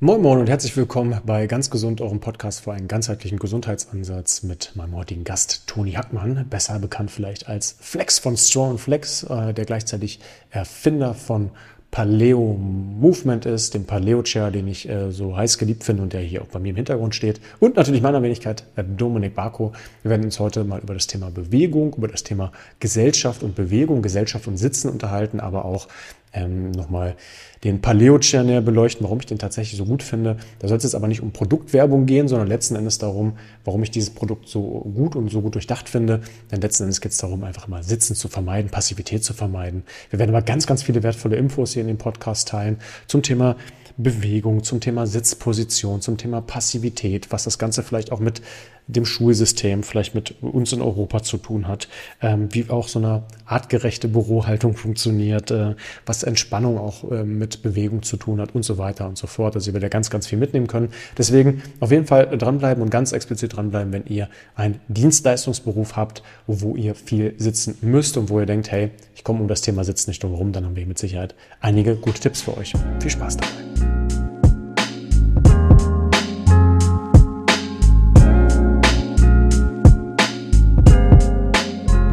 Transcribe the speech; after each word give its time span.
Moin 0.00 0.22
Moin 0.22 0.38
und 0.38 0.48
herzlich 0.48 0.76
willkommen 0.76 1.20
bei 1.26 1.48
Ganz 1.48 1.70
Gesund, 1.70 2.00
eurem 2.00 2.20
Podcast 2.20 2.60
für 2.60 2.72
einen 2.72 2.86
ganzheitlichen 2.86 3.36
Gesundheitsansatz 3.36 4.44
mit 4.44 4.70
meinem 4.76 4.94
heutigen 4.94 5.24
Gast 5.24 5.66
Toni 5.66 5.90
Hackmann, 5.90 6.46
besser 6.48 6.78
bekannt 6.78 7.10
vielleicht 7.10 7.48
als 7.48 7.74
Flex 7.80 8.20
von 8.20 8.36
Strong 8.36 8.78
Flex, 8.78 9.24
äh, 9.24 9.52
der 9.52 9.64
gleichzeitig 9.64 10.20
Erfinder 10.50 11.14
von 11.14 11.50
Paleo 11.90 12.56
Movement 12.56 13.44
ist, 13.44 13.74
dem 13.74 13.86
Paleo 13.86 14.22
Chair, 14.22 14.52
den 14.52 14.68
ich 14.68 14.88
äh, 14.88 15.10
so 15.10 15.36
heiß 15.36 15.58
geliebt 15.58 15.82
finde 15.82 16.04
und 16.04 16.12
der 16.12 16.20
hier 16.20 16.42
auch 16.42 16.46
bei 16.46 16.60
mir 16.60 16.70
im 16.70 16.76
Hintergrund 16.76 17.16
steht. 17.16 17.40
Und 17.58 17.74
natürlich 17.74 18.00
meiner 18.00 18.22
Wenigkeit, 18.22 18.62
äh, 18.76 18.84
Dominik 18.84 19.34
Barko. 19.34 19.72
Wir 20.02 20.12
werden 20.12 20.24
uns 20.26 20.38
heute 20.38 20.62
mal 20.62 20.80
über 20.80 20.94
das 20.94 21.08
Thema 21.08 21.30
Bewegung, 21.32 21.94
über 21.96 22.06
das 22.06 22.22
Thema 22.22 22.52
Gesellschaft 22.78 23.42
und 23.42 23.56
Bewegung, 23.56 24.02
Gesellschaft 24.02 24.46
und 24.46 24.58
Sitzen 24.58 24.90
unterhalten, 24.90 25.40
aber 25.40 25.64
auch 25.64 25.88
ähm, 26.32 26.70
nochmal 26.70 27.16
den 27.64 27.80
Paleo-Chair 27.80 28.44
näher 28.44 28.60
beleuchten, 28.60 29.04
warum 29.04 29.18
ich 29.20 29.26
den 29.26 29.38
tatsächlich 29.38 29.78
so 29.78 29.84
gut 29.84 30.02
finde. 30.02 30.36
Da 30.58 30.68
soll 30.68 30.76
es 30.76 30.84
jetzt 30.84 30.94
aber 30.94 31.08
nicht 31.08 31.22
um 31.22 31.32
Produktwerbung 31.32 32.06
gehen, 32.06 32.28
sondern 32.28 32.48
letzten 32.48 32.76
Endes 32.76 32.98
darum, 32.98 33.34
warum 33.64 33.82
ich 33.82 33.90
dieses 33.90 34.10
Produkt 34.10 34.48
so 34.48 34.62
gut 34.94 35.16
und 35.16 35.30
so 35.30 35.40
gut 35.40 35.54
durchdacht 35.54 35.88
finde. 35.88 36.20
Denn 36.50 36.60
letzten 36.60 36.84
Endes 36.84 37.00
geht 37.00 37.12
es 37.12 37.18
darum, 37.18 37.44
einfach 37.44 37.68
mal 37.68 37.82
Sitzen 37.82 38.14
zu 38.14 38.28
vermeiden, 38.28 38.70
Passivität 38.70 39.24
zu 39.24 39.34
vermeiden. 39.34 39.82
Wir 40.10 40.18
werden 40.18 40.30
aber 40.30 40.42
ganz, 40.42 40.66
ganz 40.66 40.82
viele 40.82 41.02
wertvolle 41.02 41.36
Infos 41.36 41.72
hier 41.72 41.82
in 41.82 41.88
dem 41.88 41.98
Podcast 41.98 42.48
teilen 42.48 42.78
zum 43.06 43.22
Thema 43.22 43.56
Bewegung, 43.96 44.62
zum 44.62 44.78
Thema 44.78 45.08
Sitzposition, 45.08 46.00
zum 46.00 46.16
Thema 46.18 46.40
Passivität, 46.40 47.32
was 47.32 47.42
das 47.44 47.58
Ganze 47.58 47.82
vielleicht 47.82 48.12
auch 48.12 48.20
mit 48.20 48.40
dem 48.88 49.04
Schulsystem, 49.04 49.82
vielleicht 49.82 50.14
mit 50.14 50.42
uns 50.42 50.72
in 50.72 50.80
Europa 50.80 51.22
zu 51.22 51.36
tun 51.36 51.68
hat, 51.68 51.88
ähm, 52.22 52.48
wie 52.52 52.68
auch 52.70 52.88
so 52.88 52.98
eine 52.98 53.22
artgerechte 53.44 54.08
Bürohaltung 54.08 54.74
funktioniert, 54.74 55.50
äh, 55.50 55.74
was 56.06 56.22
Entspannung 56.22 56.78
auch 56.78 57.10
äh, 57.10 57.22
mit 57.22 57.62
Bewegung 57.62 58.02
zu 58.02 58.16
tun 58.16 58.40
hat 58.40 58.54
und 58.54 58.64
so 58.64 58.78
weiter 58.78 59.06
und 59.06 59.18
so 59.18 59.26
fort. 59.26 59.54
Also 59.54 59.70
ihr 59.70 59.74
werdet 59.74 59.92
ganz, 59.92 60.08
ganz 60.08 60.26
viel 60.26 60.38
mitnehmen 60.38 60.66
können. 60.66 60.88
Deswegen 61.16 61.62
auf 61.80 61.90
jeden 61.90 62.06
Fall 62.06 62.26
dranbleiben 62.36 62.82
und 62.82 62.90
ganz 62.90 63.12
explizit 63.12 63.56
dranbleiben, 63.56 63.92
wenn 63.92 64.06
ihr 64.06 64.28
einen 64.54 64.80
Dienstleistungsberuf 64.88 65.96
habt, 65.96 66.22
wo 66.46 66.74
ihr 66.74 66.94
viel 66.94 67.34
sitzen 67.36 67.76
müsst 67.82 68.16
und 68.16 68.30
wo 68.30 68.40
ihr 68.40 68.46
denkt, 68.46 68.70
hey, 68.70 68.90
ich 69.14 69.22
komme 69.22 69.40
um 69.40 69.48
das 69.48 69.60
Thema 69.60 69.84
Sitzen 69.84 70.10
nicht 70.10 70.22
drum 70.22 70.32
herum, 70.32 70.52
dann 70.52 70.64
haben 70.64 70.76
wir 70.76 70.86
mit 70.86 70.98
Sicherheit 70.98 71.34
einige 71.60 71.94
gute 71.96 72.20
Tipps 72.20 72.40
für 72.40 72.56
euch. 72.56 72.72
Viel 73.00 73.10
Spaß 73.10 73.36
dabei. 73.36 74.17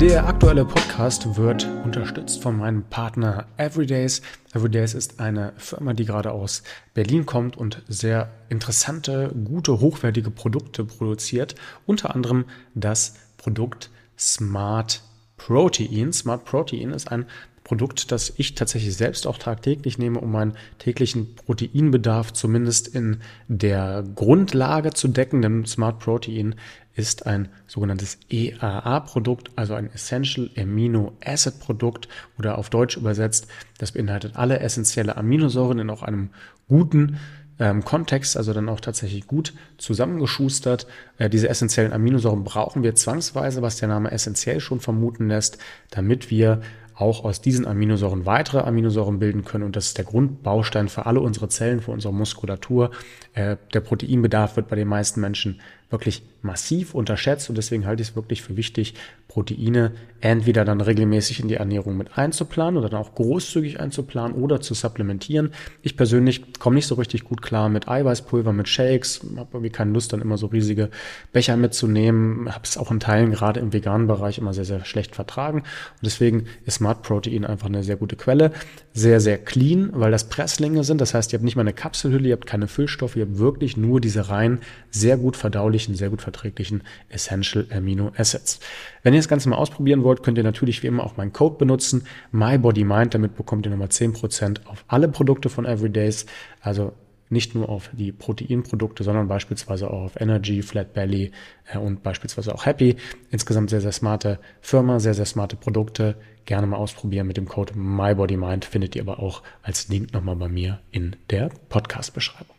Der 0.02 0.28
aktuelle 0.28 0.66
Podcast 0.66 1.38
wird 1.38 1.70
unterstützt 1.86 2.44
von 2.44 2.58
meinem 2.58 2.84
Partner 2.84 3.46
Everydays. 3.56 4.22
Everydays 4.54 4.94
ist 4.94 5.22
eine 5.22 5.54
Firma, 5.56 5.94
die 5.94 6.04
gerade 6.04 6.32
aus 6.32 6.64
Berlin 6.94 7.26
kommt 7.26 7.56
und 7.56 7.82
sehr 7.88 8.30
interessante, 8.50 9.34
gute, 9.46 9.80
hochwertige 9.80 10.32
Produkte 10.32 10.84
produziert. 10.84 11.56
Unter 11.86 12.14
anderem 12.14 12.44
das 12.74 13.16
Produkt 13.38 13.90
Smart 14.20 15.02
Protein. 15.38 16.12
Smart 16.12 16.44
Protein 16.44 16.92
ist 16.92 17.10
ein 17.10 17.26
Produkt, 17.66 18.12
das 18.12 18.32
ich 18.38 18.54
tatsächlich 18.54 18.96
selbst 18.96 19.28
auch 19.28 19.40
tagtäglich 19.40 19.98
nehme, 19.98 20.22
um 20.22 20.32
meinen 20.32 20.54
täglichen 20.78 21.36
Proteinbedarf 21.36 22.32
zumindest 22.32 22.88
in 22.88 23.18
der 23.48 24.06
Grundlage 24.16 24.94
zu 24.94 25.10
decken. 25.10 25.42
Denn 25.42 25.66
Smart 25.66 26.00
Protein 26.00 26.56
ist 26.94 27.26
ein 27.26 27.50
sogenanntes 27.68 28.20
EAA-Produkt, 28.30 29.50
also 29.56 29.74
ein 29.74 29.92
Essential 29.92 30.50
Amino 30.56 31.14
Acid 31.26 31.60
Produkt 31.60 32.08
oder 32.38 32.58
auf 32.60 32.70
Deutsch 32.70 32.98
übersetzt. 32.98 33.48
Das 33.80 33.92
beinhaltet 33.92 34.36
alle 34.36 34.60
essentielle 34.60 35.18
Aminosäuren 35.18 35.80
in 35.80 35.90
auch 35.90 36.04
einem 36.04 36.30
guten 36.70 37.18
ähm, 37.58 37.84
Kontext, 37.84 38.38
also 38.38 38.54
dann 38.54 38.70
auch 38.70 38.80
tatsächlich 38.80 39.26
gut 39.26 39.54
zusammengeschustert. 39.78 40.86
Äh, 41.18 41.32
diese 41.32 41.50
essentiellen 41.50 41.94
Aminosäuren 41.94 42.44
brauchen 42.44 42.84
wir 42.84 42.94
zwangsweise, 42.94 43.64
was 43.64 43.78
der 43.78 43.88
Name 43.88 44.12
essentiell 44.12 44.60
schon 44.60 44.80
vermuten 44.80 45.30
lässt, 45.30 45.58
damit 45.90 46.30
wir 46.30 46.62
auch 46.96 47.26
aus 47.26 47.42
diesen 47.42 47.68
Aminosäuren 47.68 48.26
weitere 48.26 48.60
Aminosäuren 48.60 49.20
bilden 49.20 49.44
können. 49.44 49.64
Und 49.64 49.76
das 49.76 49.88
ist 49.88 49.98
der 49.98 50.06
Grundbaustein 50.06 50.88
für 50.88 51.06
alle 51.06 51.20
unsere 51.20 51.50
Zellen, 51.50 51.82
für 51.82 51.92
unsere 51.92 52.14
Muskulatur. 52.14 52.92
Äh, 53.34 53.58
der 53.74 53.82
Proteinbedarf 53.82 54.56
wird 54.56 54.70
bei 54.70 54.76
den 54.76 54.88
meisten 54.88 55.20
Menschen 55.20 55.60
wirklich 55.90 56.24
massiv 56.42 56.94
unterschätzt 56.94 57.50
und 57.50 57.58
deswegen 57.58 57.86
halte 57.86 58.02
ich 58.02 58.10
es 58.10 58.16
wirklich 58.16 58.42
für 58.42 58.58
wichtig, 58.58 58.94
Proteine 59.28 59.92
entweder 60.22 60.64
dann 60.64 60.80
regelmäßig 60.80 61.40
in 61.40 61.48
die 61.48 61.56
Ernährung 61.56 61.98
mit 61.98 62.18
einzuplanen 62.18 62.78
oder 62.78 62.90
dann 62.90 63.02
auch 63.02 63.16
großzügig 63.16 63.80
einzuplanen 63.80 64.38
oder 64.38 64.62
zu 64.62 64.74
supplementieren. 64.74 65.52
Ich 65.82 65.98
persönlich 65.98 66.58
komme 66.60 66.76
nicht 66.76 66.88
so 66.88 66.96
richtig 66.96 67.24
gut 67.24 67.42
klar 67.42 67.70
mit 67.70 67.88
Eiweißpulver, 67.88 68.54
mit 68.54 68.70
Shakes, 68.70 69.22
habe 69.36 69.50
irgendwie 69.54 69.72
keine 69.72 69.92
Lust, 69.92 70.14
dann 70.14 70.22
immer 70.22 70.38
so 70.38 70.48
riesige 70.48 70.90
Becher 71.34 71.58
mitzunehmen, 71.58 72.54
habe 72.54 72.64
es 72.64 72.78
auch 72.78 72.92
in 72.92 73.00
Teilen 73.00 73.32
gerade 73.32 73.60
im 73.60 73.74
veganen 73.74 74.08
Bereich 74.08 74.38
immer 74.38 74.54
sehr, 74.54 74.66
sehr 74.66 74.86
schlecht 74.86 75.16
vertragen 75.16 75.60
und 75.60 76.04
deswegen 76.04 76.46
ist 76.66 76.76
Smart 76.76 77.02
Protein 77.04 77.46
einfach 77.46 77.68
eine 77.68 77.84
sehr 77.84 77.96
gute 77.96 78.16
Quelle. 78.16 78.52
Sehr, 78.94 79.20
sehr 79.20 79.38
clean, 79.38 79.90
weil 79.94 80.12
das 80.12 80.30
Presslinge 80.30 80.86
sind, 80.86 81.02
das 81.02 81.14
heißt, 81.14 81.34
ihr 81.34 81.38
habt 81.38 81.44
nicht 81.44 81.58
mal 81.58 81.62
eine 81.62 81.74
Kapselhülle, 81.74 82.30
ihr 82.30 82.34
habt 82.34 82.46
keine 82.46 82.70
Füllstoffe, 82.70 83.18
ihr 83.18 83.26
habt 83.26 83.38
wirklich 83.38 83.76
nur 83.76 84.00
diese 84.00 84.30
rein 84.30 84.60
sehr 84.90 85.18
gut 85.18 85.36
verdaulichen, 85.36 85.75
sehr 85.78 86.10
gut 86.10 86.22
verträglichen 86.22 86.84
Essential 87.10 87.68
Amino 87.72 88.12
Acids. 88.16 88.60
Wenn 89.04 89.14
ihr 89.14 89.20
das 89.20 89.28
Ganze 89.28 89.50
mal 89.50 89.58
ausprobieren 89.58 90.04
wollt, 90.04 90.24
könnt 90.24 90.38
ihr 90.38 90.44
natürlich 90.44 90.82
wie 90.84 90.88
immer 90.88 91.04
auch 91.04 91.18
meinen 91.18 91.34
Code 91.34 91.58
benutzen, 91.58 92.06
MyBodyMind. 92.32 93.14
Damit 93.14 93.36
bekommt 93.36 93.66
ihr 93.66 93.72
nochmal 93.72 93.90
10% 93.90 94.66
auf 94.66 94.86
alle 94.88 95.08
Produkte 95.08 95.50
von 95.50 95.66
Everydays. 95.66 96.26
Also 96.62 96.94
nicht 97.30 97.56
nur 97.56 97.70
auf 97.70 97.90
die 97.94 98.12
Proteinprodukte, 98.12 99.04
sondern 99.04 99.28
beispielsweise 99.28 99.90
auch 99.90 100.04
auf 100.04 100.22
Energy, 100.22 100.62
Flat 100.62 100.94
Belly 100.94 101.32
äh, 101.72 101.78
und 101.78 102.04
beispielsweise 102.04 102.54
auch 102.54 102.66
Happy. 102.66 102.96
Insgesamt 103.32 103.70
sehr, 103.70 103.82
sehr 103.82 103.92
smarte 103.92 104.40
Firma, 104.62 105.00
sehr, 105.00 105.14
sehr 105.14 105.26
smarte 105.26 105.56
Produkte. 105.56 106.16
Gerne 106.46 106.68
mal 106.68 106.78
ausprobieren 106.78 107.28
mit 107.28 107.38
dem 107.38 107.48
Code 107.48 107.74
MyBodyMind. 107.76 108.66
Findet 108.66 108.96
ihr 108.96 109.02
aber 109.02 109.20
auch 109.20 109.42
als 109.64 109.88
Link 109.88 110.14
nochmal 110.14 110.36
bei 110.36 110.48
mir 110.50 110.80
in 110.92 111.16
der 111.30 111.50
Podcast-Beschreibung. 111.70 112.55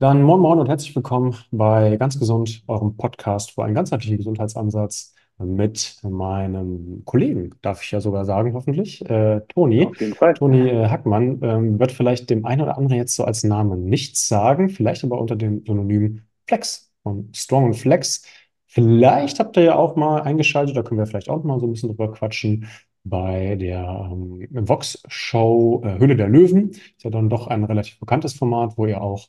Dann 0.00 0.22
moin 0.22 0.40
moin 0.40 0.58
und 0.58 0.66
herzlich 0.66 0.96
willkommen 0.96 1.36
bei 1.50 1.98
Ganz 1.98 2.18
Gesund, 2.18 2.62
eurem 2.66 2.96
Podcast 2.96 3.50
für 3.50 3.64
einen 3.64 3.74
ganzheitlichen 3.74 4.16
Gesundheitsansatz 4.16 5.14
mit 5.36 5.98
meinem 6.02 7.02
Kollegen, 7.04 7.50
darf 7.60 7.82
ich 7.84 7.90
ja 7.90 8.00
sogar 8.00 8.24
sagen, 8.24 8.54
hoffentlich, 8.54 9.04
äh, 9.10 9.42
Toni. 9.48 9.84
Auf 9.84 10.00
jeden 10.00 10.14
Fall. 10.14 10.32
Toni 10.32 10.70
äh, 10.70 10.88
Hackmann 10.88 11.40
ähm, 11.42 11.78
wird 11.78 11.92
vielleicht 11.92 12.30
dem 12.30 12.46
einen 12.46 12.62
oder 12.62 12.78
anderen 12.78 12.96
jetzt 12.96 13.14
so 13.14 13.24
als 13.24 13.44
Name 13.44 13.76
nichts 13.76 14.26
sagen, 14.26 14.70
vielleicht 14.70 15.04
aber 15.04 15.20
unter 15.20 15.36
dem 15.36 15.66
Synonym 15.66 16.22
Flex 16.48 16.90
von 17.02 17.28
Strong 17.34 17.66
und 17.66 17.74
Flex. 17.74 18.24
Vielleicht 18.68 19.38
habt 19.38 19.58
ihr 19.58 19.64
ja 19.64 19.74
auch 19.74 19.96
mal 19.96 20.22
eingeschaltet, 20.22 20.78
da 20.78 20.82
können 20.82 20.98
wir 20.98 21.06
vielleicht 21.06 21.28
auch 21.28 21.44
mal 21.44 21.60
so 21.60 21.66
ein 21.66 21.72
bisschen 21.72 21.90
drüber 21.90 22.10
quatschen, 22.10 22.68
bei 23.04 23.56
der 23.56 24.08
ähm, 24.10 24.46
Vox-Show 24.50 25.82
äh, 25.84 25.98
Höhle 25.98 26.16
der 26.16 26.28
Löwen. 26.28 26.70
Ist 26.70 27.04
ja 27.04 27.10
dann 27.10 27.28
doch 27.28 27.48
ein 27.48 27.64
relativ 27.64 27.98
bekanntes 28.00 28.32
Format, 28.32 28.78
wo 28.78 28.86
ihr 28.86 29.02
auch 29.02 29.28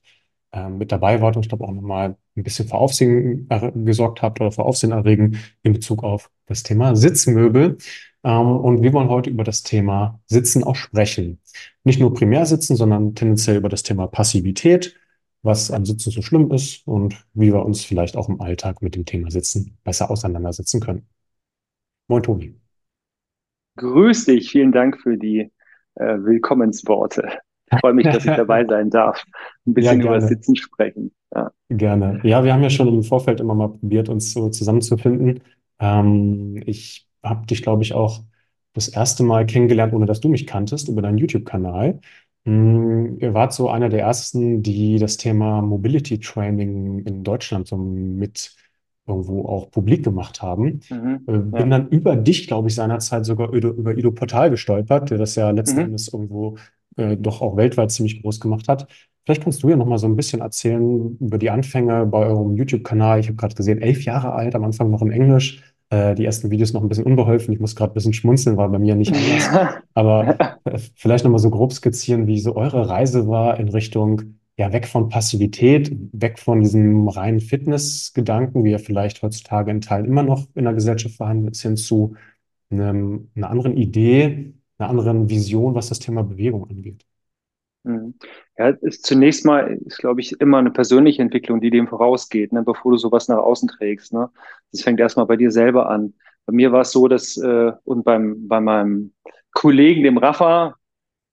ähm, 0.54 0.78
mit 0.78 0.92
dabei 0.92 1.22
wart 1.22 1.36
und 1.36 1.44
ich 1.44 1.50
glaube 1.50 1.64
auch 1.64 1.72
nochmal 1.72 2.18
ein 2.36 2.44
bisschen 2.44 2.68
für 2.68 2.76
Aufsehen 2.76 3.48
gesorgt 3.86 4.22
habt 4.22 4.42
oder 4.42 4.52
für 4.52 4.64
Aufsehen 4.64 4.92
erregen 4.92 5.38
in 5.64 5.74
Bezug 5.74 6.04
auf 6.04 6.30
das 6.46 6.64
Thema 6.64 6.96
Sitzmöbel. 6.96 7.78
Ähm, 8.24 8.58
und 8.58 8.84
wir 8.84 8.94
wollen 8.94 9.10
heute 9.10 9.30
über 9.30 9.44
das 9.44 9.64
Thema 9.64 10.20
Sitzen 10.28 10.64
auch 10.64 10.76
sprechen. 10.76 11.40
Nicht 11.84 12.00
nur 12.00 12.14
primär 12.14 12.46
sitzen, 12.46 12.76
sondern 12.76 13.16
tendenziell 13.16 13.58
über 13.58 13.70
das 13.70 13.84
Thema 13.84 14.08
Passivität, 14.08 14.96
was 15.42 15.72
am 15.72 15.86
Sitzen 15.86 16.12
so 16.12 16.22
schlimm 16.22 16.52
ist 16.52 16.86
und 16.88 17.26
wie 17.34 17.52
wir 17.54 17.66
uns 17.66 17.84
vielleicht 17.84 18.16
auch 18.16 18.30
im 18.30 18.42
Alltag 18.42 18.82
mit 18.82 18.96
dem 18.96 19.06
Thema 19.06 19.32
Sitzen 19.32 19.78
besser 19.84 20.12
auseinandersetzen 20.12 20.80
können. 20.82 21.08
Moin, 22.08 22.24
Toni. 22.24 22.56
Grüß 23.78 24.26
dich, 24.26 24.52
vielen 24.52 24.72
Dank 24.72 25.00
für 25.02 25.18
die 25.18 25.52
äh, 25.96 26.18
Willkommensworte. 26.18 27.40
Ich 27.72 27.80
freue 27.80 27.94
mich, 27.94 28.06
dass 28.06 28.26
ich 28.26 28.36
dabei 28.36 28.66
sein 28.70 28.90
darf. 28.90 29.24
Ein 29.66 29.74
bisschen 29.74 30.02
ja, 30.02 30.08
über 30.08 30.22
Sitzen 30.22 30.56
sprechen. 30.56 31.12
Ja. 31.34 31.52
Gerne. 31.70 32.20
Ja, 32.24 32.44
wir 32.44 32.54
haben 32.54 32.64
ja 32.64 32.70
schon 32.70 32.88
im 32.88 33.04
Vorfeld 33.04 33.40
immer 33.40 33.56
mal 33.56 33.70
probiert, 33.70 34.10
uns 34.10 34.34
so 34.34 34.50
zusammenzufinden. 34.50 35.42
Ähm, 35.80 36.62
ich 36.66 37.08
habe 37.24 37.46
dich, 37.46 37.62
glaube 37.62 37.84
ich, 37.84 37.94
auch 37.94 38.22
das 38.74 38.88
erste 38.88 39.24
Mal 39.24 39.46
kennengelernt, 39.46 39.94
ohne 39.94 40.06
dass 40.06 40.22
du 40.22 40.30
mich 40.30 40.48
kanntest, 40.48 40.90
über 40.90 41.02
deinen 41.02 41.18
YouTube-Kanal. 41.18 42.00
Mm, 42.46 43.18
ihr 43.20 43.34
wart 43.34 43.54
so 43.54 43.70
einer 43.70 43.90
der 43.90 44.02
ersten, 44.02 44.64
die 44.64 44.98
das 44.98 45.18
Thema 45.18 45.62
Mobility 45.62 46.20
Training 46.20 47.00
in 47.06 47.24
Deutschland 47.24 47.68
so 47.68 47.78
mit 47.78 48.56
irgendwo 49.08 49.46
auch 49.46 49.70
publik 49.72 50.04
gemacht 50.04 50.42
haben. 50.42 50.82
Mhm, 50.90 51.22
äh, 51.28 51.38
bin 51.38 51.54
ja. 51.54 51.66
dann 51.66 51.90
über 51.90 52.16
dich, 52.16 52.48
glaube 52.48 52.70
ich, 52.70 52.76
seinerzeit 52.76 53.26
sogar 53.26 53.52
über, 53.52 53.70
über 53.70 53.98
Ido 53.98 54.12
Portal 54.12 54.50
gestolpert, 54.50 55.10
der 55.10 55.18
das 55.18 55.36
ja 55.36 55.50
letzten 55.52 55.80
mhm. 55.80 55.86
Endes 55.86 56.14
irgendwo 56.14 56.58
äh, 56.98 57.18
doch 57.18 57.42
auch 57.42 57.58
weltweit 57.58 57.92
ziemlich 57.92 58.22
groß 58.22 58.40
gemacht 58.40 58.68
hat. 58.68 58.88
Vielleicht 59.24 59.44
kannst 59.44 59.62
du 59.62 59.70
ja 59.70 59.76
noch 59.76 59.86
mal 59.86 60.00
so 60.00 60.08
ein 60.08 60.16
bisschen 60.16 60.42
erzählen 60.42 61.18
über 61.20 61.38
die 61.38 61.52
Anfänge 61.52 62.06
bei 62.06 62.26
eurem 62.26 62.56
YouTube-Kanal. 62.56 63.20
Ich 63.20 63.28
habe 63.28 63.36
gerade 63.36 63.56
gesehen, 63.56 63.82
elf 63.82 64.04
Jahre 64.04 64.34
alt, 64.34 64.56
am 64.56 64.64
Anfang 64.64 64.90
noch 64.90 65.02
in 65.02 65.12
Englisch. 65.12 65.62
Äh, 65.92 66.16
die 66.16 66.26
ersten 66.26 66.50
Videos 66.50 66.74
noch 66.74 66.82
ein 66.82 66.90
bisschen 66.90 67.06
unbeholfen. 67.06 67.54
Ich 67.54 67.60
muss 67.60 67.76
gerade 67.76 67.92
ein 67.92 67.94
bisschen 67.94 68.14
schmunzeln, 68.14 68.58
war 68.58 68.70
bei 68.70 68.80
mir 68.80 68.96
nicht 68.96 69.14
anders. 69.14 69.76
Aber 69.94 70.58
äh, 70.64 70.80
vielleicht 70.96 71.24
noch 71.24 71.32
mal 71.32 71.38
so 71.38 71.52
grob 71.52 71.74
skizzieren, 71.74 72.28
wie 72.28 72.40
so 72.40 72.56
eure 72.56 72.90
Reise 72.90 73.28
war 73.28 73.60
in 73.60 73.70
Richtung 73.70 74.40
ja 74.58 74.72
weg 74.74 74.88
von 74.88 75.10
Passivität, 75.10 75.92
weg 76.14 76.40
von 76.40 76.62
diesem 76.62 77.08
reinen 77.08 77.40
Fitnessgedanken, 77.40 78.64
wie 78.64 78.72
er 78.72 78.80
vielleicht 78.80 79.22
heutzutage 79.22 79.72
in 79.72 79.82
Teilen 79.82 80.06
immer 80.06 80.24
noch 80.24 80.48
in 80.56 80.66
der 80.66 80.74
Gesellschaft 80.74 81.16
vorhanden 81.16 81.48
ist, 81.48 81.62
hin 81.62 81.78
zu 81.78 82.16
einem, 82.70 83.30
einer 83.36 83.50
anderen 83.50 83.76
Idee, 83.76 84.54
einer 84.82 84.90
anderen 84.90 85.30
Vision, 85.30 85.76
was 85.76 85.90
das 85.90 86.00
Thema 86.00 86.24
Bewegung 86.24 86.70
angeht? 86.70 87.06
Mhm. 87.84 88.16
Ja, 88.58 88.70
ist 88.70 89.06
zunächst 89.06 89.46
mal, 89.46 89.80
ist, 89.86 89.98
glaube 89.98 90.22
ich, 90.22 90.40
immer 90.40 90.58
eine 90.58 90.72
persönliche 90.72 91.22
Entwicklung, 91.22 91.62
die 91.62 91.70
dem 91.70 91.88
vorausgeht, 91.88 92.52
ne, 92.54 92.64
bevor 92.64 92.92
du 92.92 92.98
sowas 92.98 93.28
nach 93.28 93.38
außen 93.38 93.70
trägst. 93.70 94.14
Ne? 94.14 94.30
Das 94.72 94.82
fängt 94.82 95.00
erstmal 95.00 95.26
bei 95.26 95.38
dir 95.38 95.52
selber 95.52 95.90
an. 95.90 96.14
Bei 96.46 96.54
mir 96.54 96.72
war 96.72 96.82
es 96.82 96.92
so, 96.92 97.08
dass, 97.08 97.38
äh, 97.38 97.72
und 97.84 98.04
beim, 98.04 98.48
bei 98.48 98.60
meinem 98.60 99.14
Kollegen, 99.54 100.04
dem 100.04 100.18
Rafa, 100.18 100.76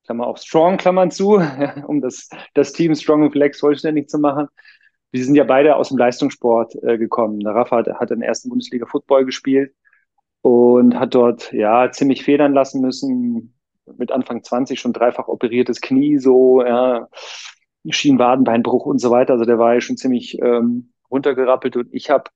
Klammer 0.05 0.27
auf 0.27 0.39
Strong, 0.39 0.79
Klammern 0.79 1.11
zu, 1.11 1.41
um 1.87 2.01
das, 2.01 2.29
das 2.55 2.73
Team 2.73 2.95
Strong 2.95 3.25
und 3.25 3.33
Flex 3.33 3.61
vollständig 3.61 4.09
zu 4.09 4.19
machen. 4.19 4.49
Wir 5.11 5.25
sind 5.25 5.35
ja 5.35 5.45
beide 5.45 5.77
aus 5.77 5.89
dem 5.89 5.99
Leistungssport 5.99 6.75
äh, 6.83 6.99
gekommen. 6.99 7.41
Der 7.41 7.55
Rafa 7.55 7.79
hat, 7.79 7.89
hat 7.89 8.11
in 8.11 8.21
der 8.21 8.29
ersten 8.29 8.49
Bundesliga 8.51 8.87
Football 8.87 9.25
gespielt 9.25 9.75
und 10.43 10.99
hat 10.99 11.15
dort 11.15 11.53
ja 11.53 11.91
ziemlich 11.91 12.25
federn 12.25 12.53
lassen 12.53 12.81
müssen. 12.81 13.55
Mit 13.97 14.13
Anfang 14.13 14.43
20 14.43 14.79
schon 14.79 14.93
dreifach 14.93 15.29
operiertes 15.29 15.81
Knie, 15.81 16.19
so 16.19 16.63
ja, 16.63 17.09
Schienenwadenbeinbruch 17.89 18.85
und 18.87 18.99
so 18.99 19.11
weiter. 19.11 19.35
Also 19.35 19.45
der 19.45 19.59
war 19.59 19.75
ja 19.75 19.81
schon 19.81 19.97
ziemlich 19.97 20.39
ähm, 20.41 20.93
runtergerappelt 21.11 21.77
und 21.77 21.89
ich 21.93 22.11
habe 22.11 22.31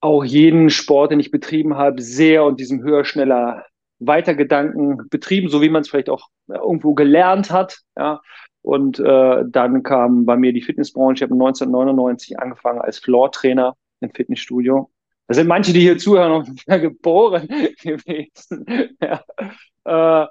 auch 0.00 0.24
jeden 0.24 0.70
Sport, 0.70 1.12
den 1.12 1.20
ich 1.20 1.30
betrieben 1.30 1.76
habe, 1.76 2.00
sehr 2.00 2.44
und 2.44 2.58
diesem 2.58 2.82
höher, 2.82 3.04
schneller, 3.04 3.66
weiter 3.98 4.34
Gedanken 4.34 5.08
betrieben, 5.10 5.48
so 5.48 5.60
wie 5.60 5.68
man 5.68 5.82
es 5.82 5.90
vielleicht 5.90 6.08
auch 6.08 6.28
irgendwo 6.48 6.94
gelernt 6.94 7.50
hat. 7.50 7.80
Ja. 7.96 8.20
Und 8.62 8.98
äh, 8.98 9.44
dann 9.46 9.82
kam 9.82 10.24
bei 10.26 10.36
mir 10.36 10.52
die 10.52 10.62
Fitnessbranche. 10.62 11.24
Ich 11.24 11.30
habe 11.30 11.34
1999 11.34 12.38
angefangen 12.38 12.80
als 12.80 12.98
Floor-Trainer 12.98 13.76
im 14.00 14.10
Fitnessstudio. 14.10 14.90
Da 15.30 15.34
sind 15.34 15.46
manche, 15.46 15.72
die 15.72 15.82
hier 15.82 15.96
zuhören, 15.96 16.32
noch 16.32 16.48
nicht 16.48 16.66
mehr 16.66 16.80
geboren 16.80 17.46
gewesen. 17.80 18.66
ja. 19.00 20.24
äh, 20.24 20.26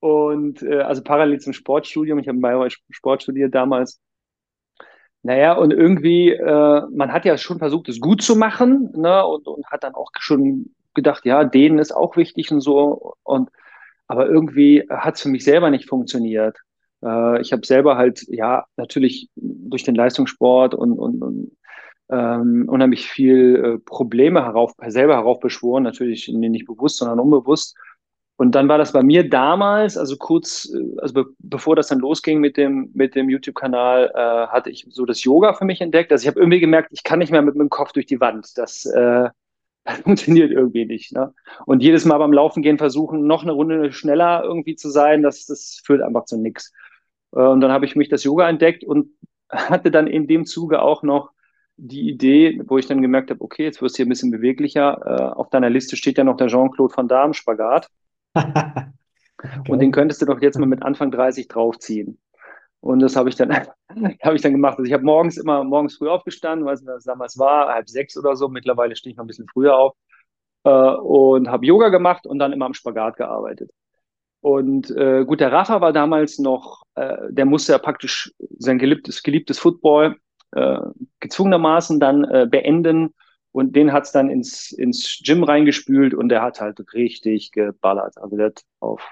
und 0.00 0.62
äh, 0.62 0.80
also 0.80 1.02
parallel 1.02 1.38
zum 1.38 1.52
Sportstudium. 1.52 2.18
Ich 2.18 2.28
habe 2.28 2.36
in 2.36 2.40
Bayreuth 2.40 2.78
Sport 2.88 3.24
studiert 3.24 3.54
damals. 3.54 4.00
Naja, 5.22 5.52
und 5.52 5.70
irgendwie, 5.70 6.30
äh, 6.30 6.82
man 6.90 7.12
hat 7.12 7.26
ja 7.26 7.36
schon 7.36 7.58
versucht, 7.58 7.90
es 7.90 8.00
gut 8.00 8.22
zu 8.22 8.36
machen, 8.36 8.90
ne, 8.96 9.22
und, 9.26 9.46
und 9.46 9.66
hat 9.66 9.84
dann 9.84 9.94
auch 9.94 10.12
schon 10.18 10.74
gedacht, 10.94 11.26
ja, 11.26 11.44
denen 11.44 11.78
ist 11.78 11.94
auch 11.94 12.16
wichtig 12.16 12.50
und 12.50 12.62
so. 12.62 13.16
Und 13.24 13.50
aber 14.06 14.30
irgendwie 14.30 14.86
hat 14.88 15.16
es 15.16 15.20
für 15.20 15.28
mich 15.28 15.44
selber 15.44 15.68
nicht 15.68 15.90
funktioniert. 15.90 16.56
Äh, 17.04 17.42
ich 17.42 17.52
habe 17.52 17.66
selber 17.66 17.98
halt, 17.98 18.24
ja, 18.28 18.64
natürlich 18.78 19.28
durch 19.36 19.84
den 19.84 19.94
Leistungssport 19.94 20.74
und, 20.74 20.98
und, 20.98 21.22
und 21.22 21.57
ähm, 22.10 22.68
unheimlich 22.68 23.06
viel 23.08 23.56
äh, 23.56 23.78
Probleme 23.78 24.44
herauf, 24.44 24.72
selber 24.86 25.16
heraufbeschworen, 25.16 25.84
natürlich 25.84 26.28
nicht 26.28 26.66
bewusst, 26.66 26.98
sondern 26.98 27.20
unbewusst. 27.20 27.76
Und 28.36 28.54
dann 28.54 28.68
war 28.68 28.78
das 28.78 28.92
bei 28.92 29.02
mir 29.02 29.28
damals, 29.28 29.96
also 29.98 30.16
kurz, 30.16 30.72
äh, 30.72 31.00
also 31.00 31.12
be 31.12 31.26
bevor 31.40 31.74
das 31.74 31.88
dann 31.88 31.98
losging 31.98 32.38
mit 32.38 32.56
dem, 32.56 32.90
mit 32.94 33.14
dem 33.16 33.28
YouTube-Kanal, 33.28 34.12
äh, 34.14 34.46
hatte 34.46 34.70
ich 34.70 34.86
so 34.90 35.04
das 35.04 35.24
Yoga 35.24 35.54
für 35.54 35.64
mich 35.64 35.80
entdeckt. 35.80 36.12
Also 36.12 36.22
ich 36.22 36.28
habe 36.28 36.38
irgendwie 36.38 36.60
gemerkt, 36.60 36.90
ich 36.92 37.02
kann 37.02 37.18
nicht 37.18 37.32
mehr 37.32 37.42
mit 37.42 37.56
dem 37.56 37.68
Kopf 37.68 37.92
durch 37.92 38.06
die 38.06 38.20
Wand. 38.20 38.56
Das, 38.56 38.86
äh, 38.86 39.28
das 39.84 39.98
funktioniert 40.04 40.52
irgendwie 40.52 40.86
nicht. 40.86 41.12
Ne? 41.12 41.34
Und 41.66 41.82
jedes 41.82 42.04
Mal 42.04 42.18
beim 42.18 42.32
Laufen 42.32 42.62
gehen 42.62 42.78
versuchen, 42.78 43.26
noch 43.26 43.42
eine 43.42 43.52
Runde 43.52 43.92
schneller 43.92 44.42
irgendwie 44.44 44.76
zu 44.76 44.88
sein, 44.88 45.22
das, 45.22 45.46
das 45.46 45.82
führt 45.84 46.02
einfach 46.02 46.24
zu 46.24 46.38
nichts. 46.38 46.72
Äh, 47.34 47.40
und 47.40 47.60
dann 47.60 47.72
habe 47.72 47.86
ich 47.86 47.96
mich 47.96 48.08
das 48.08 48.22
Yoga 48.22 48.48
entdeckt 48.48 48.84
und 48.84 49.10
hatte 49.50 49.90
dann 49.90 50.06
in 50.06 50.28
dem 50.28 50.46
Zuge 50.46 50.80
auch 50.80 51.02
noch 51.02 51.32
die 51.78 52.08
Idee, 52.08 52.60
wo 52.66 52.76
ich 52.76 52.86
dann 52.86 53.00
gemerkt 53.00 53.30
habe, 53.30 53.40
okay, 53.40 53.62
jetzt 53.62 53.80
wirst 53.80 53.94
du 53.94 53.98
hier 53.98 54.06
ein 54.06 54.10
bisschen 54.10 54.32
beweglicher. 54.32 55.00
Äh, 55.04 55.34
auf 55.34 55.48
deiner 55.48 55.70
Liste 55.70 55.96
steht 55.96 56.18
ja 56.18 56.24
noch 56.24 56.36
der 56.36 56.48
Jean-Claude 56.48 56.94
Van 56.96 57.08
Damme 57.08 57.34
Spagat. 57.34 57.88
okay. 58.34 58.90
Und 59.68 59.78
den 59.78 59.92
könntest 59.92 60.20
du 60.20 60.26
doch 60.26 60.42
jetzt 60.42 60.58
mal 60.58 60.66
mit 60.66 60.82
Anfang 60.82 61.12
30 61.12 61.46
draufziehen. 61.46 62.18
Und 62.80 62.98
das 63.00 63.14
habe 63.14 63.28
ich 63.28 63.36
dann, 63.36 63.52
habe 64.22 64.36
ich 64.36 64.42
dann 64.42 64.52
gemacht. 64.52 64.78
Also 64.78 64.88
ich 64.88 64.92
habe 64.92 65.04
morgens 65.04 65.36
immer 65.36 65.62
morgens 65.62 65.96
früh 65.96 66.08
aufgestanden, 66.08 66.66
weiß 66.66 66.80
nicht, 66.80 66.90
was 66.90 67.04
damals 67.04 67.38
war, 67.38 67.72
halb 67.72 67.88
sechs 67.88 68.16
oder 68.16 68.34
so. 68.34 68.48
Mittlerweile 68.48 68.96
stehe 68.96 69.12
ich 69.12 69.16
noch 69.16 69.24
ein 69.24 69.28
bisschen 69.28 69.48
früher 69.48 69.76
auf 69.76 69.94
äh, 70.64 70.70
und 70.70 71.48
habe 71.48 71.64
Yoga 71.64 71.90
gemacht 71.90 72.26
und 72.26 72.40
dann 72.40 72.52
immer 72.52 72.66
am 72.66 72.74
Spagat 72.74 73.16
gearbeitet. 73.16 73.70
Und 74.40 74.90
äh, 74.90 75.24
gut, 75.24 75.40
der 75.40 75.52
Rafa 75.52 75.80
war 75.80 75.92
damals 75.92 76.38
noch, 76.38 76.82
äh, 76.96 77.16
der 77.30 77.44
musste 77.44 77.72
ja 77.72 77.78
praktisch 77.78 78.32
sein 78.58 78.78
geliebtes, 78.78 79.22
geliebtes 79.22 79.58
Football 79.58 80.16
äh, 80.52 80.78
gezwungenermaßen 81.20 82.00
dann 82.00 82.24
äh, 82.24 82.46
beenden. 82.50 83.14
Und 83.52 83.74
den 83.74 83.92
hat's 83.92 84.12
dann 84.12 84.30
ins, 84.30 84.72
ins 84.72 85.20
Gym 85.24 85.42
reingespült 85.42 86.14
und 86.14 86.28
der 86.28 86.42
hat 86.42 86.60
halt 86.60 86.80
richtig 86.92 87.50
geballert. 87.52 88.18
Also 88.18 88.36
der 88.36 88.46
hat 88.46 88.62
auf 88.78 89.10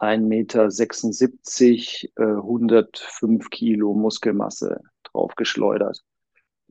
1,76 0.00 2.10
Meter, 2.16 2.16
äh, 2.16 2.36
105 2.36 3.50
Kilo 3.50 3.94
Muskelmasse 3.94 4.80
draufgeschleudert. 5.04 6.02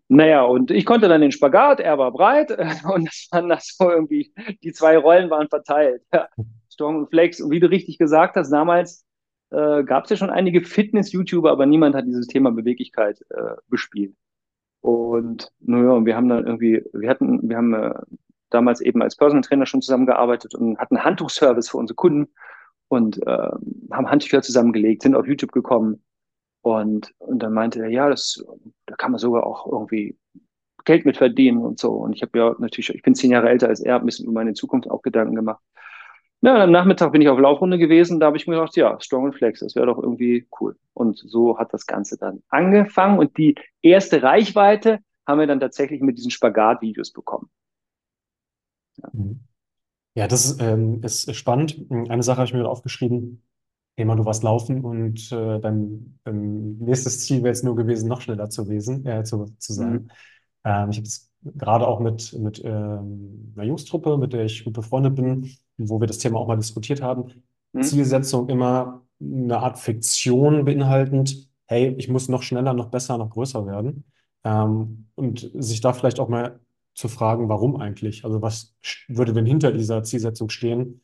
Naja, 0.09 0.43
und 0.43 0.71
ich 0.71 0.85
konnte 0.85 1.07
dann 1.07 1.21
den 1.21 1.31
Spagat, 1.31 1.79
er 1.79 1.97
war 1.97 2.11
breit 2.11 2.51
und 2.93 3.05
das 3.05 3.29
waren 3.31 3.47
das 3.47 3.77
so 3.77 3.89
irgendwie, 3.89 4.33
die 4.61 4.73
zwei 4.73 4.97
Rollen 4.97 5.29
waren 5.29 5.47
verteilt. 5.47 6.03
Ja. 6.13 6.27
Strong 6.69 6.97
und 6.97 7.09
Flex. 7.09 7.39
Und 7.39 7.51
wie 7.51 7.61
du 7.61 7.69
richtig 7.69 7.97
gesagt 7.97 8.35
hast, 8.35 8.51
damals 8.51 9.05
äh, 9.51 9.83
gab 9.83 10.05
es 10.05 10.09
ja 10.09 10.17
schon 10.17 10.29
einige 10.29 10.63
Fitness-YouTuber, 10.63 11.51
aber 11.51 11.65
niemand 11.65 11.95
hat 11.95 12.05
dieses 12.05 12.27
Thema 12.27 12.51
Beweglichkeit 12.51 13.23
äh, 13.29 13.55
bespielt. 13.67 14.15
Und 14.81 15.51
naja, 15.59 16.03
wir 16.05 16.15
haben 16.15 16.29
dann 16.29 16.45
irgendwie, 16.45 16.83
wir 16.93 17.09
hatten, 17.09 17.47
wir 17.47 17.57
haben 17.57 17.73
äh, 17.73 17.93
damals 18.49 18.81
eben 18.81 19.01
als 19.01 19.15
Personal 19.15 19.43
Trainer 19.43 19.65
schon 19.65 19.81
zusammengearbeitet 19.81 20.55
und 20.55 20.77
hatten 20.79 21.03
Handtuchservice 21.03 21.69
für 21.69 21.77
unsere 21.77 21.95
Kunden 21.95 22.29
und 22.87 23.21
äh, 23.25 23.49
haben 23.91 24.09
Handtücher 24.09 24.41
zusammengelegt, 24.41 25.03
sind 25.03 25.15
auf 25.15 25.27
YouTube 25.27 25.51
gekommen 25.51 26.03
und, 26.61 27.13
und 27.19 27.39
dann 27.39 27.53
meinte 27.53 27.79
er, 27.79 27.89
ja, 27.89 28.09
das, 28.09 28.43
da 28.85 28.95
kann 28.95 29.11
man 29.11 29.19
sogar 29.19 29.45
auch 29.45 29.65
irgendwie 29.71 30.17
Geld 30.85 31.05
mit 31.05 31.17
verdienen 31.17 31.59
und 31.59 31.79
so. 31.79 31.91
Und 31.91 32.13
ich 32.13 32.21
habe 32.21 32.37
ja 32.37 32.55
natürlich, 32.59 32.89
ich 32.89 33.01
bin 33.01 33.15
zehn 33.15 33.31
Jahre 33.31 33.49
älter 33.49 33.67
als 33.67 33.79
er, 33.79 33.97
ein 33.97 34.05
bisschen 34.05 34.25
über 34.25 34.33
meine 34.33 34.53
Zukunft 34.53 34.89
auch 34.89 35.01
Gedanken 35.01 35.35
gemacht. 35.35 35.61
Ja, 36.43 36.63
am 36.63 36.71
Nachmittag 36.71 37.11
bin 37.11 37.21
ich 37.21 37.29
auf 37.29 37.39
Laufrunde 37.39 37.77
gewesen, 37.77 38.19
da 38.19 38.25
habe 38.27 38.37
ich 38.37 38.47
mir 38.47 38.55
gedacht, 38.55 38.75
ja, 38.75 38.99
Strong 38.99 39.25
and 39.27 39.35
Flex, 39.35 39.59
das 39.59 39.75
wäre 39.75 39.85
doch 39.85 39.99
irgendwie 39.99 40.47
cool. 40.59 40.75
Und 40.93 41.19
so 41.19 41.59
hat 41.59 41.71
das 41.73 41.85
Ganze 41.85 42.17
dann 42.17 42.41
angefangen 42.49 43.19
und 43.19 43.37
die 43.37 43.55
erste 43.83 44.23
Reichweite 44.23 44.99
haben 45.27 45.39
wir 45.39 45.47
dann 45.47 45.59
tatsächlich 45.59 46.01
mit 46.01 46.17
diesen 46.17 46.31
Spagat-Videos 46.31 47.11
bekommen. 47.11 47.49
Ja. 48.97 49.09
Mhm. 49.13 49.41
Ja, 50.15 50.27
das 50.27 50.59
ähm, 50.59 51.01
ist 51.03 51.33
spannend. 51.35 51.85
Eine 51.89 52.23
Sache 52.23 52.39
habe 52.39 52.45
ich 52.45 52.53
mir 52.53 52.67
aufgeschrieben. 52.67 53.43
Thema, 53.97 54.15
du 54.15 54.25
warst 54.25 54.43
laufen 54.43 54.83
und 54.83 55.31
äh, 55.31 55.59
dein, 55.59 56.19
dein 56.23 56.77
nächstes 56.79 57.25
Ziel 57.25 57.37
wäre 57.39 57.49
jetzt 57.49 57.63
nur 57.63 57.75
gewesen, 57.75 58.07
noch 58.07 58.21
schneller 58.21 58.49
zu, 58.49 58.67
wesen, 58.67 59.05
äh, 59.05 59.23
zu, 59.23 59.45
zu 59.57 59.73
sein. 59.73 59.93
Mhm. 59.93 60.09
Ähm, 60.63 60.89
ich 60.89 60.97
habe 60.97 61.07
es 61.07 61.29
gerade 61.43 61.87
auch 61.87 61.99
mit, 61.99 62.33
mit 62.33 62.61
ähm, 62.63 63.53
einer 63.55 63.65
Jungstruppe, 63.65 64.17
mit 64.17 64.33
der 64.33 64.45
ich 64.45 64.63
gut 64.63 64.73
befreundet 64.73 65.15
bin, 65.15 65.51
wo 65.89 65.99
wir 65.99 66.07
das 66.07 66.17
Thema 66.17 66.39
auch 66.39 66.47
mal 66.47 66.57
diskutiert 66.57 67.01
haben. 67.01 67.31
Mhm. 67.73 67.83
Zielsetzung 67.83 68.49
immer 68.49 69.01
eine 69.19 69.59
Art 69.59 69.79
Fiktion 69.79 70.65
beinhaltend, 70.65 71.49
hey, 71.67 71.95
ich 71.97 72.09
muss 72.09 72.27
noch 72.27 72.43
schneller, 72.43 72.73
noch 72.73 72.89
besser, 72.89 73.17
noch 73.17 73.29
größer 73.29 73.65
werden. 73.65 74.03
Ähm, 74.43 75.07
und 75.15 75.49
sich 75.53 75.81
da 75.81 75.93
vielleicht 75.93 76.19
auch 76.19 76.27
mal 76.27 76.59
zu 76.93 77.07
fragen, 77.07 77.47
warum 77.47 77.77
eigentlich? 77.77 78.25
Also 78.25 78.41
was 78.41 78.75
würde 79.07 79.33
denn 79.33 79.45
hinter 79.45 79.71
dieser 79.71 80.03
Zielsetzung 80.03 80.49
stehen? 80.49 81.01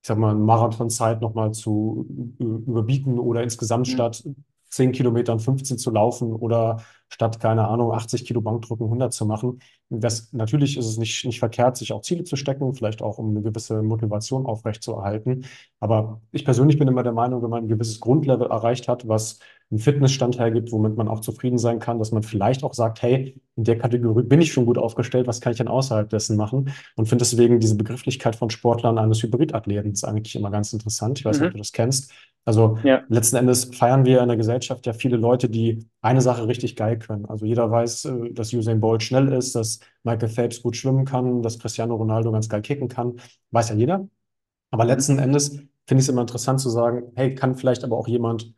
Ich 0.00 0.08
sag 0.08 0.16
mal, 0.16 0.30
eine 0.30 0.40
Marathonzeit 0.40 1.20
nochmal 1.20 1.52
zu 1.52 2.06
überbieten 2.38 3.18
oder 3.18 3.42
insgesamt 3.42 3.88
mhm. 3.88 3.92
statt 3.92 4.24
10 4.70 4.92
Kilometern 4.92 5.40
15 5.40 5.78
zu 5.78 5.90
laufen 5.90 6.32
oder 6.32 6.78
statt, 7.08 7.40
keine 7.40 7.66
Ahnung, 7.68 7.92
80 7.92 8.24
Kilo 8.24 8.40
Bankdrücken 8.40 8.84
100 8.84 9.12
zu 9.12 9.26
machen. 9.26 9.60
Das, 9.88 10.32
natürlich 10.32 10.76
ist 10.76 10.86
es 10.86 10.98
nicht, 10.98 11.24
nicht 11.24 11.38
verkehrt, 11.38 11.76
sich 11.76 11.92
auch 11.92 12.02
Ziele 12.02 12.24
zu 12.24 12.36
stecken, 12.36 12.74
vielleicht 12.74 13.02
auch 13.02 13.18
um 13.18 13.30
eine 13.30 13.42
gewisse 13.42 13.82
Motivation 13.82 14.46
aufrechtzuerhalten. 14.46 15.46
Aber 15.80 16.20
ich 16.32 16.44
persönlich 16.44 16.78
bin 16.78 16.88
immer 16.88 17.02
der 17.02 17.12
Meinung, 17.12 17.42
wenn 17.42 17.50
man 17.50 17.64
ein 17.64 17.68
gewisses 17.68 18.00
Grundlevel 18.00 18.48
erreicht 18.48 18.88
hat, 18.88 19.08
was 19.08 19.38
einen 19.70 19.80
Fitnessstand 19.80 20.38
hergibt, 20.38 20.72
womit 20.72 20.96
man 20.96 21.08
auch 21.08 21.20
zufrieden 21.20 21.58
sein 21.58 21.78
kann, 21.78 21.98
dass 21.98 22.10
man 22.10 22.22
vielleicht 22.22 22.64
auch 22.64 22.72
sagt, 22.72 23.02
hey, 23.02 23.38
in 23.56 23.64
der 23.64 23.78
Kategorie 23.78 24.22
bin 24.22 24.40
ich 24.40 24.52
schon 24.52 24.64
gut 24.64 24.78
aufgestellt, 24.78 25.26
was 25.26 25.40
kann 25.40 25.52
ich 25.52 25.58
denn 25.58 25.68
außerhalb 25.68 26.08
dessen 26.08 26.36
machen? 26.36 26.70
Und 26.96 27.06
finde 27.06 27.24
deswegen 27.24 27.60
diese 27.60 27.76
Begrifflichkeit 27.76 28.36
von 28.36 28.48
Sportlern 28.48 28.98
eines 28.98 29.22
Hybridathleten 29.22 29.94
eigentlich 30.04 30.36
immer 30.36 30.50
ganz 30.50 30.72
interessant. 30.72 31.18
Ich 31.18 31.24
weiß 31.24 31.36
nicht, 31.36 31.42
mhm. 31.42 31.48
ob 31.48 31.52
du 31.52 31.58
das 31.58 31.72
kennst. 31.72 32.12
Also 32.48 32.78
ja. 32.82 33.02
letzten 33.10 33.36
Endes 33.36 33.66
feiern 33.76 34.06
wir 34.06 34.22
in 34.22 34.28
der 34.28 34.38
Gesellschaft 34.38 34.86
ja 34.86 34.94
viele 34.94 35.18
Leute, 35.18 35.50
die 35.50 35.86
eine 36.00 36.22
Sache 36.22 36.48
richtig 36.48 36.76
geil 36.76 36.98
können. 36.98 37.26
Also 37.26 37.44
jeder 37.44 37.70
weiß, 37.70 38.06
äh, 38.06 38.32
dass 38.32 38.54
Usain 38.54 38.80
Bolt 38.80 39.02
schnell 39.02 39.30
ist, 39.34 39.54
dass 39.54 39.80
Michael 40.02 40.30
Phelps 40.30 40.62
gut 40.62 40.74
schwimmen 40.74 41.04
kann, 41.04 41.42
dass 41.42 41.58
Cristiano 41.58 41.94
Ronaldo 41.94 42.32
ganz 42.32 42.48
geil 42.48 42.62
kicken 42.62 42.88
kann. 42.88 43.20
Weiß 43.50 43.68
ja 43.68 43.74
jeder. 43.74 44.08
Aber 44.70 44.84
mhm. 44.84 44.88
letzten 44.88 45.18
Endes 45.18 45.50
finde 45.50 45.68
ich 45.90 45.98
es 45.98 46.08
immer 46.08 46.22
interessant 46.22 46.58
zu 46.58 46.70
sagen, 46.70 47.12
hey, 47.16 47.34
kann 47.34 47.54
vielleicht 47.54 47.84
aber 47.84 47.98
auch 47.98 48.08
jemand 48.08 48.54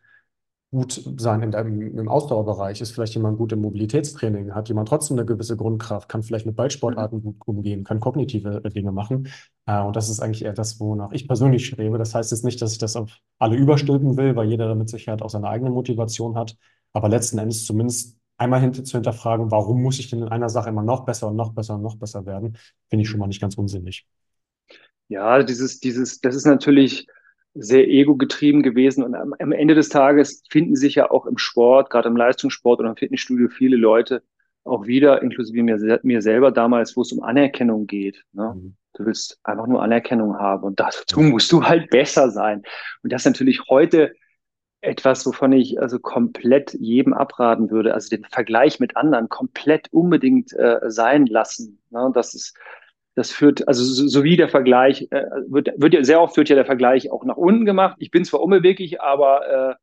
gut 0.70 1.02
sein 1.18 1.42
in 1.42 1.50
dem, 1.50 1.98
im 1.98 2.08
Ausdauerbereich? 2.08 2.80
Ist 2.80 2.92
vielleicht 2.92 3.14
jemand 3.14 3.38
gut 3.38 3.52
im 3.52 3.60
Mobilitätstraining? 3.60 4.54
Hat 4.54 4.68
jemand 4.68 4.88
trotzdem 4.88 5.16
eine 5.18 5.26
gewisse 5.26 5.56
Grundkraft? 5.56 6.08
Kann 6.08 6.22
vielleicht 6.22 6.46
mit 6.46 6.56
Mhm. 6.86 7.10
Ballsportarten 7.10 7.22
gut 7.22 7.36
umgehen? 7.46 7.84
Kann 7.84 8.00
kognitive 8.00 8.62
äh, 8.64 8.70
Dinge 8.70 8.92
machen? 8.92 9.28
Äh, 9.66 9.80
und 9.82 9.96
das 9.96 10.08
ist 10.10 10.20
eigentlich 10.20 10.44
eher 10.44 10.52
das, 10.52 10.78
wonach 10.80 11.12
ich 11.12 11.26
persönlich 11.28 11.66
strebe. 11.66 11.98
Das 11.98 12.14
heißt 12.14 12.30
jetzt 12.30 12.44
nicht, 12.44 12.62
dass 12.62 12.72
ich 12.72 12.78
das 12.78 12.96
auf 12.96 13.10
alle 13.38 13.56
überstülpen 13.56 14.16
will, 14.16 14.36
weil 14.36 14.48
jeder 14.48 14.68
damit 14.68 14.88
Sicherheit 14.90 15.22
auch 15.22 15.30
seine 15.30 15.48
eigene 15.48 15.70
Motivation 15.70 16.36
hat. 16.36 16.56
Aber 16.92 17.08
letzten 17.08 17.38
Endes 17.38 17.64
zumindest 17.64 18.16
einmal 18.38 18.60
hinter, 18.60 18.84
zu 18.84 18.92
hinterfragen, 18.96 19.50
warum 19.50 19.82
muss 19.82 19.98
ich 19.98 20.10
denn 20.10 20.22
in 20.22 20.28
einer 20.28 20.48
Sache 20.48 20.68
immer 20.70 20.82
noch 20.82 21.04
besser 21.04 21.28
und 21.28 21.36
noch 21.36 21.52
besser 21.52 21.74
und 21.76 21.82
noch 21.82 21.96
besser 21.96 22.26
werden, 22.26 22.56
finde 22.88 23.02
ich 23.02 23.08
schon 23.08 23.20
mal 23.20 23.26
nicht 23.26 23.40
ganz 23.40 23.56
unsinnig. 23.56 24.06
Ja, 25.08 25.42
dieses, 25.42 25.80
dieses, 25.80 26.20
das 26.20 26.36
ist 26.36 26.46
natürlich 26.46 27.06
sehr 27.54 27.88
ego-getrieben 27.88 28.62
gewesen 28.62 29.02
und 29.02 29.14
am, 29.14 29.34
am 29.38 29.52
Ende 29.52 29.74
des 29.74 29.88
Tages 29.88 30.42
finden 30.50 30.76
sich 30.76 30.94
ja 30.94 31.10
auch 31.10 31.26
im 31.26 31.38
Sport, 31.38 31.90
gerade 31.90 32.08
im 32.08 32.16
Leistungssport 32.16 32.80
oder 32.80 32.90
im 32.90 32.96
Fitnessstudio 32.96 33.48
viele 33.48 33.76
Leute 33.76 34.22
auch 34.64 34.86
wieder, 34.86 35.22
inklusive 35.22 35.62
mir, 35.62 36.00
mir 36.02 36.22
selber 36.22 36.52
damals, 36.52 36.96
wo 36.96 37.02
es 37.02 37.12
um 37.12 37.22
Anerkennung 37.22 37.86
geht. 37.86 38.24
Ne? 38.32 38.54
Mhm. 38.54 38.76
Du 38.94 39.06
willst 39.06 39.38
einfach 39.44 39.66
nur 39.66 39.82
Anerkennung 39.82 40.38
haben 40.38 40.64
und 40.64 40.80
dazu 40.80 41.20
musst 41.20 41.50
du 41.52 41.64
halt 41.64 41.90
besser 41.90 42.30
sein. 42.30 42.62
Und 43.02 43.12
das 43.12 43.22
ist 43.22 43.26
natürlich 43.26 43.60
heute 43.68 44.12
etwas, 44.82 45.26
wovon 45.26 45.52
ich 45.52 45.80
also 45.80 45.98
komplett 45.98 46.74
jedem 46.74 47.12
abraten 47.12 47.70
würde, 47.70 47.94
also 47.94 48.08
den 48.08 48.24
Vergleich 48.24 48.80
mit 48.80 48.96
anderen 48.96 49.28
komplett 49.28 49.88
unbedingt 49.92 50.52
äh, 50.54 50.78
sein 50.86 51.26
lassen. 51.26 51.80
Ne? 51.90 52.10
Das 52.14 52.34
ist, 52.34 52.56
das 53.14 53.30
führt, 53.32 53.66
also 53.68 53.84
so, 53.84 54.06
so 54.06 54.24
wie 54.24 54.36
der 54.36 54.48
Vergleich, 54.48 55.08
äh, 55.10 55.24
wird, 55.48 55.70
wird 55.76 55.94
ja 55.94 56.04
sehr 56.04 56.20
oft 56.20 56.36
wird 56.36 56.48
ja 56.48 56.56
der 56.56 56.66
Vergleich 56.66 57.10
auch 57.10 57.24
nach 57.24 57.36
unten 57.36 57.64
gemacht. 57.64 57.96
Ich 57.98 58.10
bin 58.10 58.24
zwar 58.24 58.40
unbeweglich, 58.40 59.00
aber 59.00 59.46
äh, 59.48 59.74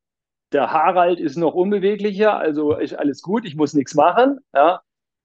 der 0.54 0.72
Harald 0.72 1.20
ist 1.20 1.38
noch 1.38 1.54
unbeweglicher, 1.54 2.38
also 2.38 2.74
ist 2.76 2.94
alles 2.94 3.22
gut, 3.22 3.46
ich 3.46 3.56
muss 3.56 3.74
nichts 3.74 3.96
machen. 3.96 4.40
Ja? 4.54 4.82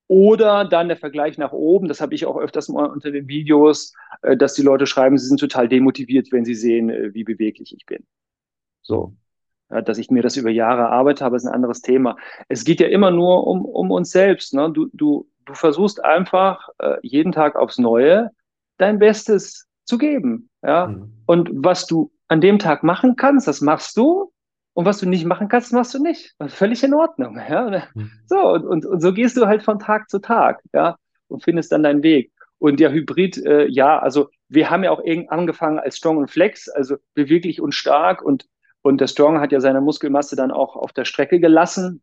Oder 0.09 0.65
dann 0.65 0.89
der 0.89 0.97
Vergleich 0.97 1.39
nach 1.39 1.53
oben, 1.53 1.89
das 1.89 2.01
habe 2.01 2.15
ich 2.15 2.27
auch 2.27 2.37
öfters 2.37 2.69
mal 2.69 2.87
unter 2.87 3.11
den 3.11 3.29
Videos, 3.29 3.95
äh, 4.23 4.37
dass 4.37 4.55
die 4.55 4.63
Leute 4.63 4.87
schreiben, 4.87 5.17
sie 5.17 5.29
sind 5.29 5.41
total 5.41 5.69
demotiviert, 5.69 6.33
wenn 6.33 6.45
sie 6.45 6.55
sehen, 6.55 6.91
äh, 6.91 7.15
wie 7.15 7.25
beweglich 7.25 7.75
ich 7.75 7.87
bin. 7.87 8.05
So. 8.83 9.15
Ja, 9.71 9.81
dass 9.81 9.97
ich 9.97 10.11
mir 10.11 10.23
das 10.23 10.37
über 10.37 10.51
Jahre 10.51 10.83
erarbeitet 10.83 11.23
habe, 11.23 11.37
ist 11.37 11.47
ein 11.47 11.55
anderes 11.55 11.81
Thema. 11.81 12.17
Es 12.49 12.65
geht 12.65 12.81
ja 12.81 12.89
immer 12.89 13.11
nur 13.11 13.47
um, 13.47 13.65
um 13.65 13.91
uns 13.91 14.11
selbst. 14.11 14.53
Ne? 14.53 14.71
Du, 14.71 14.91
du, 14.93 15.31
du 15.47 15.55
versuchst 15.55 16.05
einfach 16.05 16.69
äh, 16.79 16.97
jeden 17.03 17.33
Tag 17.33 17.57
aufs 17.57 17.79
Neue 17.79 18.31
dein 18.79 18.99
Bestes 18.99 19.67
zu 19.85 19.99
geben. 19.99 20.49
Ja? 20.63 20.89
Mhm. 20.89 21.13
Und 21.27 21.51
was 21.53 21.87
du 21.87 22.13
an 22.29 22.41
dem 22.41 22.59
Tag 22.59 22.83
machen 22.83 23.17
kannst, 23.17 23.49
das 23.49 23.61
machst 23.61 23.97
du. 23.97 24.33
Und 24.75 24.87
was 24.87 24.99
du 24.99 25.09
nicht 25.09 25.27
machen 25.27 25.49
kannst, 25.49 25.69
das 25.69 25.73
machst 25.73 25.95
du 25.95 26.03
nicht. 26.03 26.35
Völlig 26.49 26.83
in 26.83 26.95
Ordnung. 26.95 27.39
Ja? 27.49 27.85
Mhm. 27.95 28.11
So, 28.27 28.39
und, 28.39 28.65
und, 28.65 28.87
und 28.87 29.01
so 29.01 29.13
gehst 29.13 29.37
du 29.37 29.47
halt 29.47 29.63
von 29.63 29.79
Tag 29.79 30.09
zu 30.09 30.19
Tag, 30.19 30.63
ja, 30.73 30.97
und 31.29 31.45
findest 31.45 31.73
dann 31.73 31.83
deinen 31.83 32.03
Weg. 32.03 32.33
Und 32.59 32.81
der 32.81 32.93
Hybrid, 32.93 33.45
äh, 33.45 33.67
ja, 33.67 33.99
also 33.99 34.31
wir 34.49 34.71
haben 34.71 34.85
ja 34.85 34.93
auch 34.93 35.03
angefangen 35.29 35.79
als 35.79 35.97
Strong 35.97 36.19
und 36.19 36.31
Flex, 36.31 36.69
also 36.69 36.97
beweglich 37.15 37.61
und 37.61 37.75
stark 37.75 38.23
und 38.23 38.47
und 38.83 39.01
der 39.01 39.07
Strong 39.07 39.41
hat 39.41 39.53
ja 39.53 39.61
seine 39.61 39.81
Muskelmasse 39.81 40.37
dann 40.37 40.51
auch 40.51 40.77
auf 40.77 40.93
der 40.93 41.05
Strecke 41.05 41.41
gelassen. 41.41 42.03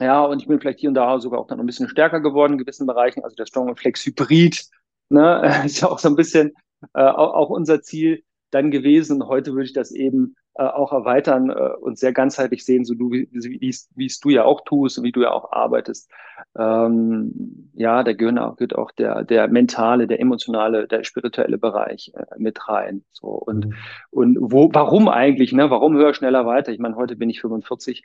Ja, 0.00 0.24
und 0.24 0.42
ich 0.42 0.48
bin 0.48 0.60
vielleicht 0.60 0.80
hier 0.80 0.90
und 0.90 0.94
da 0.94 1.18
sogar 1.18 1.40
auch 1.40 1.46
dann 1.46 1.60
ein 1.60 1.66
bisschen 1.66 1.88
stärker 1.88 2.20
geworden 2.20 2.52
in 2.54 2.58
gewissen 2.58 2.86
Bereichen. 2.86 3.24
Also 3.24 3.36
der 3.36 3.46
Strong 3.46 3.68
und 3.70 3.78
Flex 3.78 4.04
Hybrid 4.04 4.66
ne, 5.08 5.62
ist 5.64 5.80
ja 5.80 5.88
auch 5.88 5.98
so 5.98 6.08
ein 6.08 6.16
bisschen 6.16 6.52
äh, 6.94 7.02
auch, 7.02 7.48
unser 7.50 7.80
Ziel 7.82 8.22
dann 8.50 8.70
gewesen. 8.70 9.22
Und 9.22 9.28
heute 9.28 9.52
würde 9.52 9.64
ich 9.64 9.72
das 9.72 9.92
eben 9.92 10.36
äh, 10.54 10.64
auch 10.64 10.92
erweitern 10.92 11.48
äh, 11.50 11.70
und 11.80 11.98
sehr 11.98 12.12
ganzheitlich 12.12 12.64
sehen, 12.64 12.84
so 12.84 12.94
du, 12.94 13.10
wie, 13.10 13.28
wie 13.32 14.06
es 14.06 14.20
du 14.20 14.28
ja 14.30 14.44
auch 14.44 14.62
tust 14.64 14.98
und 14.98 15.04
wie 15.04 15.12
du 15.12 15.22
ja 15.22 15.32
auch 15.32 15.52
arbeitest. 15.52 16.10
Ähm, 16.58 17.70
ja, 17.74 18.02
da 18.02 18.12
gehört 18.12 18.38
auch, 18.38 18.56
gehört 18.56 18.76
auch 18.76 18.90
der, 18.92 19.24
der 19.24 19.48
mentale, 19.48 20.06
der 20.06 20.20
emotionale, 20.20 20.86
der 20.86 21.04
spirituelle 21.04 21.56
Bereich 21.58 22.12
äh, 22.14 22.24
mit 22.38 22.68
rein. 22.68 23.04
So 23.12 23.28
und 23.28 23.66
Mhm. 23.66 23.74
und 24.10 24.38
wo, 24.40 24.70
warum 24.72 25.08
eigentlich? 25.08 25.52
Ne? 25.52 25.70
Warum 25.70 25.96
höher, 25.96 26.12
schneller, 26.14 26.44
weiter? 26.46 26.72
Ich 26.72 26.78
meine, 26.78 26.96
heute 26.96 27.16
bin 27.16 27.30
ich 27.30 27.40
45. 27.40 28.04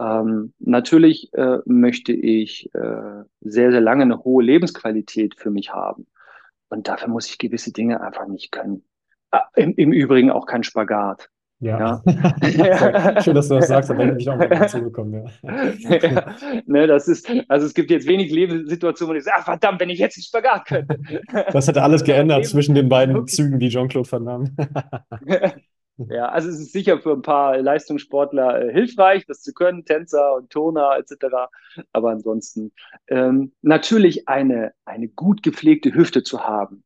Ähm, 0.00 0.54
natürlich 0.58 1.32
äh, 1.34 1.58
möchte 1.66 2.12
ich 2.12 2.74
äh, 2.74 3.24
sehr, 3.40 3.70
sehr 3.70 3.80
lange 3.80 4.02
eine 4.02 4.24
hohe 4.24 4.42
Lebensqualität 4.42 5.34
für 5.36 5.50
mich 5.50 5.72
haben. 5.72 6.06
Und 6.70 6.88
dafür 6.88 7.08
muss 7.08 7.28
ich 7.28 7.38
gewisse 7.38 7.72
Dinge 7.72 8.00
einfach 8.00 8.26
nicht 8.26 8.52
können. 8.52 8.84
Ah, 9.30 9.44
im, 9.54 9.74
Im 9.74 9.92
Übrigen 9.92 10.30
auch 10.30 10.46
kein 10.46 10.62
Spagat. 10.62 11.28
Ja, 11.60 12.02
Ja. 12.06 13.22
Schön, 13.22 13.34
dass 13.34 13.48
du 13.48 13.56
das 13.56 13.68
sagst, 13.68 13.94
bin 13.94 14.18
ich 14.18 14.28
auch 14.30 14.36
mal 14.36 14.48
dazu 14.48 14.82
gekommen, 14.82 15.30
ja. 15.42 15.98
ja, 15.98 16.34
ne, 16.66 16.86
das 16.86 17.06
ist, 17.06 17.30
also 17.48 17.66
es 17.66 17.74
gibt 17.74 17.90
jetzt 17.90 18.08
wenig 18.08 18.32
Lebenssituationen, 18.32 19.14
wo 19.14 19.18
ich 19.18 19.24
sage, 19.24 19.36
ach 19.40 19.44
verdammt, 19.44 19.78
wenn 19.78 19.90
ich 19.90 19.98
jetzt 19.98 20.16
einen 20.16 20.24
Spagat 20.24 20.66
könnte. 20.66 20.98
Das 21.52 21.68
hätte 21.68 21.82
alles 21.82 22.00
Aber 22.00 22.12
geändert 22.12 22.38
Leben, 22.38 22.48
zwischen 22.48 22.74
den 22.74 22.88
beiden 22.88 23.14
wirklich. 23.14 23.36
Zügen, 23.36 23.58
die 23.58 23.68
Jean-Claude 23.68 24.08
Damme. 24.24 24.54
Ja, 26.08 26.28
also 26.28 26.48
es 26.48 26.58
ist 26.58 26.72
sicher 26.72 27.00
für 27.00 27.12
ein 27.12 27.22
paar 27.22 27.58
Leistungssportler 27.58 28.62
äh, 28.62 28.72
hilfreich, 28.72 29.26
das 29.26 29.42
zu 29.42 29.52
können, 29.52 29.84
Tänzer 29.84 30.34
und 30.34 30.50
Turner 30.50 30.96
etc. 30.98 31.50
Aber 31.92 32.10
ansonsten 32.10 32.72
ähm, 33.08 33.52
natürlich 33.62 34.28
eine, 34.28 34.72
eine 34.84 35.08
gut 35.08 35.42
gepflegte 35.42 35.92
Hüfte 35.94 36.22
zu 36.22 36.46
haben, 36.46 36.84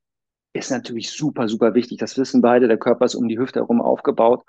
ist 0.52 0.70
natürlich 0.70 1.10
super, 1.10 1.48
super 1.48 1.74
wichtig. 1.74 1.98
Das 1.98 2.18
wissen 2.18 2.42
beide, 2.42 2.68
der 2.68 2.78
Körper 2.78 3.04
ist 3.04 3.14
um 3.14 3.28
die 3.28 3.38
Hüfte 3.38 3.60
herum 3.60 3.80
aufgebaut. 3.80 4.44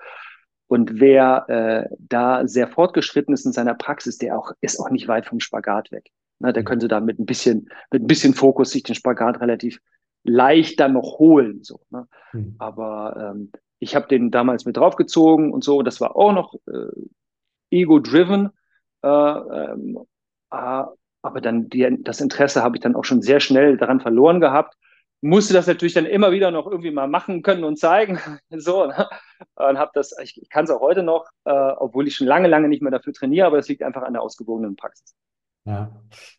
Und 0.67 0.99
wer 0.99 1.45
äh, 1.47 1.95
da 1.99 2.47
sehr 2.47 2.67
fortgeschritten 2.67 3.33
ist 3.33 3.45
in 3.45 3.51
seiner 3.51 3.75
Praxis, 3.75 4.17
der 4.17 4.37
auch, 4.37 4.51
ist 4.61 4.79
auch 4.79 4.89
nicht 4.89 5.07
weit 5.07 5.27
vom 5.27 5.39
Spagat 5.39 5.91
weg. 5.91 6.09
Ne, 6.39 6.53
der 6.53 6.63
könnte 6.63 6.87
da 6.87 6.99
mit 6.99 7.19
ein 7.19 7.25
bisschen, 7.25 7.69
mit 7.91 8.03
ein 8.03 8.07
bisschen 8.07 8.33
Fokus 8.33 8.71
sich 8.71 8.83
den 8.83 8.95
Spagat 8.95 9.39
relativ 9.41 9.79
leicht 10.23 10.79
dann 10.79 10.93
noch 10.93 11.19
holen. 11.19 11.63
So, 11.63 11.81
ne? 11.91 12.07
Hm. 12.31 12.55
Aber 12.57 13.33
ähm, 13.35 13.51
ich 13.85 13.95
habe 13.95 14.07
den 14.07 14.31
damals 14.31 14.65
mit 14.65 14.77
draufgezogen 14.77 15.53
und 15.53 15.63
so. 15.63 15.83
Das 15.83 16.01
war 16.01 16.15
auch 16.15 16.33
noch 16.33 16.55
äh, 16.67 16.91
ego-driven. 17.69 18.49
Äh, 19.03 19.07
äh, 19.07 19.75
aber 20.49 21.41
dann 21.41 21.69
die, 21.69 21.97
das 22.01 22.19
Interesse 22.19 22.63
habe 22.63 22.77
ich 22.77 22.81
dann 22.81 22.95
auch 22.95 23.05
schon 23.05 23.21
sehr 23.21 23.39
schnell 23.39 23.77
daran 23.77 23.99
verloren 23.99 24.41
gehabt. 24.41 24.75
Musste 25.21 25.53
das 25.53 25.67
natürlich 25.67 25.93
dann 25.93 26.07
immer 26.07 26.31
wieder 26.31 26.49
noch 26.49 26.65
irgendwie 26.65 26.91
mal 26.91 27.07
machen 27.07 27.43
können 27.43 27.63
und 27.63 27.77
zeigen. 27.77 28.19
so, 28.49 28.87
ne? 28.87 29.07
Und 29.55 29.77
habe 29.77 29.91
das, 29.93 30.15
ich, 30.21 30.41
ich 30.41 30.49
kann 30.49 30.65
es 30.65 30.71
auch 30.71 30.81
heute 30.81 31.03
noch, 31.03 31.25
äh, 31.45 31.51
obwohl 31.51 32.07
ich 32.07 32.15
schon 32.15 32.27
lange, 32.27 32.47
lange 32.47 32.67
nicht 32.67 32.81
mehr 32.81 32.91
dafür 32.91 33.13
trainiere, 33.13 33.45
aber 33.45 33.57
das 33.57 33.67
liegt 33.67 33.83
einfach 33.83 34.01
an 34.01 34.13
der 34.13 34.23
ausgewogenen 34.23 34.75
Praxis. 34.75 35.15
Ja, 35.65 35.91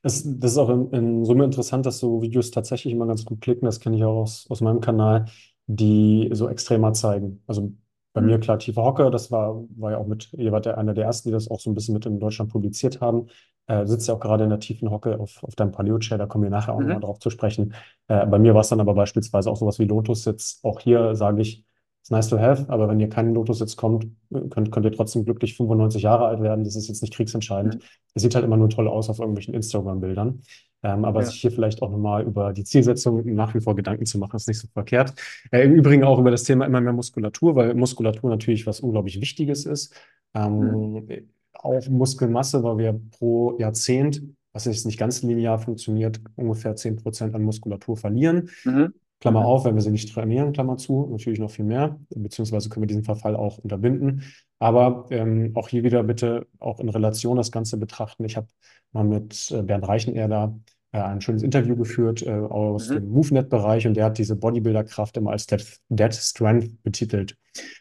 das, 0.03 0.25
das 0.25 0.53
ist 0.53 0.59
auch 0.59 0.71
in, 0.71 0.91
in 0.93 1.25
Summe 1.25 1.45
interessant, 1.45 1.87
dass 1.87 1.99
so 1.99 2.23
Videos 2.23 2.51
tatsächlich 2.51 2.93
immer 2.93 3.07
ganz 3.07 3.25
gut 3.25 3.41
klicken. 3.41 3.67
Das 3.67 3.79
kenne 3.79 3.97
ich 3.97 4.05
auch 4.05 4.23
aus, 4.23 4.47
aus 4.51 4.61
meinem 4.61 4.81
Kanal, 4.81 5.27
die 5.67 6.29
so 6.33 6.49
extremer 6.49 6.93
zeigen. 6.93 7.43
Also 7.47 7.73
bei 8.13 8.21
mir 8.23 8.39
Mhm. 8.39 8.41
klar, 8.41 8.59
tiefer 8.59 8.83
Hocke, 8.85 9.11
das 9.11 9.31
war, 9.31 9.65
war 9.77 9.91
ja 9.93 9.99
auch 9.99 10.07
mit, 10.07 10.33
ihr 10.35 10.53
wart 10.53 10.67
ja 10.67 10.75
einer 10.77 10.95
der 10.95 11.05
ersten, 11.05 11.29
die 11.29 11.33
das 11.33 11.49
auch 11.51 11.61
so 11.61 11.71
ein 11.71 11.75
bisschen 11.75 11.93
mit 11.95 12.07
in 12.07 12.19
Deutschland 12.21 12.51
publiziert 12.51 13.01
haben. 13.01 13.27
Äh, 13.67 13.85
sitzt 13.87 14.07
ja 14.09 14.15
auch 14.15 14.21
gerade 14.21 14.45
in 14.45 14.51
der 14.51 14.61
tiefen 14.61 14.91
Hocke 14.91 15.19
auf, 15.19 15.43
auf 15.43 15.55
deinem 15.57 15.73
Paleo-Chair, 15.73 16.19
da 16.19 16.27
kommen 16.27 16.45
wir 16.45 16.51
nachher 16.51 16.73
auch 16.73 16.81
nochmal 16.81 16.97
Mhm. 16.99 17.01
drauf 17.03 17.19
zu 17.19 17.31
sprechen. 17.31 17.75
Äh, 18.09 18.25
bei 18.27 18.39
mir 18.39 18.55
war 18.55 18.61
es 18.61 18.69
dann 18.69 18.81
aber 18.81 18.95
beispielsweise 18.95 19.51
auch 19.51 19.57
sowas 19.57 19.79
wie 19.81 19.85
Lotus-Sitz. 19.87 20.61
Auch 20.63 20.79
hier 20.81 21.15
sage 21.17 21.43
ich, 21.43 21.65
ist 22.03 22.13
nice 22.13 22.29
to 22.29 22.39
have, 22.39 22.67
aber 22.69 22.89
wenn 22.89 23.01
ihr 23.01 23.09
keinen 23.09 23.35
Lotus-Sitz 23.35 23.75
kommt, 23.77 24.07
könnt, 24.51 24.71
könnt 24.71 24.87
ihr 24.87 24.93
trotzdem 24.93 25.25
glücklich 25.25 25.57
95 25.57 26.03
Jahre 26.03 26.27
alt 26.27 26.41
werden. 26.41 26.63
Das 26.63 26.77
ist 26.77 26.87
jetzt 26.87 27.03
nicht 27.03 27.13
kriegsentscheidend. 27.13 27.75
Mhm. 27.75 27.81
Es 28.15 28.23
sieht 28.23 28.35
halt 28.37 28.45
immer 28.45 28.57
nur 28.57 28.69
toll 28.71 28.87
aus 28.87 29.11
auf 29.11 29.19
irgendwelchen 29.19 29.53
Instagram-Bildern. 29.55 30.43
Ähm, 30.87 31.05
aber 31.05 31.21
Ja. 31.21 31.27
sich 31.27 31.41
hier 31.41 31.51
vielleicht 31.51 31.83
auch 31.83 31.91
nochmal 31.91 32.23
über 32.25 32.53
die 32.53 32.63
Zielsetzung 32.65 33.25
nach 33.35 33.55
wie 33.55 33.61
vor 33.61 33.75
Gedanken 33.75 34.07
zu 34.07 34.19
machen, 34.19 34.37
ist 34.37 34.47
nicht 34.47 34.61
so 34.61 34.69
verkehrt. 34.73 35.15
Äh, 35.51 35.65
Im 35.65 35.75
Übrigen 35.75 36.05
auch 36.05 36.19
über 36.19 36.31
das 36.31 36.45
Thema 36.45 36.65
immer 36.67 36.81
mehr 36.81 36.93
Muskulatur, 36.93 37.57
weil 37.57 37.75
Muskulatur 37.75 38.31
natürlich 38.31 38.67
was 38.67 38.81
unglaublich 38.81 39.21
Wichtiges 39.21 39.67
ist. 39.67 39.95
Mhm. 40.35 41.07
Ähm, 41.09 41.31
auch 41.55 41.89
Muskelmasse, 41.89 42.63
weil 42.63 42.79
wir 42.79 43.01
pro 43.19 43.57
Jahrzehnt, 43.59 44.23
was 44.53 44.67
jetzt 44.67 44.87
nicht 44.87 44.99
ganz 44.99 45.23
linear 45.23 45.59
funktioniert, 45.59 46.21
ungefähr 46.37 46.77
10% 46.77 47.35
an 47.35 47.43
Muskulatur 47.43 47.97
verlieren. 47.97 48.51
Mhm. 48.65 48.93
Klammer 49.21 49.41
Mhm. 49.41 49.47
auf, 49.47 49.65
wenn 49.65 49.75
wir 49.75 49.83
sie 49.83 49.91
nicht 49.91 50.13
trainieren, 50.13 50.53
Klammer 50.53 50.77
zu, 50.77 51.09
natürlich 51.11 51.39
noch 51.39 51.51
viel 51.51 51.65
mehr, 51.65 51.99
beziehungsweise 52.11 52.69
können 52.69 52.83
wir 52.83 52.89
diesen 52.89 53.05
Verfall 53.05 53.35
auch 53.35 53.59
unterbinden. 53.59 54.23
Aber 54.59 55.07
ähm, 55.11 55.53
auch 55.55 55.69
hier 55.69 55.85
wieder 55.85 56.03
bitte 56.03 56.47
auch 56.59 56.81
in 56.81 56.89
Relation 56.91 57.37
das 57.37 57.51
Ganze 57.51 57.77
betrachten. 57.79 58.25
Ich 58.25 58.37
habe 58.37 58.49
mal 58.93 59.05
mit 59.05 59.51
äh, 59.51 59.63
Bernd 59.63 59.87
Reichenerler 59.89 60.59
äh, 60.59 60.76
ein 61.05 61.21
schönes 61.21 61.43
Interview 61.43 61.77
geführt 61.77 62.23
äh, 62.23 62.31
aus 62.31 62.89
Mhm. 62.89 62.95
dem 62.95 63.09
MoveNet-Bereich 63.11 63.87
und 63.87 63.95
der 63.95 64.07
hat 64.07 64.19
diese 64.19 64.37
Bodybuilder-Kraft 64.37 65.17
immer 65.17 65.31
als 65.33 65.47
Dead, 65.47 65.65
Dead 65.89 66.15
Strength 66.15 66.83
betitelt. 66.83 67.37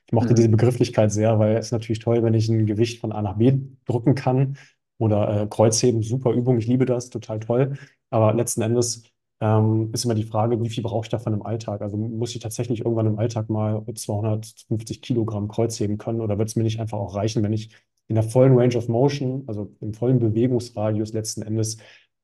Ich 0.08 0.14
mochte 0.14 0.34
Mhm. 0.34 0.36
diese 0.36 0.50
Begrifflichkeit 0.50 1.12
sehr, 1.12 1.40
weil 1.40 1.58
es 1.58 1.68
ist 1.68 1.72
natürlich 1.72 2.00
toll, 2.00 2.24
wenn 2.24 2.34
ich 2.34 2.50
ein 2.50 2.66
Gewicht 2.66 3.00
von 3.02 3.12
A 3.12 3.22
nach 3.22 3.38
B 3.38 3.54
drücken 3.86 4.16
kann 4.16 4.58
oder 4.98 5.44
äh, 5.44 5.48
Kreuzheben, 5.48 6.02
super 6.04 6.32
Übung, 6.34 6.58
ich 6.58 6.68
liebe 6.68 6.86
das, 6.86 7.10
total 7.10 7.40
toll. 7.40 7.78
Aber 8.10 8.34
letzten 8.34 8.62
Endes 8.62 9.04
ähm, 9.42 9.90
ist 9.94 10.06
immer 10.06 10.16
die 10.16 10.24
Frage, 10.24 10.62
wie 10.64 10.70
viel 10.70 10.84
brauche 10.84 11.06
ich 11.06 11.10
davon 11.10 11.34
im 11.34 11.42
Alltag? 11.46 11.82
Also 11.82 11.98
muss 11.98 12.34
ich 12.36 12.42
tatsächlich 12.42 12.80
irgendwann 12.80 13.08
im 13.08 13.20
Alltag 13.20 13.50
mal 13.50 13.84
250 13.94 15.02
Kilogramm 15.02 15.48
Kreuzheben 15.48 15.98
können 15.98 16.22
oder 16.22 16.38
wird 16.38 16.50
es 16.50 16.56
mir 16.56 16.64
nicht 16.64 16.80
einfach 16.80 16.98
auch 16.98 17.16
reichen, 17.16 17.44
wenn 17.44 17.54
ich 17.54 17.72
in 18.08 18.16
der 18.16 18.24
vollen 18.24 18.58
Range 18.58 18.76
of 18.78 18.88
Motion, 18.88 19.44
also 19.48 19.74
im 19.82 19.94
vollen 19.94 20.20
Bewegungsradius 20.20 21.12
letzten 21.14 21.42
Endes 21.42 21.78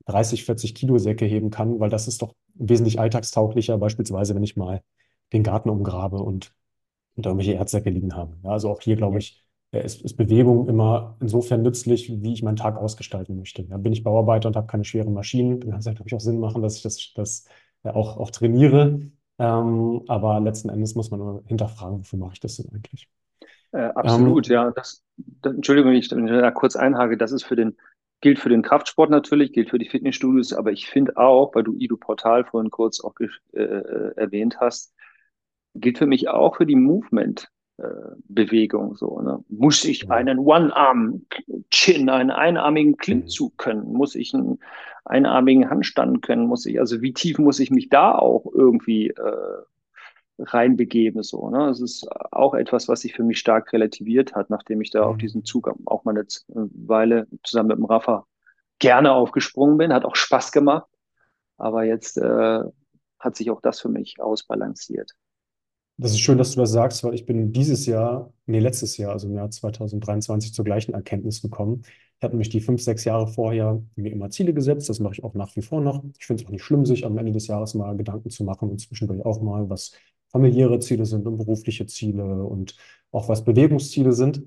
30, 0.06 0.44
40 0.44 0.74
Kilo 0.74 0.98
Säcke 0.98 1.24
heben 1.24 1.50
kann, 1.50 1.80
weil 1.80 1.90
das 1.90 2.08
ist 2.08 2.22
doch 2.22 2.34
wesentlich 2.54 2.98
alltagstauglicher, 3.00 3.78
beispielsweise 3.78 4.34
wenn 4.34 4.42
ich 4.42 4.56
mal 4.56 4.82
den 5.32 5.42
Garten 5.42 5.70
umgrabe 5.70 6.18
und, 6.18 6.54
und 7.16 7.26
irgendwelche 7.26 7.52
Erdsäcke 7.54 7.90
liegen 7.90 8.14
habe. 8.14 8.36
Ja, 8.42 8.50
also 8.50 8.70
auch 8.70 8.80
hier, 8.80 8.96
glaube 8.96 9.18
ich, 9.18 9.44
ist, 9.72 10.02
ist, 10.02 10.16
Bewegung 10.16 10.68
immer 10.68 11.16
insofern 11.20 11.62
nützlich, 11.62 12.22
wie 12.22 12.32
ich 12.34 12.42
meinen 12.42 12.56
Tag 12.56 12.76
ausgestalten 12.76 13.36
möchte. 13.36 13.62
Ja, 13.62 13.78
bin 13.78 13.92
ich 13.92 14.02
Bauarbeiter 14.02 14.48
und 14.48 14.56
habe 14.56 14.66
keine 14.66 14.84
schweren 14.84 15.14
Maschinen, 15.14 15.60
dann 15.60 15.70
kann 15.70 15.80
es 15.80 15.86
halt, 15.86 15.96
glaube 15.96 16.08
ich, 16.08 16.14
auch 16.14 16.20
Sinn 16.20 16.40
machen, 16.40 16.60
dass 16.60 16.76
ich 16.76 16.82
das, 16.82 17.12
das 17.14 17.46
ja, 17.84 17.94
auch, 17.94 18.18
auch 18.18 18.30
trainiere. 18.30 19.00
Ähm, 19.38 20.02
aber 20.08 20.40
letzten 20.40 20.68
Endes 20.68 20.94
muss 20.94 21.10
man 21.10 21.20
nur 21.20 21.42
hinterfragen, 21.46 22.00
wofür 22.00 22.18
mache 22.18 22.34
ich 22.34 22.40
das 22.40 22.56
denn 22.56 22.70
eigentlich? 22.74 23.08
Äh, 23.72 23.84
absolut, 23.94 24.48
ähm, 24.48 24.54
ja. 24.54 24.70
Das, 24.70 25.02
das, 25.16 25.54
Entschuldigung, 25.54 25.92
wenn 25.92 25.98
ich 25.98 26.08
da 26.08 26.50
kurz 26.50 26.76
einhake, 26.76 27.16
das 27.16 27.32
ist 27.32 27.44
für 27.44 27.56
den, 27.56 27.76
gilt 28.22 28.38
für 28.38 28.48
den 28.48 28.62
Kraftsport 28.62 29.10
natürlich, 29.10 29.52
gilt 29.52 29.68
für 29.68 29.78
die 29.78 29.88
Fitnessstudios, 29.88 30.54
aber 30.54 30.72
ich 30.72 30.86
finde 30.88 31.18
auch, 31.18 31.54
weil 31.54 31.64
du 31.64 31.74
Ido 31.76 31.98
Portal 31.98 32.44
vorhin 32.44 32.70
kurz 32.70 33.00
auch 33.00 33.14
äh, 33.52 33.60
erwähnt 34.16 34.58
hast, 34.60 34.94
gilt 35.74 35.98
für 35.98 36.06
mich 36.06 36.28
auch 36.28 36.56
für 36.56 36.66
die 36.66 36.76
Movement. 36.76 37.50
Bewegung 38.28 38.94
so. 38.94 39.20
Ne? 39.20 39.42
Muss 39.48 39.84
ich 39.84 40.08
einen 40.10 40.38
One-Arm-Chin, 40.38 42.08
einen 42.10 42.30
einarmigen 42.30 42.96
Klimmzug 42.96 43.58
können? 43.58 43.92
Muss 43.92 44.14
ich 44.14 44.34
einen 44.34 44.60
einarmigen 45.04 45.68
Handstand 45.68 46.22
können? 46.22 46.46
Muss 46.46 46.66
ich, 46.66 46.78
also 46.78 47.02
wie 47.02 47.12
tief 47.12 47.38
muss 47.38 47.58
ich 47.58 47.70
mich 47.70 47.88
da 47.88 48.14
auch 48.14 48.44
irgendwie 48.54 49.08
äh, 49.08 49.62
reinbegeben? 50.38 51.22
So, 51.22 51.50
ne? 51.50 51.66
Das 51.66 51.80
ist 51.80 52.06
auch 52.30 52.54
etwas, 52.54 52.88
was 52.88 53.00
sich 53.00 53.14
für 53.14 53.24
mich 53.24 53.38
stark 53.38 53.72
relativiert 53.72 54.34
hat, 54.34 54.50
nachdem 54.50 54.80
ich 54.80 54.90
da 54.90 55.02
mhm. 55.02 55.10
auf 55.10 55.16
diesen 55.18 55.44
Zug 55.44 55.70
auch 55.86 56.04
mal 56.04 56.12
eine 56.12 56.26
Weile 56.48 57.26
zusammen 57.44 57.68
mit 57.68 57.78
dem 57.78 57.84
Rafa 57.84 58.26
gerne 58.78 59.12
aufgesprungen 59.12 59.78
bin, 59.78 59.92
hat 59.92 60.04
auch 60.04 60.16
Spaß 60.16 60.52
gemacht. 60.52 60.88
Aber 61.56 61.84
jetzt 61.84 62.18
äh, 62.18 62.60
hat 63.18 63.36
sich 63.36 63.50
auch 63.50 63.60
das 63.60 63.80
für 63.80 63.88
mich 63.88 64.20
ausbalanciert. 64.20 65.12
Das 65.98 66.12
ist 66.12 66.20
schön, 66.20 66.38
dass 66.38 66.52
du 66.52 66.60
das 66.60 66.72
sagst, 66.72 67.04
weil 67.04 67.14
ich 67.14 67.26
bin 67.26 67.52
dieses 67.52 67.86
Jahr, 67.86 68.32
nee, 68.46 68.58
letztes 68.58 68.96
Jahr, 68.96 69.12
also 69.12 69.28
im 69.28 69.34
Jahr 69.34 69.50
2023, 69.50 70.52
zur 70.52 70.64
gleichen 70.64 70.94
Erkenntnis 70.94 71.42
gekommen. 71.42 71.82
Ich 71.84 72.24
habe 72.24 72.32
nämlich 72.34 72.48
die 72.48 72.60
fünf, 72.60 72.82
sechs 72.82 73.04
Jahre 73.04 73.28
vorher 73.28 73.82
mir 73.94 74.10
immer 74.10 74.30
Ziele 74.30 74.54
gesetzt. 74.54 74.88
Das 74.88 75.00
mache 75.00 75.14
ich 75.14 75.24
auch 75.24 75.34
nach 75.34 75.54
wie 75.54 75.62
vor 75.62 75.80
noch. 75.80 76.02
Ich 76.18 76.26
finde 76.26 76.42
es 76.42 76.46
auch 76.46 76.52
nicht 76.52 76.64
schlimm, 76.64 76.86
sich 76.86 77.04
am 77.04 77.18
Ende 77.18 77.32
des 77.32 77.46
Jahres 77.46 77.74
mal 77.74 77.96
Gedanken 77.96 78.30
zu 78.30 78.42
machen 78.44 78.70
und 78.70 78.80
zwischendurch 78.80 79.24
auch 79.24 79.40
mal, 79.42 79.68
was 79.68 79.92
familiäre 80.32 80.78
Ziele 80.80 81.06
sind 81.06 81.26
und 81.26 81.36
berufliche 81.36 81.86
Ziele 81.86 82.44
und 82.44 82.76
auch 83.10 83.28
was 83.28 83.44
Bewegungsziele 83.44 84.12
sind. 84.12 84.42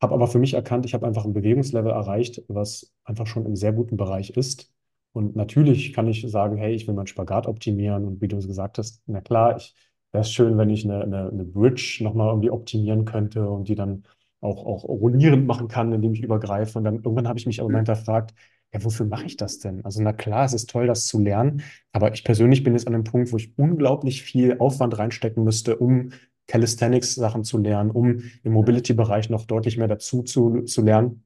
Habe 0.00 0.14
aber 0.14 0.26
für 0.26 0.38
mich 0.38 0.54
erkannt, 0.54 0.84
ich 0.84 0.94
habe 0.94 1.06
einfach 1.06 1.24
ein 1.24 1.32
Bewegungslevel 1.32 1.92
erreicht, 1.92 2.42
was 2.48 2.92
einfach 3.04 3.26
schon 3.26 3.46
im 3.46 3.56
sehr 3.56 3.72
guten 3.72 3.96
Bereich 3.96 4.30
ist. 4.30 4.72
Und 5.12 5.36
natürlich 5.36 5.92
kann 5.92 6.08
ich 6.08 6.22
sagen, 6.30 6.56
hey, 6.56 6.74
ich 6.74 6.86
will 6.86 6.94
meinen 6.94 7.06
Spagat 7.06 7.46
optimieren. 7.46 8.06
Und 8.06 8.20
wie 8.20 8.28
du 8.28 8.36
es 8.36 8.46
gesagt 8.46 8.78
hast, 8.78 9.02
na 9.06 9.20
klar, 9.20 9.56
ich 9.56 9.74
wäre 10.12 10.22
es 10.22 10.32
schön, 10.32 10.56
wenn 10.58 10.70
ich 10.70 10.84
eine, 10.84 11.02
eine, 11.02 11.28
eine 11.30 11.44
Bridge 11.44 12.00
nochmal 12.02 12.28
irgendwie 12.28 12.50
optimieren 12.50 13.04
könnte 13.04 13.48
und 13.48 13.68
die 13.68 13.74
dann 13.74 14.04
auch, 14.40 14.66
auch 14.66 14.84
rollierend 14.84 15.46
machen 15.46 15.68
kann, 15.68 15.92
indem 15.92 16.14
ich 16.14 16.22
übergreife. 16.22 16.78
Und 16.78 16.84
dann 16.84 16.96
irgendwann 16.96 17.28
habe 17.28 17.38
ich 17.38 17.46
mich 17.46 17.60
aber 17.60 17.70
mal 17.70 17.78
hinterfragt, 17.78 18.34
ja, 18.72 18.82
wofür 18.84 19.06
mache 19.06 19.26
ich 19.26 19.36
das 19.36 19.58
denn? 19.58 19.84
Also, 19.84 20.02
na 20.02 20.12
klar, 20.12 20.44
es 20.44 20.54
ist 20.54 20.70
toll, 20.70 20.86
das 20.86 21.06
zu 21.06 21.18
lernen, 21.20 21.62
aber 21.92 22.12
ich 22.14 22.24
persönlich 22.24 22.62
bin 22.62 22.72
jetzt 22.72 22.86
an 22.86 22.94
einem 22.94 23.04
Punkt, 23.04 23.32
wo 23.32 23.36
ich 23.36 23.56
unglaublich 23.58 24.22
viel 24.22 24.58
Aufwand 24.58 24.98
reinstecken 24.98 25.44
müsste, 25.44 25.76
um 25.76 26.10
Calisthenics-Sachen 26.46 27.44
zu 27.44 27.58
lernen, 27.58 27.90
um 27.90 28.22
im 28.42 28.52
Mobility-Bereich 28.52 29.30
noch 29.30 29.46
deutlich 29.46 29.76
mehr 29.76 29.88
dazu 29.88 30.22
zu, 30.22 30.62
zu 30.62 30.82
lernen. 30.82 31.24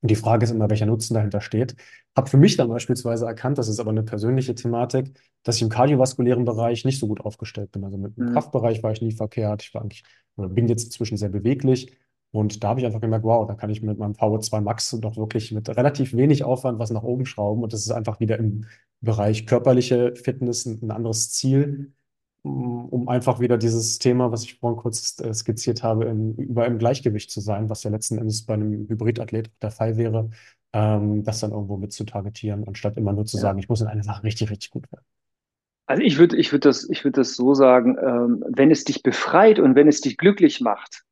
Und 0.00 0.10
die 0.10 0.16
Frage 0.16 0.44
ist 0.44 0.50
immer, 0.50 0.70
welcher 0.70 0.86
Nutzen 0.86 1.14
dahinter 1.14 1.40
steht. 1.40 1.74
Habe 2.16 2.28
für 2.28 2.36
mich 2.36 2.56
dann 2.56 2.68
beispielsweise 2.68 3.26
erkannt, 3.26 3.58
das 3.58 3.68
ist 3.68 3.80
aber 3.80 3.90
eine 3.90 4.04
persönliche 4.04 4.54
Thematik, 4.54 5.12
dass 5.42 5.56
ich 5.56 5.62
im 5.62 5.68
kardiovaskulären 5.68 6.44
Bereich 6.44 6.84
nicht 6.84 7.00
so 7.00 7.08
gut 7.08 7.20
aufgestellt 7.20 7.72
bin. 7.72 7.84
Also 7.84 7.96
mit 7.96 8.16
dem 8.16 8.26
mhm. 8.26 8.32
Kraftbereich 8.32 8.82
war 8.82 8.92
ich 8.92 9.02
nie 9.02 9.12
verkehrt. 9.12 9.62
Ich 9.62 9.74
war 9.74 9.82
eigentlich, 9.82 10.04
oder 10.36 10.48
bin 10.48 10.68
jetzt 10.68 10.84
inzwischen 10.84 11.16
sehr 11.16 11.28
beweglich. 11.28 11.92
Und 12.30 12.62
da 12.62 12.68
habe 12.68 12.80
ich 12.80 12.86
einfach 12.86 13.00
gemerkt, 13.00 13.24
wow, 13.24 13.46
da 13.46 13.54
kann 13.54 13.70
ich 13.70 13.82
mit 13.82 13.98
meinem 13.98 14.12
VO2 14.12 14.60
Max 14.60 14.96
doch 15.00 15.16
wirklich 15.16 15.50
mit 15.52 15.68
relativ 15.70 16.14
wenig 16.14 16.44
Aufwand 16.44 16.78
was 16.78 16.90
nach 16.90 17.02
oben 17.02 17.24
schrauben. 17.24 17.62
Und 17.62 17.72
das 17.72 17.80
ist 17.80 17.90
einfach 17.90 18.20
wieder 18.20 18.38
im 18.38 18.66
Bereich 19.00 19.46
körperliche 19.46 20.14
Fitness 20.14 20.66
ein, 20.66 20.90
anderes 20.90 21.30
Ziel, 21.30 21.92
um 22.42 23.08
einfach 23.08 23.40
wieder 23.40 23.56
dieses 23.56 23.98
Thema, 23.98 24.30
was 24.30 24.44
ich 24.44 24.58
vorhin 24.58 24.78
kurz 24.78 25.18
äh, 25.20 25.32
skizziert 25.32 25.82
habe, 25.82 26.04
in, 26.04 26.36
über 26.36 26.66
im 26.66 26.78
Gleichgewicht 26.78 27.30
zu 27.30 27.40
sein, 27.40 27.70
was 27.70 27.82
ja 27.82 27.90
letzten 27.90 28.18
Endes 28.18 28.44
bei 28.44 28.54
einem 28.54 28.88
Hybridathlet 28.88 29.50
der 29.62 29.70
Fall 29.70 29.96
wäre, 29.96 30.30
ähm, 30.72 31.24
das 31.24 31.40
dann 31.40 31.52
irgendwo 31.52 31.76
mit 31.78 31.92
zu 31.92 32.04
targetieren, 32.04 32.66
anstatt 32.66 32.96
immer 32.96 33.12
nur 33.12 33.24
zu 33.24 33.38
ja. 33.38 33.42
sagen, 33.42 33.58
ich 33.58 33.68
muss 33.68 33.80
in 33.80 33.86
einer 33.86 34.02
Sache 34.02 34.22
richtig, 34.22 34.50
richtig 34.50 34.70
gut 34.70 34.90
werden. 34.92 35.04
Also 35.86 36.02
ich 36.02 36.18
würde 36.18 36.36
ich 36.36 36.52
würde 36.52 36.68
das, 36.68 36.88
ich 36.90 37.04
würde 37.04 37.20
das 37.20 37.34
so 37.34 37.54
sagen, 37.54 37.96
ähm, 37.98 38.44
wenn 38.46 38.70
es 38.70 38.84
dich 38.84 39.02
befreit 39.02 39.58
und 39.58 39.74
wenn 39.74 39.88
es 39.88 40.02
dich 40.02 40.18
glücklich 40.18 40.60
macht, 40.60 41.04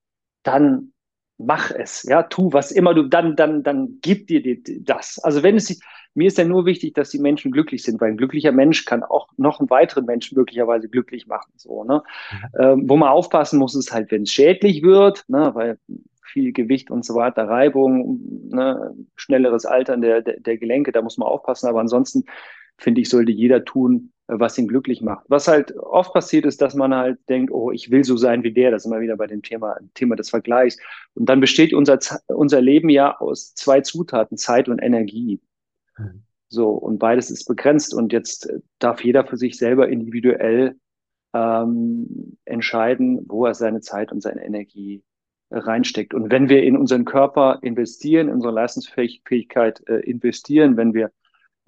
dann 0.42 0.92
mach 1.38 1.70
es, 1.70 2.03
ja, 2.05 2.22
tu 2.22 2.53
was 2.53 2.70
immer 2.70 2.94
du, 2.94 3.05
dann, 3.05 3.37
dann, 3.37 3.62
dann 3.62 3.99
gib 4.01 4.27
dir 4.27 4.59
das. 4.81 5.18
Also 5.18 5.42
wenn 5.42 5.57
es, 5.57 5.79
mir 6.14 6.29
ist 6.29 6.38
ja 6.38 6.44
nur 6.44 6.64
wichtig, 6.64 6.94
dass 6.94 7.11
die 7.11 7.18
Menschen 7.18 7.53
glücklich 7.53 7.83
sind, 7.83 8.01
weil 8.01 8.11
ein 8.11 8.16
glücklicher 8.16 8.53
Mensch 8.53 8.85
kann 8.87 9.03
auch 9.03 9.29
noch 9.37 9.61
einen 9.61 9.68
weiteren 9.68 10.07
Menschen 10.07 10.37
möglicherweise 10.38 10.88
glücklich 10.88 11.27
machen, 11.27 11.53
so, 11.57 11.85
ne. 11.85 12.03
Mhm. 12.33 12.61
Ähm, 12.61 12.88
wo 12.88 12.96
man 12.96 13.11
aufpassen 13.11 13.59
muss, 13.59 13.75
ist 13.75 13.92
halt, 13.92 14.11
wenn 14.11 14.22
es 14.22 14.33
schädlich 14.33 14.83
wird, 14.83 15.25
ne, 15.29 15.51
weil 15.55 15.79
viel 16.22 16.53
Gewicht 16.53 16.90
und 16.90 17.05
so 17.05 17.14
weiter, 17.14 17.49
Reibung, 17.49 18.20
ne, 18.49 18.94
schnelleres 19.14 19.66
Altern 19.66 20.01
der, 20.01 20.22
der, 20.22 20.40
der 20.40 20.57
Gelenke, 20.57 20.92
da 20.92 21.03
muss 21.03 21.18
man 21.18 21.29
aufpassen, 21.29 21.68
aber 21.68 21.81
ansonsten 21.81 22.25
finde 22.79 23.03
ich, 23.03 23.09
sollte 23.09 23.33
jeder 23.33 23.64
tun, 23.64 24.12
was 24.29 24.59
ihn 24.59 24.69
glücklich 24.69 25.03
macht. 25.03 25.25
Was 25.29 25.49
halt 25.49 25.77
oft 25.77 26.12
passiert 26.12 26.47
ist, 26.47 26.61
dass 26.61 26.75
man 26.75 26.95
halt 26.95 27.19
denkt, 27.29 27.53
oh, 27.53 27.71
ich 27.71 27.91
will 27.91 28.05
so 28.05 28.17
sein 28.17 28.43
wie 28.43 28.53
der, 28.53 28.71
das 28.71 28.83
ist 28.83 28.87
immer 28.87 29.01
wieder 29.01 29.17
bei 29.17 29.27
dem 29.27 29.43
Thema, 29.43 29.77
Thema 29.95 30.17
des 30.17 30.31
Vergleichs. 30.31 30.79
Und 31.15 31.29
dann 31.29 31.41
besteht 31.41 31.73
unser, 31.73 31.99
unser 32.27 32.61
Leben 32.61 32.89
ja 32.89 33.17
aus 33.19 33.55
zwei 33.55 33.81
Zutaten, 33.81 34.37
Zeit 34.37 34.69
und 34.69 34.81
Energie. 34.81 35.41
Mhm. 35.97 36.23
So, 36.49 36.71
und 36.71 36.99
beides 36.99 37.31
ist 37.31 37.47
begrenzt 37.47 37.95
und 37.95 38.12
jetzt 38.12 38.53
darf 38.79 39.05
jeder 39.05 39.27
für 39.27 39.37
sich 39.37 39.57
selber 39.59 39.89
individuell 39.89 40.77
ähm, 41.35 42.37
entscheiden, 42.45 43.25
wo 43.29 43.47
er 43.47 43.55
seine 43.55 43.81
Zeit 43.81 44.12
und 44.12 44.23
seine 44.23 44.45
Energie 44.45 45.03
reinsteckt. 45.51 46.15
Und 46.15 46.31
wenn 46.31 46.49
wir 46.49 46.62
in 46.62 46.77
unseren 46.77 47.05
Körper 47.05 47.59
investieren, 47.62 48.29
in 48.29 48.35
unsere 48.35 48.53
Leistungsfähigkeit 48.53 49.83
äh, 49.89 50.01
investieren, 50.01 50.77
wenn 50.77 50.95
wir 50.95 51.11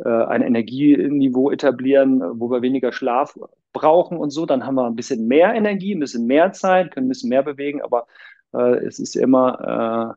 ein 0.04 0.42
Energieniveau 0.42 1.50
etablieren, 1.50 2.22
wo 2.40 2.50
wir 2.50 2.62
weniger 2.62 2.92
Schlaf 2.92 3.36
brauchen 3.72 4.18
und 4.18 4.30
so, 4.30 4.46
dann 4.46 4.64
haben 4.64 4.76
wir 4.76 4.86
ein 4.86 4.96
bisschen 4.96 5.26
mehr 5.26 5.54
Energie, 5.54 5.94
ein 5.94 6.00
bisschen 6.00 6.26
mehr 6.26 6.52
Zeit, 6.52 6.92
können 6.92 7.06
ein 7.06 7.10
bisschen 7.10 7.30
mehr 7.30 7.42
bewegen, 7.42 7.82
aber 7.82 8.06
äh, 8.54 8.76
es 8.86 8.98
ist 8.98 9.16
immer, 9.16 10.16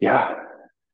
äh, 0.00 0.04
ja, 0.04 0.36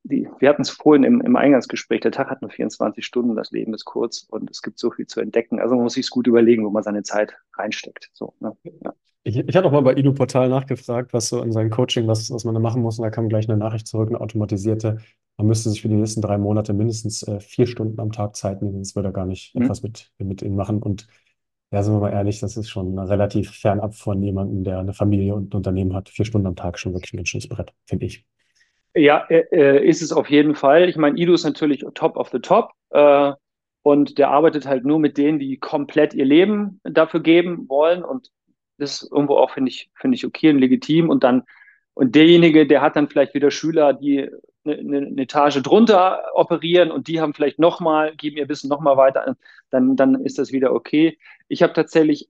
die, 0.04 0.28
wir 0.38 0.48
hatten 0.48 0.62
es 0.62 0.70
vorhin 0.70 1.04
im, 1.04 1.20
im 1.20 1.36
Eingangsgespräch, 1.36 2.00
der 2.00 2.10
Tag 2.10 2.28
hat 2.28 2.42
nur 2.42 2.50
24 2.50 3.04
Stunden, 3.04 3.36
das 3.36 3.50
Leben 3.50 3.72
ist 3.74 3.84
kurz 3.84 4.26
und 4.28 4.50
es 4.50 4.62
gibt 4.62 4.78
so 4.78 4.90
viel 4.90 5.06
zu 5.06 5.20
entdecken. 5.20 5.60
Also 5.60 5.74
man 5.74 5.84
muss 5.84 5.94
sich 5.94 6.10
gut 6.10 6.26
überlegen, 6.26 6.64
wo 6.64 6.70
man 6.70 6.82
seine 6.82 7.02
Zeit 7.02 7.36
reinsteckt. 7.54 8.10
So, 8.12 8.34
ne? 8.40 8.56
ja. 8.64 8.94
Ich, 9.24 9.36
ich 9.36 9.56
hatte 9.56 9.68
auch 9.68 9.72
mal 9.72 9.82
bei 9.82 9.94
Ido 9.94 10.12
Portal 10.12 10.48
nachgefragt, 10.48 11.12
was 11.12 11.28
so 11.28 11.42
in 11.42 11.52
seinem 11.52 11.70
Coaching, 11.70 12.08
was, 12.08 12.30
was 12.32 12.44
man 12.44 12.54
da 12.54 12.60
machen 12.60 12.82
muss. 12.82 12.98
Und 12.98 13.04
da 13.04 13.10
kam 13.10 13.28
gleich 13.28 13.48
eine 13.48 13.56
Nachricht 13.56 13.86
zurück, 13.86 14.08
eine 14.08 14.20
automatisierte. 14.20 14.98
Man 15.36 15.46
müsste 15.46 15.70
sich 15.70 15.82
für 15.82 15.88
die 15.88 15.94
nächsten 15.94 16.20
drei 16.20 16.38
Monate 16.38 16.72
mindestens 16.72 17.22
äh, 17.22 17.38
vier 17.38 17.66
Stunden 17.66 18.00
am 18.00 18.10
Tag 18.10 18.34
Zeit 18.34 18.62
nehmen, 18.62 18.74
sonst 18.74 18.96
würde 18.96 19.10
er 19.10 19.12
gar 19.12 19.26
nicht 19.26 19.54
mhm. 19.54 19.62
etwas 19.62 19.84
mit, 19.84 20.10
mit 20.18 20.42
ihnen 20.42 20.56
machen. 20.56 20.82
Und 20.82 21.06
ja, 21.70 21.82
sind 21.84 21.94
wir 21.94 22.00
mal 22.00 22.12
ehrlich, 22.12 22.40
das 22.40 22.56
ist 22.56 22.68
schon 22.68 22.98
relativ 22.98 23.52
fernab 23.52 23.94
von 23.94 24.20
jemandem, 24.22 24.64
der 24.64 24.80
eine 24.80 24.92
Familie 24.92 25.34
und 25.36 25.54
ein 25.54 25.56
Unternehmen 25.56 25.94
hat. 25.94 26.08
Vier 26.08 26.24
Stunden 26.24 26.48
am 26.48 26.56
Tag 26.56 26.78
schon 26.78 26.92
wirklich 26.92 27.14
ein 27.14 27.24
schönes 27.24 27.48
Brett, 27.48 27.72
finde 27.86 28.06
ich. 28.06 28.26
Ja, 28.94 29.24
äh, 29.28 29.44
äh, 29.52 29.88
ist 29.88 30.02
es 30.02 30.12
auf 30.12 30.28
jeden 30.28 30.54
Fall. 30.54 30.88
Ich 30.88 30.96
meine, 30.96 31.18
Ido 31.18 31.32
ist 31.32 31.44
natürlich 31.44 31.84
top 31.94 32.16
of 32.16 32.28
the 32.30 32.40
top. 32.40 32.72
Äh, 32.90 33.32
und 33.82 34.18
der 34.18 34.30
arbeitet 34.30 34.66
halt 34.66 34.84
nur 34.84 34.98
mit 34.98 35.18
denen, 35.18 35.38
die 35.38 35.58
komplett 35.58 36.14
ihr 36.14 36.24
Leben 36.24 36.80
dafür 36.84 37.20
geben 37.20 37.68
wollen. 37.68 38.04
Und 38.04 38.30
das 38.78 39.02
ist 39.02 39.12
irgendwo 39.12 39.36
auch, 39.36 39.50
finde 39.50 39.70
ich, 39.70 39.90
finde 39.94 40.16
ich 40.16 40.26
okay 40.26 40.50
und 40.50 40.58
legitim. 40.58 41.10
Und 41.10 41.24
dann, 41.24 41.42
und 41.94 42.14
derjenige, 42.14 42.66
der 42.66 42.80
hat 42.82 42.96
dann 42.96 43.08
vielleicht 43.08 43.34
wieder 43.34 43.50
Schüler, 43.50 43.92
die 43.94 44.30
eine, 44.64 44.76
eine 44.76 45.22
Etage 45.22 45.62
drunter 45.62 46.22
operieren 46.34 46.90
und 46.90 47.08
die 47.08 47.20
haben 47.20 47.34
vielleicht 47.34 47.58
nochmal, 47.58 48.14
geben 48.14 48.36
ihr 48.36 48.48
Wissen 48.48 48.68
nochmal 48.68 48.96
weiter, 48.96 49.36
dann, 49.70 49.96
dann 49.96 50.24
ist 50.24 50.38
das 50.38 50.52
wieder 50.52 50.72
okay. 50.72 51.18
Ich 51.48 51.62
habe 51.62 51.72
tatsächlich 51.72 52.28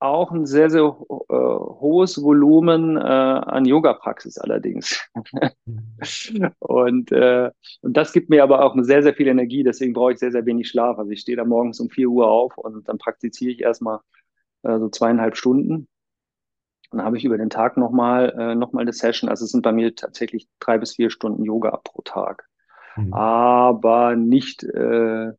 auch 0.00 0.32
ein 0.32 0.46
sehr, 0.46 0.70
sehr 0.70 0.82
äh, 0.82 1.34
hohes 1.34 2.22
Volumen 2.22 2.96
äh, 2.96 3.00
an 3.00 3.66
Yoga-Praxis 3.66 4.38
allerdings. 4.38 5.00
und, 6.58 7.12
äh, 7.12 7.50
und 7.82 7.96
das 7.96 8.12
gibt 8.12 8.30
mir 8.30 8.42
aber 8.42 8.64
auch 8.64 8.74
sehr, 8.80 9.02
sehr 9.02 9.14
viel 9.14 9.28
Energie, 9.28 9.62
deswegen 9.62 9.92
brauche 9.92 10.12
ich 10.12 10.18
sehr, 10.18 10.32
sehr 10.32 10.46
wenig 10.46 10.68
Schlaf. 10.68 10.98
Also 10.98 11.10
ich 11.10 11.20
stehe 11.20 11.36
da 11.36 11.44
morgens 11.44 11.80
um 11.80 11.90
4 11.90 12.08
Uhr 12.08 12.28
auf 12.28 12.56
und 12.56 12.88
dann 12.88 12.98
praktiziere 12.98 13.52
ich 13.52 13.60
erstmal 13.60 14.00
äh, 14.62 14.78
so 14.78 14.88
zweieinhalb 14.88 15.36
Stunden. 15.36 15.86
Dann 16.90 17.04
habe 17.04 17.18
ich 17.18 17.24
über 17.24 17.38
den 17.38 17.50
Tag 17.50 17.76
nochmal 17.76 18.34
äh, 18.36 18.54
noch 18.54 18.72
mal 18.72 18.80
eine 18.80 18.92
Session. 18.92 19.28
Also 19.28 19.44
es 19.44 19.52
sind 19.52 19.62
bei 19.62 19.72
mir 19.72 19.94
tatsächlich 19.94 20.48
drei 20.58 20.78
bis 20.78 20.96
vier 20.96 21.10
Stunden 21.10 21.44
Yoga 21.44 21.78
pro 21.84 22.02
Tag. 22.02 22.48
Mhm. 22.96 23.12
Aber 23.12 24.16
nicht 24.16 24.64
äh, 24.64 25.32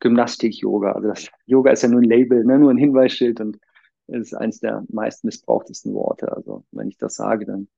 Gymnastik-Yoga. 0.00 0.92
Also 0.92 1.08
das 1.08 1.28
Yoga 1.46 1.70
ist 1.70 1.82
ja 1.82 1.88
nur 1.88 2.00
ein 2.00 2.08
Label, 2.08 2.44
ne? 2.44 2.58
nur 2.58 2.70
ein 2.70 2.76
Hinweisschild 2.76 3.40
und 3.40 3.58
ist 4.10 4.34
eines 4.34 4.60
der 4.60 4.84
meist 4.88 5.24
missbrauchtesten 5.24 5.94
Worte. 5.94 6.32
Also 6.32 6.64
wenn 6.72 6.88
ich 6.88 6.98
das 6.98 7.14
sage, 7.14 7.46
dann, 7.46 7.68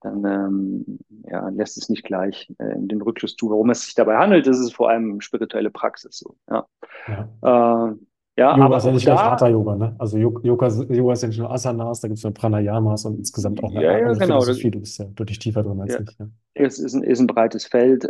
dann 0.00 0.24
ähm, 0.24 0.98
ja, 1.28 1.48
lässt 1.48 1.76
es 1.76 1.88
nicht 1.88 2.04
gleich 2.04 2.52
äh, 2.58 2.74
den 2.76 3.02
Rückschluss 3.02 3.36
zu, 3.36 3.50
worum 3.50 3.70
es 3.70 3.82
sich 3.82 3.94
dabei 3.94 4.16
handelt. 4.16 4.46
Das 4.46 4.58
ist 4.58 4.74
vor 4.74 4.90
allem 4.90 5.20
spirituelle 5.20 5.70
Praxis. 5.70 6.18
So, 6.18 6.36
ja. 6.50 6.66
Ja. 7.08 7.90
Äh, 7.90 7.96
ja, 8.36 8.52
Yoga 8.52 8.64
aber 8.64 8.76
ist 8.76 8.84
ja 8.84 8.92
nicht 8.92 9.04
gleich 9.04 9.18
da, 9.18 9.30
Hatha-Yoga, 9.32 9.76
ne? 9.76 9.96
Also 9.98 10.18
Yoga, 10.18 10.40
Yoga, 10.42 10.68
Yoga 10.68 11.12
ist 11.12 11.22
ja 11.22 11.28
nicht 11.28 11.38
nur 11.38 11.50
Asanas, 11.50 12.00
da 12.00 12.08
gibt 12.08 12.18
es 12.18 12.24
noch 12.24 12.34
Pranayamas 12.34 13.04
und 13.06 13.18
insgesamt 13.18 13.62
auch 13.64 13.70
eine 13.70 13.82
ja, 13.82 13.98
ja, 13.98 14.12
genau. 14.12 14.40
Philosophie. 14.40 14.70
Du 14.70 14.80
bist 14.80 14.98
ja 14.98 15.06
deutlich 15.06 15.38
tiefer 15.38 15.62
drin 15.62 15.80
als 15.80 15.94
ja, 15.94 16.00
ich. 16.00 16.18
Ne? 16.18 16.30
es 16.56 16.78
ist 16.78 16.94
ein, 16.94 17.02
ist 17.02 17.20
ein 17.20 17.26
breites 17.26 17.66
Feld. 17.66 18.04
Äh, 18.04 18.08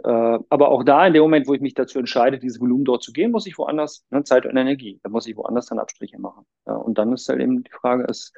aber 0.48 0.70
auch 0.70 0.84
da, 0.84 1.06
in 1.06 1.12
dem 1.12 1.22
Moment, 1.22 1.48
wo 1.48 1.54
ich 1.54 1.60
mich 1.60 1.74
dazu 1.74 1.98
entscheide, 1.98 2.38
dieses 2.38 2.60
Volumen 2.60 2.84
dort 2.84 3.02
zu 3.02 3.12
gehen, 3.12 3.32
muss 3.32 3.46
ich 3.46 3.58
woanders, 3.58 4.04
ne, 4.10 4.22
Zeit 4.22 4.46
und 4.46 4.56
Energie, 4.56 5.00
da 5.02 5.10
muss 5.10 5.26
ich 5.26 5.36
woanders 5.36 5.66
dann 5.66 5.78
Abstriche 5.78 6.18
machen. 6.18 6.44
Ja, 6.66 6.74
und 6.74 6.96
dann 6.96 7.12
ist 7.12 7.28
halt 7.28 7.40
eben 7.40 7.64
die 7.64 7.70
Frage, 7.70 8.04
ist, 8.04 8.32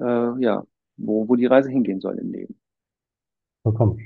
äh, 0.00 0.04
ja, 0.04 0.64
wo, 0.96 1.28
wo 1.28 1.34
die 1.34 1.46
Reise 1.46 1.70
hingehen 1.70 2.00
soll 2.00 2.18
im 2.18 2.30
Leben. 2.32 2.58
Vollkommen. 3.64 3.98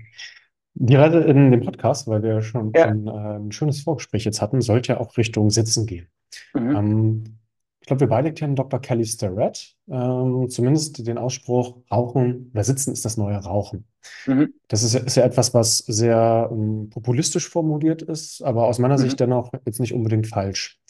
Die 0.75 0.95
Reise 0.97 1.21
in 1.21 1.51
dem 1.51 1.61
Podcast, 1.63 2.07
weil 2.09 2.23
wir 2.23 2.43
schon, 2.43 2.75
Ja, 2.75 2.77
schon 2.77 3.07
äh, 3.07 3.11
ein 3.11 3.53
schönes 3.53 3.83
Vorgespräch 3.83 4.25
jetzt 4.25 4.41
hatten, 4.41 4.61
sollte 4.63 4.93
ja 4.93 5.01
auch 5.01 5.17
Richtung 5.17 5.51
Sitzen 5.51 5.87
gehen. 5.87 6.09
mhm, 6.55 6.75
Ähm, 6.75 7.39
ich 7.81 7.87
glaube, 7.89 8.01
wir 8.01 8.09
beide 8.09 8.33
kennen 8.35 8.57
Dr. 8.57 8.81
Kelly 8.81 9.07
Starrett, 9.07 9.77
ähm, 9.91 10.49
zumindest 10.51 11.07
den 11.07 11.19
Ausspruch, 11.19 11.79
Rauchen 11.91 12.51
oder 12.55 12.65
Sitzen 12.65 12.93
ist 12.93 13.05
das 13.05 13.17
neue 13.19 13.37
Rauchen. 13.39 13.87
mhm, 14.27 14.53
Das 14.69 14.83
ist, 14.85 14.95
ja- 14.95 15.01
ist 15.03 15.17
ja 15.17 15.25
etwas, 15.25 15.55
was 15.55 15.79
sehr 15.79 16.49
ähm, 16.53 16.91
populistisch 16.91 17.49
formuliert 17.49 18.03
ist, 18.03 18.43
aber 18.43 18.67
aus 18.67 18.79
meiner 18.81 18.99
Sicht 18.99 19.19
mhm, 19.19 19.21
dennoch 19.21 19.53
jetzt 19.67 19.81
nicht 19.81 19.95
unbedingt 19.95 20.29
falsch. 20.29 20.81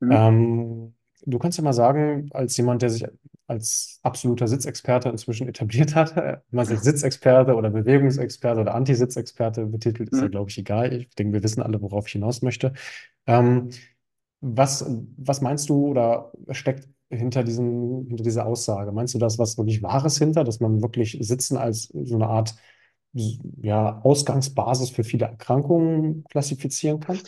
mhm, 0.00 0.20
Ähm, 0.20 0.94
du 1.26 1.38
kannst 1.38 1.58
ja 1.58 1.64
mal 1.64 1.72
sagen, 1.72 2.28
als 2.32 2.56
jemand, 2.56 2.82
der 2.82 2.90
sich 2.90 3.06
als 3.46 3.98
absoluter 4.02 4.46
Sitzexperte 4.46 5.08
inzwischen 5.08 5.48
etabliert 5.48 5.94
hat, 5.94 6.16
äh, 6.16 6.38
man 6.50 6.66
sich 6.66 6.78
Sitzexperte 6.80 7.54
oder 7.56 7.70
Bewegungsexperte 7.70 8.60
oder 8.60 8.74
Antisitzexperte 8.74 9.66
betitelt, 9.66 10.10
ist 10.10 10.20
ja, 10.20 10.26
mhm. 10.26 10.30
glaube 10.30 10.50
ich, 10.50 10.58
egal. 10.58 10.92
Ich 10.92 11.10
denke, 11.16 11.32
wir 11.32 11.42
wissen 11.42 11.62
alle, 11.62 11.82
worauf 11.82 12.06
ich 12.06 12.12
hinaus 12.12 12.42
möchte. 12.42 12.72
Ähm, 13.26 13.70
was, 14.40 14.86
was 15.16 15.40
meinst 15.40 15.68
du 15.68 15.88
oder 15.88 16.32
steckt 16.50 16.88
hinter 17.10 17.42
diesem, 17.42 18.06
hinter 18.06 18.22
dieser 18.22 18.46
Aussage? 18.46 18.92
Meinst 18.92 19.14
du 19.14 19.18
das 19.18 19.38
was 19.38 19.58
wirklich 19.58 19.82
Wahres 19.82 20.18
hinter, 20.18 20.44
dass 20.44 20.60
man 20.60 20.80
wirklich 20.80 21.18
Sitzen 21.20 21.56
als 21.56 21.88
so 21.88 22.14
eine 22.14 22.28
Art 22.28 22.54
ja, 23.12 24.00
Ausgangsbasis 24.02 24.90
für 24.90 25.04
viele 25.04 25.26
Erkrankungen 25.26 26.24
klassifizieren 26.30 27.00
kann? 27.00 27.18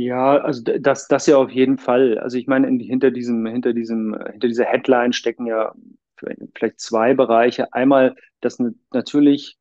Ja, 0.00 0.36
also 0.38 0.62
das, 0.62 1.08
das 1.08 1.26
ja 1.26 1.36
auf 1.38 1.50
jeden 1.50 1.76
Fall. 1.76 2.18
Also 2.18 2.36
ich 2.38 2.46
meine, 2.46 2.68
in, 2.68 2.78
hinter 2.78 3.10
diesem, 3.10 3.44
hinter 3.46 3.72
diesem, 3.72 4.16
hinter 4.30 4.46
dieser 4.46 4.64
Headline 4.64 5.12
stecken 5.12 5.46
ja 5.46 5.74
vielleicht 6.54 6.78
zwei 6.80 7.14
Bereiche. 7.14 7.72
Einmal, 7.72 8.14
dass 8.40 8.60
n- 8.60 8.78
natürlich 8.92 9.58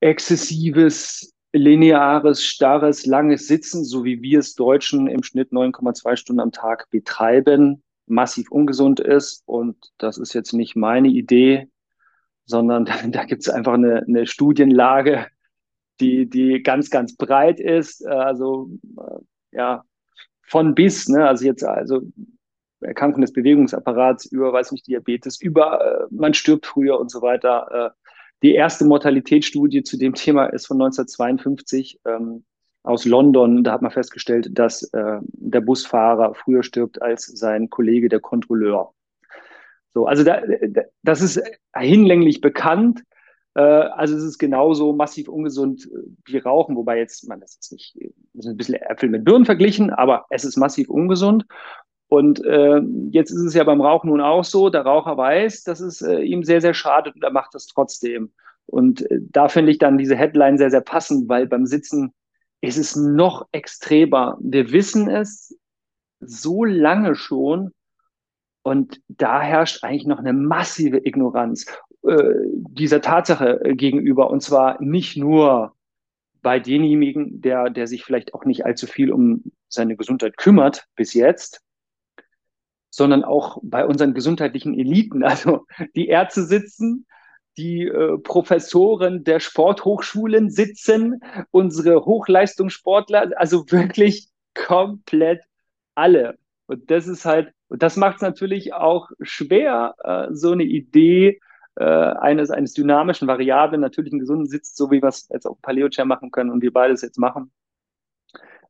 exzessives, 0.00 1.34
lineares, 1.52 2.44
starres, 2.44 3.06
langes 3.06 3.46
Sitzen, 3.48 3.84
so 3.84 4.04
wie 4.04 4.22
wir 4.22 4.38
es 4.38 4.54
Deutschen 4.54 5.08
im 5.08 5.22
Schnitt 5.22 5.52
9,2 5.52 6.16
Stunden 6.16 6.40
am 6.40 6.52
Tag 6.52 6.88
betreiben, 6.90 7.82
massiv 8.06 8.50
ungesund 8.50 9.00
ist. 9.00 9.42
Und 9.46 9.76
das 9.98 10.16
ist 10.18 10.32
jetzt 10.32 10.52
nicht 10.52 10.76
meine 10.76 11.08
Idee, 11.08 11.68
sondern 12.46 12.84
da, 12.86 12.96
da 13.08 13.24
gibt 13.24 13.42
es 13.42 13.48
einfach 13.50 13.74
eine, 13.74 14.04
eine 14.06 14.26
Studienlage, 14.26 15.26
die, 16.00 16.28
die 16.28 16.62
ganz, 16.62 16.90
ganz 16.90 17.16
breit 17.16 17.60
ist. 17.60 18.04
Äh, 18.04 18.10
Also 18.10 18.70
äh, 18.98 19.56
ja, 19.56 19.84
von 20.42 20.74
bis, 20.74 21.08
ne? 21.08 21.26
Also 21.26 21.44
jetzt 21.44 21.64
also 21.64 22.02
Erkrankung 22.80 23.20
des 23.20 23.32
Bewegungsapparats 23.32 24.26
über, 24.26 24.52
weiß 24.52 24.72
nicht, 24.72 24.86
Diabetes, 24.86 25.40
über 25.40 25.80
äh, 25.80 26.06
man 26.10 26.34
stirbt 26.34 26.66
früher 26.66 26.98
und 26.98 27.10
so 27.10 27.22
weiter. 27.22 27.94
Die 28.42 28.54
erste 28.54 28.86
Mortalitätsstudie 28.86 29.82
zu 29.82 29.98
dem 29.98 30.14
Thema 30.14 30.46
ist 30.46 30.66
von 30.66 30.78
1952 30.78 32.00
ähm, 32.06 32.44
aus 32.82 33.04
London. 33.04 33.64
Da 33.64 33.72
hat 33.72 33.82
man 33.82 33.90
festgestellt, 33.90 34.48
dass 34.58 34.82
äh, 34.94 35.18
der 35.22 35.60
Busfahrer 35.60 36.34
früher 36.34 36.62
stirbt 36.62 37.02
als 37.02 37.26
sein 37.26 37.68
Kollege, 37.68 38.08
der 38.08 38.20
Kontrolleur. 38.20 38.94
So, 39.92 40.06
also 40.06 40.24
da, 40.24 40.40
das 41.02 41.20
ist 41.20 41.42
hinlänglich 41.76 42.40
bekannt. 42.40 43.02
Äh, 43.54 43.62
also 43.62 44.16
es 44.16 44.22
ist 44.22 44.38
genauso 44.38 44.92
massiv 44.92 45.28
ungesund 45.28 45.88
wie 46.24 46.38
Rauchen, 46.38 46.76
wobei 46.76 46.98
jetzt, 46.98 47.28
man 47.28 47.40
das 47.40 47.56
ist 47.56 47.72
nicht, 47.72 47.96
das 48.34 48.46
ist 48.46 48.50
ein 48.50 48.56
bisschen 48.56 48.74
Äpfel 48.76 49.08
mit 49.08 49.24
Birnen 49.24 49.44
verglichen, 49.44 49.90
aber 49.90 50.26
es 50.30 50.44
ist 50.44 50.56
massiv 50.56 50.88
ungesund. 50.88 51.46
Und 52.08 52.44
äh, 52.44 52.80
jetzt 53.10 53.30
ist 53.30 53.44
es 53.44 53.54
ja 53.54 53.62
beim 53.62 53.80
Rauchen 53.80 54.10
nun 54.10 54.20
auch 54.20 54.44
so, 54.44 54.68
der 54.68 54.82
Raucher 54.82 55.16
weiß, 55.16 55.62
dass 55.62 55.78
es 55.78 56.02
äh, 56.02 56.20
ihm 56.22 56.42
sehr, 56.42 56.60
sehr 56.60 56.74
schadet 56.74 57.14
und 57.14 57.22
er 57.22 57.30
macht 57.30 57.54
das 57.54 57.66
trotzdem. 57.66 58.32
Und 58.66 59.08
äh, 59.10 59.20
da 59.20 59.48
finde 59.48 59.70
ich 59.70 59.78
dann 59.78 59.96
diese 59.96 60.16
Headline 60.16 60.58
sehr, 60.58 60.70
sehr 60.70 60.80
passend, 60.80 61.28
weil 61.28 61.46
beim 61.46 61.66
Sitzen 61.66 62.12
ist 62.60 62.78
es 62.78 62.96
noch 62.96 63.46
extremer. 63.52 64.36
Wir 64.40 64.72
wissen 64.72 65.08
es 65.08 65.56
so 66.20 66.64
lange 66.64 67.14
schon 67.14 67.72
und 68.62 69.00
da 69.08 69.40
herrscht 69.40 69.84
eigentlich 69.84 70.06
noch 70.06 70.18
eine 70.18 70.32
massive 70.32 70.98
Ignoranz 71.06 71.66
äh, 72.02 72.34
dieser 72.70 73.00
Tatsache 73.00 73.60
äh, 73.64 73.74
gegenüber. 73.74 74.30
Und 74.30 74.42
zwar 74.42 74.80
nicht 74.82 75.16
nur 75.16 75.74
bei 76.42 76.58
denjenigen, 76.58 77.40
der, 77.40 77.70
der 77.70 77.86
sich 77.86 78.04
vielleicht 78.04 78.32
auch 78.34 78.44
nicht 78.44 78.64
allzu 78.64 78.86
viel 78.86 79.12
um 79.12 79.52
seine 79.68 79.96
Gesundheit 79.96 80.36
kümmert 80.36 80.86
bis 80.96 81.12
jetzt, 81.14 81.60
sondern 82.88 83.24
auch 83.24 83.58
bei 83.62 83.84
unseren 83.84 84.14
gesundheitlichen 84.14 84.78
Eliten. 84.78 85.22
Also 85.30 85.66
die 85.94 86.08
Ärzte 86.08 86.44
sitzen, 86.44 87.06
die 87.56 87.86
äh, 87.86 88.16
Professoren 88.18 89.24
der 89.24 89.40
Sporthochschulen 89.40 90.50
sitzen, 90.50 91.20
unsere 91.50 92.04
Hochleistungssportler, 92.04 93.32
also 93.36 93.70
wirklich 93.70 94.28
komplett 94.54 95.42
alle. 95.94 96.38
Und 96.66 96.90
das 96.90 97.06
ist 97.06 97.26
halt, 97.26 97.52
und 97.68 97.82
das 97.82 97.96
macht 97.96 98.16
es 98.16 98.22
natürlich 98.22 98.72
auch 98.72 99.10
schwer, 99.20 99.94
äh, 100.02 100.28
so 100.34 100.52
eine 100.52 100.64
Idee 100.64 101.40
äh, 101.76 101.84
eines, 101.84 102.50
eines 102.50 102.72
dynamischen, 102.72 103.28
variablen, 103.28 103.80
natürlichen, 103.80 104.18
gesunden 104.18 104.46
Sitz, 104.46 104.74
so 104.74 104.90
wie 104.90 105.02
wir 105.02 105.08
es 105.08 105.28
jetzt 105.30 105.46
auf 105.46 105.60
Paleo-Chair 105.62 106.04
machen 106.04 106.30
können 106.30 106.50
und 106.50 106.62
wir 106.62 106.72
beides 106.72 107.02
jetzt 107.02 107.18
machen, 107.18 107.52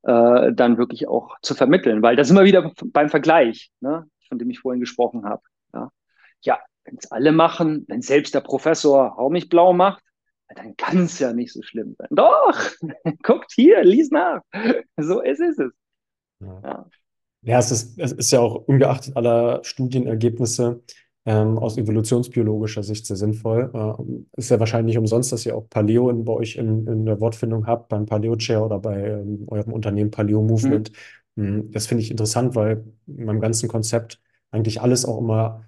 äh, 0.03 0.53
dann 0.53 0.79
wirklich 0.79 1.09
auch 1.09 1.39
zu 1.43 1.55
vermitteln. 1.55 2.03
Weil 2.03 2.17
das 2.17 2.29
ist 2.29 2.33
immer 2.33 2.45
wieder 2.45 2.73
beim 2.85 3.09
Vergleich, 3.09 3.71
ne, 3.81 4.09
von 4.29 4.39
dem 4.39 4.51
ich 4.51 4.61
vorhin 4.61 4.81
gesprochen 4.81 5.25
habe. 5.25 5.43
Ja, 5.75 5.91
ja 6.43 6.59
wenn 6.85 6.97
es 6.97 7.11
alle 7.11 7.33
machen, 7.33 7.85
wenn 7.89 8.03
selbst 8.03 8.35
der 8.35 8.41
Professor 8.41 9.17
Hau 9.17 9.31
mich 9.31 9.49
blau 9.49 9.73
macht, 9.73 10.03
dann 10.55 10.77
kann 10.77 11.05
es 11.05 11.19
ja 11.19 11.33
nicht 11.33 11.53
so 11.53 11.63
schlimm 11.63 11.95
sein. 11.97 12.09
Doch, 12.11 12.59
guckt 13.23 13.53
hier, 13.55 13.85
lies 13.85 14.11
nach. 14.11 14.41
So 14.97 15.21
ist 15.21 15.41
es. 15.41 15.57
Ja. 16.41 16.61
Ja. 16.65 16.87
Ja, 17.43 17.59
es 17.59 17.71
ist, 17.71 17.99
es 17.99 18.13
ist 18.13 18.31
ja 18.33 18.41
auch 18.41 18.55
ungeachtet 18.67 19.17
aller 19.17 19.65
Studienergebnisse 19.65 20.83
ähm, 21.27 21.59
aus 21.59 21.77
evolutionsbiologischer 21.77 22.83
Sicht 22.83 23.07
sehr 23.07 23.17
sinnvoll. 23.17 23.71
Äh, 23.75 24.39
ist 24.39 24.51
ja 24.51 24.59
wahrscheinlich 24.59 24.97
umsonst, 24.97 25.33
dass 25.33 25.45
ihr 25.45 25.57
auch 25.57 25.69
Paleo 25.69 26.11
in, 26.11 26.25
bei 26.25 26.33
euch 26.33 26.57
in, 26.57 26.87
in 26.87 27.05
der 27.05 27.21
Wortfindung 27.21 27.67
habt, 27.67 27.89
beim 27.89 28.07
Paleo 28.07 28.37
Chair 28.37 28.65
oder 28.65 28.79
bei 28.79 29.07
ähm, 29.07 29.45
eurem 29.49 29.73
Unternehmen 29.73 30.11
Paleo 30.11 30.43
Movement. 30.43 30.93
Hm, 31.37 31.71
Das 31.73 31.87
finde 31.87 32.03
ich 32.03 32.11
interessant, 32.11 32.55
weil 32.55 32.85
in 33.07 33.25
meinem 33.25 33.41
ganzen 33.41 33.69
Konzept 33.69 34.21
eigentlich 34.51 34.81
alles 34.81 35.05
auch 35.05 35.19
immer, 35.19 35.65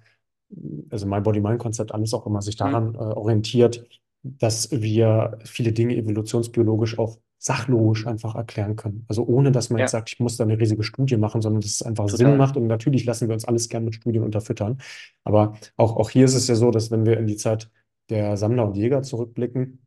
also 0.89 1.05
mein 1.07 1.23
Body-Mind-Konzept, 1.23 1.93
alles 1.93 2.13
auch 2.13 2.25
immer 2.25 2.41
sich 2.41 2.59
hm, 2.59 2.71
daran 2.71 2.95
äh, 2.95 2.97
orientiert, 2.97 3.87
dass 4.23 4.71
wir 4.71 5.37
viele 5.43 5.71
Dinge 5.71 5.95
evolutionsbiologisch 5.95 6.97
auch 6.97 7.17
sachlogisch 7.43 8.07
einfach 8.07 8.35
erklären 8.35 8.77
können. 8.77 9.03
Also 9.09 9.25
ohne, 9.25 9.51
dass 9.51 9.69
man 9.69 9.79
jetzt 9.79 9.91
ja, 9.91 9.99
sagt, 9.99 10.13
ich 10.13 10.19
muss 10.21 10.37
da 10.37 10.45
eine 10.45 10.57
riesige 10.57 10.81
Studie 10.83 11.17
machen, 11.17 11.41
sondern 11.41 11.59
dass 11.59 11.71
es 11.71 11.81
einfach 11.81 12.07
Sinn 12.07 12.19
total. 12.19 12.37
macht. 12.37 12.55
Und 12.55 12.67
natürlich 12.67 13.03
lassen 13.03 13.27
wir 13.27 13.33
uns 13.33 13.43
alles 13.43 13.67
gern 13.67 13.83
mit 13.83 13.95
Studien 13.95 14.23
unterfüttern. 14.23 14.77
Aber 15.25 15.57
auch, 15.75 15.97
auch 15.97 16.09
hier 16.09 16.23
ist 16.23 16.35
es 16.35 16.47
ja 16.47 16.55
so, 16.55 16.71
dass 16.71 16.89
wenn 16.89 17.05
wir 17.05 17.17
in 17.17 17.27
die 17.27 17.35
Zeit 17.35 17.69
der 18.09 18.37
Sammler 18.37 18.65
und 18.65 18.77
Jäger 18.77 19.01
zurückblicken, 19.01 19.85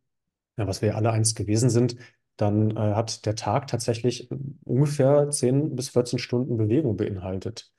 ja, 0.57 0.67
was 0.67 0.83
wir 0.83 0.89
ja 0.89 0.95
alle 0.95 1.11
einst 1.11 1.35
gewesen 1.35 1.71
sind, 1.71 1.95
dann 2.37 2.77
äh, 2.77 2.93
hat 2.93 3.25
der 3.25 3.35
Tag 3.35 3.65
tatsächlich 3.65 4.29
ungefähr 4.63 5.31
10 5.31 5.75
bis 5.75 5.89
14 5.89 6.19
Stunden 6.19 6.57
Bewegung 6.57 6.95
beinhaltet. 6.95 7.71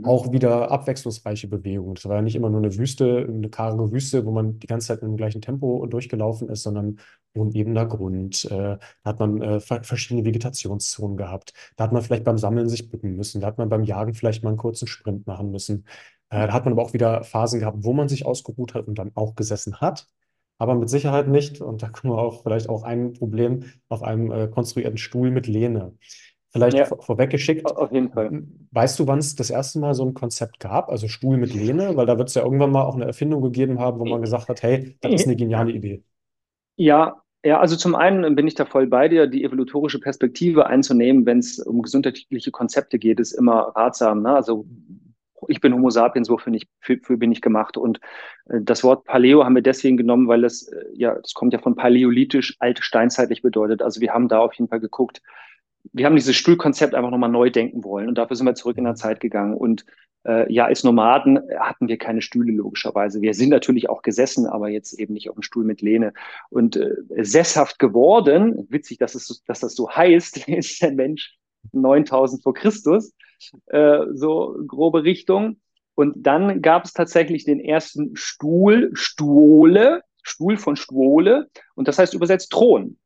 Mhm. 0.00 0.04
Auch 0.04 0.32
wieder 0.32 0.70
abwechslungsreiche 0.70 1.48
Bewegung. 1.48 1.94
Das 1.94 2.04
war 2.06 2.16
ja 2.16 2.22
nicht 2.22 2.36
immer 2.36 2.50
nur 2.50 2.60
eine 2.60 2.76
Wüste, 2.76 3.26
eine 3.28 3.48
karge 3.48 3.92
Wüste, 3.92 4.24
wo 4.26 4.30
man 4.30 4.58
die 4.58 4.66
ganze 4.66 4.88
Zeit 4.88 5.02
im 5.02 5.16
gleichen 5.16 5.40
Tempo 5.40 5.86
durchgelaufen 5.86 6.48
ist, 6.48 6.62
sondern 6.62 6.98
unebener 7.34 7.86
Grund. 7.86 8.44
Äh, 8.46 8.50
da 8.50 8.78
hat 9.04 9.18
man 9.20 9.40
äh, 9.42 9.60
ver- 9.60 9.82
verschiedene 9.84 10.24
Vegetationszonen 10.24 11.16
gehabt. 11.16 11.52
Da 11.76 11.84
hat 11.84 11.92
man 11.92 12.02
vielleicht 12.02 12.24
beim 12.24 12.38
Sammeln 12.38 12.68
sich 12.68 12.90
bücken 12.90 13.16
müssen. 13.16 13.40
Da 13.40 13.46
hat 13.48 13.58
man 13.58 13.68
beim 13.68 13.84
Jagen 13.84 14.14
vielleicht 14.14 14.42
mal 14.42 14.50
einen 14.50 14.58
kurzen 14.58 14.86
Sprint 14.88 15.26
machen 15.26 15.50
müssen. 15.50 15.86
Äh, 16.30 16.46
da 16.46 16.52
hat 16.52 16.64
man 16.64 16.72
aber 16.72 16.82
auch 16.82 16.92
wieder 16.92 17.22
Phasen 17.24 17.60
gehabt, 17.60 17.78
wo 17.80 17.92
man 17.92 18.08
sich 18.08 18.26
ausgeruht 18.26 18.74
hat 18.74 18.86
und 18.88 18.98
dann 18.98 19.12
auch 19.14 19.34
gesessen 19.34 19.80
hat. 19.80 20.06
Aber 20.58 20.74
mit 20.76 20.88
Sicherheit 20.88 21.28
nicht, 21.28 21.60
und 21.60 21.82
da 21.82 21.88
kommen 21.88 22.14
wir 22.14 22.18
auch 22.18 22.42
vielleicht 22.42 22.68
auch 22.68 22.84
ein 22.84 23.12
Problem 23.12 23.64
auf 23.88 24.02
einem 24.02 24.30
äh, 24.30 24.48
konstruierten 24.48 24.98
Stuhl 24.98 25.30
mit 25.30 25.46
Lehne. 25.46 25.96
Vielleicht 26.54 26.76
Ja, 26.76 26.84
vor 26.84 27.02
vorweggeschickt, 27.02 27.66
auf 27.66 27.90
jeden 27.90 28.12
Fall. 28.12 28.44
weißt 28.70 29.00
du, 29.00 29.08
wann 29.08 29.18
es 29.18 29.34
das 29.34 29.50
erste 29.50 29.80
Mal 29.80 29.94
so 29.94 30.04
ein 30.04 30.14
Konzept 30.14 30.60
gab, 30.60 30.88
also 30.88 31.08
Stuhl 31.08 31.36
mit 31.36 31.52
Lehne? 31.52 31.96
Weil 31.96 32.06
da 32.06 32.16
wird 32.16 32.28
es 32.28 32.36
ja 32.36 32.44
irgendwann 32.44 32.70
mal 32.70 32.84
auch 32.84 32.94
eine 32.94 33.06
Erfindung 33.06 33.42
gegeben 33.42 33.80
haben, 33.80 33.98
wo 33.98 34.04
man 34.04 34.20
gesagt 34.20 34.48
hat, 34.48 34.62
hey, 34.62 34.96
das 35.00 35.14
ist 35.14 35.26
eine 35.26 35.34
geniale 35.34 35.72
Idee. 35.72 36.04
Ja, 36.76 37.22
ja, 37.44 37.58
also 37.58 37.76
zum 37.76 37.96
einen 37.96 38.36
bin 38.36 38.46
ich 38.46 38.54
da 38.54 38.64
voll 38.64 38.86
bei 38.86 39.08
dir, 39.08 39.26
die 39.26 39.44
evolutorische 39.44 39.98
Perspektive 40.00 40.66
einzunehmen, 40.66 41.26
wenn 41.26 41.40
es 41.40 41.58
um 41.58 41.82
gesundheitliche 41.82 42.52
Konzepte 42.52 42.98
geht, 42.98 43.20
ist 43.20 43.32
immer 43.32 43.72
ratsam. 43.74 44.22
Ne? 44.22 44.30
Also 44.34 44.64
ich 45.48 45.60
bin 45.60 45.74
Homo 45.74 45.90
sapiens, 45.90 46.30
wofür 46.30 46.50
nicht, 46.50 46.68
für, 46.80 46.98
für 47.02 47.18
bin 47.18 47.32
ich 47.32 47.40
gemacht. 47.40 47.76
Und 47.76 48.00
äh, 48.48 48.60
das 48.62 48.84
Wort 48.84 49.04
Paleo 49.04 49.44
haben 49.44 49.54
wir 49.54 49.62
deswegen 49.62 49.96
genommen, 49.96 50.28
weil 50.28 50.44
es 50.44 50.68
äh, 50.68 50.84
ja, 50.94 51.16
das 51.16 51.34
kommt 51.34 51.52
ja 51.52 51.58
von 51.58 51.76
paläolithisch, 51.76 52.56
alt 52.60 52.78
steinzeitlich 52.78 53.42
bedeutet. 53.42 53.82
Also 53.82 54.00
wir 54.00 54.12
haben 54.12 54.28
da 54.28 54.38
auf 54.38 54.54
jeden 54.54 54.68
Fall 54.68 54.80
geguckt, 54.80 55.20
wir 55.92 56.06
haben 56.06 56.16
dieses 56.16 56.36
Stuhlkonzept 56.36 56.94
einfach 56.94 57.10
nochmal 57.10 57.30
neu 57.30 57.50
denken 57.50 57.84
wollen 57.84 58.08
und 58.08 58.16
dafür 58.16 58.36
sind 58.36 58.46
wir 58.46 58.54
zurück 58.54 58.78
in 58.78 58.84
der 58.84 58.94
Zeit 58.94 59.20
gegangen. 59.20 59.54
Und 59.54 59.84
äh, 60.26 60.50
ja, 60.52 60.64
als 60.64 60.84
Nomaden 60.84 61.38
hatten 61.58 61.88
wir 61.88 61.98
keine 61.98 62.22
Stühle 62.22 62.52
logischerweise. 62.52 63.20
Wir 63.20 63.34
sind 63.34 63.50
natürlich 63.50 63.90
auch 63.90 64.02
gesessen, 64.02 64.46
aber 64.46 64.68
jetzt 64.68 64.98
eben 64.98 65.12
nicht 65.12 65.28
auf 65.28 65.36
dem 65.36 65.42
Stuhl 65.42 65.64
mit 65.64 65.82
Lehne. 65.82 66.12
Und 66.50 66.76
äh, 66.76 66.94
sesshaft 67.22 67.78
geworden, 67.78 68.66
witzig, 68.70 68.98
dass, 68.98 69.14
es, 69.14 69.42
dass 69.46 69.60
das 69.60 69.74
so 69.74 69.90
heißt, 69.90 70.48
ist 70.48 70.82
der 70.82 70.92
Mensch 70.92 71.36
9000 71.72 72.42
vor 72.42 72.54
Christus, 72.54 73.12
äh, 73.66 74.00
so 74.12 74.56
grobe 74.66 75.04
Richtung. 75.04 75.60
Und 75.94 76.26
dann 76.26 76.60
gab 76.60 76.84
es 76.84 76.92
tatsächlich 76.92 77.44
den 77.44 77.60
ersten 77.60 78.16
Stuhl, 78.16 78.90
Stuole, 78.94 80.02
Stuhl 80.22 80.56
von 80.56 80.76
Stuole, 80.76 81.48
und 81.74 81.86
das 81.86 81.98
heißt 81.98 82.14
übersetzt 82.14 82.50
Thron. 82.50 82.96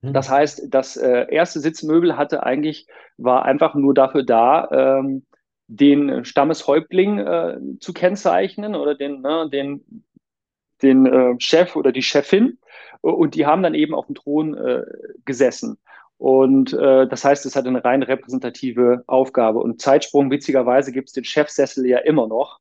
Das 0.00 0.30
heißt, 0.30 0.66
das 0.68 0.96
äh, 0.96 1.26
erste 1.30 1.60
Sitzmöbel 1.60 2.16
hatte 2.16 2.44
eigentlich, 2.44 2.86
war 3.16 3.44
einfach 3.44 3.74
nur 3.74 3.94
dafür 3.94 4.22
da, 4.22 4.68
ähm, 4.70 5.26
den 5.66 6.24
Stammeshäuptling 6.24 7.18
äh, 7.18 7.58
zu 7.80 7.92
kennzeichnen 7.92 8.74
oder 8.74 8.94
den, 8.94 9.20
ne, 9.20 9.48
den, 9.50 10.04
den 10.82 11.06
äh, 11.06 11.34
Chef 11.38 11.74
oder 11.74 11.90
die 11.92 12.02
Chefin. 12.02 12.58
Und 13.00 13.34
die 13.34 13.44
haben 13.44 13.62
dann 13.62 13.74
eben 13.74 13.94
auf 13.94 14.06
dem 14.06 14.14
Thron 14.14 14.56
äh, 14.56 14.84
gesessen. 15.24 15.78
Und 16.16 16.72
äh, 16.72 17.06
das 17.06 17.24
heißt, 17.24 17.44
es 17.46 17.54
hat 17.54 17.66
eine 17.66 17.84
rein 17.84 18.02
repräsentative 18.02 19.04
Aufgabe. 19.06 19.58
Und 19.58 19.80
Zeitsprung, 19.80 20.30
witzigerweise, 20.30 20.90
gibt 20.90 21.08
es 21.08 21.12
den 21.12 21.24
Chefsessel 21.24 21.86
ja 21.86 21.98
immer 21.98 22.26
noch. 22.28 22.60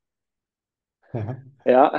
Ja. 1.13 1.37
Ja. 1.65 1.93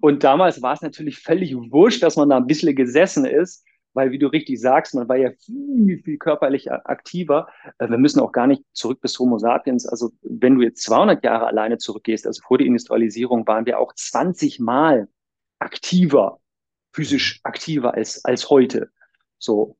Und 0.00 0.24
damals 0.24 0.60
war 0.62 0.74
es 0.74 0.82
natürlich 0.82 1.18
völlig 1.18 1.54
wurscht, 1.54 2.02
dass 2.02 2.16
man 2.16 2.28
da 2.28 2.36
ein 2.36 2.46
bisschen 2.46 2.74
gesessen 2.74 3.24
ist 3.24 3.64
weil, 3.92 4.12
wie 4.12 4.18
du 4.18 4.28
richtig 4.28 4.60
sagst, 4.60 4.94
man 4.94 5.08
war 5.08 5.16
ja 5.16 5.30
viel, 5.44 6.00
viel 6.02 6.18
körperlich 6.18 6.70
aktiver. 6.70 7.48
Äh, 7.78 7.88
wir 7.88 7.98
müssen 7.98 8.20
auch 8.20 8.32
gar 8.32 8.46
nicht 8.46 8.62
zurück 8.72 9.00
bis 9.00 9.18
Homo 9.18 9.38
sapiens. 9.38 9.86
Also, 9.86 10.10
wenn 10.22 10.56
du 10.56 10.62
jetzt 10.62 10.82
200 10.82 11.24
Jahre 11.24 11.46
alleine 11.46 11.78
zurückgehst, 11.78 12.26
also 12.26 12.42
vor 12.46 12.58
der 12.58 12.66
Industrialisierung, 12.66 13.46
waren 13.46 13.66
wir 13.66 13.78
auch 13.78 13.92
20 13.94 14.60
Mal 14.60 15.08
aktiver, 15.58 16.38
physisch 16.92 17.40
aktiver 17.42 17.94
als, 17.94 18.24
als 18.24 18.50
heute. 18.50 18.90
So. 19.38 19.76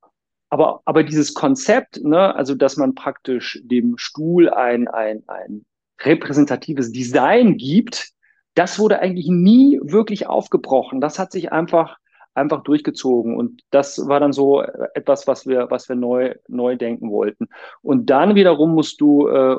Aber, 0.48 0.82
aber 0.84 1.04
dieses 1.04 1.34
Konzept, 1.34 2.02
ne, 2.02 2.34
also, 2.34 2.54
dass 2.54 2.76
man 2.76 2.94
praktisch 2.94 3.60
dem 3.62 3.96
Stuhl 3.98 4.50
ein, 4.50 4.88
ein, 4.88 5.22
ein 5.28 5.64
repräsentatives 6.02 6.90
Design 6.90 7.56
gibt, 7.56 8.10
das 8.54 8.80
wurde 8.80 8.98
eigentlich 8.98 9.28
nie 9.28 9.78
wirklich 9.82 10.26
aufgebrochen. 10.26 11.00
Das 11.00 11.20
hat 11.20 11.30
sich 11.30 11.52
einfach 11.52 11.99
einfach 12.34 12.62
durchgezogen. 12.62 13.36
Und 13.36 13.62
das 13.70 14.06
war 14.08 14.20
dann 14.20 14.32
so 14.32 14.62
etwas, 14.94 15.26
was 15.26 15.46
wir, 15.46 15.70
was 15.70 15.88
wir 15.88 15.96
neu, 15.96 16.34
neu 16.48 16.76
denken 16.76 17.10
wollten. 17.10 17.48
Und 17.82 18.10
dann 18.10 18.34
wiederum 18.34 18.74
musst 18.74 19.00
du, 19.00 19.28
äh, 19.28 19.56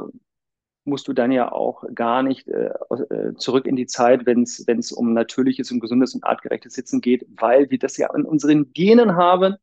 musst 0.83 1.07
du 1.07 1.13
dann 1.13 1.31
ja 1.31 1.51
auch 1.51 1.83
gar 1.93 2.23
nicht 2.23 2.47
äh, 2.47 2.71
äh 3.09 3.33
zurück 3.35 3.67
in 3.67 3.75
die 3.75 3.85
Zeit, 3.85 4.25
wenn 4.25 4.43
es 4.43 4.91
um 4.91 5.13
natürliches 5.13 5.71
und 5.71 5.79
gesundes 5.79 6.15
und 6.15 6.23
artgerechtes 6.23 6.73
Sitzen 6.73 7.01
geht, 7.01 7.25
weil 7.39 7.69
wir 7.69 7.79
das 7.79 7.97
ja 7.97 8.13
in 8.15 8.25
unseren 8.25 8.73
Genen 8.73 9.15
haben 9.15 9.55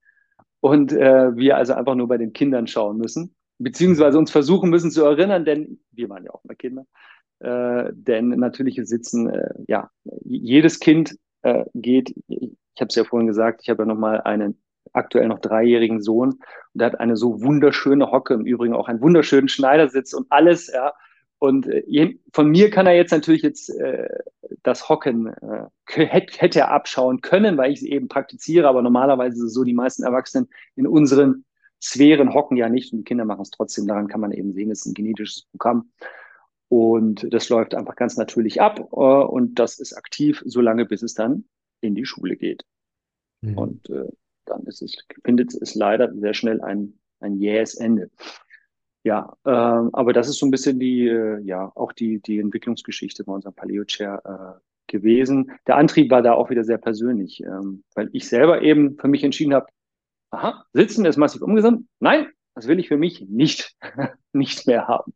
und 0.61 0.93
äh, 0.93 1.37
wir 1.37 1.57
also 1.57 1.75
einfach 1.75 1.95
nur 1.95 2.09
bei 2.09 2.19
den 2.19 2.33
Kindern 2.33 2.67
schauen 2.67 2.99
müssen, 2.99 3.35
beziehungsweise 3.59 4.19
uns 4.19 4.31
versuchen 4.31 4.71
müssen 4.71 4.91
zu 4.91 5.05
erinnern, 5.05 5.45
denn 5.45 5.81
wir 5.93 6.09
waren 6.09 6.25
ja 6.25 6.31
auch 6.33 6.45
mal 6.45 6.55
Kinder. 6.55 6.85
Äh, 7.41 7.91
denn 7.93 8.31
natürliches 8.31 8.89
Sitzen, 8.89 9.29
äh, 9.29 9.55
ja, 9.69 9.91
jedes 10.25 10.81
Kind 10.81 11.17
äh, 11.43 11.65
geht, 11.75 12.13
ich 12.79 12.81
habe 12.81 12.89
es 12.91 12.95
ja 12.95 13.03
vorhin 13.03 13.27
gesagt, 13.27 13.63
ich 13.65 13.71
habe 13.71 13.83
ja 13.83 13.87
noch 13.87 13.99
mal 13.99 14.21
einen 14.21 14.57
aktuell 14.93 15.27
noch 15.27 15.41
dreijährigen 15.41 16.01
Sohn 16.01 16.35
und 16.35 16.41
der 16.75 16.87
hat 16.87 17.01
eine 17.01 17.17
so 17.17 17.43
wunderschöne 17.43 18.13
Hocke, 18.13 18.35
im 18.35 18.47
Übrigen 18.47 18.73
auch 18.73 18.87
einen 18.87 19.01
wunderschönen 19.01 19.49
Schneidersitz 19.49 20.13
und 20.13 20.29
alles, 20.31 20.69
ja. 20.73 20.93
Und 21.41 21.67
äh, 21.67 22.19
von 22.33 22.49
mir 22.49 22.71
kann 22.71 22.87
er 22.87 22.95
jetzt 22.95 23.11
natürlich 23.11 23.43
jetzt 23.43 23.69
äh, 23.69 24.09
das 24.63 24.89
Hocken 24.89 25.27
äh, 25.27 26.07
hätte, 26.07 26.61
er 26.61 26.71
abschauen 26.71 27.21
können, 27.21 27.57
weil 27.57 27.73
ich 27.73 27.81
es 27.81 27.85
eben 27.85 28.07
praktiziere, 28.07 28.69
aber 28.69 28.81
normalerweise 28.83 29.49
so, 29.49 29.65
die 29.65 29.75
meisten 29.75 30.05
Erwachsenen 30.05 30.49
in 30.77 30.87
unseren 30.87 31.45
Sphären 31.83 32.33
hocken 32.33 32.57
ja 32.57 32.69
nicht 32.69 32.93
und 32.93 33.01
die 33.01 33.05
Kinder 33.05 33.25
machen 33.25 33.43
es 33.43 33.51
trotzdem. 33.51 33.89
Daran 33.89 34.07
kann 34.07 34.21
man 34.21 34.31
eben 34.31 34.53
sehen, 34.53 34.71
es 34.71 34.81
ist 34.81 34.87
ein 34.87 34.95
genetisches 34.95 35.47
Programm. 35.51 35.91
Und 36.69 37.27
das 37.35 37.49
läuft 37.49 37.75
einfach 37.75 37.97
ganz 37.97 38.17
natürlich 38.17 38.61
ab 38.61 38.79
äh, 38.93 38.95
und 38.95 39.59
das 39.59 39.81
ist 39.81 39.95
aktiv, 39.95 40.43
solange 40.47 40.87
bis 40.87 41.03
es 41.03 41.15
dann 41.15 41.45
in 41.81 41.95
die 41.95 42.05
Schule 42.05 42.37
geht. 42.37 42.65
Mhm. 43.41 43.59
Und 43.59 43.91
äh, 43.91 44.09
dann 44.45 44.65
ist 44.65 44.83
es, 44.83 44.97
findet 45.25 45.55
es 45.55 45.75
leider 45.75 46.13
sehr 46.15 46.35
schnell 46.35 46.61
ein, 46.61 46.99
ein 47.21 47.37
jähes 47.37 47.75
Ende. 47.75 48.11
Ja, 49.05 49.37
äh, 49.45 49.51
aber 49.51 50.13
das 50.13 50.29
ist 50.29 50.39
so 50.39 50.47
ein 50.47 50.51
bisschen 50.51 50.79
die, 50.79 51.07
äh, 51.07 51.41
ja, 51.41 51.71
auch 51.75 51.93
die, 51.93 52.21
die 52.21 52.39
Entwicklungsgeschichte 52.39 53.25
bei 53.25 53.33
unserem 53.33 53.55
Paleo-Chair 53.55 54.59
äh, 54.59 54.61
gewesen. 54.91 55.53
Der 55.67 55.77
Antrieb 55.77 56.11
war 56.11 56.23
da 56.23 56.33
auch 56.33 56.51
wieder 56.51 56.65
sehr 56.65 56.79
persönlich, 56.79 57.43
ähm, 57.43 57.85
weil 57.95 58.11
ich 58.13 58.29
selber 58.29 58.63
eben 58.63 58.99
für 58.99 59.09
mich 59.09 59.23
entschieden 59.23 59.55
habe, 59.55 59.67
aha, 60.31 60.65
Sitzen 60.73 61.05
ist 61.05 61.17
massiv 61.17 61.43
umgesetzt. 61.43 61.83
Nein, 62.01 62.29
das 62.55 62.67
will 62.67 62.81
ich 62.81 62.89
für 62.89 62.97
mich 62.97 63.21
nicht, 63.29 63.77
nicht 64.33 64.67
mehr 64.67 64.89
haben. 64.89 65.15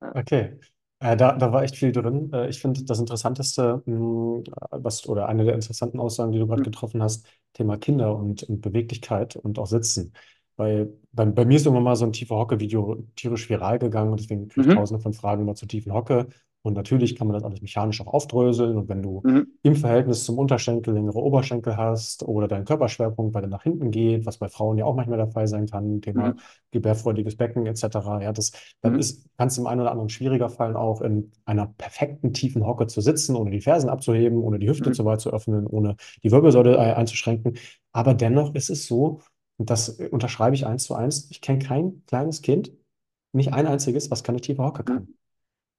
Okay. 0.00 0.58
Äh, 1.02 1.16
da, 1.16 1.32
da 1.36 1.52
war 1.52 1.62
echt 1.64 1.76
viel 1.76 1.92
drin. 1.92 2.32
Äh, 2.32 2.48
ich 2.48 2.60
finde 2.60 2.84
das 2.84 3.00
Interessanteste, 3.00 3.82
mh, 3.86 3.94
hm, 3.96 4.44
was, 4.70 5.06
oder 5.08 5.28
eine 5.28 5.44
der 5.44 5.54
interessanten 5.54 5.98
Aussagen, 6.00 6.32
die 6.32 6.38
du 6.38 6.46
gerade 6.46 6.62
Hm. 6.62 6.64
getroffen 6.64 7.02
hast, 7.02 7.26
Thema 7.54 7.76
Kinder 7.76 8.14
und, 8.16 8.42
und 8.44 8.60
Beweglichkeit 8.60 9.36
und 9.36 9.58
auch 9.58 9.66
Sitzen. 9.66 10.12
Weil 10.56 10.92
bei, 11.12 11.24
bei 11.26 11.44
mir 11.44 11.56
ist 11.56 11.66
irgendwann 11.66 11.84
mal 11.84 11.96
so 11.96 12.04
ein 12.04 12.12
tiefer 12.12 12.36
Hocke-Video 12.36 13.04
tierisch 13.16 13.48
viral 13.48 13.78
gegangen 13.78 14.10
und 14.12 14.20
deswegen 14.20 14.48
kriege 14.48 14.60
ich 14.62 14.68
Mhm. 14.68 14.72
tausende 14.72 15.02
von 15.02 15.12
Fragen 15.14 15.42
immer 15.42 15.54
zur 15.54 15.68
tiefen 15.68 15.92
Hocke. 15.92 16.28
Und 16.62 16.74
natürlich 16.74 17.16
kann 17.16 17.26
man 17.26 17.34
das 17.34 17.42
alles 17.44 17.60
mechanisch 17.60 18.00
auch 18.00 18.06
aufdröseln. 18.12 18.76
Und 18.76 18.88
wenn 18.88 19.02
du 19.02 19.24
Mhm. 19.24 19.48
im 19.64 19.76
Verhältnis 19.76 20.24
zum 20.24 20.38
Unterschenkel 20.38 20.94
längere 20.94 21.18
Oberschenkel 21.18 21.76
hast 21.76 22.22
oder 22.26 22.48
dein 22.48 22.64
Körperschwerpunkt 22.64 23.34
weiter 23.34 23.46
nach 23.48 23.62
hinten 23.62 23.90
geht, 23.90 24.26
was 24.26 24.38
bei 24.38 24.48
Frauen 24.48 24.78
ja 24.78 24.84
auch 24.84 24.94
manchmal 24.94 25.18
der 25.18 25.28
Fall 25.28 25.46
sein 25.46 25.66
kann, 25.66 26.00
Thema 26.00 26.28
Mhm. 26.30 26.38
gebärfreudiges 26.70 27.36
Becken 27.36 27.66
etc., 27.66 28.20
ja, 28.22 28.32
das, 28.32 28.52
dann 28.80 28.94
Mhm. 28.94 28.98
ist, 29.00 29.28
kann 29.36 29.48
es 29.48 29.54
dem 29.56 29.66
einen 29.66 29.80
oder 29.80 29.90
anderen 29.90 30.08
schwieriger 30.08 30.48
fallen, 30.48 30.76
auch 30.76 31.00
in 31.00 31.30
einer 31.44 31.66
perfekten 31.66 32.32
tiefen 32.32 32.66
Hocke 32.66 32.86
zu 32.86 33.00
sitzen, 33.00 33.36
ohne 33.36 33.50
die 33.50 33.60
Fersen 33.60 33.88
abzuheben, 33.90 34.38
ohne 34.38 34.58
die 34.58 34.68
Hüfte 34.68 34.90
Mhm. 34.90 34.94
zu 34.94 35.04
weit 35.04 35.20
zu 35.20 35.32
öffnen, 35.32 35.66
ohne 35.66 35.96
die 36.22 36.30
Wirbelsäule 36.32 36.74
äh, 36.76 36.94
einzuschränken. 36.94 37.56
Aber 37.92 38.14
dennoch 38.14 38.54
ist 38.54 38.70
es 38.70 38.86
so, 38.86 39.20
und 39.58 39.70
das 39.70 39.98
äh, 40.00 40.08
unterschreibe 40.08 40.54
ich 40.56 40.66
eins 40.66 40.84
zu 40.84 40.94
eins, 40.94 41.28
ich 41.30 41.40
kenne 41.40 41.58
kein 41.60 42.02
kleines 42.06 42.42
Kind, 42.42 42.72
nicht 43.32 43.52
ein 43.52 43.66
einziges, 43.66 44.10
was 44.10 44.24
keine 44.24 44.40
tiefe 44.40 44.62
Hocke 44.64 44.84
kann. 44.84 45.08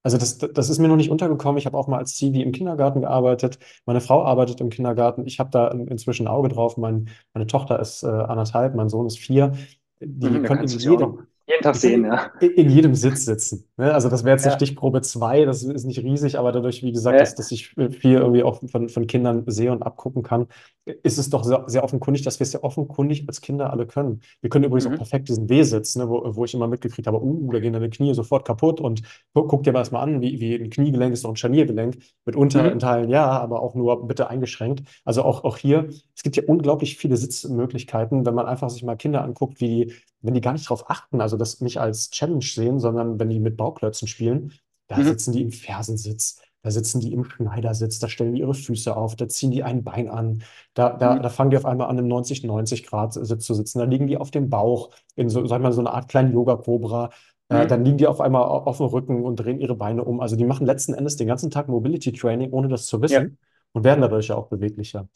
Also 0.03 0.17
das, 0.17 0.37
das 0.37 0.69
ist 0.69 0.79
mir 0.79 0.87
noch 0.89 0.97
nicht 0.97 1.09
untergekommen. 1.09 1.57
Ich 1.57 1.65
habe 1.65 1.77
auch 1.77 1.87
mal 1.87 1.97
als 1.97 2.15
Zivi 2.15 2.41
im 2.41 2.51
Kindergarten 2.51 3.01
gearbeitet. 3.01 3.57
Meine 3.85 4.01
Frau 4.01 4.23
arbeitet 4.23 4.59
im 4.61 4.69
Kindergarten. 4.69 5.25
Ich 5.25 5.39
habe 5.39 5.49
da 5.51 5.69
in, 5.69 5.87
inzwischen 5.87 6.27
ein 6.27 6.33
Auge 6.33 6.49
drauf. 6.49 6.77
Mein, 6.77 7.09
meine 7.33 7.47
Tochter 7.47 7.79
ist 7.79 8.03
äh, 8.03 8.07
anderthalb, 8.07 8.75
mein 8.75 8.89
Sohn 8.89 9.07
ist 9.07 9.17
vier. 9.19 9.53
Die 10.01 10.29
Mhm. 10.29 10.43
Können 10.43 10.63
in 10.63 10.77
jedem, 10.77 11.27
jeden 11.53 11.63
Tag 11.63 11.75
sehen, 11.75 12.05
ja. 12.05 12.31
in, 12.41 12.51
in 12.51 12.69
jedem 12.69 12.95
Sitz 12.95 13.25
sitzen. 13.25 13.65
Ne? 13.77 13.93
Also 13.93 14.09
das 14.09 14.23
wäre 14.23 14.35
jetzt 14.35 14.43
eine 14.45 14.51
Ja. 14.53 14.57
Stichprobe 14.57 15.01
2, 15.01 15.45
das 15.45 15.63
ist 15.63 15.85
nicht 15.85 15.99
riesig, 16.03 16.37
aber 16.37 16.51
dadurch, 16.51 16.83
wie 16.83 16.91
gesagt, 16.91 17.15
Ja. 17.15 17.21
dass, 17.21 17.35
dass 17.35 17.51
ich 17.51 17.69
viel 17.69 18.17
irgendwie 18.17 18.43
auch 18.43 18.61
von, 18.69 18.89
von 18.89 19.07
Kindern 19.07 19.43
sehe 19.47 19.71
und 19.71 19.83
abgucken 19.83 20.23
kann, 20.23 20.47
ist 20.85 21.17
es 21.17 21.29
doch 21.29 21.43
sehr, 21.43 21.63
sehr 21.67 21.83
offenkundig, 21.83 22.23
dass 22.23 22.39
wir 22.39 22.43
es 22.45 22.53
ja 22.53 22.61
offenkundig 22.63 23.25
als 23.27 23.39
Kinder 23.41 23.71
alle 23.71 23.85
können. 23.87 24.21
Wir 24.41 24.49
können 24.49 24.65
übrigens 24.65 24.85
auch 24.87 24.91
Mhm. 24.91 24.95
perfekt 24.97 25.29
diesen 25.29 25.47
W-Sitz, 25.49 25.95
ne, 25.95 26.09
wo, 26.09 26.23
wo 26.35 26.43
ich 26.45 26.53
immer 26.53 26.67
mitgekriegt 26.67 27.07
habe, 27.07 27.21
uh, 27.23 27.51
da 27.51 27.59
gehen 27.59 27.73
deine 27.73 27.89
Knie 27.89 28.13
sofort 28.13 28.45
kaputt 28.45 28.81
und 28.81 29.01
guck, 29.33 29.47
guck 29.49 29.63
dir 29.63 29.71
mal 29.71 29.79
erstmal 29.79 30.03
an, 30.03 30.21
wie, 30.21 30.39
wie 30.39 30.55
ein 30.55 30.69
Kniegelenk 30.69 31.13
ist 31.13 31.23
doch 31.23 31.29
ein 31.29 31.35
Scharniergelenk. 31.35 31.97
Mitunter 32.25 32.65
in 32.67 32.73
Mhm. 32.75 32.79
Teilen 32.79 33.09
ja, 33.09 33.25
aber 33.29 33.61
auch 33.61 33.75
nur 33.75 34.07
bitte 34.07 34.29
eingeschränkt. 34.29 34.83
Also 35.05 35.23
auch, 35.23 35.43
auch 35.43 35.57
hier, 35.57 35.87
es 36.15 36.23
gibt 36.23 36.35
ja 36.35 36.43
unglaublich 36.47 36.97
viele 36.97 37.15
Sitzmöglichkeiten, 37.17 38.25
wenn 38.25 38.35
man 38.35 38.45
einfach 38.45 38.69
sich 38.69 38.83
mal 38.83 38.95
Kinder 38.95 39.23
anguckt, 39.23 39.61
wie 39.61 39.67
die, 39.67 39.93
wenn 40.23 40.33
die 40.33 40.41
gar 40.41 40.53
nicht 40.53 40.67
drauf 40.69 40.89
achten, 40.89 41.21
also 41.21 41.37
das 41.37 41.61
nicht 41.61 41.79
als 41.79 42.09
Challenge 42.11 42.41
sehen, 42.43 42.79
sondern 42.79 43.19
wenn 43.19 43.29
die 43.29 43.39
mit 43.39 43.57
Bauklötzen 43.57 44.07
spielen, 44.07 44.53
Da 44.89 44.97
Mhm. 44.99 45.03
sitzen 45.05 45.31
die 45.31 45.41
im 45.41 45.51
Fersensitz, 45.51 46.41
da 46.61 46.69
sitzen 46.69 46.99
die 46.99 47.13
im 47.13 47.23
Schneidersitz, 47.23 47.99
da 47.99 48.09
stellen 48.09 48.33
die 48.33 48.41
ihre 48.41 48.53
Füße 48.53 48.95
auf, 48.95 49.15
da 49.15 49.27
ziehen 49.29 49.49
die 49.51 49.63
ein 49.63 49.83
Bein 49.83 50.09
an, 50.09 50.43
da, 50.73 50.89
da, 50.91 51.15
Mhm. 51.15 51.21
da 51.23 51.29
fangen 51.29 51.51
die 51.51 51.57
auf 51.57 51.65
einmal 51.65 51.87
an, 51.89 51.97
im 51.97 52.07
90-90 52.07 52.85
Grad 52.85 53.13
Sitz 53.13 53.45
zu 53.45 53.53
sitzen, 53.53 53.79
da 53.79 53.85
liegen 53.85 54.07
die 54.07 54.17
auf 54.17 54.29
dem 54.31 54.49
Bauch, 54.49 54.89
in 55.15 55.29
so, 55.29 55.45
sag 55.47 55.61
mal, 55.61 55.71
so 55.71 55.79
einer 55.81 55.93
Art 55.93 56.09
kleinen 56.09 56.33
Yoga-Cobra. 56.33 57.09
Äh, 57.49 57.63
Mhm. 57.63 57.67
dann 57.69 57.85
liegen 57.85 57.97
die 57.97 58.07
auf 58.07 58.21
einmal 58.21 58.43
au- 58.43 58.63
auf 58.65 58.77
dem 58.77 58.87
Rücken 58.87 59.23
und 59.23 59.37
drehen 59.37 59.59
ihre 59.59 59.75
Beine 59.75 60.03
um. 60.03 60.19
Also 60.19 60.35
die 60.35 60.45
machen 60.45 60.65
letzten 60.67 60.93
Endes 60.93 61.15
den 61.17 61.27
ganzen 61.27 61.49
Tag 61.51 61.67
Mobility 61.69 62.11
Training, 62.11 62.51
ohne 62.51 62.67
das 62.67 62.85
zu 62.85 62.97
Ja. 62.97 63.01
wissen 63.03 63.37
und 63.73 63.83
werden 63.83 64.01
dadurch 64.01 64.27
ja 64.27 64.35
auch 64.35 64.47
beweglicher. 64.47 65.07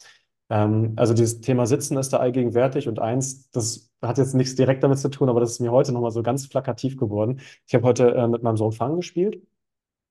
Ähm, 0.50 0.94
also 0.96 1.14
dieses 1.14 1.40
Thema 1.40 1.66
Sitzen 1.66 1.96
ist 1.98 2.12
da 2.12 2.18
allgegenwärtig 2.18 2.88
und 2.88 2.98
eins, 3.00 3.50
das 3.50 3.90
hat 4.02 4.18
jetzt 4.18 4.34
nichts 4.34 4.54
direkt 4.54 4.82
damit 4.82 4.98
zu 4.98 5.08
tun, 5.10 5.28
aber 5.28 5.40
das 5.40 5.52
ist 5.52 5.60
mir 5.60 5.72
heute 5.72 5.92
nochmal 5.92 6.10
so 6.10 6.22
ganz 6.22 6.48
plakativ 6.48 6.96
geworden. 6.96 7.40
Ich 7.66 7.74
habe 7.74 7.84
heute 7.84 8.14
äh, 8.14 8.28
mit 8.28 8.42
meinem 8.42 8.56
Sohn 8.56 8.72
Fangen 8.72 8.96
gespielt 8.96 9.42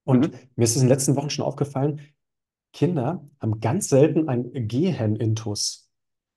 und 0.06 0.28
Mhm. 0.32 0.40
mir 0.56 0.64
ist 0.64 0.72
es 0.72 0.78
in 0.78 0.84
den 0.84 0.90
letzten 0.90 1.16
Wochen 1.16 1.30
schon 1.30 1.46
aufgefallen, 1.46 2.02
Kinder 2.74 3.28
haben 3.42 3.60
ganz 3.60 3.90
selten 3.90 4.30
ein 4.30 4.52
Gehen-Intus. 4.54 5.90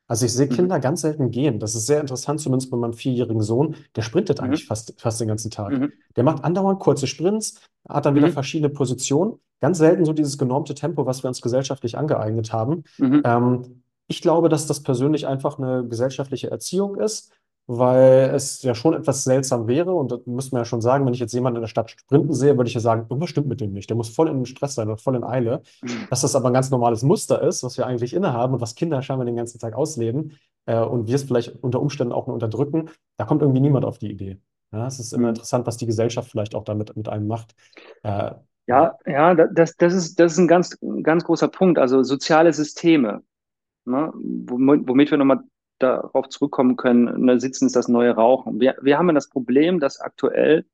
Also 0.07 0.27
ich 0.27 0.33
sehe 0.33 0.47
Mhm. 0.47 0.51
Kinder 0.55 0.81
ganz 0.81 1.03
selten 1.03 1.31
gehen. 1.31 1.59
Das 1.61 1.75
ist 1.75 1.87
sehr 1.87 2.01
interessant, 2.01 2.41
zumindest 2.41 2.71
bei 2.71 2.77
meinem 2.77 2.95
vierjährigen 2.95 3.43
Sohn. 3.43 3.77
Der 3.97 4.03
sprintet 4.03 4.41
eigentlich 4.41 4.65
Mhm. 4.65 4.69
fast, 4.69 5.01
fast 5.01 5.21
den 5.21 5.29
ganzen 5.29 5.51
Tag. 5.51 5.73
Mhm. 5.73 5.93
Der 6.17 6.25
macht 6.25 6.43
andauernd 6.45 6.81
kurze 6.81 7.07
Sprints, 7.07 7.61
hat 7.89 8.07
dann 8.07 8.15
wieder 8.17 8.29
Mhm. 8.29 8.33
verschiedene 8.33 8.71
Positionen. 8.71 9.35
Ganz 9.61 9.79
selten 9.79 10.05
so 10.05 10.13
dieses 10.13 10.39
genormte 10.39 10.75
Tempo, 10.75 11.07
was 11.07 11.23
wir 11.23 11.29
uns 11.29 11.43
gesellschaftlich 11.43 11.97
angeeignet 11.99 12.53
haben. 12.53 12.85
Mhm. 12.99 13.23
Ähm, 13.25 13.83
ich 14.11 14.23
glaube, 14.23 14.49
dass 14.51 14.67
das 14.67 14.83
persönlich 14.83 15.27
einfach 15.27 15.59
eine 15.59 15.87
gesellschaftliche 15.89 16.51
Erziehung 16.51 16.97
ist, 17.01 17.33
weil 17.67 18.33
es 18.35 18.63
ja 18.63 18.75
schon 18.75 18.95
etwas 18.95 19.25
seltsam 19.25 19.69
wäre. 19.69 19.93
Und 19.95 20.11
das 20.13 20.21
müsste 20.27 20.55
man 20.55 20.63
ja 20.63 20.65
schon 20.67 20.81
sagen, 20.83 21.07
wenn 21.07 21.15
ich 21.15 21.21
jetzt 21.21 21.33
jemanden 21.35 21.59
in 21.59 21.63
der 21.63 21.69
Stadt 21.69 21.91
sprinten 21.93 22.35
sehe, 22.35 22.57
würde 22.57 22.69
ich 22.69 22.75
ja 22.75 22.81
sagen, 22.81 23.03
irgendwas 23.09 23.31
stimmt 23.31 23.49
mit 23.49 23.61
dem 23.61 23.73
nicht. 23.73 23.89
Der 23.91 23.97
muss 23.97 24.09
voll 24.11 24.29
in 24.29 24.45
Stress 24.47 24.75
sein 24.75 24.89
oder 24.89 24.99
voll 24.99 25.17
in 25.17 25.25
Eile. 25.25 25.63
Dass 26.09 26.23
das 26.23 26.35
aber 26.35 26.49
ein 26.51 26.55
ganz 26.55 26.71
normales 26.71 27.03
Muster 27.03 27.41
ist, 27.43 27.63
was 27.63 27.79
wir 27.79 27.87
eigentlich 27.87 28.13
innehaben 28.15 28.55
und 28.55 28.61
was 28.61 28.75
Kinder 28.75 29.03
scheinbar 29.03 29.27
den 29.27 29.37
ganzen 29.37 29.59
Tag 29.61 29.75
ausleben 29.75 30.37
äh, 30.67 30.81
und 30.81 31.07
wir 31.07 31.15
es 31.15 31.23
vielleicht 31.25 31.63
unter 31.63 31.81
Umständen 31.81 32.13
auch 32.13 32.27
nur 32.27 32.35
unterdrücken, 32.35 32.91
da 33.17 33.25
kommt 33.25 33.43
irgendwie 33.43 33.61
niemand 33.61 33.85
auf 33.85 33.99
die 33.99 34.11
Idee. 34.11 34.41
Ja, 34.73 34.87
es 34.87 34.99
ist 35.01 35.13
immer 35.13 35.29
Mhm. 35.29 35.35
interessant, 35.35 35.67
was 35.67 35.77
die 35.77 35.87
Gesellschaft 35.87 36.31
vielleicht 36.31 36.55
auch 36.55 36.65
damit 36.65 36.97
mit 36.97 37.09
einem 37.09 37.27
macht. 37.29 37.55
Äh, 38.03 38.09
ja. 38.11 38.43
Ja, 38.67 38.97
ja, 39.07 39.35
da- 39.35 39.47
das, 39.53 39.77
das 39.77 39.95
ist, 39.95 40.19
das 40.21 40.33
ist 40.33 40.39
ein 40.39 40.47
ganz, 40.49 40.77
ein 40.83 41.03
ganz 41.03 41.25
großer 41.25 41.49
Punkt. 41.49 41.79
Also 41.79 42.03
soziale 42.03 42.53
Systeme, 42.53 43.23
ne, 43.85 44.13
womit, 44.15 45.11
wir 45.11 45.19
nochmal 45.19 45.43
darauf 45.79 46.29
zurückkommen 46.29 46.77
können, 46.77 47.25
ne, 47.25 47.41
Sitzen 47.41 47.67
ist 47.67 47.77
das 47.77 47.89
neue 47.89 48.13
Rauchen. 48.13 48.61
Wir, 48.61 48.77
wir 48.83 48.99
haben 48.99 49.09
ja 49.09 49.15
das 49.15 49.29
Problem, 49.29 49.81
dass 49.81 50.01
aktuell 50.01 50.67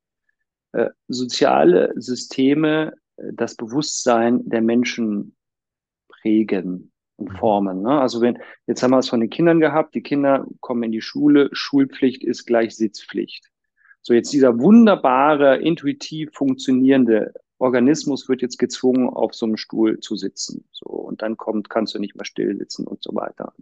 äh, 0.72 0.90
soziale 1.08 1.92
Systeme 1.96 2.94
äh, 3.16 3.32
das 3.32 3.54
Bewusstsein 3.54 4.48
der 4.48 4.62
Menschen 4.62 5.36
prägen 6.08 6.92
und 7.16 7.32
Mhm. 7.32 7.36
formen. 7.36 7.82
Ne? 7.82 8.00
Also 8.00 8.20
wenn, 8.20 8.38
jetzt 8.66 8.82
haben 8.82 8.90
wir 8.90 8.98
es 8.98 9.08
von 9.08 9.20
den 9.20 9.30
Kindern 9.30 9.60
gehabt, 9.60 9.94
die 9.94 10.02
Kinder 10.02 10.46
kommen 10.60 10.82
in 10.82 10.92
die 10.92 11.00
Schule, 11.00 11.48
Schulpflicht 11.52 12.22
ist 12.22 12.46
gleich 12.46 12.76
Sitzpflicht. 12.76 13.50
So 14.02 14.14
jetzt 14.14 14.32
dieser 14.32 14.58
wunderbare, 14.60 15.56
intuitiv 15.58 16.30
funktionierende 16.32 17.34
Organismus 17.58 18.28
wird 18.28 18.42
jetzt 18.42 18.58
gezwungen, 18.58 19.08
auf 19.08 19.34
so 19.34 19.46
einem 19.46 19.56
Stuhl 19.56 19.98
zu 20.00 20.16
sitzen. 20.16 20.64
So, 20.72 20.86
und 20.86 21.22
dann 21.22 21.36
kommt, 21.36 21.70
kannst 21.70 21.94
du 21.94 21.98
nicht 21.98 22.14
mehr 22.14 22.24
still 22.24 22.56
sitzen 22.56 22.86
und 22.86 23.02
so 23.02 23.14
weiter. 23.14 23.54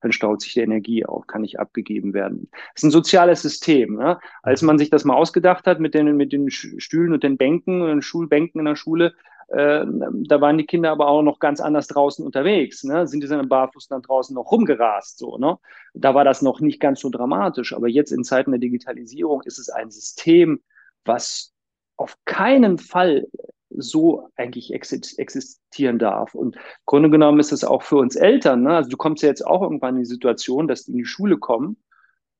Dann 0.00 0.12
staut 0.12 0.42
sich 0.42 0.54
die 0.54 0.60
Energie 0.60 1.04
auf, 1.04 1.26
kann 1.26 1.42
nicht 1.42 1.58
abgegeben 1.58 2.14
werden. 2.14 2.48
Das 2.52 2.82
ist 2.82 2.84
ein 2.84 2.90
soziales 2.90 3.42
System. 3.42 3.96
Ne? 3.96 4.20
Als 4.42 4.62
man 4.62 4.78
sich 4.78 4.90
das 4.90 5.04
mal 5.04 5.16
ausgedacht 5.16 5.66
hat 5.66 5.80
mit 5.80 5.94
den, 5.94 6.16
mit 6.16 6.32
den 6.32 6.50
Stühlen 6.50 7.12
und 7.12 7.24
den 7.24 7.36
Bänken 7.36 7.82
und 7.82 7.88
den 7.88 8.02
Schulbänken 8.02 8.60
in 8.60 8.66
der 8.66 8.76
Schule, 8.76 9.14
äh, 9.48 9.84
da 9.84 10.40
waren 10.40 10.58
die 10.58 10.66
Kinder 10.66 10.92
aber 10.92 11.08
auch 11.08 11.22
noch 11.22 11.40
ganz 11.40 11.60
anders 11.60 11.88
draußen 11.88 12.24
unterwegs. 12.24 12.84
Ne? 12.84 13.08
Sind 13.08 13.22
die 13.22 13.28
dann 13.28 13.48
barfuß 13.48 13.88
dann 13.88 14.02
draußen 14.02 14.32
noch 14.32 14.52
rumgerast? 14.52 15.18
So, 15.18 15.38
ne? 15.38 15.58
Da 15.92 16.14
war 16.14 16.24
das 16.24 16.40
noch 16.40 16.60
nicht 16.60 16.78
ganz 16.78 17.00
so 17.00 17.10
dramatisch. 17.10 17.74
Aber 17.74 17.88
jetzt 17.88 18.12
in 18.12 18.22
Zeiten 18.22 18.52
der 18.52 18.60
Digitalisierung 18.60 19.42
ist 19.42 19.58
es 19.58 19.68
ein 19.68 19.90
System, 19.90 20.60
was 21.04 21.52
auf 22.00 22.16
keinen 22.24 22.78
Fall 22.78 23.26
so 23.70 24.28
eigentlich 24.34 24.72
existieren 24.72 25.98
darf. 25.98 26.34
Und 26.34 26.56
im 26.56 26.62
Grunde 26.86 27.10
genommen 27.10 27.38
ist 27.38 27.52
es 27.52 27.62
auch 27.62 27.82
für 27.82 27.96
uns 27.96 28.16
Eltern. 28.16 28.62
Ne? 28.62 28.74
Also 28.74 28.90
du 28.90 28.96
kommst 28.96 29.22
ja 29.22 29.28
jetzt 29.28 29.46
auch 29.46 29.62
irgendwann 29.62 29.96
in 29.96 30.02
die 30.02 30.08
Situation, 30.08 30.66
dass 30.66 30.84
die 30.84 30.92
in 30.92 30.98
die 30.98 31.04
Schule 31.04 31.38
kommen 31.38 31.76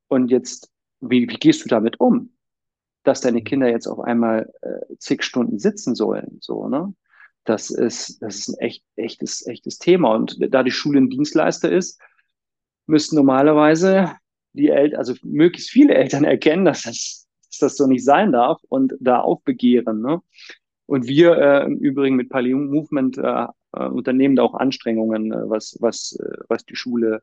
und 0.08 0.30
jetzt, 0.30 0.70
wie, 1.00 1.28
wie 1.28 1.36
gehst 1.36 1.64
du 1.64 1.68
damit 1.68 2.00
um? 2.00 2.32
Dass 3.04 3.20
deine 3.20 3.42
Kinder 3.42 3.68
jetzt 3.68 3.86
auf 3.86 4.00
einmal 4.00 4.52
äh, 4.62 4.96
zig 4.98 5.22
Stunden 5.22 5.58
sitzen 5.58 5.94
sollen, 5.94 6.38
so, 6.40 6.68
ne? 6.68 6.92
Das 7.44 7.70
ist, 7.70 8.20
das 8.20 8.36
ist 8.36 8.48
ein 8.48 8.58
echt, 8.58 8.84
echtes, 8.96 9.46
echtes 9.46 9.78
Thema. 9.78 10.14
Und 10.14 10.36
da 10.52 10.62
die 10.62 10.70
Schule 10.70 11.00
ein 11.00 11.08
Dienstleister 11.08 11.72
ist, 11.72 11.98
müssten 12.86 13.16
normalerweise 13.16 14.12
die 14.52 14.68
Eltern, 14.68 14.98
also 14.98 15.14
möglichst 15.22 15.70
viele 15.70 15.94
Eltern 15.94 16.24
erkennen, 16.24 16.66
dass 16.66 16.82
das, 16.82 17.26
dass 17.50 17.58
das 17.58 17.76
so 17.76 17.86
nicht 17.86 18.04
sein 18.04 18.32
darf 18.32 18.60
und 18.68 18.94
da 19.00 19.20
aufbegehren. 19.20 20.00
Ne? 20.00 20.22
Und 20.86 21.06
wir 21.06 21.36
äh, 21.36 21.64
im 21.66 21.76
Übrigen 21.78 22.16
mit 22.16 22.30
Paleo 22.30 22.58
Movement 22.58 23.18
äh, 23.18 23.46
äh, 23.72 23.86
unternehmen 23.86 24.36
da 24.36 24.42
auch 24.42 24.54
Anstrengungen, 24.54 25.32
äh, 25.32 25.48
was, 25.48 25.76
was, 25.80 26.18
äh, 26.20 26.38
was 26.48 26.64
die 26.64 26.76
Schule, 26.76 27.22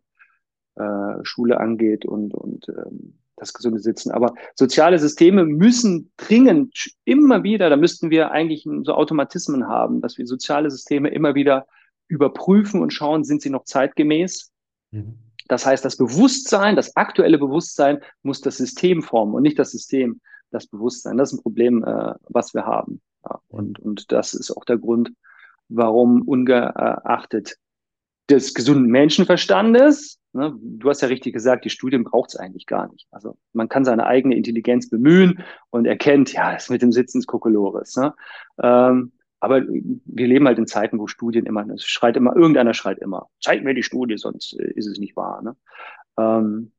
äh, 0.76 1.24
Schule 1.24 1.60
angeht 1.60 2.06
und, 2.06 2.34
und 2.34 2.70
ähm, 2.70 3.20
das 3.36 3.54
gesunde 3.54 3.80
Sitzen. 3.80 4.12
Aber 4.12 4.34
soziale 4.56 5.00
Systeme 5.00 5.46
müssen 5.46 6.12
dringend 6.18 6.92
immer 7.06 7.44
wieder, 7.44 7.70
da 7.70 7.78
müssten 7.78 8.10
wir 8.10 8.32
eigentlich 8.32 8.68
so 8.84 8.94
Automatismen 8.94 9.68
haben, 9.68 10.02
dass 10.02 10.18
wir 10.18 10.26
soziale 10.26 10.72
Systeme 10.72 11.10
immer 11.10 11.36
wieder 11.36 11.68
überprüfen 12.08 12.82
und 12.82 12.94
schauen, 12.94 13.24
sind 13.24 13.42
sie 13.42 13.50
noch 13.50 13.66
zeitgemäß? 13.66 14.52
Mhm. 14.92 15.20
Das 15.48 15.66
heißt, 15.66 15.84
das 15.84 15.98
Bewusstsein, 15.98 16.76
das 16.76 16.96
aktuelle 16.96 17.38
Bewusstsein 17.38 18.00
muss 18.24 18.42
das 18.42 18.58
System 18.58 19.02
formen 19.02 19.34
und 19.34 19.44
nicht 19.44 19.60
das 19.60 19.72
System 19.72 20.22
das 20.52 20.68
Bewusstsein. 20.68 21.18
Das 21.18 21.32
ist 21.32 21.40
ein 21.40 21.44
Problem, 21.44 21.84
äh, 21.84 22.14
was 22.30 22.54
wir 22.54 22.66
haben. 22.66 23.02
Ja, 23.26 23.40
und, 23.48 23.80
und 23.80 24.12
das 24.12 24.34
ist 24.34 24.52
auch 24.52 24.66
der 24.66 24.78
Grund, 24.78 25.12
warum 25.70 26.22
ungeachtet 26.22 27.58
des 28.30 28.54
gesunden 28.54 28.88
Menschenverstandes, 28.88 30.20
ne, 30.34 30.54
du 30.62 30.90
hast 30.90 31.02
ja 31.02 31.08
richtig 31.08 31.34
gesagt, 31.34 31.66
die 31.66 31.70
Studien 31.70 32.04
braucht 32.04 32.30
es 32.30 32.36
eigentlich 32.36 32.66
gar 32.66 32.92
nicht. 32.92 33.08
Also 33.12 33.38
man 33.54 33.70
kann 33.70 33.86
seine 33.86 34.06
eigene 34.06 34.36
Intelligenz 34.36 34.90
bemühen 34.90 35.44
und 35.70 35.86
erkennt, 35.86 36.34
ja, 36.34 36.54
das 36.54 36.70
mit 36.70 36.82
dem 36.82 36.92
Sitzen 36.92 37.20
ist 37.20 37.28
Kokolores. 37.28 37.96
Ne? 37.96 38.14
Ähm, 38.62 39.14
aber 39.48 39.64
wir 39.66 40.28
leben 40.28 40.46
halt 40.46 40.58
in 40.58 40.68
Zeiten, 40.68 41.00
wo 41.00 41.08
Studien 41.08 41.46
immer, 41.46 41.66
es 41.70 41.86
schreit 41.86 42.18
immer, 42.18 42.36
irgendeiner 42.36 42.74
schreit 42.74 43.00
immer, 43.00 43.30
zeig 43.42 43.64
mir 43.64 43.74
die 43.74 43.84
Studie, 43.84 44.18
sonst 44.18 44.60
äh, 44.60 44.72
ist 44.76 44.88
es 44.88 45.00
nicht 45.00 45.16
wahr. 45.16 45.42
Ne? 45.42 45.56
Ähm, 46.18 46.72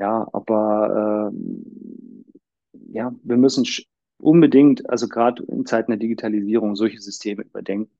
ja, 0.00 0.26
aber 0.32 1.30
ähm, 1.32 2.24
ja, 2.92 3.14
wir 3.22 3.36
müssen 3.36 3.64
unbedingt, 4.18 4.90
also 4.90 5.08
gerade 5.08 5.44
in 5.44 5.66
Zeiten 5.66 5.92
der 5.92 5.98
Digitalisierung, 5.98 6.74
solche 6.74 7.00
Systeme 7.00 7.42
überdenken. 7.42 7.92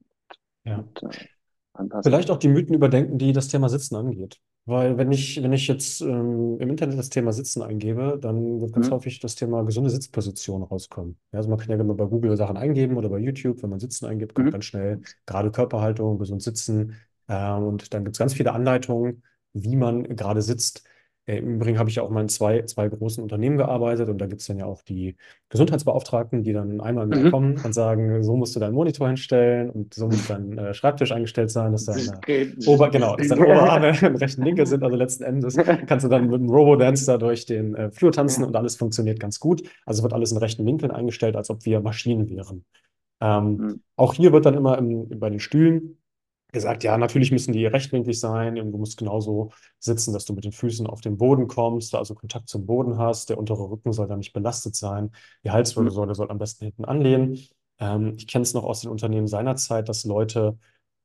Ja. 0.64 0.78
Und, 0.78 1.02
äh, 1.04 1.26
anpassen. 1.74 2.10
Vielleicht 2.10 2.30
auch 2.30 2.38
die 2.38 2.48
Mythen 2.48 2.74
überdenken, 2.74 3.18
die 3.18 3.32
das 3.32 3.48
Thema 3.48 3.68
Sitzen 3.68 3.96
angeht. 3.96 4.40
Weil 4.70 4.98
wenn 4.98 5.10
ich, 5.12 5.42
wenn 5.42 5.52
ich 5.52 5.66
jetzt 5.68 6.00
ähm, 6.02 6.58
im 6.60 6.70
Internet 6.70 6.98
das 6.98 7.10
Thema 7.10 7.32
Sitzen 7.32 7.62
eingebe, 7.62 8.18
dann 8.20 8.60
wird 8.60 8.72
ganz 8.72 8.88
Mhm. 8.88 8.92
häufig 8.92 9.18
das 9.20 9.34
Thema 9.34 9.62
gesunde 9.64 9.90
Sitzposition 9.90 10.62
rauskommen. 10.62 11.18
Ja, 11.32 11.38
also 11.38 11.50
man 11.50 11.58
kann 11.58 11.70
ja 11.70 11.76
immer 11.76 11.94
bei 11.94 12.04
Google 12.06 12.36
Sachen 12.36 12.56
eingeben 12.56 12.96
oder 12.96 13.08
bei 13.08 13.18
YouTube, 13.18 13.62
wenn 13.62 13.70
man 13.70 13.80
Sitzen 13.80 14.06
eingibt, 14.06 14.34
kommt 14.34 14.50
Mhm. 14.50 14.52
ganz 14.52 14.66
schnell 14.66 15.00
gerade 15.26 15.50
Körperhaltung, 15.50 16.18
gesund 16.18 16.42
sitzen. 16.42 16.94
Ähm, 17.28 17.64
und 17.64 17.92
dann 17.94 18.04
gibt 18.04 18.14
es 18.16 18.18
ganz 18.18 18.34
viele 18.34 18.52
Anleitungen, 18.52 19.22
wie 19.52 19.76
man 19.76 20.04
gerade 20.16 20.42
sitzt. 20.42 20.84
Äh, 21.30 21.38
Im 21.38 21.54
Übrigen 21.56 21.78
habe 21.78 21.88
ich 21.88 21.96
ja 21.96 22.02
auch 22.02 22.10
mal 22.10 22.22
in 22.22 22.28
zwei, 22.28 22.62
zwei 22.62 22.88
großen 22.88 23.22
Unternehmen 23.22 23.56
gearbeitet 23.56 24.08
und 24.08 24.18
da 24.18 24.26
gibt 24.26 24.40
es 24.40 24.46
dann 24.48 24.58
ja 24.58 24.66
auch 24.66 24.82
die 24.82 25.16
Gesundheitsbeauftragten, 25.48 26.42
die 26.42 26.52
dann 26.52 26.80
einmal 26.80 27.04
im 27.04 27.12
Jahr 27.12 27.24
Mhm. 27.26 27.30
kommen 27.30 27.60
und 27.64 27.72
sagen, 27.72 28.22
so 28.24 28.36
musst 28.36 28.56
du 28.56 28.60
deinen 28.60 28.74
Monitor 28.74 29.06
hinstellen 29.08 29.70
und 29.70 29.94
so 29.94 30.06
muss 30.08 30.26
dein 30.26 30.58
äh, 30.58 30.74
Schreibtisch 30.74 31.12
eingestellt 31.12 31.50
sein, 31.50 31.72
dass 31.72 31.84
deine 31.84 32.20
Ober, 32.66 32.90
genau, 32.90 33.16
dass 33.16 33.28
deine 33.28 33.42
Oberarme 33.44 33.92
im 34.02 34.16
rechten 34.16 34.44
Winkel 34.44 34.66
sind. 34.66 34.82
Also 34.82 34.96
letzten 34.96 35.24
Endes 35.24 35.56
kannst 35.86 36.04
du 36.04 36.08
dann 36.08 36.28
mit 36.28 36.40
dem 36.40 36.50
Robo-Dance 36.50 37.06
da 37.06 37.18
durch 37.18 37.46
den 37.46 37.74
äh, 37.76 37.90
Flur 37.90 38.10
tanzen 38.12 38.44
und 38.44 38.56
alles 38.56 38.76
funktioniert 38.76 39.20
ganz 39.20 39.38
gut. 39.38 39.62
Also 39.86 40.02
wird 40.02 40.12
alles 40.12 40.32
in 40.32 40.38
rechten 40.38 40.66
Winkeln 40.66 40.90
eingestellt, 40.90 41.36
als 41.36 41.50
ob 41.50 41.64
wir 41.64 41.80
Maschinen 41.80 42.28
wären. 42.28 42.64
Ähm, 43.20 43.56
Mhm. 43.58 43.80
auch 43.96 44.14
hier 44.14 44.32
wird 44.32 44.46
dann 44.46 44.54
immer 44.54 44.78
im, 44.78 45.08
bei 45.20 45.30
den 45.30 45.40
Stühlen 45.40 45.98
gesagt, 46.52 46.84
ja, 46.84 46.96
natürlich 46.98 47.32
müssen 47.32 47.52
die 47.52 47.66
rechtwinklig 47.66 48.18
sein 48.18 48.58
und 48.58 48.72
du 48.72 48.78
musst 48.78 48.98
genauso 48.98 49.50
sitzen, 49.78 50.12
dass 50.12 50.24
du 50.24 50.32
mit 50.32 50.44
den 50.44 50.52
Füßen 50.52 50.86
auf 50.86 51.00
den 51.00 51.16
Boden 51.16 51.46
kommst, 51.46 51.94
also 51.94 52.14
Kontakt 52.14 52.48
zum 52.48 52.66
Boden 52.66 52.98
hast. 52.98 53.30
Der 53.30 53.38
untere 53.38 53.70
Rücken 53.70 53.92
soll 53.92 54.08
da 54.08 54.16
nicht 54.16 54.32
belastet 54.32 54.74
sein. 54.74 55.10
Die 55.44 55.50
Halswirbelsäule 55.50 56.14
soll 56.14 56.30
am 56.30 56.38
besten 56.38 56.64
hinten 56.66 56.84
anlehnen. 56.84 57.38
Ähm, 57.78 58.14
ich 58.16 58.26
kenne 58.26 58.42
es 58.42 58.54
noch 58.54 58.64
aus 58.64 58.80
den 58.80 58.90
Unternehmen 58.90 59.26
seinerzeit, 59.26 59.88
dass 59.88 60.04
Leute 60.04 60.58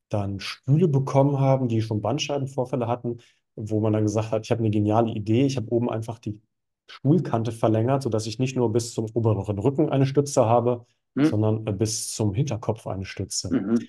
dann 0.09 0.39
Stühle 0.39 0.87
bekommen 0.87 1.39
haben, 1.39 1.67
die 1.67 1.81
schon 1.81 2.01
Bandscheibenvorfälle 2.01 2.87
hatten, 2.87 3.17
wo 3.55 3.79
man 3.79 3.93
dann 3.93 4.03
gesagt 4.03 4.31
hat, 4.31 4.45
ich 4.45 4.51
habe 4.51 4.59
eine 4.59 4.69
geniale 4.69 5.11
Idee, 5.11 5.45
ich 5.45 5.57
habe 5.57 5.71
oben 5.71 5.89
einfach 5.89 6.19
die 6.19 6.41
Stuhlkante 6.87 7.51
verlängert, 7.51 8.03
sodass 8.03 8.27
ich 8.27 8.37
nicht 8.37 8.55
nur 8.55 8.71
bis 8.71 8.93
zum 8.93 9.07
oberen 9.13 9.57
Rücken 9.57 9.89
eine 9.89 10.05
Stütze 10.05 10.45
habe, 10.45 10.85
mhm. 11.15 11.25
sondern 11.25 11.67
äh, 11.67 11.73
bis 11.73 12.11
zum 12.11 12.33
Hinterkopf 12.33 12.85
eine 12.87 13.05
Stütze. 13.05 13.53
Mhm. 13.53 13.79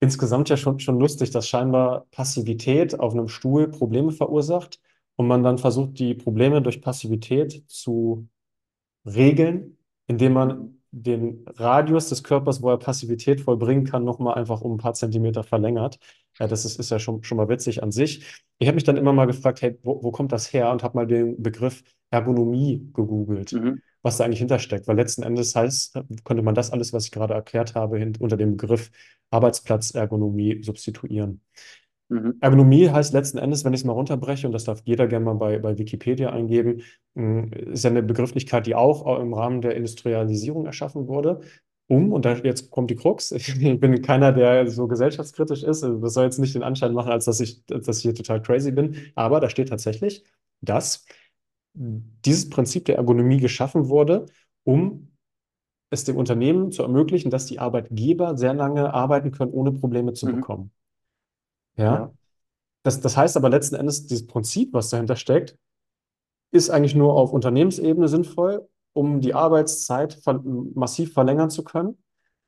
Insgesamt 0.00 0.48
ja 0.48 0.56
schon, 0.56 0.80
schon 0.80 0.98
lustig, 0.98 1.30
dass 1.30 1.48
scheinbar 1.48 2.06
Passivität 2.10 2.98
auf 2.98 3.12
einem 3.12 3.28
Stuhl 3.28 3.68
Probleme 3.68 4.12
verursacht 4.12 4.80
und 5.16 5.26
man 5.26 5.42
dann 5.42 5.58
versucht, 5.58 5.98
die 5.98 6.14
Probleme 6.14 6.62
durch 6.62 6.80
Passivität 6.80 7.64
zu 7.70 8.28
regeln, 9.06 9.78
indem 10.06 10.34
man 10.34 10.76
den 10.92 11.44
Radius 11.56 12.08
des 12.08 12.24
Körpers, 12.24 12.62
wo 12.62 12.70
er 12.70 12.78
Passivität 12.78 13.40
vollbringen 13.40 13.84
kann, 13.84 14.04
nochmal 14.04 14.34
einfach 14.34 14.60
um 14.62 14.74
ein 14.74 14.78
paar 14.78 14.94
Zentimeter 14.94 15.44
verlängert. 15.44 15.98
Ja, 16.38 16.48
das 16.48 16.64
ist, 16.64 16.78
ist 16.80 16.90
ja 16.90 16.98
schon, 16.98 17.22
schon 17.24 17.36
mal 17.38 17.48
witzig 17.48 17.82
an 17.82 17.92
sich. 17.92 18.44
Ich 18.58 18.68
habe 18.68 18.74
mich 18.76 18.84
dann 18.84 18.96
immer 18.96 19.12
mal 19.12 19.26
gefragt, 19.26 19.62
hey, 19.62 19.78
wo, 19.82 20.02
wo 20.02 20.10
kommt 20.12 20.32
das 20.32 20.52
her? 20.52 20.70
Und 20.72 20.82
habe 20.82 20.96
mal 20.98 21.06
den 21.06 21.42
Begriff 21.42 21.82
Ergonomie 22.10 22.90
gegoogelt, 22.94 23.52
Mhm. 23.52 23.82
Was 24.02 24.16
da 24.16 24.24
eigentlich 24.24 24.38
hintersteckt. 24.38 24.88
Weil 24.88 24.96
letzten 24.96 25.22
Endes 25.22 25.54
heißt, 25.54 25.98
könnte 26.24 26.42
man 26.42 26.54
das 26.54 26.70
alles, 26.70 26.92
was 26.92 27.06
ich 27.06 27.10
gerade 27.10 27.34
erklärt 27.34 27.74
habe, 27.74 27.98
hin, 27.98 28.14
unter 28.18 28.36
dem 28.36 28.56
Begriff 28.56 28.90
Arbeitsplatzergonomie 29.30 30.62
substituieren. 30.62 31.40
Mhm. 32.08 32.34
Ergonomie 32.40 32.90
heißt 32.90 33.12
letzten 33.12 33.38
Endes, 33.38 33.64
wenn 33.64 33.72
ich 33.72 33.80
es 33.80 33.84
mal 33.84 33.92
runterbreche, 33.92 34.46
und 34.46 34.52
das 34.52 34.64
darf 34.64 34.82
jeder 34.84 35.06
gerne 35.06 35.24
mal 35.24 35.34
bei, 35.34 35.58
bei 35.58 35.78
Wikipedia 35.78 36.30
eingeben, 36.30 36.82
mh, 37.14 37.56
ist 37.72 37.84
ja 37.84 37.90
eine 37.90 38.02
Begrifflichkeit, 38.02 38.66
die 38.66 38.74
auch 38.74 39.20
im 39.20 39.32
Rahmen 39.32 39.60
der 39.60 39.76
Industrialisierung 39.76 40.66
erschaffen 40.66 41.06
wurde, 41.06 41.40
um, 41.86 42.12
und 42.12 42.24
da 42.24 42.34
jetzt 42.34 42.70
kommt 42.70 42.90
die 42.90 42.96
Krux, 42.96 43.32
ich 43.32 43.54
bin 43.80 44.02
keiner, 44.02 44.32
der 44.32 44.68
so 44.68 44.88
gesellschaftskritisch 44.88 45.62
ist, 45.62 45.84
also 45.84 45.98
das 45.98 46.14
soll 46.14 46.24
jetzt 46.24 46.38
nicht 46.38 46.54
den 46.54 46.62
Anschein 46.62 46.94
machen, 46.94 47.12
als 47.12 47.24
dass 47.26 47.40
ich, 47.40 47.64
dass 47.66 47.98
ich 47.98 48.02
hier 48.02 48.14
total 48.14 48.42
crazy 48.42 48.72
bin, 48.72 48.96
aber 49.14 49.40
da 49.40 49.48
steht 49.48 49.68
tatsächlich, 49.68 50.24
dass 50.60 51.04
dieses 51.74 52.50
Prinzip 52.50 52.84
der 52.86 52.96
Ergonomie 52.96 53.38
geschaffen 53.38 53.88
wurde, 53.88 54.26
um 54.64 55.12
es 55.90 56.04
dem 56.04 56.16
Unternehmen 56.16 56.72
zu 56.72 56.82
ermöglichen, 56.82 57.30
dass 57.30 57.46
die 57.46 57.58
Arbeitgeber 57.58 58.36
sehr 58.36 58.54
lange 58.54 58.94
arbeiten 58.94 59.32
können, 59.32 59.52
ohne 59.52 59.72
Probleme 59.72 60.12
zu 60.14 60.26
Mhm. 60.26 60.36
bekommen. 60.36 60.72
Ja. 61.76 61.94
Ja. 61.94 62.12
Das, 62.82 63.00
das 63.00 63.16
heißt 63.16 63.36
aber 63.36 63.50
letzten 63.50 63.76
Endes, 63.76 64.06
dieses 64.06 64.26
Prinzip, 64.26 64.72
was 64.72 64.90
dahinter 64.90 65.16
steckt, 65.16 65.56
ist 66.52 66.70
eigentlich 66.70 66.94
nur 66.94 67.14
auf 67.14 67.32
Unternehmensebene 67.32 68.08
sinnvoll, 68.08 68.68
um 68.92 69.20
die 69.20 69.34
Arbeitszeit 69.34 70.14
ver 70.14 70.42
massiv 70.74 71.12
verlängern 71.12 71.50
zu 71.50 71.64
können. 71.64 71.98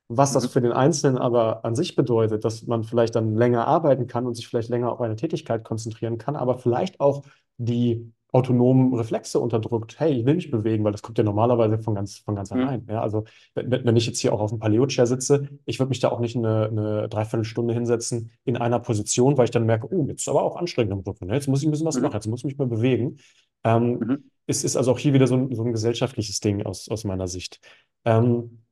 Was 0.09 0.33
das 0.33 0.45
Mhm. 0.45 0.49
für 0.49 0.61
den 0.61 0.73
Einzelnen 0.73 1.19
aber 1.19 1.65
an 1.65 1.75
sich 1.75 1.97
bedeutet, 1.97 2.45
dass 2.45 2.67
man 2.67 2.85
vielleicht 2.85 3.15
dann 3.15 3.37
länger 3.37 3.67
arbeiten 3.67 4.07
kann 4.07 4.27
und 4.27 4.35
sich 4.35 4.49
vielleicht 4.49 4.69
länger 4.71 4.93
auf 4.93 5.01
eine 5.01 5.17
Tätigkeit 5.17 5.65
konzentrieren 5.65 6.19
kann, 6.19 6.37
aber 6.37 6.59
vielleicht 6.59 7.01
auch 7.01 7.25
die 7.59 8.13
autonomen 8.33 8.95
Reflexe 8.95 9.39
unterdrückt. 9.39 10.01
Hey, 10.01 10.21
ich 10.21 10.25
will 10.27 10.35
mich 10.35 10.51
bewegen, 10.51 10.85
weil 10.85 10.93
das 10.93 11.03
kommt 11.03 11.19
ja 11.19 11.25
normalerweise 11.25 11.79
von 11.79 11.95
ganz, 11.95 12.19
von 12.19 12.35
ganz 12.35 12.51
Mhm. 12.51 12.61
allein. 12.63 12.87
Ja, 12.89 13.03
also 13.03 13.25
wenn, 13.55 13.85
wenn 13.85 13.97
ich 13.97 14.07
jetzt 14.07 14.19
hier 14.21 14.33
auch 14.33 14.41
auf 14.41 14.51
dem 14.51 14.59
Paleo-Chair 14.59 15.07
sitze, 15.07 15.49
ich 15.67 15.79
würde 15.79 15.91
mich 15.91 16.01
da 16.01 16.09
auch 16.11 16.21
nicht 16.21 16.37
eine, 16.37 16.67
eine 16.67 17.09
Dreiviertelstunde 17.09 17.75
hinsetzen 17.75 18.33
in 18.45 18.57
einer 18.57 18.81
Position, 18.81 19.37
weil 19.37 19.45
ich 19.45 19.51
dann 19.51 19.67
merke, 19.67 19.87
oh, 19.95 20.07
jetzt 20.09 20.23
ist 20.23 20.29
aber 20.29 20.43
auch 20.43 20.57
anstrengend 20.57 20.93
im 20.93 21.01
Rücken. 21.01 21.27
Ne? 21.27 21.35
Jetzt 21.35 21.47
muss 21.49 21.61
ich 21.61 21.69
ein 21.69 21.71
bisschen 21.71 21.87
was 21.87 21.97
Mhm. 21.97 22.03
machen, 22.03 22.15
jetzt 22.15 22.27
muss 22.27 22.41
ich 22.41 22.45
mich 22.47 22.59
mal 22.59 22.67
bewegen. 22.69 23.19
Ähm, 23.65 23.99
Mhm. 24.01 24.25
es 24.47 24.65
ist 24.65 24.77
also 24.77 24.93
auch 24.93 24.99
hier 24.99 25.13
wieder 25.13 25.27
so 25.27 25.37
ein, 25.37 25.55
so 25.55 25.63
ein 25.63 25.73
gesellschaftliches 25.73 26.41
Ding 26.41 26.63
aus, 26.65 26.89
aus 26.89 27.05
meiner 27.05 27.29
Sicht. 27.29 27.61
Ähm, 28.05 28.63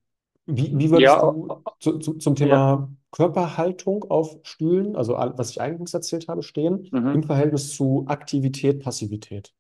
wie, 0.46 0.76
wie 0.78 0.90
würdest 0.90 1.14
Ja, 1.14 1.20
du 1.22 1.62
zu, 1.78 1.98
zu, 1.98 2.14
zum 2.14 2.34
ja. 2.36 2.88
Körperhaltung 3.12 4.04
auf 4.10 4.38
Stühlen, 4.44 4.96
also 4.96 5.14
was 5.14 5.50
ich 5.50 5.60
eingangs 5.60 5.94
erzählt 5.94 6.28
habe, 6.28 6.42
stehen, 6.42 6.90
Mhm. 6.92 7.10
im 7.12 7.22
Verhältnis 7.24 7.74
zu 7.74 8.04
Aktivität, 8.08 8.80
Passivität? 8.82 9.52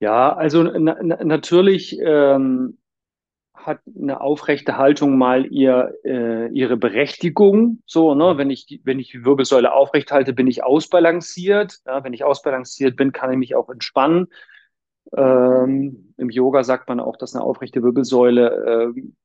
Ja, 0.00 0.32
also 0.34 0.62
na, 0.64 0.96
na, 1.02 1.22
natürlich 1.24 1.96
ähm, 2.00 2.78
hat 3.54 3.80
eine 3.96 4.20
aufrechte 4.20 4.78
Haltung 4.78 5.18
mal 5.18 5.46
ihr, 5.46 5.94
äh, 6.04 6.48
ihre 6.52 6.76
Berechtigung. 6.78 7.82
So, 7.86 8.14
ne, 8.14 8.38
wenn 8.38 8.50
ich, 8.50 8.66
die- 8.66 8.82
wenn 8.84 8.98
ich 9.00 9.10
die 9.10 9.24
Wirbelsäule 9.24 9.72
aufrecht 9.74 10.12
halte, 10.12 10.32
bin 10.34 10.48
ich 10.48 10.64
ausbalanciert. 10.64 11.80
Ja, 11.86 12.04
wenn 12.04 12.14
ich 12.14 12.24
ausbalanciert 12.24 12.96
bin, 12.96 13.12
kann 13.12 13.32
ich 13.32 13.38
mich 13.38 13.54
auch 13.56 13.70
entspannen. 13.70 14.28
Ähm, 15.16 16.14
im 16.18 16.30
Yoga 16.30 16.64
sagt 16.64 16.88
man 16.88 17.00
auch, 17.00 17.16
dass 17.16 17.34
eine 17.34 17.44
aufrechte 17.44 17.82
Wirbelsäule 17.82 18.92
ähm, 18.96 19.16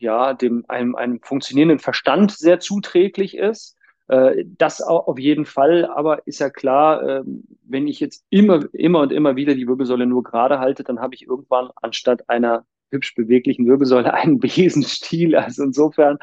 ja 0.00 0.34
dem 0.34 0.64
einem, 0.68 0.94
einem 0.96 1.20
funktionierenden 1.22 1.78
Verstand 1.78 2.32
sehr 2.32 2.60
zuträglich 2.60 3.36
ist. 3.36 3.76
Äh, 4.08 4.44
das 4.46 4.82
au- 4.82 4.98
auf 5.06 5.18
jeden 5.18 5.44
Fall, 5.44 5.84
aber 5.86 6.26
ist 6.26 6.40
ja 6.40 6.50
klar, 6.50 7.06
ähm, 7.20 7.44
wenn 7.64 7.86
ich 7.88 8.00
jetzt 8.00 8.24
immer, 8.30 8.64
immer 8.74 9.00
und 9.00 9.12
immer 9.12 9.36
wieder 9.36 9.54
die 9.54 9.66
Wirbelsäule 9.68 10.06
nur 10.06 10.22
gerade 10.22 10.58
halte, 10.58 10.84
dann 10.84 11.00
habe 11.00 11.14
ich 11.14 11.26
irgendwann 11.26 11.70
anstatt 11.76 12.28
einer 12.28 12.64
hübsch 12.90 13.14
beweglichen 13.14 13.66
Wirbelsäule 13.66 14.12
einen 14.14 14.38
Besenstiel. 14.40 15.36
Also 15.36 15.64
insofern 15.64 16.18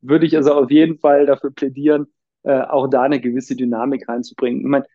würde 0.00 0.26
ich 0.26 0.36
also 0.36 0.54
auf 0.54 0.70
jeden 0.70 0.98
Fall 0.98 1.26
dafür 1.26 1.50
plädieren, 1.52 2.06
äh, 2.44 2.60
auch 2.62 2.88
da 2.88 3.02
eine 3.02 3.20
gewisse 3.20 3.56
Dynamik 3.56 4.08
reinzubringen. 4.08 4.60
Ich 4.60 4.66
meine, 4.66 4.86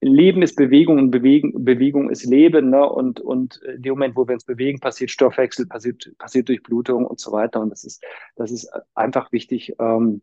Leben 0.00 0.42
ist 0.42 0.56
Bewegung 0.56 0.98
und 0.98 1.10
Bewegen, 1.10 1.64
Bewegung 1.64 2.10
ist 2.10 2.24
Leben. 2.24 2.70
Ne? 2.70 2.88
Und, 2.88 3.20
und 3.20 3.56
in 3.62 3.82
dem 3.82 3.94
Moment, 3.94 4.16
wo 4.16 4.26
wir 4.28 4.34
uns 4.34 4.44
bewegen, 4.44 4.78
passiert 4.78 5.10
Stoffwechsel, 5.10 5.66
passiert, 5.66 6.12
passiert 6.18 6.48
Durchblutung 6.48 7.06
und 7.06 7.18
so 7.18 7.32
weiter. 7.32 7.60
Und 7.60 7.70
das 7.70 7.84
ist, 7.84 8.04
das 8.36 8.50
ist 8.50 8.70
einfach 8.94 9.32
wichtig, 9.32 9.74
ähm, 9.78 10.22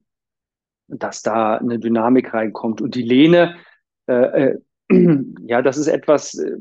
dass 0.87 1.21
da 1.21 1.57
eine 1.57 1.79
Dynamik 1.79 2.33
reinkommt. 2.33 2.81
Und 2.81 2.95
die 2.95 3.01
Lehne, 3.01 3.55
äh, 4.07 4.51
äh, 4.51 4.59
ja, 5.47 5.61
das 5.61 5.77
ist 5.77 5.87
etwas, 5.87 6.35
äh, 6.35 6.55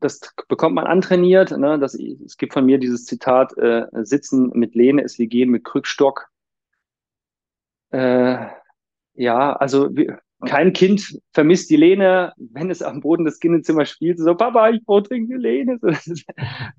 das 0.00 0.20
bekommt 0.48 0.74
man 0.74 0.86
antrainiert. 0.86 1.50
Ne? 1.56 1.78
Das, 1.78 1.94
es 1.94 2.36
gibt 2.36 2.52
von 2.52 2.66
mir 2.66 2.78
dieses 2.78 3.06
Zitat, 3.06 3.56
äh, 3.56 3.86
Sitzen 4.02 4.50
mit 4.54 4.74
Lehne 4.74 5.02
ist 5.02 5.18
wie 5.18 5.28
Gehen 5.28 5.50
mit 5.50 5.64
Krückstock. 5.64 6.28
Äh, 7.90 8.48
ja, 9.14 9.52
also 9.54 9.94
wir, 9.96 10.20
kein 10.44 10.72
Kind 10.72 11.18
vermisst 11.32 11.70
die 11.70 11.76
Lehne, 11.76 12.32
wenn 12.36 12.70
es 12.70 12.82
am 12.82 13.00
Boden 13.00 13.24
des 13.24 13.40
Kinderzimmers 13.40 13.90
spielt. 13.90 14.18
So, 14.18 14.34
Papa, 14.34 14.70
ich 14.70 14.84
brauche 14.84 15.02
dringend 15.02 15.32
eine 15.32 15.40
Lehne. 15.40 15.78
So, 15.80 15.88
das 15.88 16.06
ist 16.06 16.24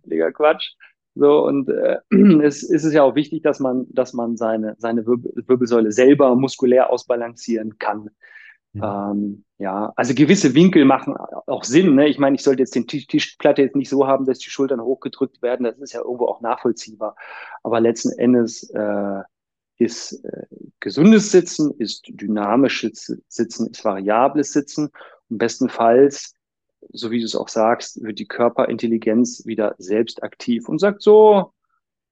völliger 0.04 0.32
Quatsch. 0.32 0.74
So, 1.16 1.46
und 1.46 1.70
äh, 1.70 2.00
es, 2.44 2.64
es 2.64 2.84
ist 2.84 2.94
ja 2.94 3.04
auch 3.04 3.16
wichtig, 3.16 3.44
dass 3.44 3.60
man, 3.60 3.86
dass 3.90 4.14
man 4.14 4.38
seine, 4.38 4.76
seine 4.78 5.06
Wirbel, 5.06 5.32
Wirbelsäule 5.48 5.92
selber 5.92 6.36
muskulär 6.36 6.90
ausbalancieren 6.90 7.78
kann. 7.80 8.10
Mhm. 8.74 8.84
Ähm, 8.84 9.46
ja, 9.58 9.94
also 9.96 10.14
gewisse 10.14 10.54
Winkel 10.54 10.84
machen 10.84 11.16
auch 11.48 11.64
Sinn. 11.64 11.96
Ne? 11.96 12.10
Ich 12.10 12.20
meine, 12.20 12.36
ich 12.36 12.44
sollte 12.44 12.62
jetzt 12.62 12.76
den 12.76 12.88
Tisch, 12.88 13.08
Tischplatte 13.08 13.62
jetzt 13.62 13.78
nicht 13.78 13.90
so 13.90 14.06
haben, 14.06 14.26
dass 14.26 14.40
die 14.40 14.50
Schultern 14.50 14.82
hochgedrückt 14.82 15.42
werden. 15.42 15.64
Das 15.64 15.80
ist 15.80 15.94
ja 15.94 16.02
irgendwo 16.02 16.26
auch 16.26 16.42
nachvollziehbar. 16.42 17.16
Aber 17.64 17.80
letzten 17.80 18.12
Endes 18.20 18.70
äh, 18.72 19.22
ist 19.78 20.24
äh, 20.24 20.46
gesundes 20.80 21.32
Sitzen, 21.32 21.74
ist 21.78 22.06
dynamisches 22.08 23.22
Sitzen, 23.28 23.68
ist 23.72 23.84
variables 23.84 24.54
Sitzen. 24.54 24.90
Und 25.30 25.38
bestenfalls, 25.38 26.34
so 26.92 27.12
wie 27.12 27.20
du 27.20 27.26
es 27.26 27.36
auch 27.36 27.50
sagst, 27.50 28.02
wird 28.04 28.20
die 28.20 28.28
Körperintelligenz 28.28 29.46
wieder 29.46 29.76
selbst 29.78 30.24
aktiv 30.24 30.70
und 30.70 30.80
sagt 30.80 31.02
so, 31.02 31.54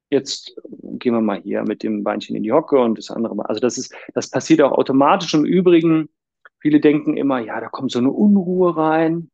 jetzt 0.09 0.55
gehen 0.99 1.13
wir 1.13 1.21
mal 1.21 1.41
hier 1.41 1.63
mit 1.63 1.83
dem 1.83 2.03
Beinchen 2.03 2.35
in 2.35 2.43
die 2.43 2.51
Hocke 2.51 2.79
und 2.79 2.97
das 2.97 3.09
andere 3.09 3.35
mal. 3.35 3.45
Also 3.45 3.59
das 3.59 3.77
ist, 3.77 3.93
das 4.13 4.29
passiert 4.29 4.61
auch 4.61 4.71
automatisch. 4.71 5.33
Im 5.33 5.45
Übrigen, 5.45 6.09
viele 6.59 6.79
denken 6.79 7.17
immer, 7.17 7.39
ja, 7.39 7.59
da 7.59 7.67
kommt 7.67 7.91
so 7.91 7.99
eine 7.99 8.11
Unruhe 8.11 8.77
rein. 8.77 9.29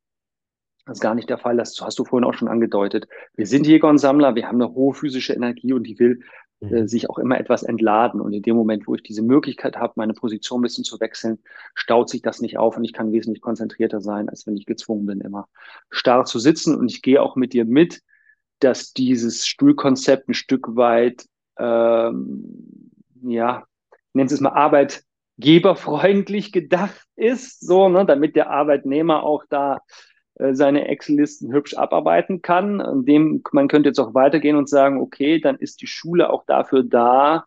Das 0.85 0.97
ist 0.97 1.01
gar 1.01 1.15
nicht 1.15 1.29
der 1.29 1.37
Fall. 1.37 1.57
Das 1.57 1.79
hast 1.81 1.99
du 1.99 2.05
vorhin 2.05 2.27
auch 2.27 2.33
schon 2.33 2.47
angedeutet. 2.47 3.07
Wir 3.35 3.45
sind 3.45 3.67
Jäger 3.67 3.89
und 3.89 3.99
Sammler. 3.99 4.35
Wir 4.35 4.47
haben 4.47 4.61
eine 4.61 4.73
hohe 4.73 4.93
physische 4.93 5.33
Energie 5.33 5.73
und 5.73 5.83
die 5.83 5.99
will 5.99 6.21
äh, 6.61 6.81
Mhm. 6.81 6.87
sich 6.87 7.09
auch 7.09 7.19
immer 7.19 7.39
etwas 7.39 7.63
entladen. 7.63 8.21
Und 8.21 8.33
in 8.33 8.41
dem 8.41 8.55
Moment, 8.55 8.87
wo 8.87 8.95
ich 8.95 9.03
diese 9.03 9.21
Möglichkeit 9.21 9.77
habe, 9.77 9.93
meine 9.95 10.13
Position 10.13 10.59
ein 10.59 10.63
bisschen 10.63 10.83
zu 10.83 10.99
wechseln, 10.99 11.39
staut 11.73 12.09
sich 12.09 12.21
das 12.21 12.41
nicht 12.41 12.57
auf 12.57 12.77
und 12.77 12.83
ich 12.83 12.93
kann 12.93 13.11
wesentlich 13.11 13.41
konzentrierter 13.41 14.01
sein, 14.01 14.29
als 14.29 14.47
wenn 14.47 14.57
ich 14.57 14.65
gezwungen 14.65 15.05
bin, 15.05 15.21
immer 15.21 15.47
starr 15.89 16.25
zu 16.25 16.39
sitzen. 16.39 16.75
Und 16.75 16.91
ich 16.91 17.01
gehe 17.01 17.21
auch 17.21 17.35
mit 17.35 17.53
dir 17.53 17.65
mit, 17.65 18.01
dass 18.59 18.93
dieses 18.93 19.47
Stuhlkonzept 19.47 20.29
ein 20.29 20.33
Stück 20.33 20.75
weit, 20.75 21.25
ähm, 21.57 22.91
ja, 23.21 23.65
nennen 24.13 24.29
Sie 24.29 24.35
es 24.35 24.41
mal 24.41 24.51
arbeitgeberfreundlich 24.51 26.51
gedacht 26.51 27.05
ist, 27.15 27.65
so, 27.65 27.89
ne, 27.89 28.05
damit 28.05 28.35
der 28.35 28.49
Arbeitnehmer 28.49 29.23
auch 29.23 29.43
da 29.49 29.79
seine 30.51 30.87
Excel-Listen 30.87 31.51
hübsch 31.53 31.75
abarbeiten 31.75 32.41
kann. 32.41 33.05
Dem, 33.05 33.43
man 33.51 33.67
könnte 33.67 33.89
jetzt 33.89 33.99
auch 33.99 34.13
weitergehen 34.13 34.55
und 34.55 34.69
sagen, 34.69 35.01
okay, 35.01 35.39
dann 35.39 35.57
ist 35.57 35.81
die 35.81 35.87
Schule 35.87 36.29
auch 36.29 36.45
dafür 36.45 36.83
da, 36.83 37.45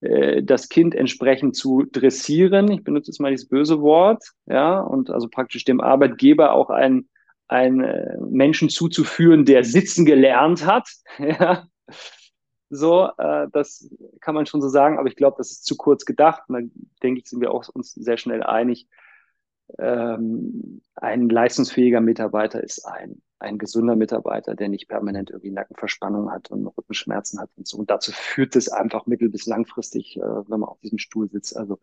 äh, 0.00 0.42
das 0.42 0.68
Kind 0.68 0.94
entsprechend 0.94 1.56
zu 1.56 1.84
dressieren. 1.90 2.70
Ich 2.70 2.84
benutze 2.84 3.10
jetzt 3.10 3.20
mal 3.20 3.30
dieses 3.30 3.48
böse 3.48 3.80
Wort, 3.80 4.32
ja, 4.46 4.80
und 4.80 5.10
also 5.10 5.28
praktisch 5.28 5.64
dem 5.64 5.80
Arbeitgeber 5.80 6.52
auch 6.52 6.70
einen, 6.70 7.08
einen 7.48 7.82
äh, 7.82 8.16
Menschen 8.20 8.68
zuzuführen, 8.68 9.44
der 9.44 9.64
sitzen 9.64 10.04
gelernt 10.04 10.66
hat, 10.66 10.88
ja. 11.18 11.66
So, 12.68 13.08
äh, 13.16 13.46
das 13.52 13.88
kann 14.20 14.34
man 14.34 14.46
schon 14.46 14.60
so 14.60 14.68
sagen, 14.68 14.98
aber 14.98 15.08
ich 15.08 15.14
glaube, 15.14 15.36
das 15.38 15.52
ist 15.52 15.64
zu 15.64 15.76
kurz 15.76 16.04
gedacht. 16.04 16.42
Da 16.48 16.58
denke 17.00 17.20
ich, 17.20 17.28
sind 17.28 17.40
wir 17.40 17.52
auch 17.52 17.68
uns 17.68 17.92
sehr 17.92 18.16
schnell 18.16 18.42
einig. 18.42 18.88
Ähm, 19.78 20.80
ein 20.94 21.28
leistungsfähiger 21.28 22.00
Mitarbeiter 22.00 22.62
ist 22.62 22.86
ein 22.86 23.22
ein 23.38 23.58
gesunder 23.58 23.96
Mitarbeiter, 23.96 24.54
der 24.54 24.68
nicht 24.68 24.88
permanent 24.88 25.30
irgendwie 25.30 25.50
Nackenverspannung 25.50 26.30
hat 26.30 26.50
und 26.50 26.66
Rückenschmerzen 26.66 27.40
hat 27.40 27.50
und 27.56 27.66
so. 27.66 27.78
Und 27.78 27.90
dazu 27.90 28.12
führt 28.12 28.56
es 28.56 28.68
einfach 28.68 29.06
mittel- 29.06 29.28
bis 29.28 29.46
langfristig, 29.46 30.16
äh, 30.16 30.20
wenn 30.20 30.60
man 30.60 30.64
auf 30.64 30.80
diesem 30.80 30.98
Stuhl 30.98 31.28
sitzt. 31.28 31.56
Also 31.56 31.78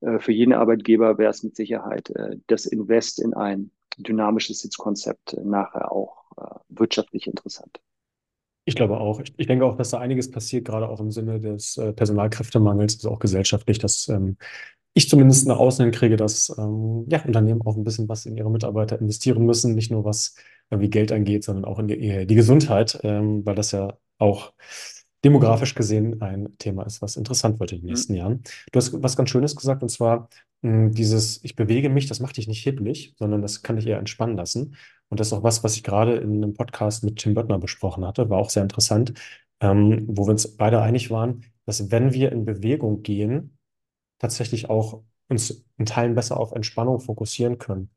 äh, 0.00 0.18
für 0.18 0.32
jeden 0.32 0.52
Arbeitgeber 0.52 1.18
wäre 1.18 1.30
es 1.30 1.42
mit 1.42 1.56
Sicherheit 1.56 2.10
äh, 2.10 2.38
das 2.46 2.66
Invest 2.66 3.20
in 3.20 3.34
ein 3.34 3.70
dynamisches 3.98 4.60
Sitzkonzept 4.60 5.34
äh, 5.34 5.44
nachher 5.44 5.92
auch 5.92 6.24
äh, 6.36 6.58
wirtschaftlich 6.68 7.26
interessant. 7.26 7.80
Ich 8.64 8.74
glaube 8.74 8.98
auch. 8.98 9.22
Ich, 9.38 9.46
denke 9.46 9.64
auch, 9.64 9.76
dass 9.76 9.90
da 9.90 9.98
einiges 9.98 10.30
passiert, 10.30 10.66
gerade 10.66 10.90
auch 10.90 11.00
im 11.00 11.10
Sinne 11.10 11.40
des 11.40 11.78
äh, 11.78 11.94
Personalkräftemangels, 11.94 12.96
also 12.96 13.10
auch 13.10 13.18
gesellschaftlich, 13.18 13.78
dass 13.78 14.08
ähm, 14.08 14.36
ich 14.98 15.08
zumindest 15.08 15.46
nach 15.46 15.58
außen 15.58 15.84
hin 15.84 15.92
kriege, 15.92 16.16
dass 16.16 16.54
ähm, 16.58 17.06
ja, 17.08 17.24
Unternehmen 17.24 17.62
auch 17.62 17.76
ein 17.76 17.84
bisschen 17.84 18.08
was 18.08 18.26
in 18.26 18.36
ihre 18.36 18.50
Mitarbeiter 18.50 19.00
investieren 19.00 19.46
müssen, 19.46 19.74
nicht 19.74 19.90
nur 19.90 20.04
was 20.04 20.34
wie 20.70 20.90
Geld 20.90 21.12
angeht, 21.12 21.44
sondern 21.44 21.64
auch 21.64 21.78
in 21.78 21.88
die, 21.88 22.26
die 22.26 22.34
Gesundheit, 22.34 23.00
ähm, 23.02 23.46
weil 23.46 23.54
das 23.54 23.72
ja 23.72 23.96
auch 24.18 24.52
demografisch 25.24 25.74
gesehen 25.74 26.20
ein 26.20 26.56
Thema 26.58 26.84
ist, 26.84 27.02
was 27.02 27.16
interessant 27.16 27.58
wird 27.58 27.72
in 27.72 27.78
den 27.78 27.84
mhm. 27.84 27.90
nächsten 27.90 28.12
mhm. 28.12 28.18
Jahren. 28.18 28.42
Du 28.72 28.76
hast 28.76 29.02
was 29.02 29.16
ganz 29.16 29.30
Schönes 29.30 29.56
gesagt, 29.56 29.82
und 29.82 29.88
zwar 29.88 30.28
mh, 30.62 30.72
hm, 30.72 30.92
dieses, 30.92 31.42
ich 31.44 31.56
bewege 31.56 31.88
mich, 31.88 32.06
das 32.06 32.20
macht 32.20 32.36
dich 32.36 32.48
nicht 32.48 32.62
hibbelig, 32.62 33.14
sondern 33.18 33.42
das 33.42 33.62
kann 33.62 33.76
dich 33.76 33.86
eher 33.86 33.98
entspannen 33.98 34.36
lassen. 34.36 34.76
Und 35.08 35.20
das 35.20 35.28
ist 35.28 35.32
auch 35.32 35.42
was, 35.42 35.64
was 35.64 35.76
ich 35.76 35.82
gerade 35.82 36.16
in 36.16 36.36
einem 36.36 36.54
Podcast 36.54 37.02
mit 37.04 37.16
Tim 37.16 37.34
Böttner 37.34 37.58
besprochen 37.58 38.04
hatte, 38.04 38.28
war 38.28 38.38
auch 38.38 38.50
sehr 38.50 38.62
interessant, 38.62 39.14
ähm, 39.60 40.04
wo 40.06 40.26
wir 40.26 40.32
uns 40.32 40.56
beide 40.56 40.82
einig 40.82 41.10
waren, 41.10 41.44
dass 41.66 41.90
wenn 41.90 42.12
wir 42.12 42.30
in 42.32 42.44
Bewegung 42.44 43.02
gehen, 43.02 43.57
tatsächlich 44.18 44.70
auch 44.70 45.02
uns 45.28 45.64
in 45.76 45.86
Teilen 45.86 46.14
besser 46.14 46.38
auf 46.38 46.52
Entspannung 46.52 47.00
fokussieren 47.00 47.58
können. 47.58 47.90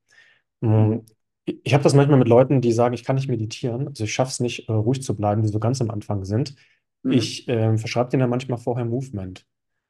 Mhm 0.62 1.06
ich 1.46 1.74
habe 1.74 1.84
das 1.84 1.94
manchmal 1.94 2.20
mit 2.20 2.28
Leuten, 2.28 2.62
die 2.62 2.72
sagen, 2.72 2.94
ich 2.94 3.04
kann 3.04 3.16
nicht 3.16 3.30
meditieren, 3.30 3.88
also 3.88 4.04
ich 4.04 4.14
schaffe 4.14 4.32
es 4.32 4.40
nicht, 4.40 4.70
äh, 4.70 4.74
ruhig 4.74 5.02
zu 5.02 5.16
bleiben, 5.16 5.42
die 5.42 5.50
so 5.50 5.60
ganz 5.60 5.82
am 5.82 5.90
Anfang 5.90 6.24
sind. 6.24 6.56
Mhm. 7.04 7.12
Ich 7.12 7.48
äh, 7.48 7.78
verschreibe 7.78 8.10
denen 8.10 8.22
dann 8.22 8.30
manchmal 8.30 8.58
vorher 8.58 8.86
Movement. 8.86 9.46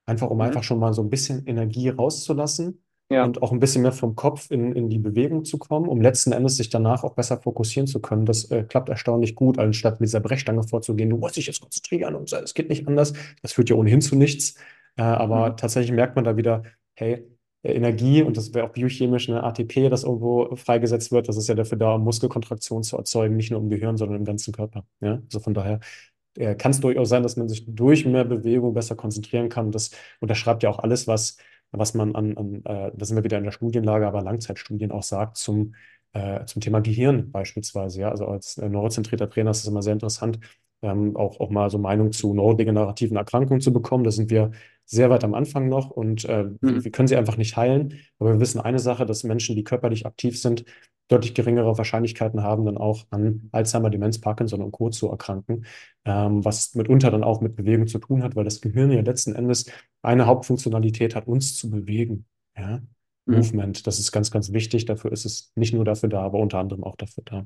Einfach, 0.05 0.29
um 0.29 0.37
mhm. 0.37 0.43
einfach 0.43 0.63
schon 0.63 0.79
mal 0.79 0.93
so 0.93 1.01
ein 1.01 1.09
bisschen 1.09 1.45
Energie 1.45 1.89
rauszulassen 1.89 2.83
ja. 3.09 3.23
und 3.23 3.41
auch 3.41 3.51
ein 3.51 3.59
bisschen 3.59 3.81
mehr 3.81 3.91
vom 3.91 4.15
Kopf 4.15 4.49
in, 4.49 4.73
in 4.73 4.89
die 4.89 4.97
Bewegung 4.97 5.43
zu 5.43 5.57
kommen, 5.57 5.87
um 5.87 6.01
letzten 6.01 6.31
Endes 6.31 6.57
sich 6.57 6.69
danach 6.69 7.03
auch 7.03 7.13
besser 7.15 7.37
fokussieren 7.37 7.87
zu 7.87 7.99
können. 7.99 8.25
Das 8.25 8.49
äh, 8.49 8.63
klappt 8.63 8.89
erstaunlich 8.89 9.35
gut, 9.35 9.59
anstatt 9.59 9.99
mit 9.99 10.07
dieser 10.07 10.21
Brechstange 10.21 10.63
vorzugehen. 10.63 11.09
Du 11.09 11.17
musst 11.17 11.35
dich 11.35 11.47
jetzt 11.47 11.61
konzentrieren 11.61 12.15
und 12.15 12.31
es 12.31 12.53
geht 12.53 12.69
nicht 12.69 12.87
anders. 12.87 13.13
Das 13.41 13.53
führt 13.53 13.69
ja 13.69 13.75
ohnehin 13.75 14.01
zu 14.01 14.15
nichts. 14.15 14.55
Äh, 14.97 15.03
aber 15.03 15.51
mhm. 15.51 15.57
tatsächlich 15.57 15.91
merkt 15.91 16.15
man 16.15 16.25
da 16.25 16.37
wieder, 16.37 16.63
hey, 16.95 17.27
Energie 17.63 18.23
und 18.23 18.37
das 18.37 18.53
wäre 18.53 18.67
auch 18.67 18.73
biochemisch 18.73 19.29
eine 19.29 19.43
ATP, 19.43 19.89
das 19.89 20.03
irgendwo 20.03 20.55
freigesetzt 20.55 21.11
wird. 21.11 21.27
Das 21.27 21.37
ist 21.37 21.47
ja 21.47 21.55
dafür 21.55 21.77
da, 21.77 21.93
um 21.93 22.03
Muskelkontraktion 22.03 22.83
zu 22.83 22.97
erzeugen, 22.97 23.35
nicht 23.35 23.51
nur 23.51 23.59
im 23.59 23.69
Gehirn, 23.69 23.97
sondern 23.97 24.17
im 24.17 24.25
ganzen 24.25 24.51
Körper. 24.51 24.83
Ja? 24.99 25.21
Also 25.25 25.39
von 25.39 25.53
daher 25.53 25.79
äh, 26.37 26.55
kann 26.55 26.71
es 26.71 26.79
durchaus 26.79 27.09
sein, 27.09 27.23
dass 27.23 27.37
man 27.37 27.47
sich 27.49 27.65
durch 27.67 28.05
mehr 28.05 28.25
Bewegung 28.25 28.73
besser 28.73 28.95
konzentrieren 28.95 29.49
kann. 29.49 29.71
Das 29.71 29.91
unterschreibt 30.19 30.63
ja 30.63 30.69
auch 30.69 30.79
alles, 30.79 31.07
was, 31.07 31.37
was 31.71 31.93
man 31.93 32.15
an, 32.15 32.35
an 32.37 32.55
äh, 32.65 32.91
da 32.95 33.05
sind 33.05 33.15
wir 33.17 33.23
wieder 33.23 33.37
in 33.37 33.43
der 33.43 33.51
Studienlage, 33.51 34.07
aber 34.07 34.23
Langzeitstudien 34.23 34.91
auch 34.91 35.03
sagt 35.03 35.37
zum, 35.37 35.75
äh, 36.13 36.45
zum 36.45 36.61
Thema 36.61 36.81
Gehirn 36.81 37.31
beispielsweise. 37.31 38.01
Ja? 38.01 38.09
Also 38.09 38.25
als 38.25 38.57
äh, 38.57 38.69
neurozentrierter 38.69 39.29
Trainer 39.29 39.51
ist 39.51 39.59
es 39.59 39.67
immer 39.67 39.83
sehr 39.83 39.93
interessant, 39.93 40.39
ähm, 40.81 41.15
auch, 41.15 41.39
auch 41.39 41.51
mal 41.51 41.69
so 41.69 41.77
Meinung 41.77 42.11
zu 42.11 42.33
neurodegenerativen 42.33 43.17
Erkrankungen 43.17 43.61
zu 43.61 43.71
bekommen. 43.71 44.03
Da 44.03 44.11
sind 44.11 44.31
wir 44.31 44.51
sehr 44.85 45.09
weit 45.09 45.23
am 45.23 45.33
Anfang 45.33 45.69
noch 45.69 45.89
und 45.89 46.25
äh, 46.25 46.45
mhm. 46.59 46.83
wir 46.83 46.91
können 46.91 47.07
sie 47.07 47.15
einfach 47.15 47.37
nicht 47.37 47.55
heilen. 47.57 47.99
Aber 48.19 48.33
wir 48.33 48.39
wissen 48.39 48.59
eine 48.59 48.79
Sache, 48.79 49.05
dass 49.05 49.23
Menschen, 49.23 49.55
die 49.55 49.63
körperlich 49.63 50.05
aktiv 50.05 50.39
sind, 50.39 50.65
deutlich 51.07 51.33
geringere 51.33 51.77
Wahrscheinlichkeiten 51.77 52.41
haben, 52.41 52.65
dann 52.65 52.77
auch 52.77 53.05
an 53.09 53.49
Alzheimer, 53.51 53.89
Demenz, 53.89 54.19
Parkinson 54.19 54.61
und 54.61 54.71
Co. 54.71 54.89
zu 54.89 55.09
erkranken, 55.09 55.65
ähm, 56.05 56.43
was 56.43 56.73
mitunter 56.75 57.11
dann 57.11 57.23
auch 57.23 57.41
mit 57.41 57.55
Bewegung 57.55 57.87
zu 57.87 57.99
tun 57.99 58.23
hat, 58.23 58.35
weil 58.35 58.45
das 58.45 58.61
Gehirn 58.61 58.91
ja 58.91 59.01
letzten 59.01 59.35
Endes 59.35 59.69
eine 60.01 60.25
Hauptfunktionalität 60.25 61.15
hat, 61.15 61.27
uns 61.27 61.57
zu 61.57 61.69
bewegen. 61.69 62.25
Ja? 62.57 62.81
Mhm. 63.25 63.35
Movement, 63.35 63.87
das 63.87 63.99
ist 63.99 64.11
ganz, 64.11 64.31
ganz 64.31 64.53
wichtig. 64.53 64.85
Dafür 64.85 65.11
ist 65.11 65.25
es 65.25 65.51
nicht 65.55 65.73
nur 65.73 65.85
dafür 65.85 66.09
da, 66.09 66.21
aber 66.21 66.39
unter 66.39 66.59
anderem 66.59 66.83
auch 66.83 66.95
dafür 66.95 67.23
da. 67.25 67.45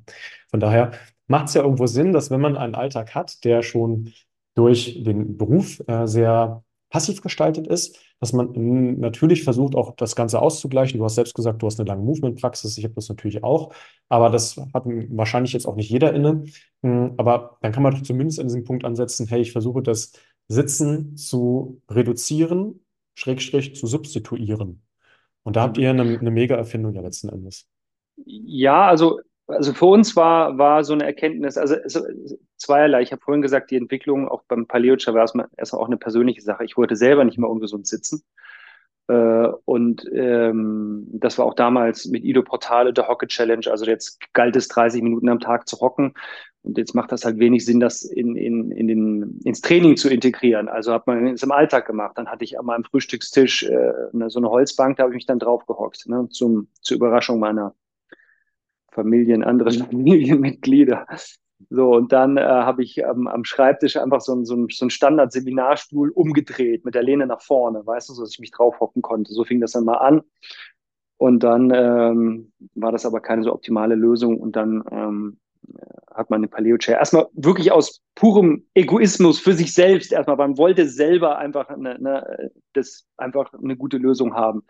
Von 0.49 0.59
daher 0.59 0.91
macht 1.27 1.47
es 1.47 1.55
ja 1.55 1.63
irgendwo 1.63 1.87
Sinn, 1.87 2.13
dass 2.13 2.29
wenn 2.29 2.41
man 2.41 2.57
einen 2.57 2.75
Alltag 2.75 3.15
hat, 3.15 3.43
der 3.43 3.63
schon 3.63 4.13
durch 4.55 5.03
den 5.03 5.37
Beruf 5.37 5.81
äh, 5.87 6.07
sehr 6.07 6.63
passiv 6.95 7.21
gestaltet 7.21 7.67
ist, 7.67 7.99
dass 8.21 8.31
man 8.31 8.53
natürlich 9.01 9.43
versucht, 9.43 9.75
auch 9.75 9.97
das 9.97 10.15
Ganze 10.15 10.41
auszugleichen. 10.41 10.97
Du 10.97 11.03
hast 11.03 11.15
selbst 11.15 11.33
gesagt, 11.35 11.61
du 11.61 11.67
hast 11.67 11.77
eine 11.77 11.89
lange 11.89 12.03
Movement-Praxis. 12.03 12.77
Ich 12.77 12.85
habe 12.85 12.93
das 12.93 13.09
natürlich 13.09 13.43
auch. 13.43 13.73
Aber 14.07 14.29
das 14.29 14.55
hat 14.73 14.85
wahrscheinlich 14.85 15.51
jetzt 15.51 15.65
auch 15.65 15.75
nicht 15.75 15.89
jeder 15.89 16.13
inne. 16.13 16.45
Hm, 16.83 17.15
aber 17.17 17.57
dann 17.61 17.73
kann 17.73 17.83
man 17.83 17.93
doch 17.93 18.01
zumindest 18.01 18.39
an 18.39 18.47
diesem 18.47 18.63
Punkt 18.63 18.85
ansetzen, 18.85 19.27
hey, 19.27 19.41
ich 19.41 19.51
versuche 19.51 19.83
das 19.83 20.13
Sitzen 20.47 21.17
zu 21.17 21.81
reduzieren, 21.91 22.79
Schrägstrich 23.15 23.75
zu 23.75 23.87
substituieren. 23.87 24.81
Und 25.43 25.57
da 25.57 25.63
habt 25.63 25.77
ihr 25.77 25.89
eine, 25.89 26.03
eine 26.03 26.31
mega 26.31 26.55
Erfindung 26.55 26.93
ja 26.93 27.01
letzten 27.01 27.27
Endes. 27.27 27.67
Ja, 28.25 28.87
also 28.87 29.19
also 29.47 29.73
für 29.73 29.85
uns 29.85 30.15
war, 30.15 30.57
war 30.57 30.83
so 30.83 30.93
eine 30.93 31.05
Erkenntnis, 31.05 31.57
also, 31.57 31.75
zweierlei. 32.57 33.01
Ich 33.01 33.11
habe 33.11 33.21
vorhin 33.21 33.41
gesagt, 33.41 33.71
die 33.71 33.77
Entwicklung 33.77 34.27
auch 34.27 34.43
beim 34.47 34.65
Paleocha 34.65 35.13
war 35.13 35.21
erstmal 35.21 35.47
auch 35.57 35.87
eine 35.87 35.97
persönliche 35.97 36.41
Sache. 36.41 36.65
Ich 36.65 36.77
wollte 36.77 36.95
selber 36.95 37.23
nicht 37.23 37.37
mehr 37.37 37.49
ungesund 37.49 37.87
sitzen. 37.87 38.23
Äh, 39.07 39.47
und 39.65 40.05
ähm, 40.13 41.07
das 41.11 41.37
war 41.37 41.45
auch 41.45 41.53
damals 41.53 42.07
mit 42.07 42.23
Ido 42.23 42.41
Portale 42.41 42.93
der 42.93 43.07
Hockey 43.07 43.27
Challenge. 43.27 43.65
Also 43.69 43.85
jetzt 43.85 44.19
galt 44.33 44.55
es 44.55 44.67
30 44.67 45.03
Minuten 45.03 45.29
am 45.29 45.39
Tag 45.39 45.67
zu 45.67 45.79
hocken. 45.79 46.13
Und 46.63 46.79
jetzt 46.79 46.95
macht 46.95 47.11
das 47.11 47.25
halt 47.25 47.37
wenig 47.37 47.63
Sinn, 47.63 47.79
das 47.79 48.01
in, 48.01 48.35
in, 48.35 48.71
in 48.71 48.87
den, 48.87 49.39
ins 49.43 49.61
Training 49.61 49.97
zu 49.97 50.09
integrieren. 50.09 50.67
Also 50.67 50.93
hat 50.93 51.05
man 51.05 51.27
es 51.27 51.43
im 51.43 51.51
Alltag 51.51 51.85
gemacht. 51.85 52.17
Dann 52.17 52.27
hatte 52.27 52.43
ich 52.43 52.57
an 52.57 52.65
meinem 52.65 52.83
Frühstückstisch 52.83 53.63
äh, 53.63 53.93
so 54.27 54.39
eine 54.39 54.49
Holzbank, 54.49 54.97
da 54.97 55.03
habe 55.03 55.13
ich 55.13 55.17
mich 55.17 55.25
dann 55.27 55.37
drauf 55.37 55.67
gehockt, 55.67 56.07
ne, 56.07 56.27
zum, 56.31 56.69
zur 56.81 56.97
Überraschung 56.97 57.39
meiner 57.39 57.75
Familien, 58.95 59.43
andere 59.43 59.71
Familienmitglieder. 59.71 61.05
So, 61.69 61.93
und 61.93 62.11
dann 62.11 62.37
äh, 62.37 62.41
habe 62.41 62.83
ich 62.83 62.97
ähm, 62.97 63.27
am 63.27 63.45
Schreibtisch 63.45 63.95
einfach 63.97 64.21
so, 64.21 64.43
so, 64.43 64.67
so 64.69 64.83
einen 64.85 64.89
Standard-Seminarstuhl 64.89 66.09
umgedreht 66.09 66.83
mit 66.83 66.95
der 66.95 67.03
Lehne 67.03 67.27
nach 67.27 67.41
vorne, 67.41 67.85
weißt 67.85 68.09
du, 68.09 68.13
so 68.13 68.23
dass 68.23 68.31
ich 68.31 68.39
mich 68.39 68.51
drauf 68.51 68.79
hocken 68.79 69.01
konnte. 69.01 69.31
So 69.33 69.43
fing 69.45 69.61
das 69.61 69.71
dann 69.71 69.85
mal 69.85 69.97
an. 69.97 70.21
Und 71.17 71.43
dann 71.43 71.71
ähm, 71.73 72.51
war 72.73 72.91
das 72.91 73.05
aber 73.05 73.21
keine 73.21 73.43
so 73.43 73.53
optimale 73.53 73.95
Lösung. 73.95 74.37
Und 74.39 74.55
dann 74.57 74.83
ähm, 74.91 75.37
hat 76.13 76.29
man 76.29 76.41
den 76.41 76.49
Paleo 76.49 76.77
Chair 76.77 76.97
erstmal 76.99 77.27
wirklich 77.33 77.71
aus 77.71 78.01
purem 78.15 78.65
Egoismus 78.73 79.39
für 79.39 79.53
sich 79.53 79.73
selbst 79.73 80.11
erstmal, 80.11 80.37
man 80.37 80.57
wollte 80.57 80.87
selber 80.87 81.37
einfach 81.37 81.69
eine, 81.69 81.95
eine, 81.95 82.51
das 82.73 83.05
einfach 83.17 83.53
eine 83.53 83.75
gute 83.75 83.97
Lösung 83.97 84.33
haben, 84.33 84.63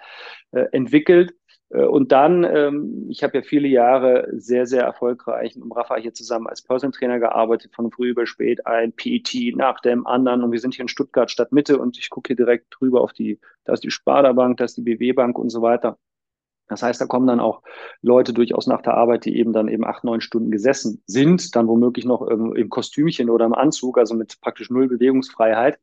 äh, 0.51 0.65
entwickelt. 0.71 1.33
Äh, 1.69 1.85
und 1.85 2.11
dann, 2.11 2.43
ähm, 2.43 3.07
ich 3.09 3.23
habe 3.23 3.37
ja 3.37 3.43
viele 3.43 3.67
Jahre 3.67 4.27
sehr, 4.33 4.65
sehr 4.65 4.83
erfolgreich 4.83 5.55
mit 5.55 5.75
Rafa 5.75 5.95
hier 5.97 6.13
zusammen 6.13 6.47
als 6.47 6.61
Personal 6.61 6.97
Trainer 6.97 7.19
gearbeitet, 7.19 7.73
von 7.75 7.91
früh 7.91 8.09
über 8.09 8.25
spät, 8.27 8.65
ein 8.65 8.93
PET 8.93 9.55
nach 9.55 9.79
dem 9.81 10.05
anderen. 10.07 10.43
Und 10.43 10.51
wir 10.51 10.59
sind 10.59 10.75
hier 10.75 10.83
in 10.83 10.89
Stuttgart 10.89 11.31
Stadtmitte 11.31 11.77
und 11.77 11.97
ich 11.97 12.09
gucke 12.09 12.27
hier 12.27 12.35
direkt 12.35 12.67
drüber 12.79 13.01
auf 13.01 13.13
die, 13.13 13.39
da 13.63 13.73
ist 13.73 13.83
die 13.83 13.91
Sparda 13.91 14.33
Bank, 14.33 14.57
da 14.57 14.65
ist 14.65 14.77
die 14.77 14.81
BW 14.81 15.13
Bank 15.13 15.37
und 15.37 15.49
so 15.49 15.61
weiter. 15.61 15.97
Das 16.67 16.81
heißt, 16.81 16.99
da 16.99 17.05
kommen 17.05 17.27
dann 17.27 17.39
auch 17.39 17.61
Leute 18.01 18.33
durchaus 18.33 18.65
nach 18.65 18.81
der 18.81 18.95
Arbeit, 18.95 19.25
die 19.25 19.37
eben 19.37 19.53
dann 19.53 19.67
eben 19.67 19.85
acht, 19.85 20.03
neun 20.03 20.19
Stunden 20.19 20.49
gesessen 20.49 21.03
sind, 21.05 21.55
dann 21.55 21.67
womöglich 21.67 22.05
noch 22.05 22.23
im 22.27 22.69
Kostümchen 22.69 23.29
oder 23.29 23.45
im 23.45 23.53
Anzug, 23.53 23.99
also 23.99 24.15
mit 24.15 24.41
praktisch 24.41 24.71
null 24.71 24.87
Bewegungsfreiheit 24.87 25.77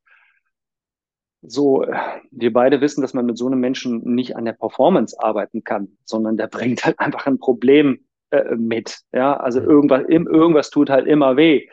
so, 1.42 1.84
wir 2.30 2.52
beide 2.52 2.80
wissen, 2.80 3.02
dass 3.02 3.14
man 3.14 3.26
mit 3.26 3.36
so 3.36 3.46
einem 3.46 3.60
Menschen 3.60 4.14
nicht 4.14 4.36
an 4.36 4.44
der 4.44 4.52
Performance 4.52 5.16
arbeiten 5.18 5.64
kann, 5.64 5.96
sondern 6.04 6.36
der 6.36 6.46
bringt 6.46 6.84
halt 6.84 6.98
einfach 7.00 7.26
ein 7.26 7.38
Problem 7.38 8.00
äh, 8.30 8.54
mit. 8.54 9.00
Ja, 9.12 9.36
also 9.36 9.60
mhm. 9.60 9.68
irgendwas, 9.68 10.02
im, 10.08 10.26
irgendwas 10.26 10.70
tut 10.70 10.88
halt 10.88 11.06
immer 11.06 11.36
weh. 11.36 11.68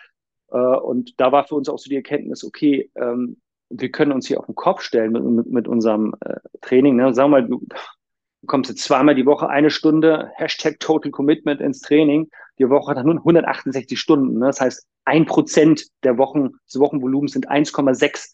Äh, 0.51 0.57
und 0.57 1.19
da 1.19 1.31
war 1.31 1.45
für 1.45 1.55
uns 1.55 1.69
auch 1.69 1.77
so 1.77 1.89
die 1.89 1.95
Erkenntnis, 1.95 2.43
okay, 2.43 2.89
ähm, 2.95 3.37
wir 3.69 3.91
können 3.91 4.11
uns 4.11 4.27
hier 4.27 4.39
auf 4.39 4.47
den 4.47 4.55
Kopf 4.55 4.81
stellen 4.81 5.11
mit, 5.11 5.23
mit, 5.23 5.47
mit 5.47 5.67
unserem 5.67 6.15
äh, 6.21 6.37
Training. 6.61 6.95
Ne? 6.95 7.13
Sagen 7.13 7.31
wir 7.31 7.41
mal, 7.41 7.47
du, 7.47 7.59
du 7.59 8.47
kommst 8.47 8.71
jetzt 8.71 8.83
zweimal 8.83 9.13
die 9.13 9.27
Woche 9.27 9.47
eine 9.49 9.69
Stunde, 9.69 10.31
Hashtag 10.35 10.79
Total 10.79 11.11
Commitment 11.11 11.61
ins 11.61 11.81
Training. 11.81 12.29
Die 12.57 12.67
Woche 12.69 12.89
hat 12.89 12.97
dann 12.97 13.05
nur 13.05 13.17
168 13.17 13.99
Stunden. 13.99 14.39
Ne? 14.39 14.47
Das 14.47 14.59
heißt, 14.59 14.87
ein 15.05 15.27
Prozent 15.27 15.85
der 16.03 16.17
Wochen, 16.17 16.49
des 16.65 16.79
Wochenvolumens 16.79 17.33
sind 17.33 17.49
1,68 17.49 18.31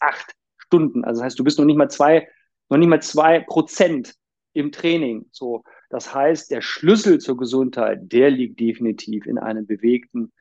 Stunden. 0.66 1.04
Also 1.04 1.20
das 1.20 1.26
heißt, 1.26 1.38
du 1.38 1.44
bist 1.44 1.58
noch 1.58 1.64
nicht 1.64 1.76
mal 1.76 1.90
zwei, 1.90 2.28
noch 2.68 2.78
nicht 2.78 2.88
mal 2.88 3.02
zwei 3.02 3.40
Prozent 3.40 4.14
im 4.52 4.72
Training. 4.72 5.26
So, 5.32 5.64
das 5.90 6.14
heißt, 6.14 6.50
der 6.50 6.62
Schlüssel 6.62 7.18
zur 7.18 7.36
Gesundheit, 7.36 8.12
der 8.12 8.30
liegt 8.30 8.58
definitiv 8.58 9.26
in 9.26 9.38
einem 9.38 9.66
bewegten, 9.66 10.32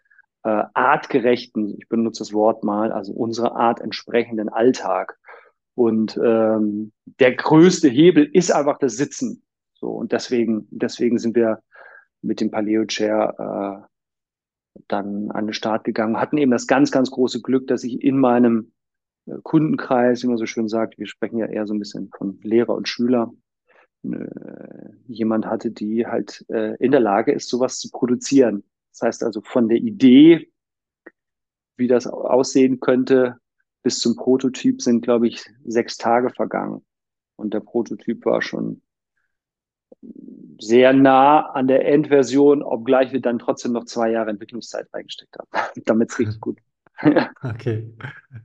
äh, 0.44 0.64
artgerechten, 0.74 1.76
ich 1.78 1.90
benutze 1.90 2.20
das 2.20 2.34
Wort 2.34 2.64
mal, 2.64 2.92
also 2.92 3.14
unserer 3.14 3.56
Art 3.56 3.82
entsprechenden 3.82 4.50
Alltag. 4.50 5.18
Und 5.76 6.18
ähm, 6.24 6.94
der 7.20 7.36
größte 7.36 7.90
Hebel 7.90 8.30
ist 8.32 8.52
einfach 8.52 8.78
das 8.78 8.96
Sitzen. 8.96 9.44
So 9.74 9.90
und 9.90 10.12
deswegen, 10.14 10.68
deswegen 10.72 11.18
sind 11.18 11.36
wir 11.36 11.62
mit 12.22 12.40
dem 12.40 12.52
Paleo 12.52 12.86
Chair 12.86 13.84
äh, 13.86 14.80
dann 14.88 15.32
an 15.32 15.48
den 15.48 15.54
Start 15.54 15.84
gegangen, 15.84 16.20
hatten 16.20 16.38
eben 16.38 16.52
das 16.52 16.68
ganz, 16.68 16.92
ganz 16.92 17.12
große 17.12 17.42
Glück, 17.42 17.68
dass 17.68 17.84
ich 17.84 18.02
in 18.02 18.18
meinem 18.18 18.72
Kundenkreis, 19.44 20.24
wie 20.24 20.28
man 20.28 20.38
so 20.38 20.46
schön 20.46 20.68
sagt, 20.68 20.98
wir 20.98 21.08
sprechen 21.08 21.38
ja 21.38 21.48
eher 21.48 21.66
so 21.66 21.74
ein 21.74 21.80
bisschen 21.80 22.10
von 22.16 22.40
Lehrer 22.44 22.76
und 22.76 22.88
Schüler, 22.88 23.32
jemand 25.08 25.46
hatte, 25.46 25.72
die 25.72 26.06
halt 26.06 26.46
äh, 26.50 26.76
in 26.78 26.92
der 26.92 27.00
Lage 27.00 27.32
ist, 27.32 27.50
sowas 27.50 27.80
zu 27.80 27.90
produzieren. 27.90 28.64
Das 28.92 29.02
heißt 29.02 29.24
also 29.24 29.42
von 29.42 29.68
der 29.68 29.78
Idee, 29.78 30.52
wie 31.78 31.88
das 31.88 32.08
aussehen 32.08 32.80
könnte, 32.80 33.38
bis 33.84 34.00
zum 34.00 34.16
Prototyp 34.16 34.82
sind, 34.82 35.02
glaube 35.02 35.28
ich, 35.28 35.46
sechs 35.66 35.98
Tage 35.98 36.30
vergangen. 36.30 36.86
Und 37.36 37.54
der 37.54 37.60
Prototyp 37.60 38.26
war 38.26 38.42
schon 38.42 38.82
sehr 40.60 40.94
nah 40.94 41.42
an 41.52 41.68
der 41.68 41.86
Endversion, 41.86 42.64
obgleich 42.64 43.12
wir 43.12 43.22
dann 43.22 43.40
trotzdem 43.40 43.74
noch 43.74 43.86
zwei 43.86 44.12
Jahre 44.12 44.30
Entwicklungszeit 44.30 44.88
reingesteckt 44.94 45.36
haben, 45.38 45.50
damit 45.86 46.12
es 46.12 46.20
richtig 46.20 46.40
gut 46.40 46.60
Okay. 47.44 47.94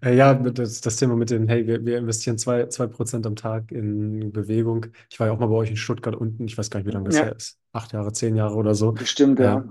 Äh, 0.02 0.16
ja, 0.16 0.34
das, 0.34 0.80
das 0.80 0.96
Thema 0.96 1.16
mit 1.16 1.30
dem, 1.30 1.48
hey, 1.48 1.66
wir, 1.66 1.84
wir 1.84 1.98
investieren 1.98 2.36
zwei, 2.38 2.66
zwei 2.66 2.86
Prozent 2.86 3.26
am 3.26 3.36
Tag 3.36 3.72
in 3.72 4.32
Bewegung. 4.32 4.86
Ich 5.10 5.18
war 5.20 5.28
ja 5.28 5.32
auch 5.32 5.38
mal 5.38 5.46
bei 5.46 5.54
euch 5.54 5.70
in 5.70 5.76
Stuttgart 5.76 6.14
unten, 6.14 6.44
ich 6.46 6.58
weiß 6.58 6.70
gar 6.70 6.80
nicht, 6.80 6.86
wie 6.86 6.90
lange 6.92 7.06
das 7.06 7.16
Ja, 7.16 7.22
her 7.22 7.34
ist. 7.34 7.58
Acht 7.72 7.92
Jahre, 7.92 8.12
zehn 8.12 8.36
Jahre 8.36 8.54
oder 8.56 8.74
so. 8.74 8.94
bestimmt, 8.98 9.38
Äh, 9.38 9.44
ja. 9.44 9.64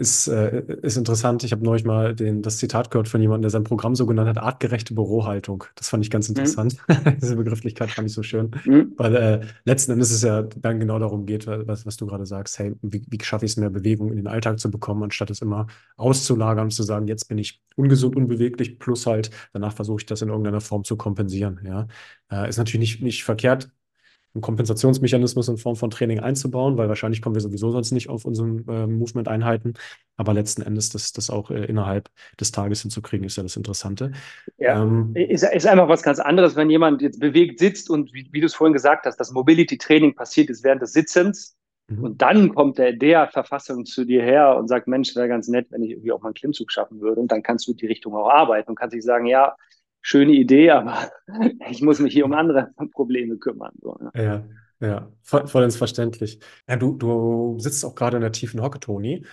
Ist, 0.00 0.26
äh, 0.28 0.62
ist 0.82 0.96
interessant. 0.96 1.44
Ich 1.44 1.52
habe 1.52 1.62
neulich 1.64 1.84
mal 1.84 2.14
den, 2.14 2.42
das 2.42 2.58
Zitat 2.58 2.90
gehört 2.90 3.08
von 3.08 3.20
jemandem, 3.20 3.42
der 3.42 3.50
sein 3.50 3.64
Programm 3.64 3.94
so 3.94 4.06
genannt 4.06 4.28
hat, 4.28 4.38
artgerechte 4.38 4.94
Bürohaltung. 4.94 5.64
Das 5.76 5.88
fand 5.88 6.04
ich 6.04 6.10
ganz 6.10 6.28
Mhm. 6.28 6.36
interessant. 6.36 6.76
Diese 7.22 7.36
Begrifflichkeit 7.36 7.90
fand 7.92 8.08
ich 8.08 8.14
so 8.14 8.22
schön. 8.22 8.50
Mhm. 8.64 8.94
Weil 8.96 9.14
äh, 9.16 9.40
letzten 9.64 9.92
Endes 9.92 10.10
es 10.10 10.22
ja 10.22 10.42
dann 10.42 10.80
genau 10.80 10.98
darum 10.98 11.26
geht, 11.26 11.46
was, 11.46 11.86
was 11.86 11.96
du 11.96 12.06
gerade 12.06 12.26
sagst, 12.26 12.58
hey, 12.58 12.74
wie, 12.82 13.02
wie 13.08 13.18
schaffe 13.22 13.44
ich 13.44 13.52
es 13.52 13.56
mehr 13.58 13.70
Bewegung 13.70 14.10
in 14.10 14.16
den 14.16 14.26
Alltag 14.26 14.58
zu 14.58 14.70
bekommen, 14.70 15.02
anstatt 15.04 15.30
es 15.30 15.42
immer 15.42 15.66
auszulagern 15.96 16.64
und 16.64 16.70
zu 16.70 16.82
sagen, 16.82 17.06
jetzt 17.06 17.28
bin 17.28 17.38
ich 17.38 17.62
ungesund, 17.76 18.16
unbeweglich, 18.16 18.78
plus 18.78 19.06
halt, 19.06 19.30
danach 19.52 19.72
versuche 19.74 20.00
ich 20.00 20.06
das 20.06 20.22
in 20.22 20.28
irgendeiner 20.28 20.60
Form 20.60 20.84
zu 20.84 20.96
kompensieren. 20.96 21.60
Ja. 21.64 21.86
Äh, 22.30 22.48
ist 22.48 22.58
natürlich 22.58 22.80
nicht, 22.80 23.02
nicht 23.02 23.24
verkehrt, 23.24 23.70
einen 24.34 24.42
Kompensationsmechanismus 24.42 25.48
in 25.48 25.56
Form 25.56 25.76
von 25.76 25.90
Training 25.90 26.20
einzubauen, 26.20 26.76
weil 26.76 26.88
wahrscheinlich 26.88 27.20
kommen 27.20 27.34
wir 27.34 27.42
sowieso 27.42 27.70
sonst 27.72 27.90
nicht 27.90 28.08
auf 28.08 28.24
unseren 28.24 28.64
äh, 28.68 28.86
Movement-Einheiten. 28.86 29.74
Aber 30.16 30.34
letzten 30.34 30.62
Endes 30.62 30.90
das, 30.90 31.12
das 31.12 31.30
auch 31.30 31.50
äh, 31.50 31.64
innerhalb 31.64 32.08
des 32.38 32.52
Tages 32.52 32.82
hinzukriegen, 32.82 33.26
ist 33.26 33.36
ja 33.36 33.42
das 33.42 33.56
Interessante. 33.56 34.12
Ja, 34.58 34.82
Ähm, 34.82 35.12
ist, 35.14 35.42
ist 35.42 35.66
einfach 35.66 35.88
was 35.88 36.02
ganz 36.02 36.20
anderes, 36.20 36.54
wenn 36.54 36.70
jemand 36.70 37.02
jetzt 37.02 37.18
bewegt 37.18 37.58
sitzt 37.58 37.90
und 37.90 38.12
wie, 38.12 38.28
wie 38.30 38.40
du 38.40 38.46
es 38.46 38.54
vorhin 38.54 38.72
gesagt 38.72 39.06
hast, 39.06 39.16
das 39.16 39.32
Mobility-Training 39.32 40.14
passiert 40.14 40.48
ist 40.48 40.62
während 40.62 40.82
des 40.82 40.92
Sitzens 40.92 41.56
mhm. 41.88 42.04
und 42.04 42.22
dann 42.22 42.54
kommt 42.54 42.78
der, 42.78 42.92
der 42.92 43.28
Verfassung 43.28 43.84
zu 43.84 44.04
dir 44.04 44.22
her 44.22 44.56
und 44.56 44.68
sagt, 44.68 44.86
Mensch, 44.86 45.16
wäre 45.16 45.28
ganz 45.28 45.48
nett, 45.48 45.66
wenn 45.70 45.82
ich 45.82 45.90
irgendwie 45.90 46.12
auch 46.12 46.20
mal 46.20 46.28
einen 46.28 46.34
Klimmzug 46.34 46.70
schaffen 46.70 47.00
würde 47.00 47.20
und 47.20 47.32
dann 47.32 47.42
kannst 47.42 47.66
du 47.66 47.74
die 47.74 47.86
Richtung 47.86 48.14
auch 48.14 48.28
arbeiten 48.28 48.70
und 48.70 48.76
kannst 48.76 48.94
dich 48.94 49.02
sagen, 49.02 49.26
ja, 49.26 49.56
schöne 50.02 50.32
Idee, 50.32 50.70
aber 50.70 51.10
ich 51.70 51.82
muss 51.82 52.00
mich 52.00 52.12
hier 52.12 52.24
um 52.24 52.32
andere 52.32 52.70
Probleme 52.92 53.36
kümmern. 53.36 53.72
So, 53.80 53.96
ne? 54.00 54.10
Ja, 54.14 54.44
ja, 54.82 55.12
voll, 55.22 55.46
vollends 55.46 55.76
verständlich. 55.76 56.38
Ja, 56.66 56.76
du, 56.76 56.96
du 56.96 57.56
sitzt 57.58 57.84
auch 57.84 57.94
gerade 57.94 58.16
in 58.16 58.22
der 58.22 58.32
tiefen 58.32 58.62
Hocke, 58.62 58.80
Toni, 58.80 59.26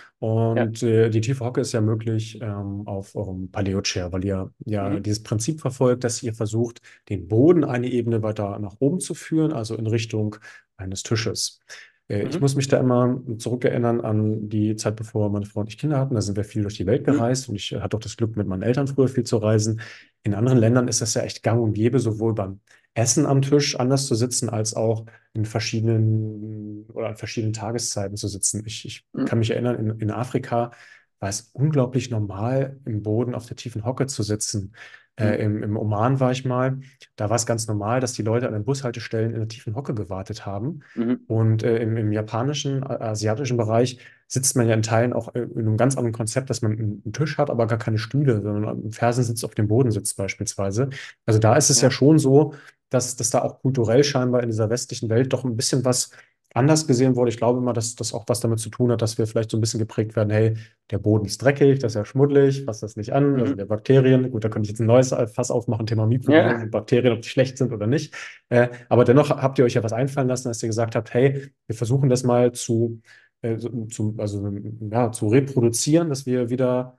Ja. 0.54 0.62
und 0.64 0.82
äh, 0.82 1.08
die 1.08 1.22
tiefe 1.22 1.42
Hocke 1.44 1.62
ist 1.62 1.72
ja 1.72 1.80
möglich 1.80 2.38
ähm, 2.42 2.82
auf 2.86 3.16
eurem 3.16 3.50
Paleo-Chair, 3.50 4.12
weil 4.12 4.24
ihr 4.26 4.52
ja 4.66 4.90
Mhm. 4.90 5.02
dieses 5.02 5.22
Prinzip 5.22 5.60
verfolgt, 5.62 6.04
dass 6.04 6.22
ihr 6.22 6.34
versucht, 6.34 6.82
den 7.08 7.28
Boden 7.28 7.64
eine 7.64 7.88
Ebene 7.90 8.22
weiter 8.22 8.58
nach 8.58 8.76
oben 8.80 9.00
zu 9.00 9.14
führen, 9.14 9.52
also 9.54 9.74
in 9.74 9.86
Richtung 9.86 10.36
eines 10.76 11.02
Tisches. 11.02 11.60
Äh, 12.08 12.26
ich 12.28 12.34
Mhm. 12.36 12.40
muss 12.40 12.54
mich 12.54 12.68
da 12.68 12.78
immer 12.78 13.20
zurückerinnern 13.38 14.00
an 14.02 14.48
die 14.50 14.76
Zeit, 14.76 14.96
bevor 14.96 15.30
meine 15.30 15.46
Frau 15.46 15.60
und 15.60 15.68
ich 15.68 15.78
Kinder 15.78 15.98
hatten. 15.98 16.14
Da 16.14 16.20
sind 16.20 16.36
wir 16.36 16.44
viel 16.44 16.62
durch 16.62 16.76
die 16.76 16.86
Welt 16.86 17.06
Mhm. 17.06 17.12
gereist 17.12 17.48
und 17.48 17.56
ich 17.56 17.72
hatte 17.72 17.96
auch 17.96 18.00
das 18.00 18.16
Glück, 18.18 18.36
mit 18.36 18.46
meinen 18.46 18.62
Eltern 18.62 18.86
früher 18.86 19.08
viel 19.08 19.24
zu 19.24 19.38
reisen. 19.38 19.80
In 20.28 20.34
anderen 20.34 20.58
Ländern 20.58 20.88
ist 20.88 21.00
das 21.00 21.14
ja 21.14 21.22
echt 21.22 21.42
gang 21.42 21.60
und 21.62 21.72
gäbe, 21.72 21.98
sowohl 22.00 22.34
beim 22.34 22.60
Essen 22.94 23.26
am 23.26 23.42
Tisch 23.42 23.76
anders 23.78 24.06
zu 24.06 24.14
sitzen, 24.14 24.48
als 24.50 24.74
auch 24.74 25.06
in 25.32 25.44
verschiedenen 25.46 26.86
oder 26.92 27.08
an 27.08 27.16
verschiedenen 27.16 27.52
Tageszeiten 27.54 28.16
zu 28.16 28.28
sitzen. 28.28 28.62
Ich, 28.66 28.84
ich 28.84 29.06
Mhm. 29.12 29.24
kann 29.24 29.38
mich 29.38 29.50
erinnern, 29.50 29.76
in, 29.76 30.00
in 30.00 30.10
Afrika 30.10 30.72
war 31.20 31.28
es 31.28 31.50
unglaublich 31.52 32.10
normal, 32.10 32.78
im 32.84 33.02
Boden 33.02 33.34
auf 33.34 33.46
der 33.46 33.56
tiefen 33.56 33.84
Hocke 33.84 34.06
zu 34.06 34.22
sitzen. 34.22 34.74
Äh, 35.18 35.36
Mhm. 35.46 35.56
im, 35.56 35.62
Im 35.64 35.76
Oman 35.76 36.20
war 36.20 36.32
ich 36.32 36.44
mal, 36.44 36.78
da 37.16 37.28
war 37.30 37.36
es 37.36 37.46
ganz 37.46 37.66
normal, 37.66 38.00
dass 38.00 38.12
die 38.12 38.22
Leute 38.22 38.46
an 38.46 38.52
den 38.54 38.64
Bushaltestellen 38.64 39.32
in 39.32 39.38
der 39.40 39.48
tiefen 39.48 39.74
Hocke 39.74 39.94
gewartet 39.94 40.46
haben. 40.46 40.80
Mhm. 40.94 41.20
Und 41.26 41.62
äh, 41.62 41.78
im, 41.78 41.96
im 41.96 42.12
japanischen, 42.12 42.82
asiatischen 42.84 43.56
Bereich 43.56 43.98
sitzt 44.26 44.56
man 44.56 44.68
ja 44.68 44.74
in 44.74 44.82
Teilen 44.82 45.12
auch 45.12 45.34
äh, 45.34 45.40
in 45.40 45.58
einem 45.60 45.76
ganz 45.76 45.96
anderen 45.96 46.12
Konzept, 46.12 46.50
dass 46.50 46.62
man 46.62 46.72
einen, 46.72 47.02
einen 47.04 47.12
Tisch 47.12 47.36
hat, 47.38 47.50
aber 47.50 47.66
gar 47.66 47.78
keine 47.78 47.98
Stühle, 47.98 48.40
sondern 48.42 48.82
im 48.84 48.92
Fersensitz 48.92 49.44
auf 49.44 49.54
dem 49.54 49.68
Boden 49.68 49.90
sitzt 49.90 50.16
beispielsweise. 50.16 50.90
Also 51.26 51.38
da 51.40 51.56
ist 51.56 51.70
es 51.70 51.80
ja 51.80 51.88
Ja. 51.88 51.90
schon 51.90 52.18
so, 52.18 52.54
dass, 52.90 53.16
dass 53.16 53.30
da 53.30 53.42
auch 53.42 53.60
kulturell 53.60 54.02
scheinbar 54.04 54.42
in 54.42 54.48
dieser 54.48 54.70
westlichen 54.70 55.10
Welt 55.10 55.32
doch 55.32 55.44
ein 55.44 55.56
bisschen 55.56 55.84
was 55.84 56.10
anders 56.54 56.86
gesehen 56.86 57.14
wurde. 57.14 57.30
Ich 57.30 57.36
glaube 57.36 57.58
immer, 57.60 57.72
dass 57.72 57.94
das 57.94 58.14
auch 58.14 58.24
was 58.26 58.40
damit 58.40 58.58
zu 58.58 58.70
tun 58.70 58.90
hat, 58.90 59.02
dass 59.02 59.18
wir 59.18 59.26
vielleicht 59.26 59.50
so 59.50 59.56
ein 59.56 59.60
bisschen 59.60 59.78
geprägt 59.80 60.16
werden, 60.16 60.30
hey, 60.30 60.56
der 60.90 60.98
Boden 60.98 61.26
ist 61.26 61.38
dreckig, 61.42 61.78
das 61.80 61.92
ist 61.92 61.96
ja 61.96 62.04
schmuddelig, 62.04 62.64
fass 62.64 62.80
das 62.80 62.96
nicht 62.96 63.12
an, 63.12 63.32
Mhm. 63.34 63.58
ja 63.58 63.64
Bakterien. 63.66 64.30
Gut, 64.30 64.44
da 64.44 64.48
könnte 64.48 64.66
ich 64.66 64.70
jetzt 64.70 64.80
ein 64.80 64.86
neues 64.86 65.14
Fass 65.34 65.50
aufmachen, 65.50 65.86
Thema 65.86 66.06
Mikrobiom 66.06 66.36
Ja. 66.46 66.62
und 66.62 66.70
Bakterien, 66.70 67.12
ob 67.12 67.22
die 67.22 67.28
schlecht 67.28 67.58
sind 67.58 67.72
oder 67.72 67.86
nicht. 67.86 68.14
Äh, 68.48 68.68
aber 68.88 69.04
dennoch 69.04 69.30
habt 69.30 69.58
ihr 69.58 69.64
euch 69.64 69.74
ja 69.74 69.82
was 69.82 69.92
einfallen 69.92 70.28
lassen, 70.28 70.48
dass 70.48 70.62
ihr 70.62 70.68
gesagt 70.68 70.96
habt, 70.96 71.12
hey, 71.12 71.50
wir 71.66 71.76
versuchen 71.76 72.08
das 72.08 72.22
mal 72.24 72.52
zu, 72.52 73.00
äh, 73.42 73.56
zu, 73.88 74.14
also, 74.18 74.50
ja, 74.90 75.12
zu 75.12 75.28
reproduzieren, 75.28 76.08
dass 76.08 76.24
wir 76.26 76.50
wieder 76.50 76.96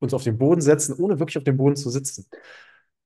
uns 0.00 0.12
auf 0.12 0.24
den 0.24 0.36
Boden 0.36 0.60
setzen, 0.60 0.94
ohne 0.98 1.18
wirklich 1.18 1.38
auf 1.38 1.44
dem 1.44 1.56
Boden 1.56 1.76
zu 1.76 1.88
sitzen. 1.90 2.26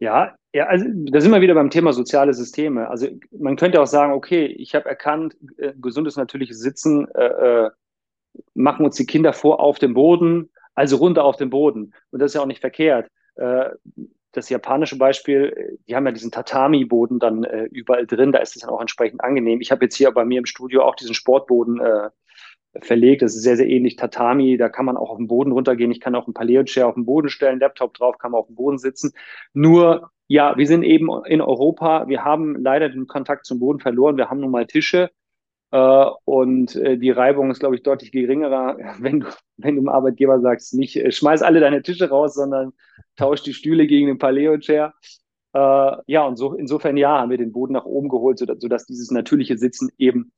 Ja, 0.00 0.36
ja, 0.54 0.66
also 0.66 0.86
da 0.88 1.20
sind 1.20 1.32
wir 1.32 1.40
wieder 1.40 1.54
beim 1.54 1.70
Thema 1.70 1.92
soziale 1.92 2.32
Systeme. 2.32 2.88
Also 2.88 3.08
man 3.30 3.56
könnte 3.56 3.80
auch 3.80 3.86
sagen, 3.86 4.12
okay, 4.12 4.46
ich 4.46 4.74
habe 4.74 4.88
erkannt, 4.88 5.36
äh, 5.56 5.72
gesundes 5.76 6.16
natürliches 6.16 6.60
Sitzen 6.60 7.08
äh, 7.14 7.66
äh, 7.66 7.70
machen 8.54 8.84
uns 8.84 8.96
die 8.96 9.06
Kinder 9.06 9.32
vor 9.32 9.60
auf 9.60 9.78
dem 9.78 9.94
Boden, 9.94 10.50
also 10.74 10.96
runter 10.96 11.24
auf 11.24 11.36
den 11.36 11.50
Boden. 11.50 11.94
Und 12.10 12.20
das 12.20 12.30
ist 12.30 12.34
ja 12.34 12.42
auch 12.42 12.46
nicht 12.46 12.60
verkehrt. 12.60 13.10
Äh, 13.34 13.70
das 14.32 14.48
japanische 14.50 14.96
Beispiel, 14.98 15.78
die 15.88 15.96
haben 15.96 16.06
ja 16.06 16.12
diesen 16.12 16.30
Tatami-Boden 16.30 17.18
dann 17.18 17.44
äh, 17.44 17.64
überall 17.64 18.06
drin, 18.06 18.30
da 18.30 18.38
ist 18.38 18.54
es 18.54 18.62
dann 18.62 18.70
auch 18.70 18.80
entsprechend 18.80 19.22
angenehm. 19.22 19.60
Ich 19.60 19.72
habe 19.72 19.84
jetzt 19.84 19.96
hier 19.96 20.10
bei 20.12 20.24
mir 20.24 20.38
im 20.38 20.46
Studio 20.46 20.82
auch 20.84 20.94
diesen 20.94 21.14
Sportboden 21.14 21.80
verlegt. 22.82 23.22
Das 23.22 23.34
ist 23.34 23.42
sehr, 23.42 23.56
sehr 23.56 23.68
ähnlich 23.68 23.96
Tatami. 23.96 24.56
Da 24.56 24.68
kann 24.68 24.84
man 24.84 24.96
auch 24.96 25.10
auf 25.10 25.18
den 25.18 25.28
Boden 25.28 25.52
runtergehen. 25.52 25.90
Ich 25.90 26.00
kann 26.00 26.14
auch 26.14 26.26
einen 26.26 26.34
Paleo-Chair 26.34 26.86
auf 26.86 26.94
den 26.94 27.06
Boden 27.06 27.28
stellen, 27.28 27.60
Laptop 27.60 27.94
drauf, 27.94 28.18
kann 28.18 28.32
man 28.32 28.40
auf 28.40 28.46
dem 28.46 28.56
Boden 28.56 28.78
sitzen. 28.78 29.12
Nur, 29.52 30.10
ja, 30.26 30.56
wir 30.56 30.66
sind 30.66 30.82
eben 30.82 31.08
in 31.26 31.40
Europa. 31.40 32.08
Wir 32.08 32.24
haben 32.24 32.56
leider 32.62 32.88
den 32.88 33.06
Kontakt 33.06 33.46
zum 33.46 33.58
Boden 33.60 33.80
verloren. 33.80 34.16
Wir 34.16 34.30
haben 34.30 34.40
nun 34.40 34.50
mal 34.50 34.66
Tische. 34.66 35.10
Äh, 35.70 36.06
und 36.24 36.76
äh, 36.76 36.96
die 36.96 37.10
Reibung 37.10 37.50
ist, 37.50 37.60
glaube 37.60 37.74
ich, 37.76 37.82
deutlich 37.82 38.12
geringerer, 38.12 38.78
wenn 39.00 39.20
du, 39.20 39.26
wenn 39.56 39.76
du 39.76 39.82
dem 39.82 39.88
Arbeitgeber 39.88 40.40
sagst, 40.40 40.74
nicht 40.74 40.96
äh, 40.96 41.12
schmeiß 41.12 41.42
alle 41.42 41.60
deine 41.60 41.82
Tische 41.82 42.08
raus, 42.08 42.34
sondern 42.34 42.72
tausch 43.16 43.42
die 43.42 43.54
Stühle 43.54 43.86
gegen 43.86 44.06
den 44.06 44.18
Paleo-Chair. 44.18 44.94
Äh, 45.54 45.96
ja, 46.06 46.26
und 46.26 46.36
so, 46.36 46.54
insofern 46.54 46.96
ja, 46.96 47.20
haben 47.20 47.30
wir 47.30 47.38
den 47.38 47.52
Boden 47.52 47.72
nach 47.74 47.84
oben 47.84 48.08
geholt, 48.08 48.38
sodass, 48.38 48.60
sodass 48.60 48.86
dieses 48.86 49.10
natürliche 49.10 49.58
Sitzen 49.58 49.90
eben 49.98 50.32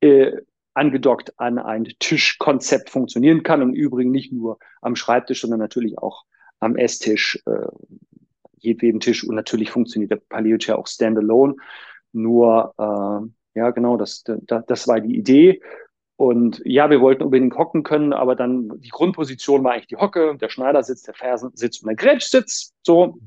äh, 0.00 0.32
angedockt 0.74 1.38
an 1.38 1.58
ein 1.58 1.84
Tischkonzept 1.98 2.90
funktionieren 2.90 3.42
kann. 3.42 3.62
Und 3.62 3.70
im 3.70 3.74
Übrigen 3.74 4.10
nicht 4.10 4.32
nur 4.32 4.58
am 4.82 4.96
Schreibtisch, 4.96 5.40
sondern 5.40 5.60
natürlich 5.60 5.98
auch 5.98 6.24
am 6.60 6.76
Esstisch, 6.76 7.40
äh, 7.46 7.66
jedweden 8.58 9.00
Tisch. 9.00 9.24
Und 9.24 9.34
natürlich 9.34 9.70
funktioniert 9.70 10.10
der 10.10 10.16
Paleo 10.16 10.58
Chair 10.58 10.78
auch 10.78 10.86
standalone. 10.86 11.54
Nur, 12.12 12.74
äh, 12.78 13.58
ja, 13.58 13.70
genau, 13.70 13.96
das, 13.96 14.24
das, 14.24 14.64
das 14.66 14.88
war 14.88 15.00
die 15.00 15.16
Idee. 15.16 15.60
Und 16.16 16.62
ja, 16.64 16.90
wir 16.90 17.00
wollten 17.00 17.24
unbedingt 17.24 17.56
hocken 17.56 17.82
können, 17.82 18.12
aber 18.12 18.36
dann 18.36 18.80
die 18.80 18.90
Grundposition 18.90 19.64
war 19.64 19.72
eigentlich 19.72 19.88
die 19.88 19.96
Hocke, 19.96 20.36
der 20.40 20.48
Schneidersitz, 20.48 21.02
der 21.02 21.14
Fersensitz 21.14 21.80
und 21.80 21.88
der 21.88 21.96
Grätschsitz. 21.96 22.72
So. 22.82 23.18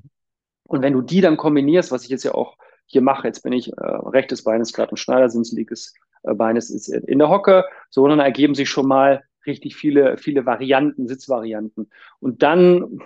Und 0.64 0.82
wenn 0.82 0.94
du 0.94 1.02
die 1.02 1.22
dann 1.22 1.38
kombinierst, 1.38 1.92
was 1.92 2.04
ich 2.04 2.10
jetzt 2.10 2.24
ja 2.24 2.34
auch 2.34 2.58
hier 2.86 3.02
mache, 3.02 3.28
jetzt 3.28 3.42
bin 3.42 3.52
ich 3.52 3.74
äh, 3.74 3.82
rechtes 3.82 4.44
Bein 4.44 4.62
ist 4.62 4.74
gerade 4.74 4.92
im 4.92 4.98
Schneidersitz, 4.98 5.52
linkes 5.52 5.94
äh, 6.24 6.34
Bein 6.34 6.56
ist, 6.56 6.88
in 6.90 7.20
der 7.20 7.30
Hocke, 7.30 7.66
so, 7.90 8.08
dann 8.08 8.20
ergeben 8.20 8.56
sich 8.56 8.70
schon 8.70 8.88
mal 8.88 9.24
richtig 9.46 9.76
viele, 9.76 10.18
viele 10.18 10.46
Varianten, 10.46 11.08
Sitzvarianten. 11.08 11.90
Und 12.20 12.44
dann 12.44 13.00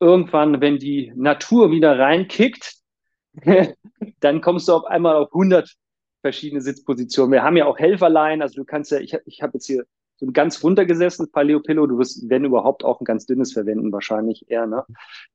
irgendwann, 0.00 0.60
wenn 0.60 0.78
die 0.78 1.12
Natur 1.16 1.70
wieder 1.70 1.98
reinkickt, 1.98 2.74
dann 4.20 4.40
kommst 4.40 4.68
du 4.68 4.72
auf 4.74 4.84
einmal 4.84 5.16
auf 5.16 5.28
100 5.32 5.74
verschiedene 6.20 6.60
Sitzpositionen. 6.60 7.32
Wir 7.32 7.42
haben 7.42 7.56
ja 7.56 7.66
auch 7.66 7.78
Helferlein, 7.78 8.42
also 8.42 8.56
du 8.56 8.64
kannst 8.64 8.90
ja, 8.90 8.98
ich, 8.98 9.16
ich 9.26 9.42
habe 9.42 9.54
jetzt 9.54 9.66
hier 9.66 9.84
so 10.16 10.26
ein 10.26 10.32
ganz 10.32 10.62
runtergesessenes 10.64 11.30
Paleo 11.30 11.60
Pillow, 11.60 11.86
du 11.86 11.98
wirst, 11.98 12.28
wenn 12.28 12.44
überhaupt, 12.44 12.84
auch 12.84 13.00
ein 13.00 13.04
ganz 13.04 13.26
dünnes 13.26 13.52
verwenden, 13.52 13.92
wahrscheinlich 13.92 14.50
eher, 14.50 14.66
ne? 14.66 14.84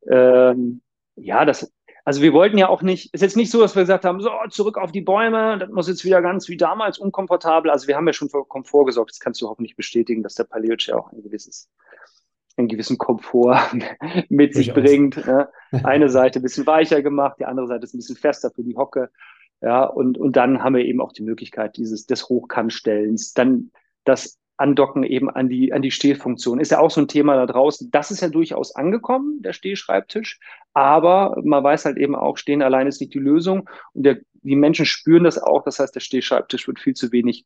Ähm, 0.07 0.81
ja, 1.15 1.45
das, 1.45 1.71
also 2.03 2.21
wir 2.21 2.33
wollten 2.33 2.57
ja 2.57 2.69
auch 2.69 2.81
nicht, 2.81 3.13
ist 3.13 3.21
jetzt 3.21 3.37
nicht 3.37 3.51
so, 3.51 3.61
dass 3.61 3.75
wir 3.75 3.83
gesagt 3.83 4.05
haben, 4.05 4.21
so, 4.21 4.31
zurück 4.49 4.77
auf 4.77 4.91
die 4.91 5.01
Bäume, 5.01 5.57
das 5.59 5.69
muss 5.69 5.87
jetzt 5.87 6.03
wieder 6.03 6.21
ganz 6.21 6.49
wie 6.49 6.57
damals 6.57 6.97
unkomfortabel. 6.97 7.69
Also 7.69 7.87
wir 7.87 7.95
haben 7.95 8.07
ja 8.07 8.13
schon 8.13 8.29
für 8.29 8.45
Komfort 8.45 8.85
gesorgt, 8.85 9.11
das 9.11 9.19
kannst 9.19 9.41
du 9.41 9.47
hoffentlich 9.47 9.75
bestätigen, 9.75 10.23
dass 10.23 10.35
der 10.35 10.45
Paleo 10.45 10.75
Chair 10.75 10.99
auch 10.99 11.11
ein 11.11 11.21
gewisses 11.21 11.69
einen 12.57 12.67
gewissen 12.67 12.97
Komfort 12.97 13.57
mit 14.29 14.53
sich 14.53 14.73
bringt. 14.73 15.25
Ne? 15.25 15.49
Eine 15.83 16.09
Seite 16.09 16.39
ein 16.39 16.41
bisschen 16.41 16.67
weicher 16.67 17.01
gemacht, 17.01 17.37
die 17.39 17.45
andere 17.45 17.67
Seite 17.67 17.85
ist 17.85 17.93
ein 17.93 17.97
bisschen 17.97 18.17
fester 18.17 18.51
für 18.51 18.63
die 18.63 18.75
Hocke. 18.75 19.09
Ja, 19.61 19.85
und, 19.85 20.17
und 20.17 20.35
dann 20.35 20.63
haben 20.63 20.75
wir 20.75 20.83
eben 20.83 21.01
auch 21.01 21.13
die 21.13 21.21
Möglichkeit 21.21 21.77
dieses, 21.77 22.07
des 22.07 22.29
Hochkantstellens, 22.29 23.33
dann 23.33 23.71
das 24.03 24.40
Andocken 24.61 25.03
eben 25.03 25.29
an 25.29 25.49
die, 25.49 25.73
an 25.73 25.81
die 25.81 25.91
Stehfunktion. 25.91 26.59
Ist 26.59 26.71
ja 26.71 26.79
auch 26.79 26.91
so 26.91 27.01
ein 27.01 27.07
Thema 27.07 27.35
da 27.35 27.45
draußen. 27.45 27.89
Das 27.91 28.11
ist 28.11 28.21
ja 28.21 28.29
durchaus 28.29 28.75
angekommen, 28.75 29.41
der 29.41 29.53
Stehschreibtisch. 29.53 30.39
Aber 30.73 31.41
man 31.43 31.63
weiß 31.63 31.85
halt 31.85 31.97
eben 31.97 32.15
auch, 32.15 32.37
stehen 32.37 32.61
allein 32.61 32.87
ist 32.87 33.01
nicht 33.01 33.13
die 33.13 33.19
Lösung. 33.19 33.69
Und 33.93 34.03
der, 34.03 34.19
die 34.43 34.55
Menschen 34.55 34.85
spüren 34.85 35.23
das 35.23 35.37
auch. 35.41 35.63
Das 35.63 35.79
heißt, 35.79 35.95
der 35.95 35.99
Stehschreibtisch 35.99 36.67
wird 36.67 36.79
viel 36.79 36.93
zu 36.93 37.11
wenig 37.11 37.45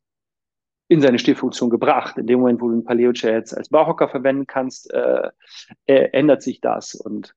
in 0.88 1.02
seine 1.02 1.18
Stehfunktion 1.18 1.70
gebracht. 1.70 2.18
In 2.18 2.28
dem 2.28 2.40
Moment, 2.40 2.62
wo 2.62 2.68
du 2.68 2.74
einen 2.74 2.84
Paleo-Chair 2.84 3.38
jetzt 3.38 3.58
als 3.58 3.70
Bauhocker 3.70 4.10
verwenden 4.10 4.46
kannst, 4.46 4.94
äh, 4.94 5.30
äh, 5.86 6.10
ändert 6.12 6.44
sich 6.44 6.62
das. 6.62 6.94
Und 6.94 7.34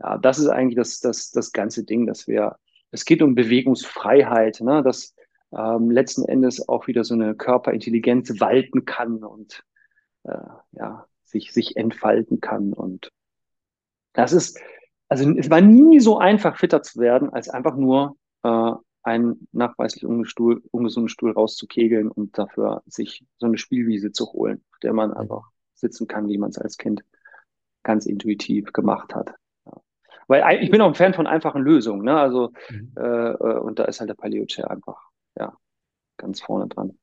ja, 0.00 0.18
das 0.18 0.38
ist 0.38 0.48
eigentlich 0.48 0.76
das, 0.76 1.00
das, 1.00 1.30
das 1.30 1.52
ganze 1.52 1.84
Ding, 1.84 2.06
dass 2.06 2.26
wir, 2.26 2.56
es 2.90 3.04
geht 3.04 3.22
um 3.22 3.34
Bewegungsfreiheit, 3.34 4.60
ne? 4.60 4.82
dass 4.82 5.14
ähm, 5.56 5.90
letzten 5.90 6.24
Endes 6.24 6.68
auch 6.68 6.86
wieder 6.86 7.04
so 7.04 7.14
eine 7.14 7.34
Körperintelligenz 7.34 8.40
walten 8.40 8.84
kann 8.84 9.24
und 9.24 9.64
äh, 10.24 10.36
ja, 10.72 11.06
sich, 11.24 11.52
sich 11.52 11.76
entfalten 11.76 12.40
kann. 12.40 12.72
Und 12.72 13.10
das 14.12 14.32
ist, 14.32 14.58
also 15.08 15.30
es 15.36 15.50
war 15.50 15.60
nie 15.60 16.00
so 16.00 16.18
einfach, 16.18 16.56
fitter 16.56 16.82
zu 16.82 17.00
werden, 17.00 17.30
als 17.30 17.48
einfach 17.48 17.76
nur 17.76 18.16
äh, 18.42 18.72
einen 19.02 19.48
nachweislich 19.52 20.04
ungesunden 20.04 21.08
Stuhl 21.08 21.32
rauszukegeln 21.32 22.10
und 22.10 22.36
dafür 22.36 22.82
sich 22.86 23.24
so 23.38 23.46
eine 23.46 23.58
Spielwiese 23.58 24.12
zu 24.12 24.32
holen, 24.32 24.62
auf 24.72 24.78
der 24.80 24.92
man 24.92 25.12
einfach 25.12 25.48
sitzen 25.74 26.06
kann, 26.06 26.28
wie 26.28 26.38
man 26.38 26.50
es 26.50 26.58
als 26.58 26.76
Kind 26.76 27.02
ganz 27.82 28.04
intuitiv 28.04 28.72
gemacht 28.74 29.14
hat. 29.14 29.32
Ja. 29.64 29.72
Weil 30.28 30.62
ich 30.62 30.70
bin 30.70 30.82
auch 30.82 30.88
ein 30.88 30.94
Fan 30.94 31.14
von 31.14 31.26
einfachen 31.26 31.62
Lösungen, 31.62 32.04
ne? 32.04 32.20
Also 32.20 32.52
mhm. 32.68 32.92
äh, 32.98 33.30
äh 33.30 33.58
und 33.58 33.78
da 33.78 33.84
ist 33.84 34.00
halt 34.00 34.10
der 34.10 34.14
Paleo 34.14 34.44
Chair 34.44 34.70
einfach 34.70 35.09
ja, 35.38 35.56
ganz 36.16 36.40
vorne 36.40 36.68
dran. 36.68 36.98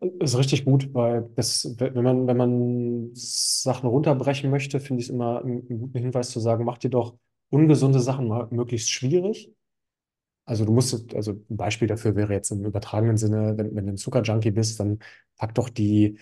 Ist 0.00 0.36
richtig 0.36 0.64
gut, 0.64 0.92
weil 0.94 1.30
das, 1.36 1.76
wenn 1.78 2.02
man, 2.02 2.26
wenn 2.26 2.36
man 2.36 3.10
Sachen 3.14 3.88
runterbrechen 3.88 4.50
möchte, 4.50 4.80
finde 4.80 5.00
ich 5.00 5.08
es 5.08 5.14
immer 5.14 5.42
einen 5.42 5.68
guten 5.68 5.98
Hinweis 5.98 6.30
zu 6.30 6.40
sagen, 6.40 6.64
mach 6.64 6.78
dir 6.78 6.90
doch 6.90 7.16
ungesunde 7.50 8.00
Sachen 8.00 8.26
mal 8.26 8.48
möglichst 8.50 8.90
schwierig. 8.90 9.52
Also 10.44 10.64
du 10.64 10.72
musst, 10.72 11.14
also 11.14 11.32
ein 11.32 11.56
Beispiel 11.56 11.86
dafür 11.86 12.16
wäre 12.16 12.32
jetzt 12.32 12.50
im 12.50 12.64
übertragenen 12.64 13.16
Sinne, 13.16 13.56
wenn, 13.56 13.76
wenn 13.76 13.86
du 13.86 13.92
ein 13.92 13.96
Zuckerjunkie 13.96 14.50
bist, 14.50 14.80
dann 14.80 14.98
pack 15.36 15.54
doch 15.54 15.68
die 15.68 16.18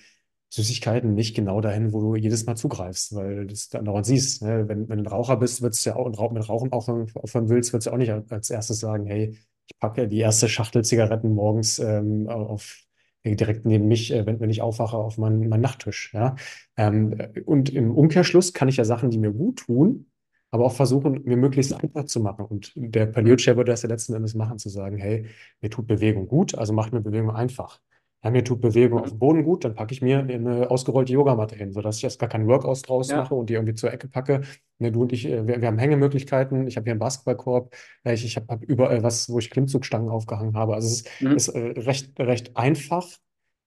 Süßigkeiten 0.50 1.14
nicht 1.14 1.34
genau 1.34 1.60
dahin, 1.60 1.92
wo 1.92 2.00
du 2.00 2.16
jedes 2.16 2.44
Mal 2.44 2.56
zugreifst, 2.56 3.14
weil 3.14 3.36
du 3.36 3.46
das 3.46 3.68
dann 3.68 3.84
daran 3.86 4.04
siehst. 4.04 4.42
Ne? 4.42 4.68
Wenn, 4.68 4.88
wenn 4.88 4.98
du 4.98 5.04
ein 5.04 5.12
Raucher 5.12 5.36
bist, 5.36 5.62
würdest 5.62 5.86
du 5.86 5.90
ja 5.90 5.96
auch 5.96 6.32
mit 6.32 6.48
Rauchen 6.48 6.72
aufhören 6.72 7.08
willst, 7.48 7.72
würdest 7.72 7.86
du 7.86 7.92
auch 7.92 7.96
nicht 7.96 8.10
als 8.12 8.50
erstes 8.50 8.80
sagen, 8.80 9.06
hey, 9.06 9.38
ich 9.70 9.78
packe 9.78 10.08
die 10.08 10.18
erste 10.18 10.48
Schachtel 10.48 10.84
Zigaretten 10.84 11.34
morgens 11.34 11.78
ähm, 11.78 12.28
auf, 12.28 12.76
direkt 13.24 13.66
neben 13.66 13.86
mich, 13.86 14.12
äh, 14.12 14.26
wenn, 14.26 14.40
wenn 14.40 14.50
ich 14.50 14.62
aufwache, 14.62 14.96
auf 14.96 15.16
meinen, 15.16 15.48
meinen 15.48 15.60
Nachttisch. 15.60 16.12
Ja? 16.12 16.36
Ähm, 16.76 17.16
und 17.46 17.70
im 17.70 17.94
Umkehrschluss 17.94 18.52
kann 18.52 18.68
ich 18.68 18.76
ja 18.76 18.84
Sachen, 18.84 19.10
die 19.10 19.18
mir 19.18 19.32
gut 19.32 19.60
tun, 19.60 20.06
aber 20.50 20.64
auch 20.64 20.72
versuchen, 20.72 21.22
mir 21.24 21.36
möglichst 21.36 21.72
einfach 21.72 22.04
zu 22.04 22.20
machen. 22.20 22.44
Und 22.46 22.72
der 22.74 23.06
Paleo-Chair 23.06 23.56
würde 23.56 23.70
das 23.70 23.82
ja 23.82 23.88
letzten 23.88 24.14
Endes 24.14 24.34
machen, 24.34 24.58
zu 24.58 24.68
sagen, 24.68 24.96
hey, 24.96 25.26
mir 25.60 25.70
tut 25.70 25.86
Bewegung 25.86 26.26
gut, 26.26 26.56
also 26.56 26.72
macht 26.72 26.92
mir 26.92 27.00
Bewegung 27.00 27.30
einfach 27.30 27.80
ja, 28.22 28.30
mir 28.30 28.44
tut 28.44 28.60
Bewegung 28.60 29.00
auf 29.00 29.08
dem 29.08 29.18
Boden 29.18 29.44
gut, 29.44 29.64
dann 29.64 29.74
packe 29.74 29.94
ich 29.94 30.02
mir 30.02 30.18
eine 30.18 30.70
ausgerollte 30.70 31.12
Yogamatte 31.12 31.56
hin, 31.56 31.72
sodass 31.72 31.96
ich 31.96 32.04
erst 32.04 32.18
gar 32.18 32.28
keinen 32.28 32.46
Workout 32.48 32.86
draus 32.86 33.08
ja. 33.08 33.16
mache 33.16 33.34
und 33.34 33.48
die 33.48 33.54
irgendwie 33.54 33.74
zur 33.74 33.92
Ecke 33.92 34.08
packe. 34.08 34.42
Ne, 34.78 34.92
du 34.92 35.02
und 35.02 35.12
ich, 35.12 35.26
äh, 35.26 35.46
wir, 35.46 35.60
wir 35.60 35.68
haben 35.68 35.78
Hängemöglichkeiten. 35.78 36.66
Ich 36.66 36.76
habe 36.76 36.84
hier 36.84 36.92
einen 36.92 37.00
Basketballkorb. 37.00 37.74
Ich, 38.04 38.24
ich 38.24 38.36
habe 38.36 38.46
hab 38.48 38.62
überall 38.64 39.02
was, 39.02 39.30
wo 39.30 39.38
ich 39.38 39.50
Klimmzugstangen 39.50 40.10
aufgehangen 40.10 40.54
habe. 40.54 40.74
Also 40.74 40.88
es 40.88 41.00
ist, 41.00 41.20
mhm. 41.22 41.32
ist 41.32 41.48
äh, 41.48 41.80
recht, 41.80 42.20
recht 42.20 42.56
einfach, 42.58 43.06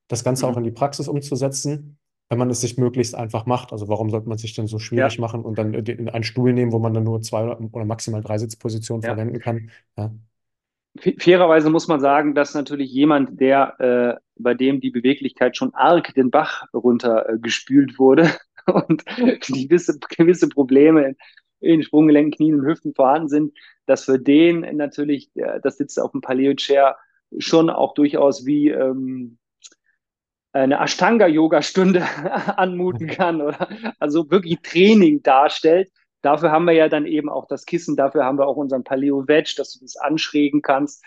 das 0.07 0.23
Ganze 0.23 0.45
mhm. 0.45 0.51
auch 0.51 0.57
in 0.57 0.63
die 0.65 0.71
Praxis 0.71 1.07
umzusetzen, 1.07 1.97
wenn 2.29 2.37
man 2.37 2.51
es 2.51 2.61
sich 2.61 2.77
möglichst 2.77 3.15
einfach 3.15 3.47
macht. 3.47 3.71
Also 3.71 3.87
warum 3.87 4.11
sollte 4.11 4.29
man 4.29 4.37
sich 4.37 4.53
denn 4.53 4.67
so 4.67 4.77
schwierig 4.77 5.15
ja. 5.15 5.21
machen 5.21 5.43
und 5.45 5.57
dann 5.57 5.73
äh, 5.73 6.11
einen 6.11 6.23
Stuhl 6.23 6.53
nehmen, 6.53 6.71
wo 6.71 6.77
man 6.77 6.93
dann 6.93 7.05
nur 7.05 7.23
zwei 7.23 7.43
oder 7.47 7.85
maximal 7.85 8.21
drei 8.21 8.37
Sitzpositionen 8.37 9.01
ja. 9.01 9.15
verwenden 9.15 9.39
kann? 9.39 9.71
Ja 9.97 10.11
fairerweise 11.17 11.69
muss 11.69 11.87
man 11.87 11.99
sagen, 11.99 12.35
dass 12.35 12.53
natürlich 12.53 12.91
jemand, 12.91 13.39
der 13.39 13.79
äh, 13.79 14.22
bei 14.35 14.53
dem 14.53 14.81
die 14.81 14.91
Beweglichkeit 14.91 15.57
schon 15.57 15.73
arg 15.73 16.13
den 16.15 16.31
Bach 16.31 16.65
runter 16.73 17.29
äh, 17.29 17.37
wurde. 17.97 18.31
Und 18.65 19.05
gewisse, 19.05 19.99
gewisse 19.99 20.47
Probleme 20.47 21.03
in, 21.03 21.15
in 21.59 21.83
Sprunggelenken, 21.83 22.31
Knien 22.31 22.61
und 22.61 22.65
Hüften 22.65 22.93
vorhanden 22.93 23.27
sind, 23.27 23.57
dass 23.85 24.05
für 24.05 24.17
den 24.17 24.61
natürlich 24.77 25.29
äh, 25.35 25.59
das 25.61 25.77
Sitzt 25.77 25.99
auf 25.99 26.11
dem 26.11 26.21
Paleo-Chair 26.21 26.95
schon 27.39 27.69
auch 27.69 27.93
durchaus 27.93 28.45
wie 28.45 28.69
ähm, 28.69 29.37
eine 30.53 30.79
Ashtanga-Yoga-Stunde 30.79 32.03
anmuten 32.57 33.07
kann 33.07 33.41
oder 33.41 33.67
also 33.99 34.29
wirklich 34.29 34.59
Training 34.61 35.23
darstellt. 35.23 35.91
Dafür 36.21 36.51
haben 36.51 36.65
wir 36.65 36.73
ja 36.73 36.87
dann 36.87 37.05
eben 37.05 37.27
auch 37.27 37.47
das 37.47 37.65
Kissen, 37.65 37.97
dafür 37.97 38.23
haben 38.23 38.37
wir 38.37 38.47
auch 38.47 38.55
unseren 38.55 38.83
Paleo 38.85 39.27
Wedge, 39.27 39.55
dass 39.57 39.73
du 39.73 39.79
das 39.83 39.97
anschrägen 39.97 40.61
kannst, 40.61 41.03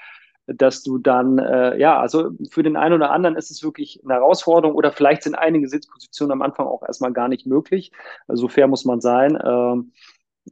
dass 0.47 0.82
du 0.82 0.99
dann, 0.99 1.38
äh, 1.38 1.78
ja, 1.78 1.99
also 1.99 2.30
für 2.51 2.62
den 2.62 2.76
einen 2.76 2.94
oder 2.94 3.11
anderen 3.11 3.36
ist 3.36 3.51
es 3.51 3.62
wirklich 3.62 4.01
eine 4.05 4.14
Herausforderung 4.14 4.76
oder 4.76 4.92
vielleicht 4.92 5.22
sind 5.22 5.34
einige 5.34 5.68
Sitzpositionen 5.68 6.32
am 6.32 6.42
Anfang 6.42 6.66
auch 6.66 6.82
erstmal 6.82 7.12
gar 7.12 7.28
nicht 7.28 7.47
möglich. 7.47 7.92
Also 8.28 8.42
so 8.42 8.49
fair 8.49 8.68
muss 8.68 8.84
man 8.84 9.01
sein. 9.01 9.38
Ähm, 9.44 9.92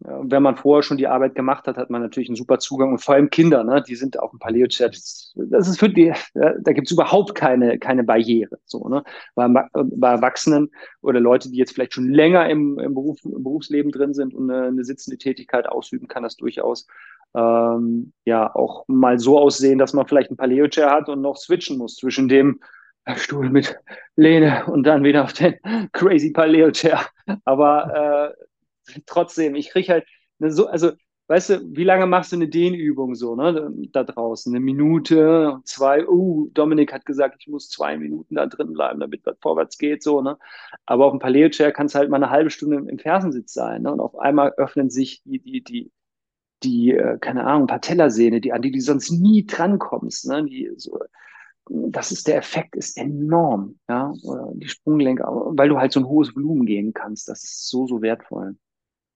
wenn 0.01 0.42
man 0.42 0.57
vorher 0.57 0.82
schon 0.82 0.97
die 0.97 1.07
Arbeit 1.07 1.34
gemacht 1.34 1.66
hat, 1.66 1.76
hat 1.76 1.88
man 1.88 2.03
natürlich 2.03 2.28
einen 2.28 2.36
super 2.36 2.59
Zugang 2.59 2.92
und 2.92 2.99
vor 2.99 3.14
allem 3.14 3.30
Kinder, 3.30 3.62
ne, 3.62 3.82
die 3.86 3.95
sind 3.95 4.18
auf 4.18 4.30
dem 4.30 4.40
Paleo-Chat. 4.40 4.92
Das 5.36 5.68
ist 5.68 5.78
für 5.78 5.88
die, 5.88 6.12
da 6.34 6.72
gibt 6.72 6.88
es 6.88 6.92
überhaupt 6.92 7.34
keine, 7.34 7.78
keine 7.78 8.03
Barriere. 8.03 8.59
So, 8.64 8.88
ne? 8.88 9.05
Bei, 9.34 9.47
bei 9.72 10.11
Erwachsenen 10.11 10.70
oder 11.01 11.20
Leute, 11.20 11.51
die 11.51 11.59
jetzt 11.59 11.72
vielleicht 11.72 11.95
schon 11.95 12.11
länger 12.11 12.49
im, 12.51 12.78
im, 12.78 12.95
Beruf, 12.95 13.24
im 13.24 13.42
Berufsleben 13.45 13.92
drin 13.92 14.14
sind 14.14 14.34
und 14.34 14.51
eine, 14.51 14.66
eine 14.66 14.84
sitzende 14.84 15.16
Tätigkeit 15.16 15.68
ausüben, 15.68 16.09
kann 16.09 16.24
das 16.24 16.36
durchaus 16.36 16.88
ähm, 17.35 18.12
ja 18.24 18.55
auch 18.55 18.85
mal 18.89 19.18
so 19.18 19.39
aussehen, 19.39 19.78
dass 19.78 19.93
man 19.93 20.07
vielleicht 20.07 20.30
ein 20.30 20.37
Paleo-Chair 20.37 20.91
hat 20.91 21.09
und 21.09 21.20
noch 21.20 21.37
switchen 21.37 21.78
muss 21.78 21.97
zwischen 21.97 22.28
dem 22.28 22.61
Stuhl 23.16 23.51
mit 23.51 23.76
Lehne 24.16 24.64
und 24.66 24.85
dann 24.85 25.05
wieder 25.05 25.24
auf 25.24 25.32
den 25.32 25.57
crazy 25.93 26.30
Paleo-Chair. 26.30 27.07
Aber 27.45 28.35
äh, 28.89 29.01
trotzdem, 29.07 29.55
ich 29.55 29.70
kriege 29.70 29.93
halt 29.93 30.07
so, 30.39 30.66
also 30.66 30.93
weißt 31.26 31.51
du, 31.51 31.61
wie 31.76 31.85
lange 31.85 32.07
machst 32.07 32.32
du 32.32 32.37
eine 32.37 32.49
Dehnübung 32.49 33.14
so, 33.14 33.35
ne, 33.35 33.72
da 33.93 34.05
draußen? 34.05 34.55
Eine 34.55 34.64
Minute, 34.64 35.59
zwei, 35.64 36.07
uh, 36.07 36.51
Dominik 36.53 36.93
hat 36.93 37.07
gesagt, 37.07 37.37
ich 37.41 37.49
muss 37.49 37.70
zwei 37.70 37.97
Minuten 37.97 38.35
da 38.35 38.47
drin 38.47 38.72
bleiben, 38.72 39.01
damit 39.01 39.24
was 39.24 39.37
vorwärts 39.41 39.78
geht, 39.78 40.03
so, 40.03 40.20
ne? 40.20 40.39
Aber 40.87 41.07
auf 41.07 41.12
dem 41.12 41.20
Paleo-Chair 41.20 41.72
kann 41.72 41.87
es 41.87 41.95
halt 41.95 42.11
mal 42.11 42.16
eine 42.16 42.30
halbe 42.30 42.51
Stunde 42.51 42.76
im 42.76 42.99
Fersensitz 42.99 43.53
sein, 43.55 43.82
ne? 43.82 43.93
Und 43.93 44.01
auf 44.01 44.18
einmal 44.18 44.53
öffnen 44.57 44.91
sich 44.91 45.22
die, 45.24 45.41
die, 45.41 45.62
die, 45.62 45.91
die, 46.64 46.92
äh, 46.92 47.18
keine 47.18 47.44
Ahnung, 47.44 47.66
Patellasehne, 47.66 48.40
die, 48.40 48.52
an 48.52 48.62
die 48.62 48.72
du 48.72 48.80
sonst 48.80 49.10
nie 49.10 49.46
drankommst, 49.46 50.28
ne? 50.28 50.44
Die 50.44 50.70
so, 50.76 50.98
das 51.66 52.12
ist 52.12 52.28
der 52.28 52.36
Effekt, 52.36 52.76
ist 52.76 52.98
enorm, 52.98 53.78
ja, 53.88 54.12
die 54.54 54.68
Sprunggelenke, 54.68 55.24
weil 55.24 55.68
du 55.68 55.78
halt 55.78 55.92
so 55.92 56.00
ein 56.00 56.06
hohes 56.06 56.34
Volumen 56.34 56.66
gehen 56.66 56.92
kannst. 56.92 57.28
Das 57.28 57.42
ist 57.42 57.68
so, 57.68 57.86
so 57.86 58.02
wertvoll. 58.02 58.56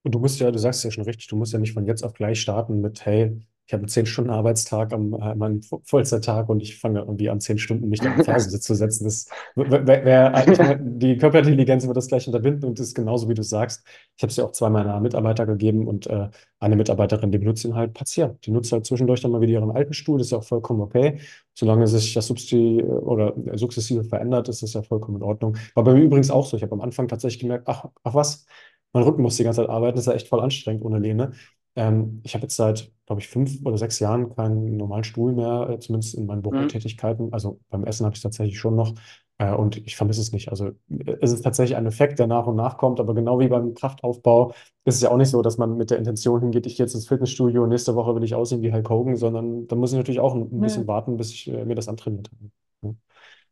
Und 0.02 0.14
du 0.14 0.18
musst 0.18 0.40
ja, 0.40 0.50
du 0.50 0.58
sagst 0.58 0.84
ja 0.84 0.90
schon 0.90 1.04
richtig, 1.04 1.26
du 1.26 1.36
musst 1.36 1.52
ja 1.52 1.58
nicht 1.58 1.74
von 1.74 1.84
jetzt 1.84 2.02
auf 2.02 2.14
gleich 2.14 2.40
starten 2.40 2.80
mit, 2.80 3.04
hey, 3.04 3.38
ich 3.68 3.74
habe 3.74 3.82
einen 3.82 3.90
10-Stunden-Arbeitstag 3.90 4.94
am 4.94 5.12
äh, 5.12 5.34
meinem 5.34 5.60
Vollzeittag 5.84 6.48
und 6.48 6.62
ich 6.62 6.78
fange 6.78 7.00
irgendwie 7.00 7.28
an 7.28 7.38
10 7.38 7.58
Stunden 7.58 7.90
mich 7.90 8.00
da 8.00 8.14
auf 8.16 8.24
Fersensitz 8.24 8.62
zu 8.64 8.74
setzen. 8.74 9.04
Das 9.04 9.28
wär, 9.56 9.86
wär, 9.86 10.78
die 10.80 11.18
Körperintelligenz 11.18 11.86
wird 11.86 11.94
das 11.94 12.08
gleich 12.08 12.26
unterbinden 12.26 12.66
und 12.66 12.80
ist 12.80 12.94
genauso, 12.94 13.28
wie 13.28 13.34
du 13.34 13.42
sagst. 13.42 13.84
Ich 14.16 14.22
habe 14.22 14.30
es 14.30 14.36
ja 14.36 14.44
auch 14.46 14.52
zwei 14.52 14.70
meiner 14.70 14.98
Mitarbeiter 15.00 15.44
gegeben 15.44 15.86
und 15.86 16.06
äh, 16.06 16.30
eine 16.60 16.76
Mitarbeiterin, 16.76 17.30
die 17.30 17.36
benutzt 17.36 17.62
ihn 17.66 17.74
halt 17.74 17.92
partiell. 17.92 18.38
Die 18.44 18.52
nutzt 18.52 18.72
halt 18.72 18.86
zwischendurch 18.86 19.20
dann 19.20 19.32
mal 19.32 19.42
wieder 19.42 19.52
ihren 19.52 19.70
alten 19.70 19.92
Stuhl, 19.92 20.16
das 20.16 20.28
ist 20.28 20.30
ja 20.30 20.38
auch 20.38 20.44
vollkommen 20.44 20.80
okay. 20.80 21.20
Solange 21.52 21.86
sich 21.88 22.14
das 22.14 22.26
Substi 22.26 22.82
oder 22.82 23.34
sukzessive 23.52 24.02
verändert, 24.04 24.48
ist 24.48 24.62
das 24.62 24.72
ja 24.72 24.82
vollkommen 24.82 25.18
in 25.18 25.22
Ordnung. 25.24 25.58
War 25.74 25.84
bei 25.84 25.92
mir 25.92 26.00
übrigens 26.00 26.30
auch 26.30 26.46
so. 26.46 26.56
Ich 26.56 26.62
habe 26.62 26.72
am 26.72 26.80
Anfang 26.80 27.06
tatsächlich 27.06 27.40
gemerkt, 27.40 27.68
ach, 27.68 27.84
ach 28.02 28.14
was, 28.14 28.46
mein 28.94 29.02
Rücken 29.02 29.20
muss 29.22 29.36
die 29.36 29.44
ganze 29.44 29.60
Zeit 29.60 29.68
arbeiten, 29.68 29.96
das 29.96 30.06
ist 30.06 30.10
ja 30.10 30.14
echt 30.14 30.28
voll 30.28 30.40
anstrengend 30.40 30.82
ohne 30.84 30.98
Lehne. 30.98 31.32
Ähm, 31.78 32.20
ich 32.24 32.34
habe 32.34 32.42
jetzt 32.42 32.56
seit, 32.56 32.92
glaube 33.06 33.20
ich, 33.20 33.28
fünf 33.28 33.64
oder 33.64 33.78
sechs 33.78 34.00
Jahren 34.00 34.34
keinen 34.34 34.76
normalen 34.76 35.04
Stuhl 35.04 35.32
mehr, 35.32 35.68
äh, 35.70 35.78
zumindest 35.78 36.14
in 36.16 36.26
meinen 36.26 36.38
mhm. 36.38 36.50
Bürotätigkeiten. 36.50 37.32
Also 37.32 37.60
beim 37.70 37.84
Essen 37.84 38.04
habe 38.04 38.14
ich 38.14 38.18
es 38.18 38.22
tatsächlich 38.24 38.58
schon 38.58 38.74
noch 38.74 38.94
äh, 39.38 39.54
und 39.54 39.76
ich 39.86 39.94
vermisse 39.94 40.20
es 40.20 40.32
nicht. 40.32 40.48
Also 40.48 40.70
äh, 40.90 41.16
es 41.20 41.32
ist 41.32 41.42
tatsächlich 41.42 41.76
ein 41.76 41.86
Effekt, 41.86 42.18
der 42.18 42.26
nach 42.26 42.48
und 42.48 42.56
nach 42.56 42.78
kommt, 42.78 42.98
aber 42.98 43.14
genau 43.14 43.38
wie 43.38 43.46
beim 43.46 43.74
Kraftaufbau 43.74 44.54
ist 44.84 44.96
es 44.96 45.02
ja 45.02 45.10
auch 45.10 45.16
nicht 45.16 45.30
so, 45.30 45.40
dass 45.40 45.56
man 45.56 45.76
mit 45.76 45.90
der 45.90 45.98
Intention 45.98 46.40
hingeht, 46.40 46.66
ich 46.66 46.76
gehe 46.76 46.84
jetzt 46.84 46.94
ins 46.94 47.06
Fitnessstudio 47.06 47.62
und 47.62 47.68
nächste 47.68 47.94
Woche 47.94 48.12
will 48.16 48.24
ich 48.24 48.34
aussehen 48.34 48.62
wie 48.62 48.72
Hulk 48.72 48.90
Hogan, 48.90 49.14
sondern 49.14 49.68
da 49.68 49.76
muss 49.76 49.92
ich 49.92 49.98
natürlich 49.98 50.20
auch 50.20 50.34
ein, 50.34 50.50
ein 50.50 50.60
bisschen 50.60 50.88
warten, 50.88 51.16
bis 51.16 51.30
ich 51.30 51.48
äh, 51.48 51.64
mir 51.64 51.76
das 51.76 51.88
antrainiert 51.88 52.28
habe. 52.32 52.96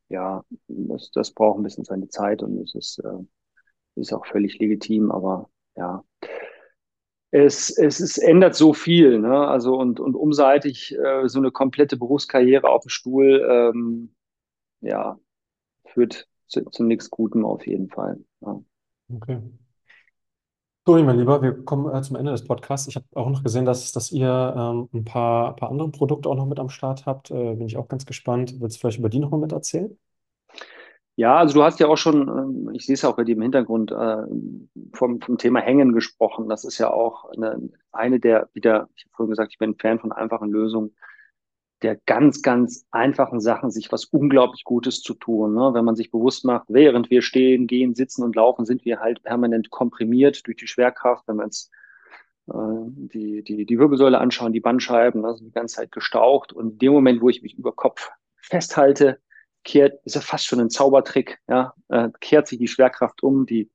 Ja, 0.09 0.43
das, 0.67 1.11
das 1.13 1.31
braucht 1.31 1.59
ein 1.59 1.63
bisschen 1.63 1.85
seine 1.85 2.09
Zeit 2.09 2.43
und 2.43 2.59
es 2.59 2.75
ist, 2.75 2.99
äh, 2.99 4.01
ist 4.01 4.13
auch 4.13 4.27
völlig 4.27 4.59
legitim, 4.59 5.13
aber 5.13 5.49
ja. 5.77 6.03
Es, 7.37 7.69
es, 7.77 8.01
es 8.01 8.17
ändert 8.17 8.55
so 8.55 8.73
viel, 8.73 9.19
ne? 9.19 9.47
Also 9.47 9.77
und, 9.77 10.01
und 10.01 10.15
umseitig 10.15 10.97
äh, 10.97 11.29
so 11.29 11.39
eine 11.39 11.51
komplette 11.51 11.99
Berufskarriere 11.99 12.67
auf 12.67 12.85
dem 12.85 12.89
Stuhl, 12.89 13.47
ähm, 13.47 14.15
ja, 14.81 15.19
führt 15.85 16.29
zu, 16.47 16.65
zu 16.71 16.83
nichts 16.83 17.11
Gutem 17.11 17.45
auf 17.45 17.67
jeden 17.67 17.91
Fall. 17.91 18.19
Ja. 18.41 18.59
Okay. 19.15 19.43
Toni, 20.87 21.03
mein 21.03 21.19
Lieber, 21.19 21.43
wir 21.43 21.63
kommen 21.65 21.95
äh, 21.95 22.01
zum 22.01 22.17
Ende 22.17 22.33
des 22.33 22.45
Podcasts. 22.45 22.89
Ich 22.89 22.97
habe 22.97 23.05
auch 23.15 23.29
noch 23.29 23.43
gesehen, 23.43 23.67
dass, 23.67 23.93
dass 23.93 24.13
ihr 24.13 24.55
ähm, 24.57 24.89
ein 24.95 25.05
paar, 25.05 25.57
paar 25.57 25.71
andere 25.71 25.91
Produkte 25.91 26.31
auch 26.31 26.37
noch 26.37 26.47
mit 26.47 26.59
am 26.59 26.71
Start 26.71 27.05
habt. 27.05 27.31
Äh, 27.31 27.55
bin 27.57 27.67
ich 27.67 27.77
auch 27.77 27.89
ganz 27.89 28.07
gespannt. 28.07 28.55
Willst 28.61 28.77
du 28.77 28.81
vielleicht 28.81 28.99
über 28.99 29.11
die 29.11 29.19
noch 29.19 29.31
mal 29.31 29.41
mit 29.41 29.53
erzählen? 29.53 29.99
Ja, 31.17 31.39
also 31.39 31.55
du 31.55 31.63
hast 31.63 31.81
ja 31.81 31.89
auch 31.89 31.97
schon, 31.97 32.29
ähm, 32.29 32.71
ich 32.75 32.87
sehe 32.87 32.95
es 32.95 33.05
auch 33.05 33.17
bei 33.17 33.25
dir 33.25 33.37
im 33.37 33.43
Hintergrund, 33.43 33.91
äh, 33.91 34.23
vom, 34.93 35.21
vom 35.21 35.39
Thema 35.39 35.61
Hängen 35.61 35.93
gesprochen. 35.93 36.49
Das 36.49 36.65
ist 36.65 36.79
ja 36.79 36.91
auch 36.91 37.25
eine, 37.31 37.71
eine 37.91 38.21
der, 38.21 38.49
wieder, 38.53 38.89
ich 38.97 39.05
habe 39.05 39.15
vorhin 39.17 39.31
gesagt, 39.31 39.53
ich 39.53 39.59
bin 39.59 39.71
ein 39.71 39.79
Fan 39.79 39.99
von 39.99 40.13
einfachen 40.13 40.51
Lösungen 40.51 40.95
der 41.83 41.97
ganz, 42.07 42.43
ganz 42.43 42.87
einfachen 42.91 43.41
Sachen 43.41 43.71
sich 43.71 43.93
was 43.93 44.07
unglaublich 44.07 44.65
Gutes 44.65 45.03
zu 45.03 45.15
tun. 45.15 45.55
Ne? 45.55 45.75
Wenn 45.75 45.85
man 45.85 45.97
sich 45.97 46.11
bewusst 46.11 46.45
macht, 46.45 46.67
während 46.69 47.11
wir 47.11 47.23
stehen, 47.23 47.67
gehen, 47.67 47.95
sitzen 47.95 48.23
und 48.23 48.35
laufen, 48.35 48.65
sind 48.65 48.85
wir 48.85 49.01
halt 49.01 49.23
permanent 49.23 49.71
komprimiert 49.71 50.47
durch 50.47 50.57
die 50.57 50.67
Schwerkraft. 50.67 51.29
Wenn 51.29 51.37
wir 51.37 51.45
uns 51.45 51.71
äh, 52.49 52.53
die, 52.55 53.43
die, 53.43 53.67
die 53.67 53.79
Wirbelsäule 53.79 54.19
anschauen, 54.19 54.53
die 54.53 54.61
Bandscheiben, 54.61 55.23
sind 55.37 55.49
die 55.49 55.53
ganze 55.53 55.77
Zeit 55.77 55.93
gestaucht. 55.93 56.53
Und 56.53 56.73
in 56.73 56.79
dem 56.79 56.93
Moment, 56.93 57.21
wo 57.21 57.29
ich 57.29 57.43
mich 57.43 57.59
über 57.59 57.73
Kopf 57.73 58.11
festhalte, 58.37 59.21
kehrt, 59.67 60.01
ist 60.05 60.15
ja 60.15 60.23
fast 60.23 60.47
schon 60.47 60.61
ein 60.61 60.71
Zaubertrick, 60.71 61.39
ja, 61.49 61.75
äh, 61.89 62.09
kehrt 62.21 62.49
sich 62.49 62.59
die 62.59 62.69
Schwerkraft 62.69 63.23
um, 63.23 63.45
die 63.45 63.71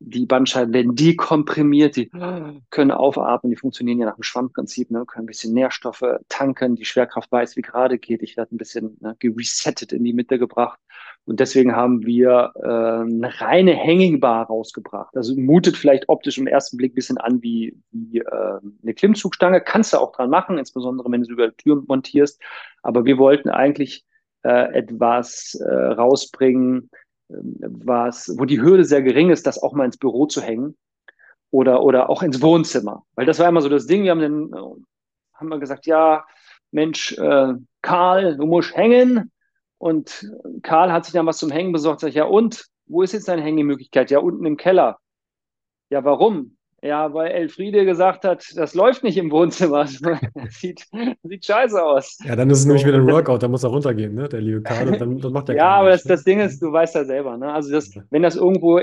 die 0.00 0.26
Bandscheiben 0.26 0.72
werden 0.72 0.94
dekomprimiert, 0.94 1.96
die 1.96 2.10
können 2.70 2.90
aufatmen, 2.92 3.50
die 3.50 3.56
funktionieren 3.56 3.98
ja 3.98 4.06
nach 4.06 4.14
dem 4.14 4.22
Schwammprinzip, 4.22 4.90
ne, 4.90 5.04
können 5.06 5.24
ein 5.24 5.26
bisschen 5.26 5.54
Nährstoffe 5.54 6.04
tanken, 6.28 6.76
die 6.76 6.84
Schwerkraft 6.84 7.32
weiß, 7.32 7.56
wie 7.56 7.62
gerade 7.62 7.98
geht. 7.98 8.22
Ich 8.22 8.36
werde 8.36 8.54
ein 8.54 8.58
bisschen 8.58 8.96
ne, 9.00 9.16
geresettet 9.18 9.92
in 9.92 10.04
die 10.04 10.12
Mitte 10.12 10.38
gebracht. 10.38 10.78
Und 11.24 11.40
deswegen 11.40 11.74
haben 11.74 12.06
wir 12.06 12.52
äh, 12.54 12.66
eine 12.66 13.40
reine 13.40 13.76
Hanging 13.76 14.20
Bar 14.20 14.46
rausgebracht. 14.46 15.16
Also 15.16 15.36
mutet 15.36 15.76
vielleicht 15.76 16.08
optisch 16.08 16.38
im 16.38 16.46
ersten 16.46 16.76
Blick 16.76 16.92
ein 16.92 16.94
bisschen 16.94 17.18
an 17.18 17.42
wie, 17.42 17.76
wie 17.90 18.18
äh, 18.18 18.60
eine 18.82 18.94
Klimmzugstange. 18.94 19.60
Kannst 19.60 19.92
du 19.92 19.98
auch 19.98 20.12
dran 20.12 20.30
machen, 20.30 20.58
insbesondere 20.58 21.10
wenn 21.10 21.20
du 21.20 21.26
sie 21.26 21.32
über 21.32 21.48
die 21.48 21.56
Tür 21.56 21.82
montierst. 21.86 22.40
Aber 22.82 23.04
wir 23.04 23.18
wollten 23.18 23.50
eigentlich 23.50 24.06
etwas 24.48 25.54
äh, 25.60 25.74
rausbringen, 25.74 26.90
was, 27.28 28.34
wo 28.38 28.44
die 28.44 28.60
Hürde 28.60 28.84
sehr 28.84 29.02
gering 29.02 29.30
ist, 29.30 29.46
das 29.46 29.62
auch 29.62 29.74
mal 29.74 29.84
ins 29.84 29.98
Büro 29.98 30.26
zu 30.26 30.40
hängen 30.40 30.76
oder, 31.50 31.82
oder 31.82 32.10
auch 32.10 32.22
ins 32.22 32.40
Wohnzimmer. 32.40 33.04
Weil 33.14 33.26
das 33.26 33.38
war 33.38 33.48
immer 33.48 33.60
so 33.60 33.68
das 33.68 33.86
Ding, 33.86 34.04
wir 34.04 34.10
haben 34.10 34.20
dann, 34.20 34.50
haben 35.34 35.48
wir 35.48 35.58
gesagt, 35.58 35.86
ja, 35.86 36.24
Mensch, 36.70 37.12
äh, 37.18 37.54
Karl, 37.82 38.36
du 38.36 38.46
musst 38.46 38.76
hängen. 38.76 39.30
Und 39.78 40.28
Karl 40.62 40.92
hat 40.92 41.04
sich 41.04 41.14
dann 41.14 41.26
was 41.26 41.38
zum 41.38 41.50
Hängen 41.50 41.72
besorgt, 41.72 42.00
sag 42.00 42.12
ja, 42.12 42.24
und? 42.24 42.66
Wo 42.86 43.02
ist 43.02 43.12
jetzt 43.12 43.28
deine 43.28 43.42
Hängemöglichkeit? 43.42 44.10
Ja, 44.10 44.18
unten 44.18 44.44
im 44.46 44.56
Keller. 44.56 44.98
Ja, 45.90 46.04
warum? 46.04 46.57
Ja, 46.80 47.12
weil 47.12 47.32
Elfriede 47.32 47.84
gesagt 47.84 48.24
hat, 48.24 48.44
das 48.54 48.74
läuft 48.74 49.02
nicht 49.02 49.16
im 49.16 49.32
Wohnzimmer. 49.32 49.86
sieht, 50.48 50.86
sieht 51.22 51.44
scheiße 51.44 51.82
aus. 51.82 52.18
Ja, 52.24 52.36
dann 52.36 52.48
ist 52.50 52.60
es 52.60 52.66
nämlich 52.66 52.86
wieder 52.86 52.98
ein 52.98 53.06
Workout, 53.06 53.42
da 53.42 53.48
muss 53.48 53.64
er 53.64 53.70
runtergehen, 53.70 54.14
ne? 54.14 54.28
Der 54.28 54.40
liebe 54.40 54.62
Karl. 54.62 54.96
dann, 54.96 55.18
dann 55.18 55.32
macht 55.32 55.48
der 55.48 55.56
Ja, 55.56 55.70
aber 55.70 55.90
das, 55.90 56.04
das 56.04 56.22
Ding 56.22 56.38
ist, 56.38 56.62
du 56.62 56.70
weißt 56.70 56.94
ja 56.94 57.04
selber, 57.04 57.36
ne? 57.36 57.52
Also 57.52 57.72
das, 57.72 57.90
wenn 58.10 58.22
das 58.22 58.36
irgendwo 58.36 58.80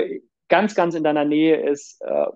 ganz, 0.48 0.74
ganz 0.74 0.94
in 0.94 1.04
deiner 1.04 1.24
Nähe 1.24 1.68
ist, 1.70 2.02
äh, 2.02 2.26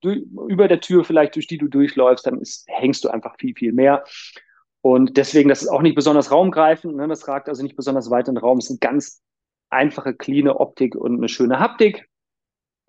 du, 0.00 0.10
über 0.48 0.68
der 0.68 0.80
Tür 0.80 1.04
vielleicht, 1.04 1.36
durch 1.36 1.46
die 1.46 1.58
du 1.58 1.68
durchläufst, 1.68 2.26
dann 2.26 2.40
ist, 2.40 2.64
hängst 2.68 3.04
du 3.04 3.10
einfach 3.10 3.36
viel, 3.38 3.54
viel 3.54 3.72
mehr. 3.72 4.04
Und 4.80 5.18
deswegen, 5.18 5.50
das 5.50 5.62
ist 5.62 5.68
auch 5.68 5.82
nicht 5.82 5.96
besonders 5.96 6.30
raumgreifend, 6.30 6.96
ne? 6.96 7.08
das 7.08 7.28
ragt 7.28 7.48
also 7.50 7.62
nicht 7.62 7.76
besonders 7.76 8.10
weit 8.10 8.28
in 8.28 8.36
den 8.36 8.40
Raum. 8.40 8.58
Es 8.58 8.70
ist 8.70 8.82
eine 8.82 8.92
ganz 8.92 9.20
einfache, 9.68 10.14
cleane 10.14 10.58
Optik 10.58 10.96
und 10.96 11.18
eine 11.18 11.28
schöne 11.28 11.58
Haptik 11.58 12.08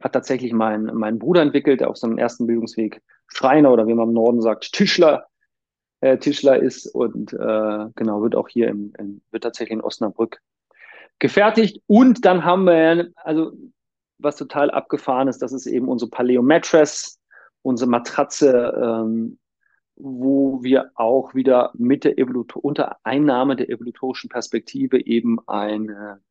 hat 0.02 0.14
tatsächlich 0.14 0.54
mein, 0.54 0.86
mein 0.86 1.20
Bruder 1.20 1.42
entwickelt, 1.42 1.82
der 1.82 1.90
auf 1.90 1.98
seinem 1.98 2.18
ersten 2.18 2.48
Bildungsweg 2.48 3.02
Schreiner 3.28 3.72
oder 3.72 3.88
wie 3.88 3.94
man 3.94 4.10
im 4.10 4.14
Norden 4.14 4.42
sagt, 4.42 4.72
Tischler, 4.74 5.28
äh, 6.02 6.18
Tischler 6.18 6.62
ist 6.62 6.88
und 6.88 7.34
äh, 7.34 7.86
genau, 7.96 8.22
wird 8.22 8.36
auch 8.36 8.48
hier 8.48 8.70
im, 8.70 8.94
in, 8.98 9.22
wird 9.32 9.44
tatsächlich 9.44 9.74
in 9.74 9.82
Osnabrück 9.82 10.42
gefertigt. 11.20 11.84
Und 11.88 12.26
dann 12.26 12.46
haben 12.46 12.64
wir, 12.64 13.12
also 13.16 13.52
was 14.18 14.38
total 14.38 14.72
abgefahren 14.72 15.28
ist, 15.28 15.42
das 15.42 15.54
ist 15.54 15.66
eben 15.66 15.88
unsere 15.88 16.10
Paleo 16.10 16.42
Mattress, 16.42 17.20
unsere 17.62 17.90
Matratze, 17.90 18.74
ähm, 18.82 19.38
wo 19.96 20.64
wir 20.64 20.92
auch 20.96 21.36
wieder 21.36 21.72
mit 21.74 22.06
der 22.06 22.18
Evolutor 22.18 22.64
unter 22.64 22.98
Einnahme 23.04 23.58
der 23.58 23.70
evolutorischen 23.70 24.30
Perspektive 24.30 25.06
eben 25.06 25.40
eine, 25.48 26.22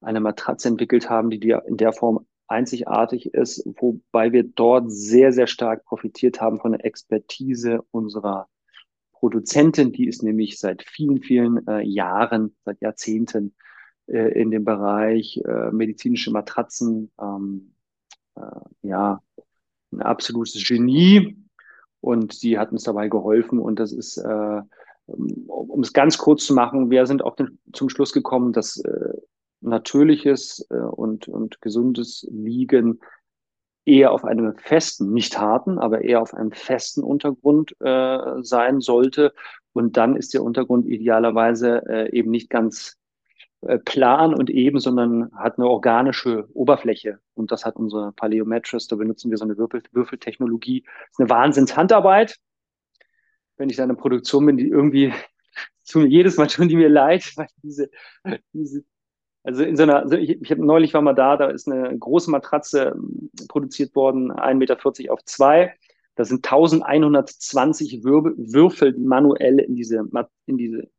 eine 0.00 0.20
Matratze 0.20 0.68
entwickelt 0.68 1.10
haben, 1.10 1.30
die 1.30 1.40
dir 1.40 1.64
in 1.66 1.76
der 1.76 1.92
Form 1.92 2.24
einzigartig 2.50 3.34
ist, 3.34 3.64
wobei 3.78 4.32
wir 4.32 4.44
dort 4.44 4.90
sehr, 4.90 5.32
sehr 5.32 5.46
stark 5.46 5.84
profitiert 5.84 6.40
haben 6.40 6.60
von 6.60 6.72
der 6.72 6.84
Expertise 6.84 7.84
unserer 7.90 8.48
Produzentin, 9.12 9.92
die 9.92 10.06
ist 10.06 10.22
nämlich 10.22 10.58
seit 10.58 10.82
vielen, 10.82 11.20
vielen 11.20 11.66
äh, 11.66 11.82
Jahren, 11.82 12.56
seit 12.64 12.80
Jahrzehnten 12.80 13.54
äh, 14.06 14.32
in 14.40 14.50
dem 14.50 14.64
Bereich 14.64 15.40
äh, 15.44 15.70
medizinische 15.70 16.30
Matratzen, 16.30 17.10
ähm, 17.20 17.74
äh, 18.36 18.40
ja, 18.82 19.22
ein 19.92 20.02
absolutes 20.02 20.66
Genie. 20.66 21.36
Und 22.00 22.42
die 22.42 22.58
hat 22.58 22.72
uns 22.72 22.84
dabei 22.84 23.08
geholfen 23.08 23.58
und 23.58 23.78
das 23.78 23.92
ist, 23.92 24.16
äh, 24.16 24.62
um 25.06 25.80
es 25.82 25.92
ganz 25.92 26.16
kurz 26.16 26.46
zu 26.46 26.54
machen, 26.54 26.90
wir 26.90 27.04
sind 27.04 27.22
auch 27.22 27.36
zum 27.74 27.90
Schluss 27.90 28.14
gekommen, 28.14 28.54
dass 28.54 28.78
äh, 28.78 29.12
natürliches 29.60 30.66
äh, 30.70 30.76
und, 30.76 31.28
und 31.28 31.60
gesundes 31.60 32.26
Liegen 32.30 33.00
eher 33.84 34.12
auf 34.12 34.24
einem 34.24 34.56
festen, 34.56 35.12
nicht 35.12 35.38
harten, 35.38 35.78
aber 35.78 36.02
eher 36.02 36.20
auf 36.20 36.34
einem 36.34 36.52
festen 36.52 37.02
Untergrund 37.02 37.74
äh, 37.80 38.42
sein 38.42 38.80
sollte. 38.80 39.32
Und 39.72 39.96
dann 39.96 40.16
ist 40.16 40.34
der 40.34 40.42
Untergrund 40.42 40.86
idealerweise 40.86 41.82
äh, 41.88 42.16
eben 42.16 42.30
nicht 42.30 42.50
ganz 42.50 42.98
äh, 43.62 43.78
plan 43.78 44.34
und 44.34 44.50
eben, 44.50 44.80
sondern 44.80 45.30
hat 45.36 45.58
eine 45.58 45.68
organische 45.68 46.48
Oberfläche. 46.54 47.20
Und 47.34 47.52
das 47.52 47.64
hat 47.64 47.76
unsere 47.76 48.12
Paleo 48.12 48.44
Mattress, 48.44 48.86
da 48.86 48.96
benutzen 48.96 49.30
wir 49.30 49.38
so 49.38 49.44
eine 49.44 49.58
Würfel 49.58 49.82
Würfeltechnologie. 49.92 50.82
Das 50.82 51.10
ist 51.12 51.20
eine 51.20 51.30
Wahnsinnshandarbeit. 51.30 52.36
Wenn 53.56 53.68
ich 53.68 53.76
da 53.76 53.84
in 53.84 53.90
einer 53.90 53.98
Produktion 53.98 54.46
bin, 54.46 54.56
die 54.56 54.68
irgendwie 54.68 55.12
jedes 55.94 56.36
Mal 56.36 56.46
tun 56.46 56.68
die 56.68 56.76
mir 56.76 56.88
leid, 56.88 57.32
weil 57.36 57.48
diese, 57.62 57.90
diese 58.52 58.84
also 59.42 59.62
in 59.62 59.76
so 59.76 59.84
einer, 59.84 60.10
ich, 60.12 60.40
ich 60.40 60.50
habe 60.50 60.64
neulich 60.64 60.92
war 60.92 61.02
mal 61.02 61.14
da, 61.14 61.36
da 61.36 61.48
ist 61.48 61.68
eine 61.68 61.96
große 61.98 62.30
Matratze 62.30 62.94
ähm, 62.94 63.30
produziert 63.48 63.94
worden, 63.94 64.32
1,40 64.32 64.54
Meter 64.54 65.12
auf 65.12 65.24
zwei. 65.24 65.74
Da 66.16 66.24
sind 66.24 66.44
1120 66.44 68.04
Würfel, 68.04 68.34
Würfel, 68.36 68.92
die 68.92 69.04
manuell 69.04 69.58
in 69.60 69.74
diese, 69.74 70.04
in 70.46 70.58
diese, 70.58 70.90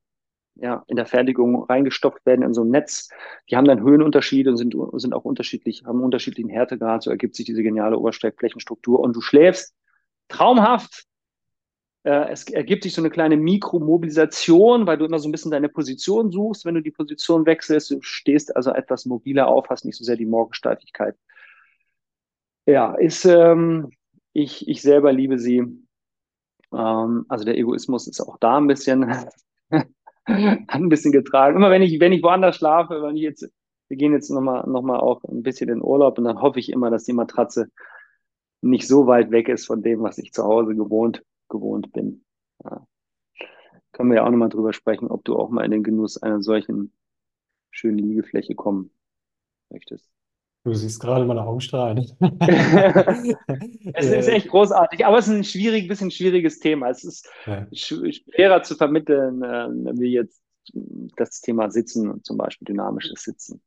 ja, 0.55 0.83
in 0.87 0.95
der 0.95 1.05
Fertigung 1.05 1.63
reingestopft 1.63 2.25
werden 2.25 2.43
in 2.43 2.53
so 2.53 2.63
ein 2.63 2.69
Netz. 2.69 3.09
Die 3.49 3.55
haben 3.55 3.65
dann 3.65 3.81
Höhenunterschiede 3.81 4.49
und 4.49 4.57
sind, 4.57 4.75
sind 4.93 5.13
auch 5.13 5.25
unterschiedlich, 5.25 5.83
haben 5.85 6.01
unterschiedlichen 6.01 6.49
Härtegrad. 6.49 7.03
So 7.03 7.11
ergibt 7.11 7.35
sich 7.35 7.45
diese 7.45 7.61
geniale 7.61 7.97
Oberflächenstruktur. 7.99 8.99
Und 8.99 9.15
du 9.15 9.21
schläfst 9.21 9.75
traumhaft 10.27 11.05
es 12.03 12.49
ergibt 12.49 12.83
sich 12.83 12.93
so 12.93 13.01
eine 13.01 13.11
kleine 13.11 13.37
Mikromobilisation, 13.37 14.87
weil 14.87 14.97
du 14.97 15.05
immer 15.05 15.19
so 15.19 15.29
ein 15.29 15.31
bisschen 15.31 15.51
deine 15.51 15.69
Position 15.69 16.31
suchst, 16.31 16.65
wenn 16.65 16.73
du 16.75 16.81
die 16.81 16.91
Position 16.91 17.45
wechselst. 17.45 17.91
Du 17.91 18.01
stehst 18.01 18.55
also 18.55 18.71
etwas 18.71 19.05
mobiler 19.05 19.47
auf, 19.47 19.69
hast 19.69 19.85
nicht 19.85 19.97
so 19.97 20.03
sehr 20.03 20.15
die 20.15 20.25
Morgensteifigkeit. 20.25 21.15
Ja, 22.65 22.95
ist, 22.95 23.25
ähm, 23.25 23.91
ich, 24.33 24.67
ich 24.67 24.81
selber 24.81 25.13
liebe 25.13 25.37
sie. 25.37 25.59
Ähm, 26.73 27.25
also 27.29 27.45
der 27.45 27.57
Egoismus 27.57 28.07
ist 28.07 28.21
auch 28.21 28.37
da 28.39 28.57
ein 28.57 28.67
bisschen, 28.67 29.13
ein 30.25 30.89
bisschen 30.89 31.11
getragen. 31.11 31.55
Immer 31.55 31.69
wenn 31.69 31.83
ich, 31.83 31.99
wenn 31.99 32.13
ich 32.13 32.23
woanders 32.23 32.55
schlafe, 32.55 33.03
wenn 33.03 33.15
ich 33.15 33.23
jetzt, 33.23 33.47
wir 33.89 33.97
gehen 33.97 34.13
jetzt 34.13 34.29
nochmal 34.31 34.67
noch 34.67 34.81
mal 34.81 34.99
auch 34.99 35.23
ein 35.25 35.43
bisschen 35.43 35.69
in 35.69 35.83
Urlaub 35.83 36.17
und 36.17 36.23
dann 36.23 36.41
hoffe 36.41 36.59
ich 36.59 36.69
immer, 36.71 36.89
dass 36.89 37.03
die 37.03 37.13
Matratze 37.13 37.69
nicht 38.61 38.87
so 38.87 39.05
weit 39.05 39.31
weg 39.31 39.49
ist 39.49 39.67
von 39.67 39.83
dem, 39.83 40.01
was 40.01 40.17
ich 40.17 40.33
zu 40.33 40.43
Hause 40.43 40.75
gewohnt 40.75 41.23
gewohnt 41.51 41.93
bin. 41.93 42.25
Ja. 42.63 42.87
Können 43.91 44.09
wir 44.09 44.17
ja 44.17 44.25
auch 44.25 44.31
nochmal 44.31 44.49
drüber 44.49 44.73
sprechen, 44.73 45.07
ob 45.07 45.23
du 45.25 45.37
auch 45.37 45.49
mal 45.49 45.63
in 45.63 45.71
den 45.71 45.83
Genuss 45.83 46.17
einer 46.17 46.41
solchen 46.41 46.93
schönen 47.69 47.99
Liegefläche 47.99 48.55
kommen 48.55 48.91
möchtest. 49.69 50.11
Du 50.63 50.73
siehst 50.73 50.99
gerade 50.99 51.25
meine 51.25 51.43
Augen 51.43 51.61
strahlen. 51.61 51.97
es 53.93 54.05
ist 54.05 54.27
echt 54.27 54.49
großartig, 54.49 55.05
aber 55.05 55.17
es 55.17 55.27
ist 55.27 55.33
ein 55.33 55.43
schwierig, 55.43 55.87
bisschen 55.87 56.11
schwieriges 56.11 56.59
Thema. 56.59 56.89
Es 56.89 57.03
ist 57.03 57.27
ja. 57.45 57.67
schwerer 57.73 58.61
zu 58.61 58.75
vermitteln, 58.75 59.41
äh, 59.41 59.69
wie 59.99 60.13
jetzt 60.13 60.43
das 61.15 61.41
Thema 61.41 61.69
Sitzen 61.69 62.23
zum 62.23 62.37
Beispiel, 62.37 62.65
dynamisches 62.65 63.23
Sitzen. 63.23 63.61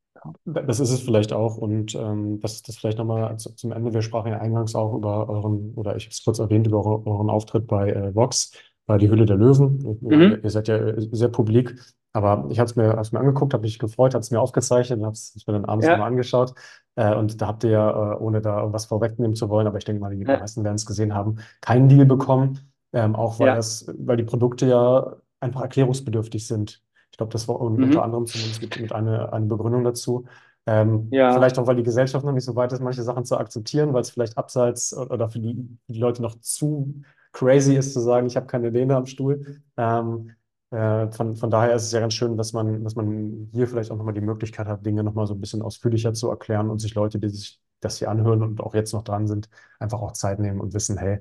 Das 0.44 0.80
ist 0.80 0.90
es 0.90 1.00
vielleicht 1.00 1.32
auch. 1.32 1.56
Und 1.56 1.94
ähm, 1.94 2.40
das, 2.40 2.62
das 2.62 2.76
vielleicht 2.76 2.98
nochmal 2.98 3.36
zum 3.36 3.72
Ende. 3.72 3.92
Wir 3.92 4.02
sprachen 4.02 4.30
ja 4.30 4.38
eingangs 4.38 4.74
auch 4.74 4.94
über 4.94 5.28
euren, 5.28 5.74
oder 5.74 5.96
ich 5.96 6.04
habe 6.04 6.12
es 6.12 6.24
kurz 6.24 6.38
erwähnt, 6.38 6.66
über 6.66 6.84
euren 6.84 7.30
Auftritt 7.30 7.66
bei 7.66 7.90
äh, 7.90 8.14
Vox, 8.14 8.52
bei 8.86 8.98
Die 8.98 9.10
Hülle 9.10 9.26
der 9.26 9.36
Löwen. 9.36 9.98
Mhm. 10.00 10.40
Ihr 10.42 10.50
seid 10.50 10.68
ja 10.68 10.76
äh, 10.76 11.08
sehr 11.12 11.28
publik. 11.28 11.76
Aber 12.16 12.46
ich 12.48 12.60
habe 12.60 12.70
es 12.70 12.76
mir, 12.76 12.94
mir 12.94 13.20
angeguckt, 13.20 13.54
habe 13.54 13.64
mich 13.64 13.80
gefreut, 13.80 14.14
habe 14.14 14.22
es 14.22 14.30
mir 14.30 14.40
aufgezeichnet 14.40 15.00
und 15.00 15.04
habe 15.04 15.14
es 15.14 15.44
mir 15.48 15.52
dann 15.52 15.64
abends 15.64 15.86
ja. 15.86 15.96
mal 15.96 16.06
angeschaut. 16.06 16.54
Äh, 16.94 17.14
und 17.16 17.42
da 17.42 17.48
habt 17.48 17.64
ihr 17.64 17.70
ja, 17.70 18.12
äh, 18.12 18.16
ohne 18.18 18.40
da 18.40 18.60
irgendwas 18.60 18.86
vorwegnehmen 18.86 19.34
zu 19.34 19.48
wollen, 19.48 19.66
aber 19.66 19.78
ich 19.78 19.84
denke 19.84 20.00
mal, 20.00 20.14
die 20.14 20.22
ja. 20.22 20.38
meisten 20.38 20.62
werden 20.62 20.76
es 20.76 20.86
gesehen 20.86 21.12
haben, 21.12 21.38
keinen 21.60 21.88
Deal 21.88 22.06
bekommen. 22.06 22.60
Ähm, 22.92 23.16
auch 23.16 23.40
weil, 23.40 23.48
ja. 23.48 23.56
das, 23.56 23.92
weil 23.98 24.16
die 24.16 24.22
Produkte 24.22 24.66
ja 24.66 25.16
einfach 25.40 25.62
erklärungsbedürftig 25.62 26.46
sind. 26.46 26.83
Ich 27.14 27.18
glaube, 27.18 27.30
das 27.30 27.46
war 27.46 27.62
mhm. 27.62 27.84
unter 27.84 28.02
anderem 28.02 28.26
zumindest 28.26 28.60
mit, 28.60 28.80
mit 28.80 28.92
einer 28.92 29.32
eine 29.32 29.46
Begründung 29.46 29.84
dazu. 29.84 30.24
Ähm, 30.66 31.06
ja. 31.12 31.32
Vielleicht 31.32 31.56
auch, 31.60 31.66
weil 31.68 31.76
die 31.76 31.84
Gesellschaft 31.84 32.24
noch 32.24 32.32
nicht 32.32 32.44
so 32.44 32.56
weit 32.56 32.72
ist, 32.72 32.80
manche 32.80 33.04
Sachen 33.04 33.24
zu 33.24 33.38
akzeptieren, 33.38 33.94
weil 33.94 34.00
es 34.00 34.10
vielleicht 34.10 34.36
abseits 34.36 34.92
oder 34.96 35.30
für 35.30 35.38
die, 35.38 35.54
für 35.86 35.92
die 35.92 36.00
Leute 36.00 36.22
noch 36.22 36.34
zu 36.40 37.02
crazy 37.32 37.76
ist 37.76 37.92
zu 37.92 38.00
sagen, 38.00 38.26
ich 38.26 38.34
habe 38.34 38.46
keine 38.46 38.70
Lehne 38.70 38.96
am 38.96 39.06
Stuhl. 39.06 39.62
Ähm, 39.76 40.32
äh, 40.72 41.08
von, 41.12 41.36
von 41.36 41.50
daher 41.50 41.76
ist 41.76 41.84
es 41.84 41.92
ja 41.92 42.00
ganz 42.00 42.14
schön, 42.14 42.36
dass 42.36 42.52
man, 42.52 42.82
dass 42.82 42.96
man 42.96 43.48
hier 43.52 43.68
vielleicht 43.68 43.92
auch 43.92 43.96
nochmal 43.96 44.14
die 44.14 44.20
Möglichkeit 44.20 44.66
hat, 44.66 44.84
Dinge 44.84 45.04
nochmal 45.04 45.28
so 45.28 45.34
ein 45.34 45.40
bisschen 45.40 45.62
ausführlicher 45.62 46.14
zu 46.14 46.30
erklären 46.30 46.68
und 46.68 46.80
sich 46.80 46.96
Leute, 46.96 47.20
die 47.20 47.28
sich 47.28 47.60
das 47.78 47.98
hier 47.98 48.10
anhören 48.10 48.42
und 48.42 48.60
auch 48.60 48.74
jetzt 48.74 48.92
noch 48.92 49.04
dran 49.04 49.28
sind, 49.28 49.48
einfach 49.78 50.00
auch 50.00 50.12
Zeit 50.12 50.40
nehmen 50.40 50.60
und 50.60 50.74
wissen, 50.74 50.98
hey, 50.98 51.20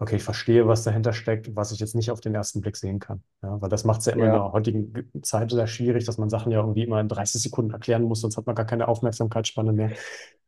okay, 0.00 0.16
ich 0.16 0.22
verstehe, 0.22 0.66
was 0.66 0.82
dahinter 0.82 1.12
steckt, 1.12 1.54
was 1.54 1.72
ich 1.72 1.78
jetzt 1.78 1.94
nicht 1.94 2.10
auf 2.10 2.20
den 2.20 2.34
ersten 2.34 2.62
Blick 2.62 2.76
sehen 2.76 2.98
kann. 2.98 3.22
Ja, 3.42 3.60
weil 3.60 3.68
das 3.68 3.84
macht 3.84 4.00
es 4.00 4.06
ja 4.06 4.14
immer 4.14 4.24
ja. 4.24 4.30
in 4.30 4.42
der 4.42 4.52
heutigen 4.52 5.10
Zeit 5.22 5.50
sehr 5.50 5.66
schwierig, 5.66 6.06
dass 6.06 6.16
man 6.16 6.30
Sachen 6.30 6.50
ja 6.50 6.60
irgendwie 6.60 6.84
immer 6.84 7.00
in 7.00 7.08
30 7.08 7.40
Sekunden 7.40 7.70
erklären 7.70 8.02
muss, 8.02 8.22
sonst 8.22 8.38
hat 8.38 8.46
man 8.46 8.56
gar 8.56 8.66
keine 8.66 8.88
Aufmerksamkeitsspanne 8.88 9.72
mehr. 9.72 9.90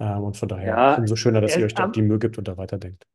Ähm, 0.00 0.24
und 0.24 0.38
von 0.38 0.48
daher 0.48 0.68
ja, 0.68 0.94
umso 0.96 1.16
schöner, 1.16 1.42
dass 1.42 1.56
ihr 1.56 1.66
euch 1.66 1.74
da 1.74 1.86
die 1.86 2.02
Mühe 2.02 2.18
gibt 2.18 2.38
und 2.38 2.48
da 2.48 2.56
weiterdenkt. 2.56 3.06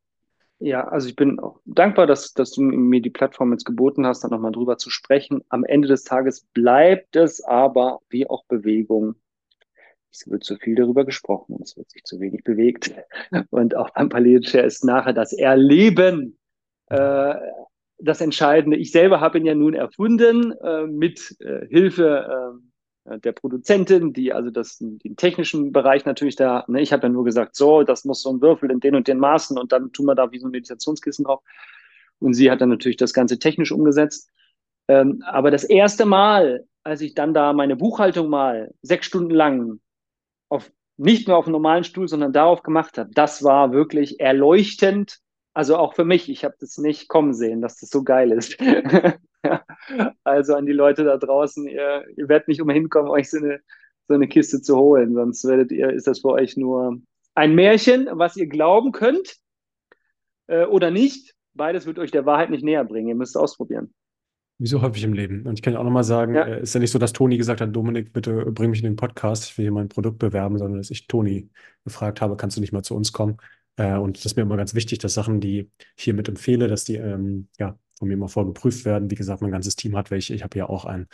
Ja, 0.60 0.88
also 0.88 1.08
ich 1.08 1.16
bin 1.16 1.40
auch 1.40 1.60
dankbar, 1.66 2.08
dass, 2.08 2.34
dass 2.34 2.52
du 2.52 2.62
mir 2.62 3.02
die 3.02 3.10
Plattform 3.10 3.52
jetzt 3.52 3.66
geboten 3.66 4.06
hast, 4.06 4.24
da 4.24 4.28
nochmal 4.28 4.52
drüber 4.52 4.78
zu 4.78 4.90
sprechen. 4.90 5.44
Am 5.50 5.64
Ende 5.64 5.88
des 5.88 6.04
Tages 6.04 6.48
bleibt 6.54 7.16
es 7.16 7.44
aber, 7.44 8.00
wie 8.10 8.28
auch 8.28 8.46
Bewegung, 8.46 9.16
es 10.18 10.30
wird 10.30 10.44
zu 10.44 10.56
viel 10.58 10.76
darüber 10.76 11.06
gesprochen 11.06 11.56
und 11.56 11.62
es 11.62 11.78
wird 11.78 11.90
sich 11.92 12.04
zu 12.04 12.20
wenig 12.20 12.44
bewegt. 12.44 12.94
Und 13.52 13.76
auch 13.76 13.92
beim 13.92 14.10
Paleo-Chair 14.10 14.64
ist 14.64 14.84
nachher 14.84 15.14
das 15.14 15.34
Erleben 15.34 16.38
äh, 16.88 17.36
das 18.00 18.22
Entscheidende. 18.22 18.78
Ich 18.78 18.92
selber 18.92 19.22
habe 19.22 19.38
ihn 19.38 19.46
ja 19.46 19.56
nun 19.56 19.74
erfunden 19.74 20.54
äh, 20.54 20.86
mit 20.86 21.36
äh, 21.40 21.68
Hilfe 21.68 22.60
äh, 23.06 23.20
der 23.20 23.32
Produzentin, 23.32 24.14
die 24.14 24.34
also 24.34 24.50
das, 24.50 24.78
den 24.80 25.16
technischen 25.16 25.72
Bereich 25.72 26.06
natürlich 26.06 26.36
da, 26.36 26.66
ne, 26.68 26.82
ich 26.82 26.94
habe 26.94 27.04
ja 27.04 27.10
nur 27.10 27.24
gesagt, 27.24 27.56
so, 27.56 27.84
das 27.84 28.06
muss 28.06 28.22
so 28.22 28.32
ein 28.32 28.42
Würfel 28.42 28.70
in 28.72 28.80
den 28.80 28.96
und 28.96 29.08
den 29.08 29.20
Maßen 29.20 29.58
und 29.58 29.72
dann 29.72 29.92
tun 29.94 30.06
wir 30.06 30.16
da 30.16 30.32
wie 30.32 30.40
so 30.40 30.48
ein 30.48 30.52
Meditationskissen 30.52 31.26
drauf. 31.26 31.42
Und 32.20 32.34
sie 32.34 32.50
hat 32.52 32.62
dann 32.62 32.70
natürlich 32.70 32.98
das 32.98 33.14
Ganze 33.14 33.40
technisch 33.40 33.72
umgesetzt. 33.72 34.30
Ähm, 34.88 35.24
aber 35.26 35.52
das 35.52 35.64
erste 35.64 36.06
Mal, 36.06 36.66
als 36.84 37.02
ich 37.02 37.14
dann 37.14 37.34
da 37.34 37.54
meine 37.54 37.76
Buchhaltung 37.76 38.30
mal 38.30 38.74
sechs 38.82 39.06
Stunden 39.06 39.34
lang 39.34 39.80
auf, 40.50 40.72
nicht 40.98 41.28
mehr 41.28 41.38
auf 41.38 41.46
einem 41.46 41.54
normalen 41.54 41.84
Stuhl, 41.84 42.08
sondern 42.08 42.34
darauf 42.34 42.64
gemacht 42.64 42.98
habe, 42.98 43.10
das 43.14 43.44
war 43.44 43.72
wirklich 43.72 44.20
erleuchtend. 44.20 45.20
Also 45.54 45.78
auch 45.78 45.94
für 45.94 46.06
mich, 46.06 46.30
ich 46.30 46.44
habe 46.44 46.56
das 46.60 46.78
nicht 46.78 47.08
kommen 47.08 47.34
sehen, 47.34 47.62
dass 47.62 47.78
das 47.78 47.90
so 47.90 48.04
geil 48.04 48.32
ist. 48.32 48.58
also 50.24 50.56
an 50.56 50.66
die 50.66 50.74
Leute 50.74 51.04
da 51.04 51.18
draußen, 51.18 51.68
ihr, 51.68 52.06
ihr 52.16 52.30
werdet 52.30 52.48
nicht 52.48 52.62
umhin 52.62 52.90
kommen, 52.90 53.10
euch 53.10 53.30
so 53.30 53.38
eine, 53.38 53.60
so 54.08 54.14
eine 54.14 54.28
Kiste 54.28 54.62
zu 54.62 54.78
holen, 54.78 55.14
sonst 55.14 55.46
werdet 55.46 55.72
ihr, 55.72 55.90
ist 55.90 56.08
das 56.08 56.20
für 56.22 56.30
euch 56.30 56.58
nur 56.58 56.98
ein 57.36 57.56
Märchen, 57.56 58.08
was 58.12 58.36
ihr 58.36 58.48
glauben 58.48 58.92
könnt 58.92 59.38
äh, 60.48 60.66
oder 60.66 60.92
nicht. 60.92 61.36
Beides 61.54 61.86
wird 61.86 62.00
euch 62.00 62.12
der 62.12 62.26
Wahrheit 62.26 62.50
nicht 62.50 62.64
näher 62.64 62.84
bringen. 62.84 63.10
Ihr 63.10 63.16
müsst 63.16 63.36
es 63.36 63.42
ausprobieren. 63.42 63.94
Wie 64.60 64.68
so 64.68 64.82
häufig 64.82 65.04
im 65.04 65.14
Leben. 65.14 65.46
Und 65.46 65.54
ich 65.54 65.62
kann 65.62 65.74
ja 65.74 65.80
auch 65.80 65.84
nochmal 65.84 66.04
sagen, 66.04 66.34
ja. 66.34 66.46
äh, 66.46 66.62
ist 66.62 66.74
ja 66.74 66.80
nicht 66.80 66.92
so, 66.92 66.98
dass 66.98 67.14
Toni 67.14 67.38
gesagt 67.38 67.62
hat, 67.62 67.76
Dominik, 67.76 68.12
bitte 68.12 68.52
bring 68.52 68.72
mich 68.72 68.80
in 68.80 68.86
den 68.86 68.96
Podcast, 68.96 69.46
ich 69.46 69.58
will 69.58 69.66
hier 69.66 69.72
mein 69.72 69.90
Produkt 69.90 70.18
bewerben, 70.18 70.58
sondern 70.58 70.80
dass 70.80 70.90
ich 70.90 71.08
Toni 71.08 71.50
gefragt 71.84 72.22
habe, 72.22 72.36
kannst 72.38 72.58
du 72.58 72.62
nicht 72.62 72.74
mal 72.74 72.84
zu 72.84 72.96
uns 72.96 73.12
kommen? 73.12 73.38
Äh, 73.76 73.98
und 73.98 74.18
das 74.18 74.26
ist 74.26 74.36
mir 74.36 74.42
immer 74.42 74.58
ganz 74.58 74.74
wichtig, 74.74 75.00
dass 75.00 75.14
Sachen, 75.14 75.40
die 75.40 75.72
ich 75.96 76.04
hiermit 76.04 76.28
empfehle, 76.28 76.68
dass 76.68 76.84
die 76.84 76.96
ähm, 76.96 77.48
ja, 77.60 77.78
von 77.98 78.08
mir 78.08 78.16
immer 78.16 78.30
vorgeprüft 78.30 78.86
werden. 78.86 79.10
Wie 79.12 79.16
gesagt, 79.16 79.42
mein 79.42 79.52
ganzes 79.52 79.76
Team 79.76 79.96
hat 79.96 80.12
welche. 80.12 80.34
Ich 80.34 80.44
habe 80.44 80.58
ja 80.58 80.68
auch 80.68 80.86
einen. 80.86 81.08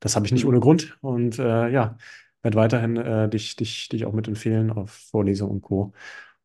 Das 0.00 0.16
habe 0.16 0.26
ich 0.26 0.32
nicht 0.32 0.44
mhm. 0.44 0.50
ohne 0.50 0.60
Grund. 0.60 0.96
Und 1.00 1.38
äh, 1.38 1.68
ja, 1.68 1.96
werde 2.42 2.56
weiterhin 2.56 2.96
äh, 2.96 3.28
dich, 3.28 3.56
dich, 3.56 3.88
dich 3.88 4.04
auch 4.06 4.12
mit 4.12 4.28
empfehlen 4.28 4.70
auf 4.70 4.90
Vorlesungen 4.90 5.52
und 5.52 5.60
Co. 5.62 5.92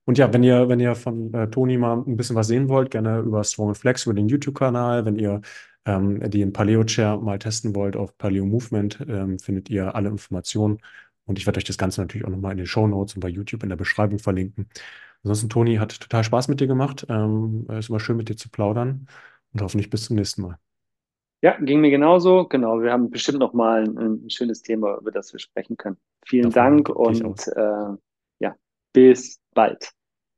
Und 0.06 0.18
ja, 0.18 0.34
wenn 0.34 0.44
ihr, 0.44 0.68
wenn 0.68 0.80
ihr 0.80 0.96
von 0.96 1.34
äh, 1.34 1.50
Toni 1.50 1.78
mal 1.78 2.04
ein 2.06 2.18
bisschen 2.18 2.36
was 2.36 2.48
sehen 2.48 2.68
wollt, 2.68 2.92
gerne 2.92 3.20
über 3.20 3.44
Strong 3.44 3.76
Flex, 3.76 4.06
über 4.06 4.14
den 4.14 4.28
YouTube-Kanal. 4.28 5.06
Wenn 5.06 5.18
ihr 5.18 5.42
ähm, 5.86 6.30
die 6.30 6.42
in 6.42 6.54
Paleo 6.54 6.84
Chair 6.84 7.18
mal 7.18 7.40
testen 7.40 7.76
wollt 7.76 7.96
auf 7.96 8.18
Paleo 8.18 8.46
Movement, 8.46 9.00
ähm, 9.08 9.40
findet 9.40 9.70
ihr 9.70 9.96
alle 9.96 10.10
Informationen. 10.10 10.80
Und 11.26 11.40
ich 11.40 11.46
werde 11.46 11.58
euch 11.58 11.64
das 11.64 11.78
Ganze 11.78 12.02
natürlich 12.02 12.26
auch 12.26 12.32
nochmal 12.32 12.52
in 12.52 12.58
den 12.58 12.68
Show 12.68 12.88
Notes 12.88 13.16
und 13.16 13.22
bei 13.22 13.30
YouTube 13.30 13.64
in 13.64 13.70
der 13.70 13.76
Beschreibung 13.78 14.20
verlinken. 14.20 14.68
Ansonsten, 15.24 15.50
Toni, 15.50 15.78
hat 15.78 16.00
total 16.00 16.24
Spaß 16.24 16.50
mit 16.50 16.60
dir 16.60 16.68
gemacht. 16.68 17.06
Ähm, 17.10 17.66
es 17.70 17.90
war 17.90 18.00
schön 18.00 18.18
mit 18.18 18.30
dir 18.30 18.36
zu 18.36 18.50
plaudern 18.50 19.08
und 19.54 19.62
hoffentlich 19.62 19.90
bis 19.90 20.06
zum 20.06 20.18
nächsten 20.18 20.42
Mal. 20.42 20.58
Ja, 21.42 21.58
ging 21.60 21.82
mir 21.82 21.92
genauso. 21.92 22.48
Genau, 22.48 22.82
wir 22.82 22.92
haben 22.92 23.10
bestimmt 23.10 23.40
noch 23.40 23.54
mal 23.54 23.84
ein, 23.84 23.98
ein 23.98 24.30
schönes 24.30 24.62
Thema, 24.62 24.98
über 24.98 25.12
das 25.12 25.34
wir 25.34 25.40
sprechen 25.40 25.76
können. 25.76 25.98
Vielen 26.26 26.52
Davon 26.52 26.84
Dank 26.84 26.90
und 26.90 27.48
äh, 27.50 27.98
ja, 28.40 28.56
bis 28.94 29.40
bald. 29.54 29.92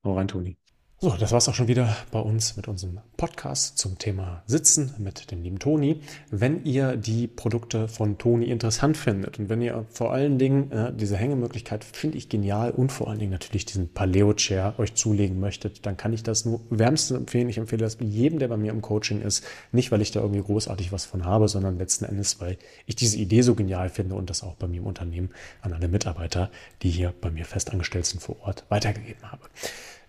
Hau 0.04 0.16
rein, 0.16 0.28
Toni. 0.28 0.58
So, 1.06 1.16
das 1.20 1.30
war 1.30 1.38
es 1.38 1.48
auch 1.48 1.54
schon 1.54 1.68
wieder 1.68 1.96
bei 2.10 2.18
uns 2.18 2.58
mit 2.58 2.68
unserem 2.68 2.98
Podcast 3.16 3.78
zum 3.78 4.00
Thema 4.00 4.42
Sitzen 4.48 4.96
mit 4.98 5.30
dem 5.30 5.44
lieben 5.44 5.60
Toni. 5.60 6.02
Wenn 6.32 6.66
ihr 6.66 6.98
die 6.98 7.28
Produkte 7.28 7.88
von 7.88 8.18
Toni 8.18 8.48
interessant 8.48 8.98
findet 8.98 9.38
und 9.38 9.48
wenn 9.48 9.62
ihr 9.62 9.86
vor 9.92 10.14
allen 10.14 10.40
Dingen 10.40 10.72
äh, 10.72 10.92
diese 10.92 11.16
Hängemöglichkeit 11.16 11.84
finde 11.84 12.18
ich 12.18 12.28
genial 12.28 12.72
und 12.72 12.92
vor 12.92 13.08
allen 13.08 13.20
Dingen 13.20 13.30
natürlich 13.30 13.66
diesen 13.66 13.94
Paleo 13.94 14.34
Chair 14.34 14.74
euch 14.80 14.96
zulegen 14.96 15.40
möchtet, 15.40 15.86
dann 15.86 15.96
kann 15.96 16.12
ich 16.12 16.24
das 16.24 16.44
nur 16.44 16.62
wärmstens 16.72 17.20
empfehlen. 17.20 17.50
Ich 17.50 17.60
empfehle 17.60 17.84
das 17.84 17.98
jedem, 18.00 18.40
der 18.40 18.48
bei 18.48 18.58
mir 18.58 18.72
im 18.72 18.82
Coaching 18.82 19.22
ist. 19.22 19.44
Nicht, 19.72 19.92
weil 19.92 20.02
ich 20.02 20.10
da 20.10 20.22
irgendwie 20.22 20.42
großartig 20.42 20.92
was 20.92 21.06
von 21.06 21.24
habe, 21.24 21.48
sondern 21.50 21.78
letzten 21.78 22.06
Endes, 22.06 22.42
weil 22.42 22.58
ich 22.88 22.96
diese 22.96 23.18
Idee 23.18 23.44
so 23.44 23.54
genial 23.54 23.90
finde 23.90 24.16
und 24.16 24.32
das 24.32 24.42
auch 24.42 24.56
bei 24.56 24.66
mir 24.66 24.78
im 24.78 24.88
Unternehmen 24.88 25.30
an 25.62 25.72
alle 25.72 25.88
Mitarbeiter, 25.88 26.50
die 26.82 26.90
hier 26.90 27.14
bei 27.22 27.30
mir 27.30 27.46
festangestellt 27.46 28.08
sind 28.08 28.22
vor 28.24 28.38
Ort, 28.42 28.66
weitergegeben 28.70 29.32
habe. 29.32 29.44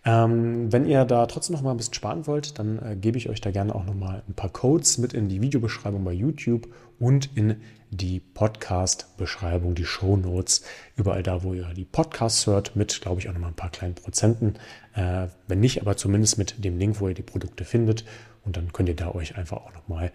Ähm, 0.07 0.73
wenn 0.73 0.87
ihr 0.87 1.05
da 1.05 1.27
trotzdem 1.27 1.57
noch 1.57 1.63
mal 1.63 1.73
ein 1.73 1.77
bisschen 1.77 1.95
sparen 1.95 2.29
wollt, 2.29 2.61
dann 2.61 2.79
äh, 2.79 2.95
gebe 2.95 3.19
ich 3.19 3.29
euch 3.29 3.41
da 3.41 3.51
gerne 3.51 3.75
auch 3.75 3.85
noch 3.85 3.95
mal 3.95 4.23
ein 4.29 4.35
paar 4.35 4.51
Codes 4.51 4.99
mit 4.99 5.13
in 5.13 5.29
die 5.29 5.43
Videobeschreibung 5.43 6.05
bei 6.05 6.13
YouTube 6.13 6.69
und 7.01 7.37
in 7.37 7.57
die 7.91 8.21
Podcast-Beschreibung, 8.21 9.75
die 9.75 9.85
Show 9.85 10.17
Notes, 10.17 10.63
überall 10.95 11.25
da, 11.25 11.43
wo 11.43 11.55
ihr 11.55 11.67
die 11.75 11.85
Podcasts 11.85 12.47
hört, 12.47 12.77
mit, 12.77 13.01
glaube 13.01 13.21
ich, 13.21 13.29
auch 13.29 13.33
noch 13.33 13.41
mal 13.41 13.49
ein 13.49 13.55
paar 13.55 13.71
kleinen 13.71 13.97
Prozenten. 13.97 14.55
Äh, 14.95 15.27
wenn 15.49 15.59
nicht, 15.59 15.81
aber 15.81 15.97
zumindest 15.97 16.39
mit 16.39 16.65
dem 16.65 16.79
Link, 16.79 17.01
wo 17.01 17.09
ihr 17.09 17.15
die 17.15 17.23
Produkte 17.23 17.65
findet. 17.65 18.05
Und 18.45 18.57
dann 18.57 18.73
könnt 18.73 18.89
ihr 18.89 18.95
da 18.95 19.11
euch 19.11 19.37
einfach 19.37 19.57
auch 19.57 19.75
noch 19.75 19.89
mal 19.89 20.13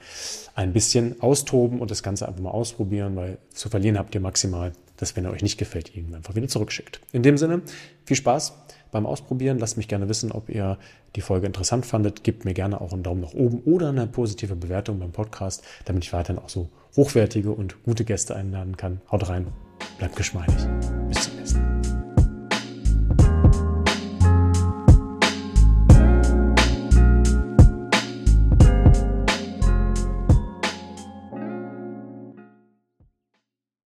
ein 0.56 0.72
bisschen 0.72 1.22
austoben 1.22 1.82
und 1.82 1.92
das 1.92 2.02
Ganze 2.02 2.30
einfach 2.30 2.42
mal 2.42 2.52
ausprobieren, 2.52 3.18
weil 3.18 3.40
zu 3.50 3.68
verlieren 3.68 3.98
habt 3.98 4.16
ihr 4.16 4.22
maximal, 4.22 4.72
dass 4.96 5.18
wenn 5.18 5.26
er 5.26 5.32
euch 5.32 5.42
nicht 5.42 5.58
gefällt, 5.58 5.94
ihr 5.94 6.04
ihn 6.04 6.16
einfach 6.16 6.36
wieder 6.36 6.48
zurückschickt. 6.48 7.02
In 7.12 7.24
dem 7.24 7.38
Sinne, 7.38 7.62
viel 8.06 8.16
Spaß 8.16 8.54
beim 8.92 9.06
Ausprobieren. 9.06 9.60
Lasst 9.60 9.78
mich 9.78 9.88
gerne 9.88 10.10
wissen, 10.10 10.32
ob 10.32 10.50
ihr 10.50 10.78
die 11.16 11.22
Folge 11.22 11.48
interessant 11.48 11.86
fandet. 11.86 12.24
Gebt 12.24 12.46
mir 12.46 12.54
gerne 12.54 12.82
auch 12.82 12.94
einen 12.94 13.04
Daumen 13.04 13.22
nach 13.22 13.34
oben 13.34 13.62
oder 13.66 13.90
eine 13.90 14.08
positive 14.08 14.56
Bewertung 14.56 15.00
beim 15.00 15.12
Podcast, 15.12 15.64
damit 15.86 16.04
ich 16.04 16.14
weiterhin 16.14 16.42
auch 16.42 16.50
so 16.50 16.70
hochwertige 16.96 17.52
und 17.52 17.84
gute 17.84 18.04
Gäste 18.04 18.36
einladen 18.36 18.78
kann. 18.78 19.02
Haut 19.12 19.28
rein, 19.30 19.48
bleibt 19.98 20.16
geschmeidig. 20.16 20.58
Bis 21.08 21.24
zum 21.24 21.61